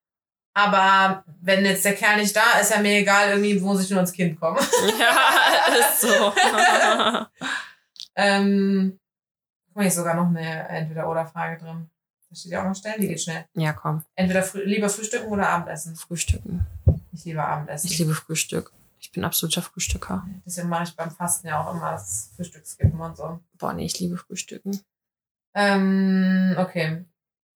Aber 0.54 1.24
wenn 1.42 1.66
jetzt 1.66 1.86
der 1.86 1.96
Kerl 1.96 2.18
nicht 2.18 2.36
da 2.36 2.60
ist, 2.60 2.72
ja 2.72 2.80
mir 2.80 2.98
egal, 3.00 3.30
irgendwie 3.30 3.60
muss 3.60 3.84
ich 3.84 3.90
nur 3.90 4.00
ins 4.00 4.14
Kind 4.14 4.40
kommen. 4.40 4.58
Ja, 5.00 5.76
ist 5.80 6.02
so. 6.02 6.34
ähm, 8.16 9.00
guck 9.68 9.76
mal, 9.76 9.82
hier 9.82 9.88
ist 9.90 9.96
sogar 9.96 10.16
noch 10.16 10.28
eine 10.28 10.68
Entweder-Oder-Frage 10.70 11.58
drin. 11.64 11.90
Da 12.30 12.36
steht 12.36 12.52
ja 12.52 12.62
auch 12.62 12.68
noch 12.68 12.76
stellen, 12.76 13.02
die 13.02 13.08
geht 13.08 13.22
schnell. 13.22 13.46
ja, 13.56 13.74
komm. 13.74 14.04
Entweder 14.16 14.44
frü 14.44 14.64
lieber 14.64 14.90
frühstücken 14.90 15.28
oder 15.28 15.50
Abendessen. 15.50 15.96
Frühstücken. 15.96 16.66
Ich 17.12 17.26
liebe 17.26 17.44
Abendessen. 17.44 17.88
Ich 17.88 17.98
liebe 17.98 18.14
Frühstück. 18.14 18.72
Ich 19.00 19.12
bin 19.12 19.24
absoluter 19.24 19.62
Frühstücker. 19.62 20.26
Deswegen 20.46 20.70
mache 20.70 20.84
ich 20.84 20.96
beim 20.96 21.10
Fasten 21.12 21.48
ja 21.48 21.64
auch 21.64 21.74
immer 21.74 21.92
das 21.92 22.32
Frühstückskippen 22.36 23.00
und 23.00 23.16
so. 23.16 23.40
Boah, 23.58 23.74
nee, 23.74 23.86
ich 23.86 24.00
liebe 24.00 24.18
Frühstücken. 24.18 24.84
Ähm, 25.56 26.56
okay. 26.58 27.06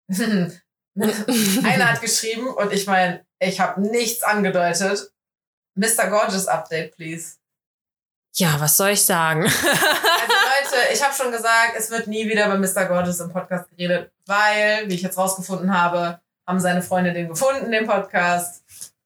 Einer 0.96 1.92
hat 1.92 2.02
geschrieben 2.02 2.48
und 2.48 2.72
ich 2.72 2.88
meine, 2.88 3.26
ich 3.40 3.60
habe 3.60 3.82
nichts 3.82 4.24
angedeutet. 4.24 5.12
Mr. 5.76 6.08
Gorgeous 6.10 6.48
Update, 6.48 6.96
please. 6.96 7.38
Ja, 8.36 8.60
was 8.60 8.78
soll 8.78 8.90
ich 8.90 9.04
sagen? 9.04 9.44
Also 9.44 9.68
Leute, 9.68 10.94
ich 10.94 11.04
habe 11.04 11.14
schon 11.14 11.32
gesagt, 11.32 11.74
es 11.78 11.92
wird 11.92 12.08
nie 12.08 12.28
wieder 12.28 12.48
bei 12.48 12.58
Mr. 12.58 12.86
Gorgeous 12.86 13.20
im 13.20 13.32
Podcast 13.32 13.70
geredet, 13.70 14.12
weil, 14.26 14.88
wie 14.88 14.96
ich 14.96 15.02
jetzt 15.02 15.18
rausgefunden 15.18 15.76
habe, 15.76 16.20
haben 16.48 16.60
seine 16.60 16.82
Freunde 16.82 17.14
den 17.14 17.30
gefunden, 17.30 17.72
den 17.72 17.86
Podcast. 17.86 18.63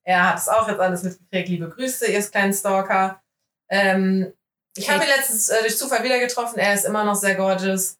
Er 0.08 0.30
hat 0.30 0.38
es 0.38 0.48
auch 0.48 0.68
jetzt 0.70 0.80
alles 0.80 1.04
mitgekriegt. 1.04 1.50
Liebe 1.50 1.70
Grüße, 1.70 2.08
ihr 2.08 2.22
kleinen 2.22 2.54
Stalker. 2.54 3.22
Ähm, 3.70 4.32
ich 4.78 4.90
habe 4.90 5.04
ihn 5.04 5.10
letztens 5.10 5.50
äh, 5.50 5.60
durch 5.62 5.78
Zufall 5.78 6.02
wieder 6.04 6.18
getroffen. 6.20 6.58
Er 6.60 6.74
ist 6.74 6.86
immer 6.86 7.04
noch 7.04 7.16
sehr 7.16 7.36
gorgeous. 7.36 7.98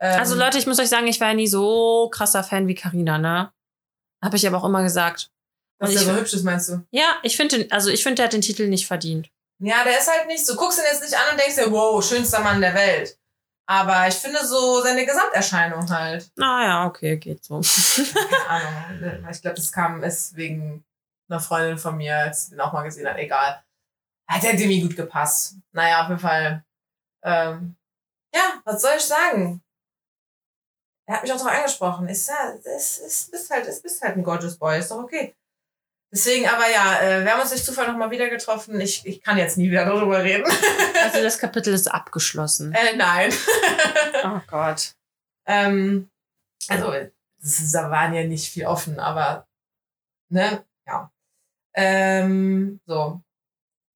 Ähm, 0.00 0.18
Also 0.18 0.34
Leute, 0.34 0.56
ich 0.56 0.66
muss 0.66 0.78
euch 0.78 0.88
sagen, 0.88 1.06
ich 1.08 1.20
war 1.20 1.28
ja 1.28 1.34
nie 1.34 1.46
so 1.46 2.08
krasser 2.10 2.42
Fan 2.42 2.68
wie 2.68 2.74
Karina, 2.74 3.18
ne? 3.18 3.52
Habe 4.24 4.36
ich 4.36 4.46
aber 4.46 4.56
auch 4.58 4.64
immer 4.64 4.82
gesagt. 4.82 5.30
und 5.78 5.92
der 5.92 5.98
so 6.00 6.12
hübsch 6.14 6.32
ist, 6.32 6.44
meinst 6.44 6.70
du? 6.70 6.82
Ja, 6.90 7.16
ich 7.22 7.36
finde, 7.36 7.66
also 7.70 7.90
ich 7.90 8.02
finde, 8.02 8.16
der 8.16 8.24
hat 8.26 8.32
den 8.32 8.40
Titel 8.40 8.68
nicht 8.68 8.86
verdient. 8.86 9.28
Ja, 9.58 9.84
der 9.84 9.98
ist 9.98 10.10
halt 10.10 10.28
nicht 10.28 10.46
so. 10.46 10.56
Guckst 10.56 10.78
ihn 10.78 10.84
jetzt 10.90 11.02
nicht 11.02 11.14
an 11.14 11.32
und 11.32 11.38
denkst 11.40 11.56
dir, 11.56 11.70
wow, 11.70 12.02
schönster 12.02 12.40
Mann 12.40 12.62
der 12.62 12.72
Welt. 12.74 13.18
Aber 13.66 14.08
ich 14.08 14.14
finde 14.14 14.44
so 14.46 14.80
seine 14.80 15.04
Gesamterscheinung 15.04 15.90
halt. 15.90 16.30
Naja, 16.36 16.86
okay, 16.86 17.18
geht 17.18 17.44
so. 17.44 17.60
Keine 17.60 19.08
Ahnung. 19.08 19.28
Ich 19.30 19.42
glaube, 19.42 19.56
das 19.56 19.70
kam 19.70 20.02
ist 20.02 20.34
wegen 20.36 20.82
einer 21.32 21.40
Freundin 21.40 21.78
von 21.78 21.96
mir, 21.96 22.16
als 22.16 22.46
sie 22.46 22.50
den 22.50 22.60
auch 22.60 22.72
mal 22.72 22.82
gesehen 22.82 23.08
hat. 23.08 23.16
Egal. 23.16 23.62
Hat 24.28 24.42
der 24.42 24.54
Demi 24.54 24.80
gut 24.80 24.96
gepasst. 24.96 25.56
Naja, 25.72 26.02
auf 26.02 26.08
jeden 26.08 26.20
Fall. 26.20 26.64
Ähm, 27.24 27.76
ja, 28.34 28.60
was 28.64 28.82
soll 28.82 28.94
ich 28.96 29.04
sagen? 29.04 29.62
Er 31.06 31.16
hat 31.16 31.22
mich 31.22 31.32
auch 31.32 31.38
drauf 31.38 31.52
angesprochen. 31.52 32.08
Ich 32.08 32.24
sag, 32.24 32.64
es 32.64 32.98
ist, 32.98 33.30
bist 33.30 33.50
halt, 33.50 33.66
es 33.66 33.82
bist 33.82 34.00
halt 34.02 34.16
ein 34.16 34.22
gorgeous 34.22 34.56
Boy, 34.56 34.78
ist 34.78 34.90
doch 34.90 35.02
okay. 35.02 35.34
Deswegen, 36.12 36.46
aber 36.46 36.68
ja, 36.70 37.00
äh, 37.00 37.24
wir 37.24 37.32
haben 37.32 37.40
uns 37.40 37.50
durch 37.50 37.64
Zufall 37.64 37.88
nochmal 37.88 38.10
wieder 38.10 38.28
getroffen. 38.28 38.78
Ich, 38.80 39.04
ich 39.06 39.22
kann 39.22 39.38
jetzt 39.38 39.56
nie 39.56 39.70
wieder 39.70 39.84
darüber 39.84 40.22
reden. 40.22 40.50
Also 41.02 41.20
das 41.20 41.38
Kapitel 41.40 41.74
ist 41.74 41.92
abgeschlossen. 41.92 42.72
äh, 42.74 42.94
nein. 42.94 43.32
Oh 44.24 44.40
Gott. 44.46 44.94
Ähm, 45.46 46.08
also, 46.68 46.92
ist, 46.92 47.74
da 47.74 47.90
waren 47.90 48.14
ja 48.14 48.22
nicht 48.22 48.52
viel 48.52 48.66
offen, 48.66 49.00
aber, 49.00 49.48
ne, 50.28 50.64
ja. 50.86 51.10
Ähm, 51.74 52.80
so. 52.86 53.22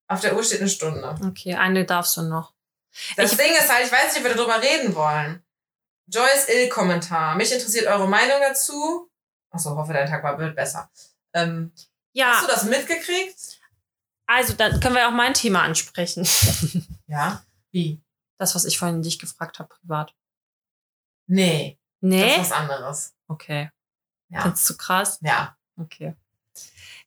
Auf 0.09 0.21
der 0.21 0.37
Uhr 0.37 0.43
steht 0.45 0.61
eine 0.61 0.69
Stunde. 0.69 1.17
Okay, 1.27 1.55
eine 1.55 1.85
darfst 1.85 2.17
du 2.17 2.23
noch. 2.23 2.55
Das 3.17 3.33
Ich- 3.33 3.39
Ding 3.39 3.53
ist 3.53 3.73
halt, 3.73 3.87
ich 3.87 3.93
weiß 3.93 4.15
nicht, 4.15 4.25
ob 4.25 4.31
wir 4.31 4.35
darüber 4.37 4.63
reden 4.63 4.95
wollen. 4.95 5.43
Joyce 6.09 6.49
Ill-Kommentar. 6.49 7.35
Mich 7.35 7.51
interessiert 7.53 7.87
eure 7.87 8.09
Meinung 8.09 8.39
dazu. 8.41 9.11
Achso, 9.51 9.77
hoffe, 9.77 9.93
dein 9.93 10.09
Tag 10.09 10.23
war 10.23 10.39
wird 10.39 10.55
besser. 10.57 10.91
Ähm, 11.33 11.73
Ja, 12.13 12.33
Hast 12.35 12.45
du 12.45 12.47
das 12.47 12.65
mitgekriegt? 12.65 13.61
also 14.27 14.55
dann 14.55 14.81
können 14.81 14.95
wir 14.95 15.07
auch 15.09 15.13
mein 15.13 15.35
Thema 15.35 15.63
ansprechen. 15.63 16.27
Ja. 17.09 17.45
Wie? 17.71 18.01
Das, 18.39 18.55
was 18.57 18.65
ich 18.65 18.79
vorhin 18.79 19.01
dich 19.03 19.19
gefragt 19.21 19.59
habe, 19.61 19.69
privat. 19.69 20.15
Nee, 21.29 21.79
das 22.01 22.09
Nee? 22.11 22.33
ist 22.35 22.39
was 22.41 22.53
anderes. 22.53 23.15
Okay. 23.29 23.71
Ja. 24.29 24.43
Findest 24.43 24.69
du 24.71 24.77
krass? 24.77 25.19
Ja. 25.23 25.57
Okay. 25.79 26.15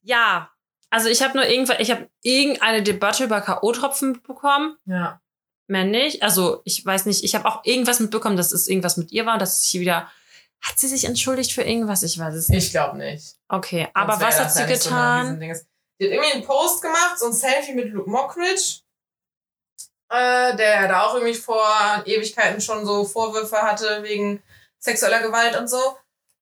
Ja, 0.01 0.51
also 0.89 1.09
ich 1.09 1.21
habe 1.21 1.37
nur 1.37 1.45
irgendwann, 1.47 1.77
ich 1.79 1.91
habe 1.91 2.09
irgendeine 2.21 2.83
Debatte 2.83 3.23
über 3.23 3.41
K.O.-Tropfen 3.41 4.13
mitbekommen. 4.13 4.77
Ja. 4.85 5.21
Mehr 5.67 5.85
nicht. 5.85 6.23
Also 6.23 6.61
ich 6.65 6.83
weiß 6.83 7.05
nicht, 7.05 7.23
ich 7.23 7.35
habe 7.35 7.47
auch 7.47 7.63
irgendwas 7.63 7.99
mitbekommen, 7.99 8.37
dass 8.37 8.51
es 8.51 8.67
irgendwas 8.67 8.97
mit 8.97 9.11
ihr 9.11 9.25
war, 9.25 9.37
dass 9.37 9.61
sie 9.63 9.79
wieder. 9.79 10.09
Hat 10.61 10.77
sie 10.77 10.87
sich 10.87 11.05
entschuldigt 11.05 11.53
für 11.53 11.61
irgendwas? 11.61 12.03
Ich 12.03 12.19
weiß 12.19 12.33
es 12.33 12.49
nicht. 12.49 12.65
Ich 12.65 12.71
glaube 12.71 12.97
nicht. 12.97 13.37
Okay, 13.47 13.87
aber 13.93 14.13
Sonst 14.13 14.21
wär 14.21 14.27
was 14.27 14.39
hat 14.39 14.53
sie 14.53 14.61
so 14.63 14.89
getan? 14.89 15.19
Riesending. 15.39 15.53
Die 15.99 16.05
hat 16.05 16.11
irgendwie 16.11 16.33
einen 16.33 16.43
Post 16.43 16.81
gemacht, 16.81 17.17
so 17.17 17.27
ein 17.27 17.33
Selfie 17.33 17.73
mit 17.73 17.89
Luke 17.89 18.09
Mockridge, 18.09 18.81
äh, 20.09 20.55
der 20.57 20.87
da 20.89 21.03
auch 21.03 21.13
irgendwie 21.13 21.35
vor 21.35 22.03
Ewigkeiten 22.05 22.59
schon 22.59 22.85
so 22.85 23.05
Vorwürfe 23.05 23.61
hatte 23.61 24.03
wegen 24.03 24.43
sexueller 24.79 25.21
Gewalt 25.21 25.57
und 25.57 25.69
so. 25.69 25.97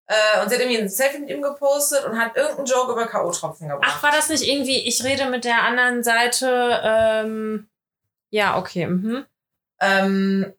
Äh, 0.08 0.42
und 0.42 0.50
sie 0.50 0.56
hat 0.56 0.62
irgendwie 0.62 0.80
ein 0.80 0.90
Selfie 0.90 1.20
mit 1.20 1.30
ihm 1.30 1.42
gepostet 1.42 2.06
und 2.06 2.18
hat 2.18 2.36
irgendeinen 2.36 2.66
Joke 2.66 2.94
über 2.94 3.08
K.O.-Tropfen 3.08 3.68
gebracht. 3.68 3.84
Ach, 3.86 4.04
war 4.04 4.12
das 4.12 4.30
nicht 4.30 4.48
irgendwie, 4.48 4.88
ich 4.88 5.04
rede 5.04 5.30
mit 5.30 5.44
der 5.44 5.64
anderen 5.64 6.02
Seite, 6.04 6.82
ähm, 6.84 7.68
ja, 8.30 8.58
okay, 8.58 8.88
mhm. 8.88 9.26
Ähm, 9.80 10.54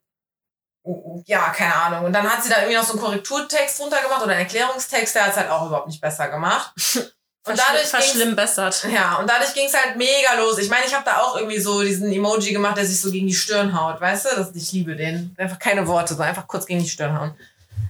ja, 1.25 1.49
keine 1.49 1.75
Ahnung. 1.75 2.05
Und 2.05 2.13
dann 2.13 2.31
hat 2.31 2.43
sie 2.43 2.49
da 2.49 2.57
irgendwie 2.57 2.77
noch 2.77 2.83
so 2.83 2.93
einen 2.93 3.01
Korrekturtext 3.01 3.79
runtergemacht 3.79 4.21
oder 4.23 4.31
einen 4.31 4.41
Erklärungstext, 4.41 5.15
der 5.15 5.25
hat 5.25 5.31
es 5.31 5.37
halt 5.37 5.49
auch 5.49 5.67
überhaupt 5.67 5.87
nicht 5.87 6.01
besser 6.01 6.29
gemacht. 6.29 6.73
Und 7.45 7.57
dadurch 7.57 7.87
verschlimmbessert. 7.87 8.85
Ja, 8.93 9.15
und 9.15 9.27
dadurch 9.27 9.53
ging 9.53 9.65
es 9.65 9.73
halt 9.73 9.95
mega 9.95 10.33
los. 10.37 10.59
Ich 10.59 10.69
meine, 10.69 10.85
ich 10.85 10.93
habe 10.93 11.05
da 11.05 11.21
auch 11.21 11.35
irgendwie 11.35 11.59
so 11.59 11.81
diesen 11.81 12.11
Emoji 12.11 12.51
gemacht, 12.51 12.77
der 12.77 12.85
sich 12.85 12.99
so 12.99 13.09
gegen 13.09 13.25
die 13.25 13.33
Stirn 13.33 13.79
haut, 13.79 13.99
weißt 13.99 14.25
du? 14.25 14.35
Das, 14.35 14.53
ich 14.53 14.71
liebe 14.73 14.95
den. 14.95 15.33
Einfach 15.37 15.57
keine 15.57 15.87
Worte, 15.87 16.13
so 16.13 16.21
einfach 16.21 16.47
kurz 16.47 16.65
gegen 16.67 16.83
die 16.83 16.89
Stirn 16.89 17.17
hauen. 17.17 17.35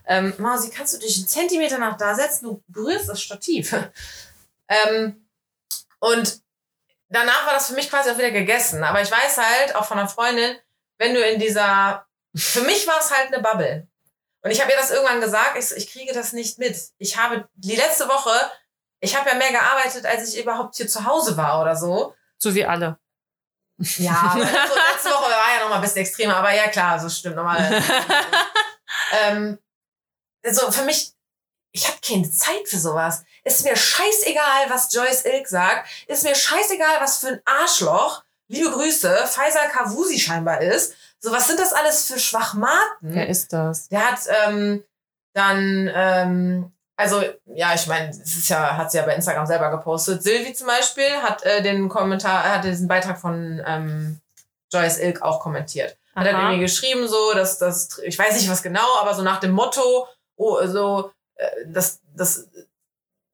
Ähm, 0.10 0.34
Mausi, 0.38 0.70
kannst 0.70 0.93
du 0.93 0.97
dich 0.97 1.16
einen 1.18 1.28
Zentimeter 1.28 1.78
nach 1.78 1.95
da 1.95 2.16
setzen? 2.16 2.45
Du 2.45 2.64
berührst 2.68 3.07
das 3.07 3.22
Stativ. 3.22 3.74
ähm, 4.68 5.26
und 5.99 6.41
danach 7.07 7.45
war 7.45 7.53
das 7.53 7.68
für 7.68 7.76
mich 7.76 7.89
quasi 7.89 8.10
auch 8.10 8.18
wieder 8.18 8.32
gegessen. 8.32 8.84
Aber 8.84 9.01
ich 9.01 9.12
weiß 9.12 9.38
halt, 9.38 9.76
auch 9.76 9.86
von 9.86 9.97
einer 9.97 10.10
Freundin, 10.10 10.57
wenn 10.97 11.14
du 11.14 11.22
in 11.22 11.39
dieser... 11.39 12.05
Für 12.36 12.62
mich 12.62 12.86
war 12.88 12.99
es 12.99 13.16
halt 13.16 13.34
eine 13.34 13.41
Bubble. 13.41 13.88
Und 14.41 14.51
ich 14.51 14.62
habe 14.62 14.72
ihr 14.72 14.78
das 14.78 14.91
irgendwann 14.91 15.22
gesagt, 15.22 15.57
ich, 15.57 15.68
so, 15.68 15.76
ich 15.76 15.91
kriege 15.91 16.14
das 16.14 16.34
nicht 16.34 16.60
mit. 16.60 16.78
Ich 16.97 17.18
habe 17.18 17.47
die 17.55 17.76
letzte 17.76 18.07
Woche 18.07 18.51
ich 19.01 19.18
habe 19.18 19.30
ja 19.30 19.36
mehr 19.36 19.51
gearbeitet, 19.51 20.05
als 20.05 20.34
ich 20.34 20.41
überhaupt 20.41 20.76
hier 20.76 20.88
zu 20.88 21.05
Hause 21.05 21.38
war 21.38 21.62
oder 21.62 21.76
so. 21.76 22.16
So 22.38 22.53
wie 22.53 22.66
alle. 22.66 22.97
Ja, 23.78 24.32
so 24.34 24.39
letzte 24.39 25.10
Woche 25.10 25.32
war 25.32 25.55
ja 25.55 25.62
noch 25.62 25.70
mal 25.70 25.76
ein 25.76 25.82
bisschen 25.82 26.01
extremer, 26.01 26.36
aber 26.38 26.53
ja 26.53 26.68
klar, 26.68 26.99
so 26.99 27.07
stimmt 27.07 27.38
nochmal. 27.38 27.82
ähm, 29.24 29.57
also 30.46 30.72
für 30.72 30.84
mich, 30.84 31.14
ich 31.72 31.88
habe 31.88 31.98
keine 32.06 32.30
Zeit 32.30 32.68
für 32.68 32.80
sowas. 32.80 33.24
Ist 33.44 33.64
mir 33.64 33.76
scheißegal, 33.76 34.70
was 34.70 34.94
Joyce 34.94 35.26
Ilk 35.26 35.48
sagt. 35.48 35.90
Ist 36.08 36.24
mir 36.24 36.36
scheißegal, 36.36 37.00
was 37.00 37.20
für 37.20 37.28
ein 37.28 37.42
Arschloch, 37.46 38.24
liebe 38.48 38.72
Grüße, 38.72 39.28
Faisal 39.28 39.70
Kavusi 39.70 40.20
scheinbar 40.20 40.62
ist. 40.62 40.94
So, 41.20 41.32
was 41.32 41.48
sind 41.48 41.60
das 41.60 41.74
alles 41.74 42.06
für 42.06 42.20
Schwachmaten? 42.20 42.98
Wer 43.02 43.28
ist 43.28 43.54
das? 43.54 43.90
Der 43.90 44.12
hat 44.12 44.20
ähm, 44.46 44.84
dann, 45.34 45.92
ähm, 45.94 46.72
also 46.96 47.24
ja, 47.46 47.74
ich 47.74 47.88
meine, 47.88 48.08
das 48.08 48.36
ist 48.36 48.50
ja, 48.50 48.78
hat 48.78 48.92
sie 48.92 48.98
ja 48.98 49.06
bei 49.06 49.16
Instagram 49.16 49.46
selber 49.46 49.70
gepostet. 49.70 50.24
Silvi 50.24 50.54
zum 50.54 50.68
Beispiel 50.68 51.10
hat 51.22 51.44
äh, 51.44 51.62
den 51.62 51.90
Kommentar, 51.90 52.44
hat 52.44 52.64
diesen 52.64 52.88
Beitrag 52.88 53.20
von 53.20 53.62
ähm, 53.66 54.20
Joyce 54.72 55.00
Ilk 55.00 55.22
auch 55.22 55.40
kommentiert. 55.40 55.98
Hat 56.16 56.26
dann 56.26 56.36
irgendwie 56.36 56.62
geschrieben, 56.62 57.08
so, 57.08 57.34
dass 57.34 57.60
das, 57.60 58.00
ich 58.00 58.18
weiß 58.18 58.34
nicht 58.36 58.50
was 58.50 58.64
genau, 58.64 58.98
aber 59.00 59.14
so 59.14 59.22
nach 59.22 59.40
dem 59.40 59.52
Motto, 59.52 60.08
oh, 60.40 60.66
so, 60.68 61.12
äh, 61.36 61.48
das, 61.68 62.02
das 62.16 62.50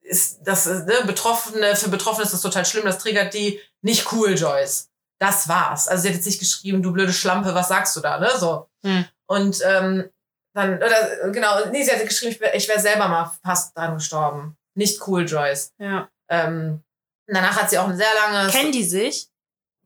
ist, 0.02 0.40
das 0.44 0.68
ist, 0.68 0.86
ne, 0.86 0.96
Betroffene, 1.06 1.76
für 1.76 1.90
Betroffene 1.90 2.24
ist 2.24 2.34
das 2.34 2.42
total 2.42 2.66
schlimm, 2.66 2.86
das 2.86 2.98
triggert 2.98 3.34
die, 3.34 3.62
nicht 3.82 4.12
cool, 4.12 4.36
Joyce. 4.36 4.90
Das 5.20 5.48
war's. 5.48 5.88
Also 5.88 6.04
sie 6.04 6.10
hat 6.10 6.16
jetzt 6.16 6.26
nicht 6.26 6.40
geschrieben, 6.40 6.84
du 6.84 6.92
blöde 6.92 7.14
Schlampe, 7.14 7.56
was 7.56 7.70
sagst 7.70 7.96
du 7.96 8.02
da, 8.02 8.20
ne? 8.20 8.30
So. 8.38 8.68
Hm. 8.84 9.06
Und 9.28 9.62
ähm, 9.66 10.10
dann, 10.54 10.78
oder 10.78 11.32
genau, 11.32 11.66
nee, 11.72 11.84
sie 11.84 11.92
hat 11.92 12.06
geschrieben, 12.06 12.36
ich 12.54 12.68
wäre 12.68 12.78
wär 12.78 12.80
selber 12.80 13.08
mal 13.08 13.32
fast 13.44 13.76
dran 13.78 13.96
gestorben. 13.96 14.58
Nicht 14.76 15.08
cool, 15.08 15.26
Joyce. 15.26 15.74
Ja. 15.78 16.10
Ähm, 16.30 16.84
danach 17.28 17.62
hat 17.62 17.70
sie 17.70 17.78
auch 17.78 17.86
eine 17.86 17.96
sehr 17.96 18.14
lange. 18.14 18.52
Kennen 18.52 18.72
die 18.72 18.84
sich? 18.84 19.30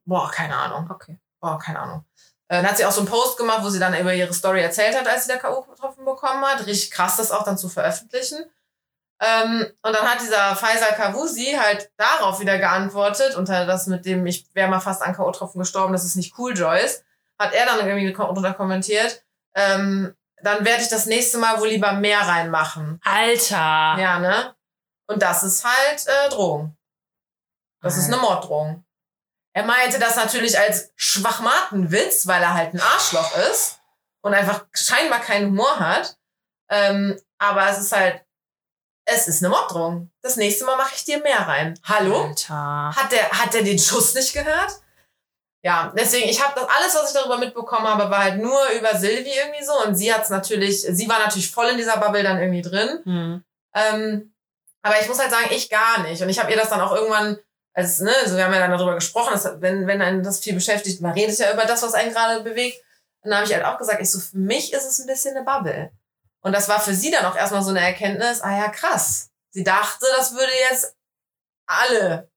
Boah, 0.06 0.30
keine 0.32 0.56
Ahnung. 0.56 0.90
Okay. 0.90 1.20
Boah, 1.40 1.60
keine 1.60 1.80
Ahnung. 1.80 2.06
Äh, 2.50 2.58
Dann 2.58 2.68
hat 2.68 2.78
sie 2.78 2.86
auch 2.86 2.92
so 2.92 3.02
einen 3.02 3.10
Post 3.10 3.38
gemacht, 3.38 3.64
wo 3.64 3.70
sie 3.70 3.80
dann 3.80 3.98
über 3.98 4.14
ihre 4.14 4.34
Story 4.34 4.62
erzählt 4.62 4.98
hat, 4.98 5.08
als 5.08 5.26
sie 5.26 5.32
da 5.32 5.38
K.O. 5.38 5.62
getroffen 5.62 6.04
bekommen 6.04 6.44
hat. 6.44 6.66
Richtig 6.66 6.92
krass, 6.92 7.16
das 7.18 7.32
auch 7.32 7.44
dann 7.44 7.58
zu 7.58 7.70
veröffentlichen. 7.70 8.44
Ähm, 9.22 9.66
und 9.82 9.94
dann 9.96 10.08
hat 10.10 10.22
dieser 10.22 10.56
Faisal 10.56 10.96
Kavusi 10.96 11.58
halt 11.60 11.92
darauf 11.98 12.40
wieder 12.40 12.58
geantwortet, 12.58 13.36
unter 13.36 13.66
das 13.66 13.88
mit 13.88 14.06
dem, 14.06 14.26
ich 14.26 14.48
wäre 14.54 14.70
mal 14.70 14.80
fast 14.80 15.02
an 15.02 15.14
K.O.-Tropfen 15.16 15.60
gestorben, 15.60 15.94
das 15.94 16.06
ist 16.06 16.16
nicht 16.16 16.38
cool, 16.38 16.58
Joyce. 16.58 17.04
Hat 17.38 17.54
er 17.54 17.66
dann 17.66 17.86
irgendwie 17.86 18.12
drunter 18.12 18.54
kommentiert, 18.54 19.24
ähm, 19.56 20.16
dann 20.42 20.66
werde 20.66 20.82
ich 20.82 20.90
das 20.90 21.06
nächste 21.06 21.38
Mal 21.38 21.60
wohl 21.60 21.68
lieber 21.68 21.92
mehr 21.94 22.22
reinmachen. 22.22 23.00
Alter. 23.04 23.56
Ja, 24.00 24.20
ne? 24.20 24.56
Und 25.08 25.22
das 25.22 25.44
ist 25.44 25.66
halt 25.66 26.08
äh, 26.08 26.30
Drohung. 26.30 26.78
Das 27.82 27.98
ist 27.98 28.06
eine 28.08 28.18
Morddrohung. 28.18 28.86
Er 29.60 29.66
meinte 29.66 30.00
das 30.00 30.16
natürlich 30.16 30.58
als 30.58 30.94
Schwachmatenwitz, 30.96 32.28
weil 32.28 32.42
er 32.42 32.54
halt 32.54 32.74
ein 32.74 32.80
Arschloch 32.80 33.36
ist 33.52 33.82
und 34.22 34.34
einfach 34.34 34.66
scheinbar 34.72 35.20
keinen 35.20 35.48
Humor 35.48 35.82
hat. 35.82 36.18
Ähm, 36.70 37.20
aber 37.40 37.68
es 37.70 37.78
ist 37.78 37.92
halt, 37.92 38.24
es 39.04 39.28
ist 39.28 39.44
eine 39.44 39.50
Morddrohung. 39.50 40.12
Das 40.22 40.38
nächste 40.38 40.64
Mal 40.64 40.78
mache 40.78 40.96
ich 40.96 41.04
dir 41.04 41.20
mehr 41.20 41.46
rein. 41.46 41.78
Hallo? 41.84 42.28
Alter. 42.28 42.96
Hat 42.96 43.12
der, 43.12 43.30
hat 43.32 43.54
der 43.54 43.64
den 43.64 43.78
Schuss 43.78 44.14
nicht 44.14 44.32
gehört? 44.32 44.80
Ja, 45.62 45.92
deswegen, 45.94 46.30
ich 46.30 46.42
habe 46.42 46.58
das 46.58 46.70
alles, 46.70 46.96
was 46.96 47.14
ich 47.14 47.20
darüber 47.20 47.38
mitbekommen 47.38 47.86
habe, 47.86 48.10
war 48.10 48.24
halt 48.24 48.38
nur 48.38 48.66
über 48.70 48.96
Silvi 48.98 49.30
irgendwie 49.30 49.66
so. 49.66 49.74
Und 49.84 49.96
sie 49.96 50.14
hat's 50.14 50.30
natürlich, 50.30 50.84
sie 50.84 51.10
war 51.10 51.20
natürlich 51.20 51.52
voll 51.52 51.68
in 51.68 51.78
dieser 51.78 51.98
Bubble 51.98 52.24
dann 52.24 52.40
irgendwie 52.40 52.62
drin. 52.62 53.02
Hm. 53.04 53.44
Ähm, 53.76 54.34
aber 54.84 55.02
ich 55.02 55.10
muss 55.10 55.20
halt 55.20 55.32
sagen, 55.32 55.50
ich 55.52 55.70
gar 55.70 56.00
nicht. 56.04 56.22
Und 56.22 56.30
ich 56.30 56.40
habe 56.40 56.50
ihr 56.50 56.56
das 56.56 56.70
dann 56.70 56.80
auch 56.80 56.96
irgendwann, 56.96 57.38
als, 57.74 58.00
ne, 58.00 58.12
also 58.24 58.36
wir 58.36 58.46
haben 58.46 58.54
ja 58.54 58.60
dann 58.60 58.72
darüber 58.72 58.96
gesprochen, 58.96 59.34
dass, 59.34 59.62
wenn, 59.62 59.88
wenn 59.88 60.02
einen 60.02 60.24
das 60.24 60.40
viel 60.40 60.54
beschäftigt, 60.54 61.02
man 61.02 61.14
redet 61.14 61.38
ja 61.40 61.54
über 61.54 61.66
das, 61.66 61.82
was 61.84 61.94
einen 61.94 62.12
gerade 62.12 62.42
bewegt. 62.44 62.84
Und 63.22 63.32
dann 63.32 63.40
habe 63.40 63.48
ich 63.48 63.54
halt 63.54 63.66
auch 63.66 63.78
gesagt, 63.78 64.02
ich 64.02 64.10
so, 64.10 64.20
für 64.20 64.38
mich 64.38 64.74
ist 64.74 64.86
es 64.86 65.00
ein 65.00 65.08
bisschen 65.08 65.36
eine 65.36 65.46
Bubble. 65.46 65.92
Und 66.42 66.54
das 66.54 66.70
war 66.70 66.80
für 66.80 66.94
sie 66.94 67.12
dann 67.12 67.26
auch 67.26 67.36
erstmal 67.36 67.62
so 67.62 67.70
eine 67.70 67.82
Erkenntnis, 67.82 68.42
ah 68.42 68.58
ja, 68.58 68.70
krass. 68.70 69.30
Sie 69.52 69.64
dachte, 69.64 70.06
das 70.16 70.34
würde 70.34 70.52
jetzt 70.70 70.96
alle 71.68 72.30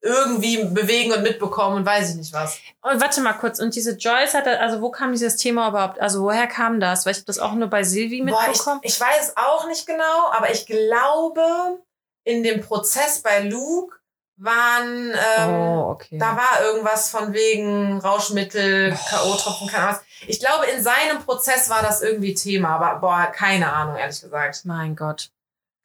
irgendwie 0.00 0.64
bewegen 0.64 1.12
und 1.12 1.22
mitbekommen 1.22 1.76
und 1.76 1.86
weiß 1.86 2.10
ich 2.10 2.16
nicht 2.16 2.32
was. 2.32 2.58
Und 2.82 3.00
warte 3.00 3.20
mal 3.20 3.32
kurz, 3.32 3.58
und 3.58 3.74
diese 3.74 3.92
Joyce 3.96 4.34
hatte, 4.34 4.60
also 4.60 4.80
wo 4.80 4.90
kam 4.90 5.12
dieses 5.12 5.36
Thema 5.36 5.68
überhaupt? 5.68 6.00
Also 6.00 6.22
woher 6.22 6.46
kam 6.46 6.78
das? 6.78 7.04
Weil 7.04 7.12
ich 7.12 7.18
habe 7.18 7.26
das 7.26 7.38
auch 7.38 7.52
nur 7.54 7.68
bei 7.68 7.82
Silvi 7.82 8.22
Boah, 8.22 8.46
mitbekommen. 8.46 8.80
ich, 8.84 8.94
ich 8.94 9.00
weiß 9.00 9.36
auch 9.36 9.66
nicht 9.66 9.86
genau, 9.86 10.30
aber 10.30 10.50
ich 10.52 10.66
glaube, 10.66 11.80
in 12.24 12.42
dem 12.42 12.60
Prozess 12.60 13.22
bei 13.22 13.40
Luke 13.40 13.97
waren, 14.38 15.12
ähm, 15.38 15.50
oh, 15.50 15.90
okay. 15.90 16.18
da 16.18 16.36
war 16.36 16.62
irgendwas 16.64 17.10
von 17.10 17.32
wegen 17.32 17.98
Rauschmittel. 18.00 18.96
K.O.-Tropfen, 19.10 19.70
keine 19.70 19.88
Ahnung 19.88 19.96
was. 19.96 20.26
Ich 20.26 20.40
glaube, 20.40 20.66
in 20.66 20.82
seinem 20.82 21.22
Prozess 21.24 21.68
war 21.68 21.82
das 21.82 22.02
irgendwie 22.02 22.34
Thema, 22.34 22.76
aber 22.76 23.00
boah, 23.00 23.32
keine 23.32 23.72
Ahnung, 23.72 23.96
ehrlich 23.96 24.20
gesagt. 24.20 24.64
mein 24.64 24.96
Gott. 24.96 25.30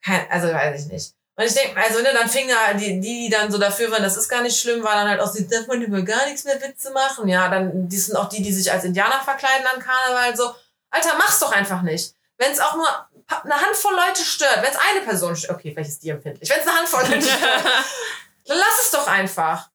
Kein, 0.03 0.29
also 0.29 0.47
weiß 0.47 0.85
ich 0.85 0.91
nicht. 0.91 1.13
Und 1.35 1.45
ich 1.45 1.53
denke, 1.53 1.81
also 1.81 1.99
ne, 2.01 2.09
dann 2.13 2.29
fing 2.29 2.47
da 2.47 2.73
die, 2.73 2.99
die, 2.99 3.23
die 3.25 3.29
dann 3.29 3.51
so 3.51 3.57
dafür 3.57 3.89
waren, 3.89 4.03
das 4.03 4.17
ist 4.17 4.29
gar 4.29 4.43
nicht 4.43 4.59
schlimm, 4.59 4.83
war 4.83 4.93
dann 4.93 5.09
halt 5.09 5.19
auch, 5.19 5.31
sie 5.31 5.47
darf 5.47 5.65
man 5.65 5.81
über 5.81 6.03
gar 6.03 6.27
nichts 6.27 6.43
mehr 6.43 6.61
Witze 6.61 6.91
machen. 6.91 7.27
Ja, 7.27 7.49
dann, 7.49 7.89
die 7.89 7.97
sind 7.97 8.15
auch 8.15 8.29
die, 8.29 8.43
die 8.43 8.53
sich 8.53 8.71
als 8.71 8.83
Indianer 8.83 9.19
verkleiden 9.23 9.65
an 9.65 9.81
Karneval, 9.81 10.35
so, 10.35 10.53
Alter, 10.91 11.15
mach's 11.17 11.39
doch 11.39 11.51
einfach 11.51 11.81
nicht. 11.81 12.13
Wenn 12.37 12.51
es 12.51 12.59
auch 12.59 12.75
nur 12.75 12.87
eine 13.43 13.61
Handvoll 13.61 13.95
Leute 13.95 14.21
stört, 14.21 14.57
wenn 14.57 14.71
es 14.71 14.77
eine 14.77 15.01
Person 15.05 15.35
stört, 15.35 15.57
okay, 15.57 15.71
vielleicht 15.71 15.89
ist 15.89 16.03
die 16.03 16.09
empfindlich, 16.09 16.49
wenn 16.51 16.59
es 16.59 16.67
eine 16.67 16.77
Handvoll 16.77 17.01
Leute 17.01 17.21
stört, 17.27 17.63
dann 18.45 18.57
lass 18.57 18.85
es 18.85 18.91
doch 18.91 19.07
einfach. 19.07 19.69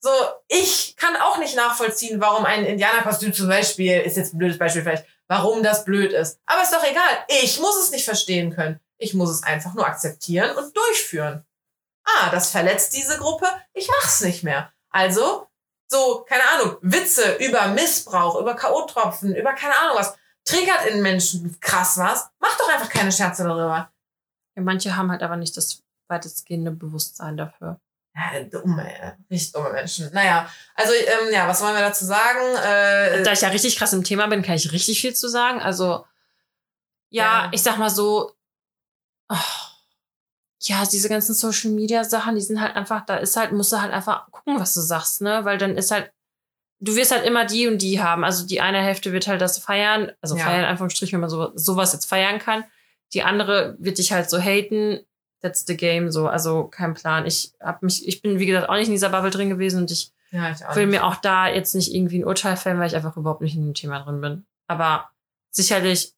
So, 0.00 0.10
ich 0.48 0.94
kann 0.96 1.16
auch 1.16 1.38
nicht 1.38 1.56
nachvollziehen, 1.56 2.20
warum 2.20 2.44
ein 2.44 2.64
Indianerkostüm 2.64 3.32
zum 3.32 3.48
Beispiel, 3.48 4.00
ist 4.00 4.16
jetzt 4.16 4.34
ein 4.34 4.38
blödes 4.38 4.58
Beispiel 4.58 4.82
vielleicht, 4.82 5.06
warum 5.26 5.62
das 5.62 5.84
blöd 5.84 6.12
ist. 6.12 6.40
Aber 6.46 6.62
ist 6.62 6.72
doch 6.72 6.84
egal. 6.84 7.24
Ich 7.28 7.58
muss 7.58 7.76
es 7.76 7.90
nicht 7.90 8.04
verstehen 8.04 8.54
können. 8.54 8.78
Ich 8.98 9.14
muss 9.14 9.30
es 9.30 9.42
einfach 9.42 9.74
nur 9.74 9.86
akzeptieren 9.86 10.56
und 10.56 10.76
durchführen. 10.76 11.44
Ah, 12.04 12.30
das 12.30 12.50
verletzt 12.50 12.94
diese 12.94 13.18
Gruppe. 13.18 13.46
Ich 13.72 13.88
mach's 13.88 14.20
nicht 14.20 14.44
mehr. 14.44 14.72
Also, 14.90 15.48
so, 15.88 16.24
keine 16.28 16.42
Ahnung, 16.50 16.76
Witze 16.82 17.36
über 17.36 17.66
Missbrauch, 17.68 18.40
über 18.40 18.54
K.O.-Tropfen, 18.54 19.34
über 19.34 19.52
keine 19.54 19.76
Ahnung 19.78 19.96
was, 19.96 20.16
triggert 20.44 20.86
in 20.86 21.02
Menschen 21.02 21.58
krass 21.60 21.98
was. 21.98 22.28
Mach 22.38 22.56
doch 22.56 22.68
einfach 22.68 22.88
keine 22.88 23.12
Scherze 23.12 23.44
darüber. 23.44 23.92
Ja, 24.56 24.62
manche 24.62 24.96
haben 24.96 25.10
halt 25.10 25.22
aber 25.22 25.36
nicht 25.36 25.56
das 25.56 25.82
weitestgehende 26.08 26.70
Bewusstsein 26.70 27.36
dafür. 27.36 27.80
Ja, 28.16 28.40
dumme, 28.44 28.82
ey. 29.00 29.12
richtig 29.30 29.52
dumme 29.52 29.70
Menschen. 29.72 30.10
Naja, 30.14 30.48
also, 30.74 30.92
ähm, 30.94 31.32
ja, 31.32 31.46
was 31.46 31.60
wollen 31.62 31.74
wir 31.74 31.82
dazu 31.82 32.04
sagen? 32.06 32.56
Äh, 32.64 33.22
Da 33.22 33.32
ich 33.32 33.42
ja 33.42 33.48
richtig 33.48 33.76
krass 33.76 33.92
im 33.92 34.04
Thema 34.04 34.26
bin, 34.26 34.42
kann 34.42 34.54
ich 34.56 34.72
richtig 34.72 35.00
viel 35.02 35.14
zu 35.14 35.28
sagen. 35.28 35.60
Also, 35.60 36.06
ja, 37.10 37.44
Ja. 37.44 37.50
ich 37.52 37.62
sag 37.62 37.76
mal 37.76 37.90
so, 37.90 38.32
oh, 39.28 39.36
ja, 40.62 40.84
diese 40.90 41.08
ganzen 41.10 41.34
Social 41.34 41.70
Media 41.70 42.04
Sachen, 42.04 42.34
die 42.36 42.40
sind 42.40 42.60
halt 42.60 42.74
einfach, 42.74 43.04
da 43.04 43.16
ist 43.16 43.36
halt, 43.36 43.52
musst 43.52 43.72
du 43.72 43.80
halt 43.82 43.92
einfach 43.92 44.30
gucken, 44.30 44.58
was 44.58 44.72
du 44.74 44.80
sagst, 44.80 45.20
ne? 45.20 45.44
Weil 45.44 45.58
dann 45.58 45.76
ist 45.76 45.90
halt, 45.90 46.10
du 46.80 46.96
wirst 46.96 47.10
halt 47.12 47.24
immer 47.26 47.44
die 47.44 47.68
und 47.68 47.78
die 47.82 48.00
haben. 48.02 48.24
Also 48.24 48.46
die 48.46 48.60
eine 48.62 48.80
Hälfte 48.82 49.12
wird 49.12 49.26
halt 49.28 49.40
das 49.42 49.58
feiern, 49.58 50.12
also 50.22 50.36
Ja. 50.36 50.44
feiern 50.44 50.60
in 50.60 50.66
Anführungsstrichen, 50.66 51.12
wenn 51.16 51.20
man 51.20 51.30
so, 51.30 51.52
sowas 51.54 51.92
jetzt 51.92 52.06
feiern 52.08 52.38
kann. 52.38 52.64
Die 53.12 53.22
andere 53.22 53.76
wird 53.78 53.98
dich 53.98 54.12
halt 54.12 54.30
so 54.30 54.38
haten. 54.40 55.04
That's 55.42 55.64
the 55.66 55.76
game, 55.76 56.10
so. 56.10 56.28
Also 56.28 56.64
kein 56.64 56.94
Plan. 56.94 57.26
Ich 57.26 57.52
hab 57.60 57.82
mich, 57.82 58.06
ich 58.06 58.22
bin, 58.22 58.38
wie 58.38 58.46
gesagt, 58.46 58.68
auch 58.68 58.74
nicht 58.74 58.88
in 58.88 58.94
dieser 58.94 59.10
Bubble 59.10 59.30
drin 59.30 59.50
gewesen 59.50 59.80
und 59.80 59.90
ich 59.90 60.12
ja, 60.30 60.50
ich 60.50 60.60
will 60.74 60.86
nicht. 60.86 60.98
mir 61.00 61.06
auch 61.06 61.16
da 61.16 61.48
jetzt 61.48 61.74
nicht 61.74 61.94
irgendwie 61.94 62.18
ein 62.18 62.24
Urteil 62.24 62.56
fällen, 62.56 62.78
weil 62.80 62.88
ich 62.88 62.96
einfach 62.96 63.16
überhaupt 63.16 63.42
nicht 63.42 63.54
in 63.54 63.64
dem 63.64 63.74
Thema 63.74 64.00
drin 64.00 64.20
bin. 64.20 64.46
Aber 64.66 65.10
sicherlich 65.50 66.14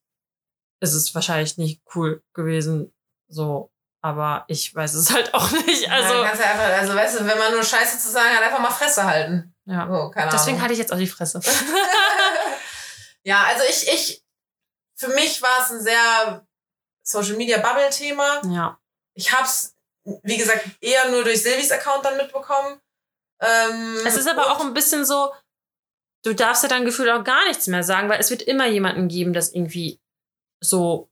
ist 0.81 0.93
es 0.93 1.13
wahrscheinlich 1.13 1.57
nicht 1.57 1.81
cool 1.95 2.23
gewesen, 2.33 2.93
so. 3.27 3.71
Aber 4.01 4.45
ich 4.47 4.73
weiß 4.73 4.93
es 4.93 5.11
halt 5.13 5.33
auch 5.33 5.51
nicht. 5.51 5.91
Also, 5.91 6.13
ja, 6.15 6.23
einfach, 6.23 6.79
also 6.79 6.95
weißt 6.95 7.19
du, 7.19 7.27
wenn 7.27 7.37
man 7.37 7.51
nur 7.51 7.63
Scheiße 7.63 7.99
zu 7.99 8.09
sagen 8.09 8.35
hat, 8.35 8.43
einfach 8.43 8.59
mal 8.59 8.71
Fresse 8.71 9.03
halten. 9.03 9.53
ja. 9.65 9.89
Oh, 9.89 10.11
Deswegen 10.31 10.61
hatte 10.61 10.73
ich 10.73 10.79
jetzt 10.79 10.93
auch 10.93 10.97
die 10.97 11.07
Fresse. 11.07 11.41
ja, 13.23 13.43
also 13.43 13.63
ich, 13.69 13.87
ich, 13.87 14.23
für 14.95 15.09
mich 15.09 15.41
war 15.41 15.59
es 15.61 15.71
ein 15.71 15.81
sehr 15.81 16.47
Social 17.03 17.35
Media 17.35 17.57
Bubble 17.57 17.89
Thema. 17.89 18.41
ja. 18.45 18.78
Ich 19.19 19.33
hab's, 19.33 19.75
wie 20.23 20.37
gesagt, 20.37 20.65
eher 20.79 21.09
nur 21.11 21.23
durch 21.25 21.43
Silvis 21.43 21.71
Account 21.71 22.05
dann 22.05 22.15
mitbekommen. 22.17 22.79
Ähm, 23.41 23.97
Es 24.05 24.15
ist 24.15 24.27
aber 24.27 24.51
auch 24.51 24.61
ein 24.61 24.73
bisschen 24.73 25.05
so, 25.05 25.33
du 26.23 26.33
darfst 26.33 26.63
ja 26.63 26.69
dann 26.69 26.85
gefühlt 26.85 27.09
auch 27.09 27.23
gar 27.23 27.45
nichts 27.47 27.67
mehr 27.67 27.83
sagen, 27.83 28.07
weil 28.09 28.19
es 28.19 28.29
wird 28.29 28.41
immer 28.41 28.65
jemanden 28.67 29.07
geben, 29.09 29.33
das 29.33 29.49
irgendwie 29.53 29.99
so, 30.61 31.09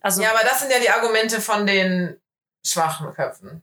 also 0.00 0.22
Ja, 0.22 0.30
aber 0.30 0.42
das 0.44 0.60
sind 0.60 0.70
ja 0.72 0.78
die 0.80 0.90
Argumente 0.90 1.40
von 1.40 1.66
den 1.66 2.18
schwachen 2.66 3.12
Köpfen. 3.12 3.62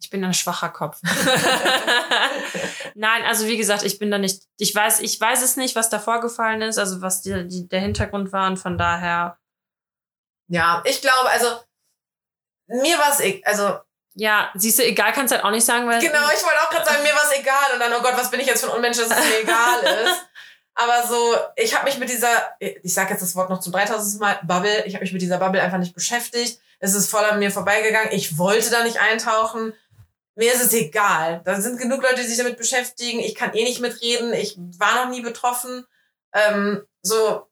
ich 0.00 0.10
bin 0.10 0.24
ein 0.24 0.34
schwacher 0.34 0.68
Kopf. 0.68 1.00
Nein, 2.94 3.24
also 3.24 3.46
wie 3.46 3.56
gesagt, 3.56 3.82
ich 3.82 3.98
bin 3.98 4.10
da 4.10 4.18
nicht, 4.18 4.44
ich 4.58 4.72
weiß, 4.74 5.00
ich 5.00 5.20
weiß 5.20 5.42
es 5.42 5.56
nicht, 5.56 5.74
was 5.74 5.88
da 5.90 5.98
vorgefallen 5.98 6.62
ist, 6.62 6.78
also 6.78 7.00
was 7.02 7.22
die, 7.22 7.48
die, 7.48 7.66
der 7.68 7.80
Hintergrund 7.80 8.32
war 8.32 8.46
und 8.48 8.58
von 8.58 8.78
daher, 8.78 9.38
Ja, 10.48 10.82
ich 10.86 11.00
glaube, 11.00 11.28
also 11.30 11.46
mir 12.72 12.98
war 12.98 13.10
es, 13.10 13.22
also 13.44 13.78
ja, 14.14 14.50
siehst 14.54 14.78
du, 14.78 14.84
egal 14.84 15.12
kannst 15.12 15.32
halt 15.32 15.44
auch 15.44 15.50
nicht 15.50 15.64
sagen, 15.64 15.86
weil 15.86 16.00
Genau, 16.00 16.26
ich 16.34 16.42
wollte 16.42 16.60
auch 16.60 16.70
gerade 16.70 16.84
sagen, 16.84 17.02
mir 17.02 17.14
war 17.14 17.24
es 17.24 17.38
egal. 17.38 17.72
Und 17.74 17.80
dann, 17.80 17.92
oh 17.94 18.02
Gott, 18.02 18.16
was 18.16 18.30
bin 18.30 18.40
ich 18.40 18.46
jetzt 18.46 18.62
für 18.62 18.70
ein 18.70 18.76
Unmensch, 18.76 18.98
dass 18.98 19.10
es 19.10 19.28
mir 19.28 19.40
egal 19.40 19.82
ist. 20.04 20.22
Aber 20.74 21.06
so, 21.06 21.36
ich 21.56 21.74
habe 21.74 21.84
mich 21.84 21.98
mit 21.98 22.08
dieser, 22.08 22.56
ich 22.58 22.92
sage 22.92 23.10
jetzt 23.10 23.22
das 23.22 23.36
Wort 23.36 23.50
noch 23.50 23.60
zum 23.60 23.72
3000. 23.72 24.20
Mal, 24.20 24.40
Bubble, 24.42 24.84
ich 24.86 24.94
habe 24.94 25.02
mich 25.02 25.12
mit 25.12 25.22
dieser 25.22 25.38
Bubble 25.38 25.62
einfach 25.62 25.78
nicht 25.78 25.94
beschäftigt. 25.94 26.60
Es 26.78 26.94
ist 26.94 27.10
voll 27.10 27.24
an 27.24 27.38
mir 27.38 27.50
vorbeigegangen. 27.50 28.12
Ich 28.12 28.38
wollte 28.38 28.70
da 28.70 28.82
nicht 28.82 29.00
eintauchen. 29.00 29.74
Mir 30.34 30.52
ist 30.52 30.64
es 30.64 30.72
egal. 30.72 31.42
Da 31.44 31.60
sind 31.60 31.78
genug 31.78 32.02
Leute, 32.02 32.16
die 32.16 32.26
sich 32.26 32.38
damit 32.38 32.56
beschäftigen. 32.56 33.20
Ich 33.20 33.34
kann 33.34 33.54
eh 33.54 33.64
nicht 33.64 33.80
mitreden. 33.80 34.32
Ich 34.32 34.56
war 34.78 35.04
noch 35.04 35.10
nie 35.10 35.20
betroffen. 35.20 35.86
Ähm, 36.32 36.82
so, 37.02 37.46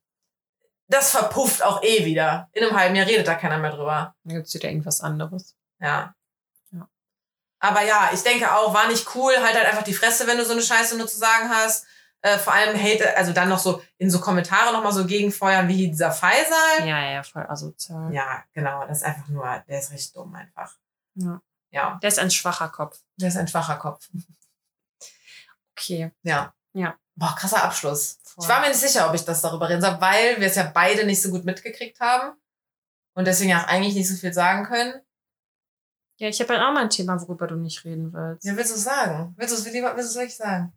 das 0.91 1.11
verpufft 1.13 1.63
auch 1.63 1.83
eh 1.83 2.05
wieder. 2.05 2.49
In 2.53 2.65
einem 2.65 2.77
halben 2.77 2.97
Jahr 2.97 3.07
redet 3.07 3.27
da 3.27 3.35
keiner 3.35 3.59
mehr 3.59 3.71
drüber. 3.71 4.15
dann 4.25 4.35
gibt's 4.37 4.53
wieder 4.55 4.69
irgendwas 4.69 5.01
anderes. 5.01 5.57
Ja. 5.79 6.15
Ja. 6.73 6.89
Aber 7.61 7.83
ja, 7.83 8.11
ich 8.13 8.23
denke 8.23 8.53
auch, 8.55 8.75
war 8.75 8.89
nicht 8.89 9.07
cool. 9.15 9.33
Halt 9.43 9.55
halt 9.55 9.67
einfach 9.67 9.85
die 9.85 9.95
Fresse, 9.95 10.27
wenn 10.27 10.37
du 10.37 10.45
so 10.45 10.53
eine 10.53 10.63
Scheiße 10.63 10.97
nur 10.99 11.07
zu 11.07 11.17
sagen 11.19 11.49
hast. 11.49 11.87
Äh, 12.23 12.37
vor 12.37 12.53
allem 12.53 12.77
Hate, 12.79 13.17
also 13.17 13.33
dann 13.33 13.49
noch 13.49 13.59
so 13.59 13.83
in 13.97 14.11
so 14.11 14.21
Kommentare 14.21 14.75
nochmal 14.75 14.93
so 14.93 15.07
gegenfeuern 15.07 15.69
wie 15.69 15.89
dieser 15.89 16.13
Faisal. 16.13 16.87
Ja, 16.87 17.11
ja, 17.13 17.23
voll 17.23 17.47
asozial. 17.49 18.13
Ja, 18.13 18.45
genau. 18.53 18.87
Das 18.87 18.99
ist 18.99 19.05
einfach 19.05 19.29
nur, 19.29 19.45
der 19.67 19.79
ist 19.79 19.91
richtig 19.91 20.13
dumm 20.13 20.35
einfach. 20.35 20.75
Ja. 21.15 21.41
Ja, 21.71 21.99
Der 22.03 22.09
ist 22.09 22.19
ein 22.19 22.31
schwacher 22.33 22.69
Kopf. 22.69 22.99
der 23.17 23.29
ist 23.29 23.37
ein 23.37 23.47
schwacher 23.49 23.77
Kopf. 23.77 24.09
Okay. 25.79 26.11
Ja. 26.23 26.53
Ja. 26.73 26.97
Boah, 27.15 27.35
krasser 27.39 27.63
Abschluss. 27.65 28.19
Ich 28.41 28.49
war 28.49 28.61
mir 28.61 28.69
nicht 28.69 28.81
sicher, 28.81 29.09
ob 29.09 29.15
ich 29.15 29.25
das 29.25 29.41
darüber 29.41 29.69
reden 29.69 29.83
soll, 29.83 30.01
weil 30.01 30.41
wir 30.41 30.47
es 30.47 30.57
ja 30.57 30.71
beide 30.73 31.05
nicht 31.05 31.21
so 31.21 31.31
gut 31.31 31.45
mitgekriegt 31.45 32.01
haben. 32.01 32.37
Und 33.15 33.27
deswegen 33.27 33.55
auch 33.55 33.67
eigentlich 33.67 33.95
nicht 33.95 34.09
so 34.09 34.17
viel 34.17 34.33
sagen 34.33 34.65
können. 34.65 34.95
Ja, 36.19 36.29
ich 36.29 36.41
habe 36.41 36.53
halt 36.53 36.63
auch 36.63 36.73
mal 36.73 36.83
ein 36.83 36.91
Thema, 36.91 37.21
worüber 37.21 37.47
du 37.47 37.57
nicht 37.57 37.85
reden 37.85 38.13
willst. 38.13 38.45
Ja, 38.45 38.57
willst 38.57 38.73
du 38.73 38.77
es 38.77 38.85
sagen? 38.85 39.35
Willst 39.37 39.55
du 39.55 39.59
es 39.59 39.73
lieber, 39.73 39.97
willst 39.97 40.11
du 40.11 40.13
es 40.13 40.17
wirklich 40.17 40.37
sagen? 40.37 40.73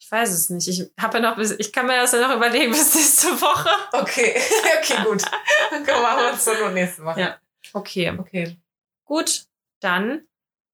Ich 0.00 0.10
weiß 0.10 0.30
es 0.30 0.50
nicht. 0.50 0.66
Ich 0.66 0.90
habe 1.00 1.18
ja 1.18 1.30
noch 1.30 1.38
ich 1.38 1.72
kann 1.72 1.86
mir 1.86 1.96
das 1.96 2.12
ja 2.12 2.26
noch 2.26 2.36
überlegen 2.36 2.72
bis 2.72 2.94
nächste 2.94 3.28
Woche. 3.40 3.70
Okay, 3.92 4.34
okay, 4.78 5.04
gut. 5.04 5.22
Dann 5.70 6.02
machen 6.02 6.24
wir 6.24 6.32
uns 6.32 6.44
zur 6.44 6.70
nächste 6.70 7.04
Woche. 7.04 7.20
Ja. 7.20 7.38
Okay. 7.72 8.12
Okay. 8.18 8.56
Gut, 9.04 9.46
dann 9.80 10.26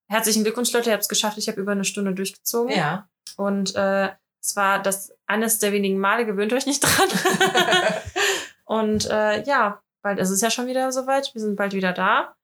herzlichen 0.09 0.45
Glückwunsch, 0.45 0.73
Leute. 0.73 0.91
Ihr 0.91 0.95
habt 0.95 1.03
es 1.03 1.09
geschafft. 1.09 1.39
Ich 1.39 1.49
habe 1.49 1.61
über 1.61 1.73
eine 1.73 1.85
Stunde 1.85 2.15
durchgezogen. 2.15 2.75
Ja. 2.75 3.09
Und 3.37 3.75
äh, 3.75 4.11
es 4.41 4.57
war 4.57 4.83
das 4.83 5.13
eines 5.29 5.59
der 5.59 5.73
wenigen 5.73 5.99
Male, 5.99 6.27
gewöhnt 6.27 6.53
euch 6.53 6.67
nicht 6.67 6.81
dran. 6.81 7.09
Und 8.65 9.07
äh, 9.11 9.43
ja, 9.45 9.83
bald 10.03 10.19
ist 10.19 10.31
es 10.31 10.41
ja 10.41 10.51
schon 10.51 10.67
wieder 10.67 10.91
soweit. 10.91 11.33
Wir 11.35 11.41
sind 11.41 11.57
bald 11.57 11.75
wieder 11.75 11.93
da. 11.93 12.35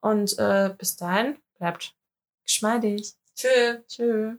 Und 0.00 0.38
äh, 0.38 0.74
bis 0.76 0.96
dahin 0.96 1.38
bleibt 1.58 1.94
geschmeidig. 2.44 3.14
Tschüss. 3.34 3.78
Tschö. 3.88 4.36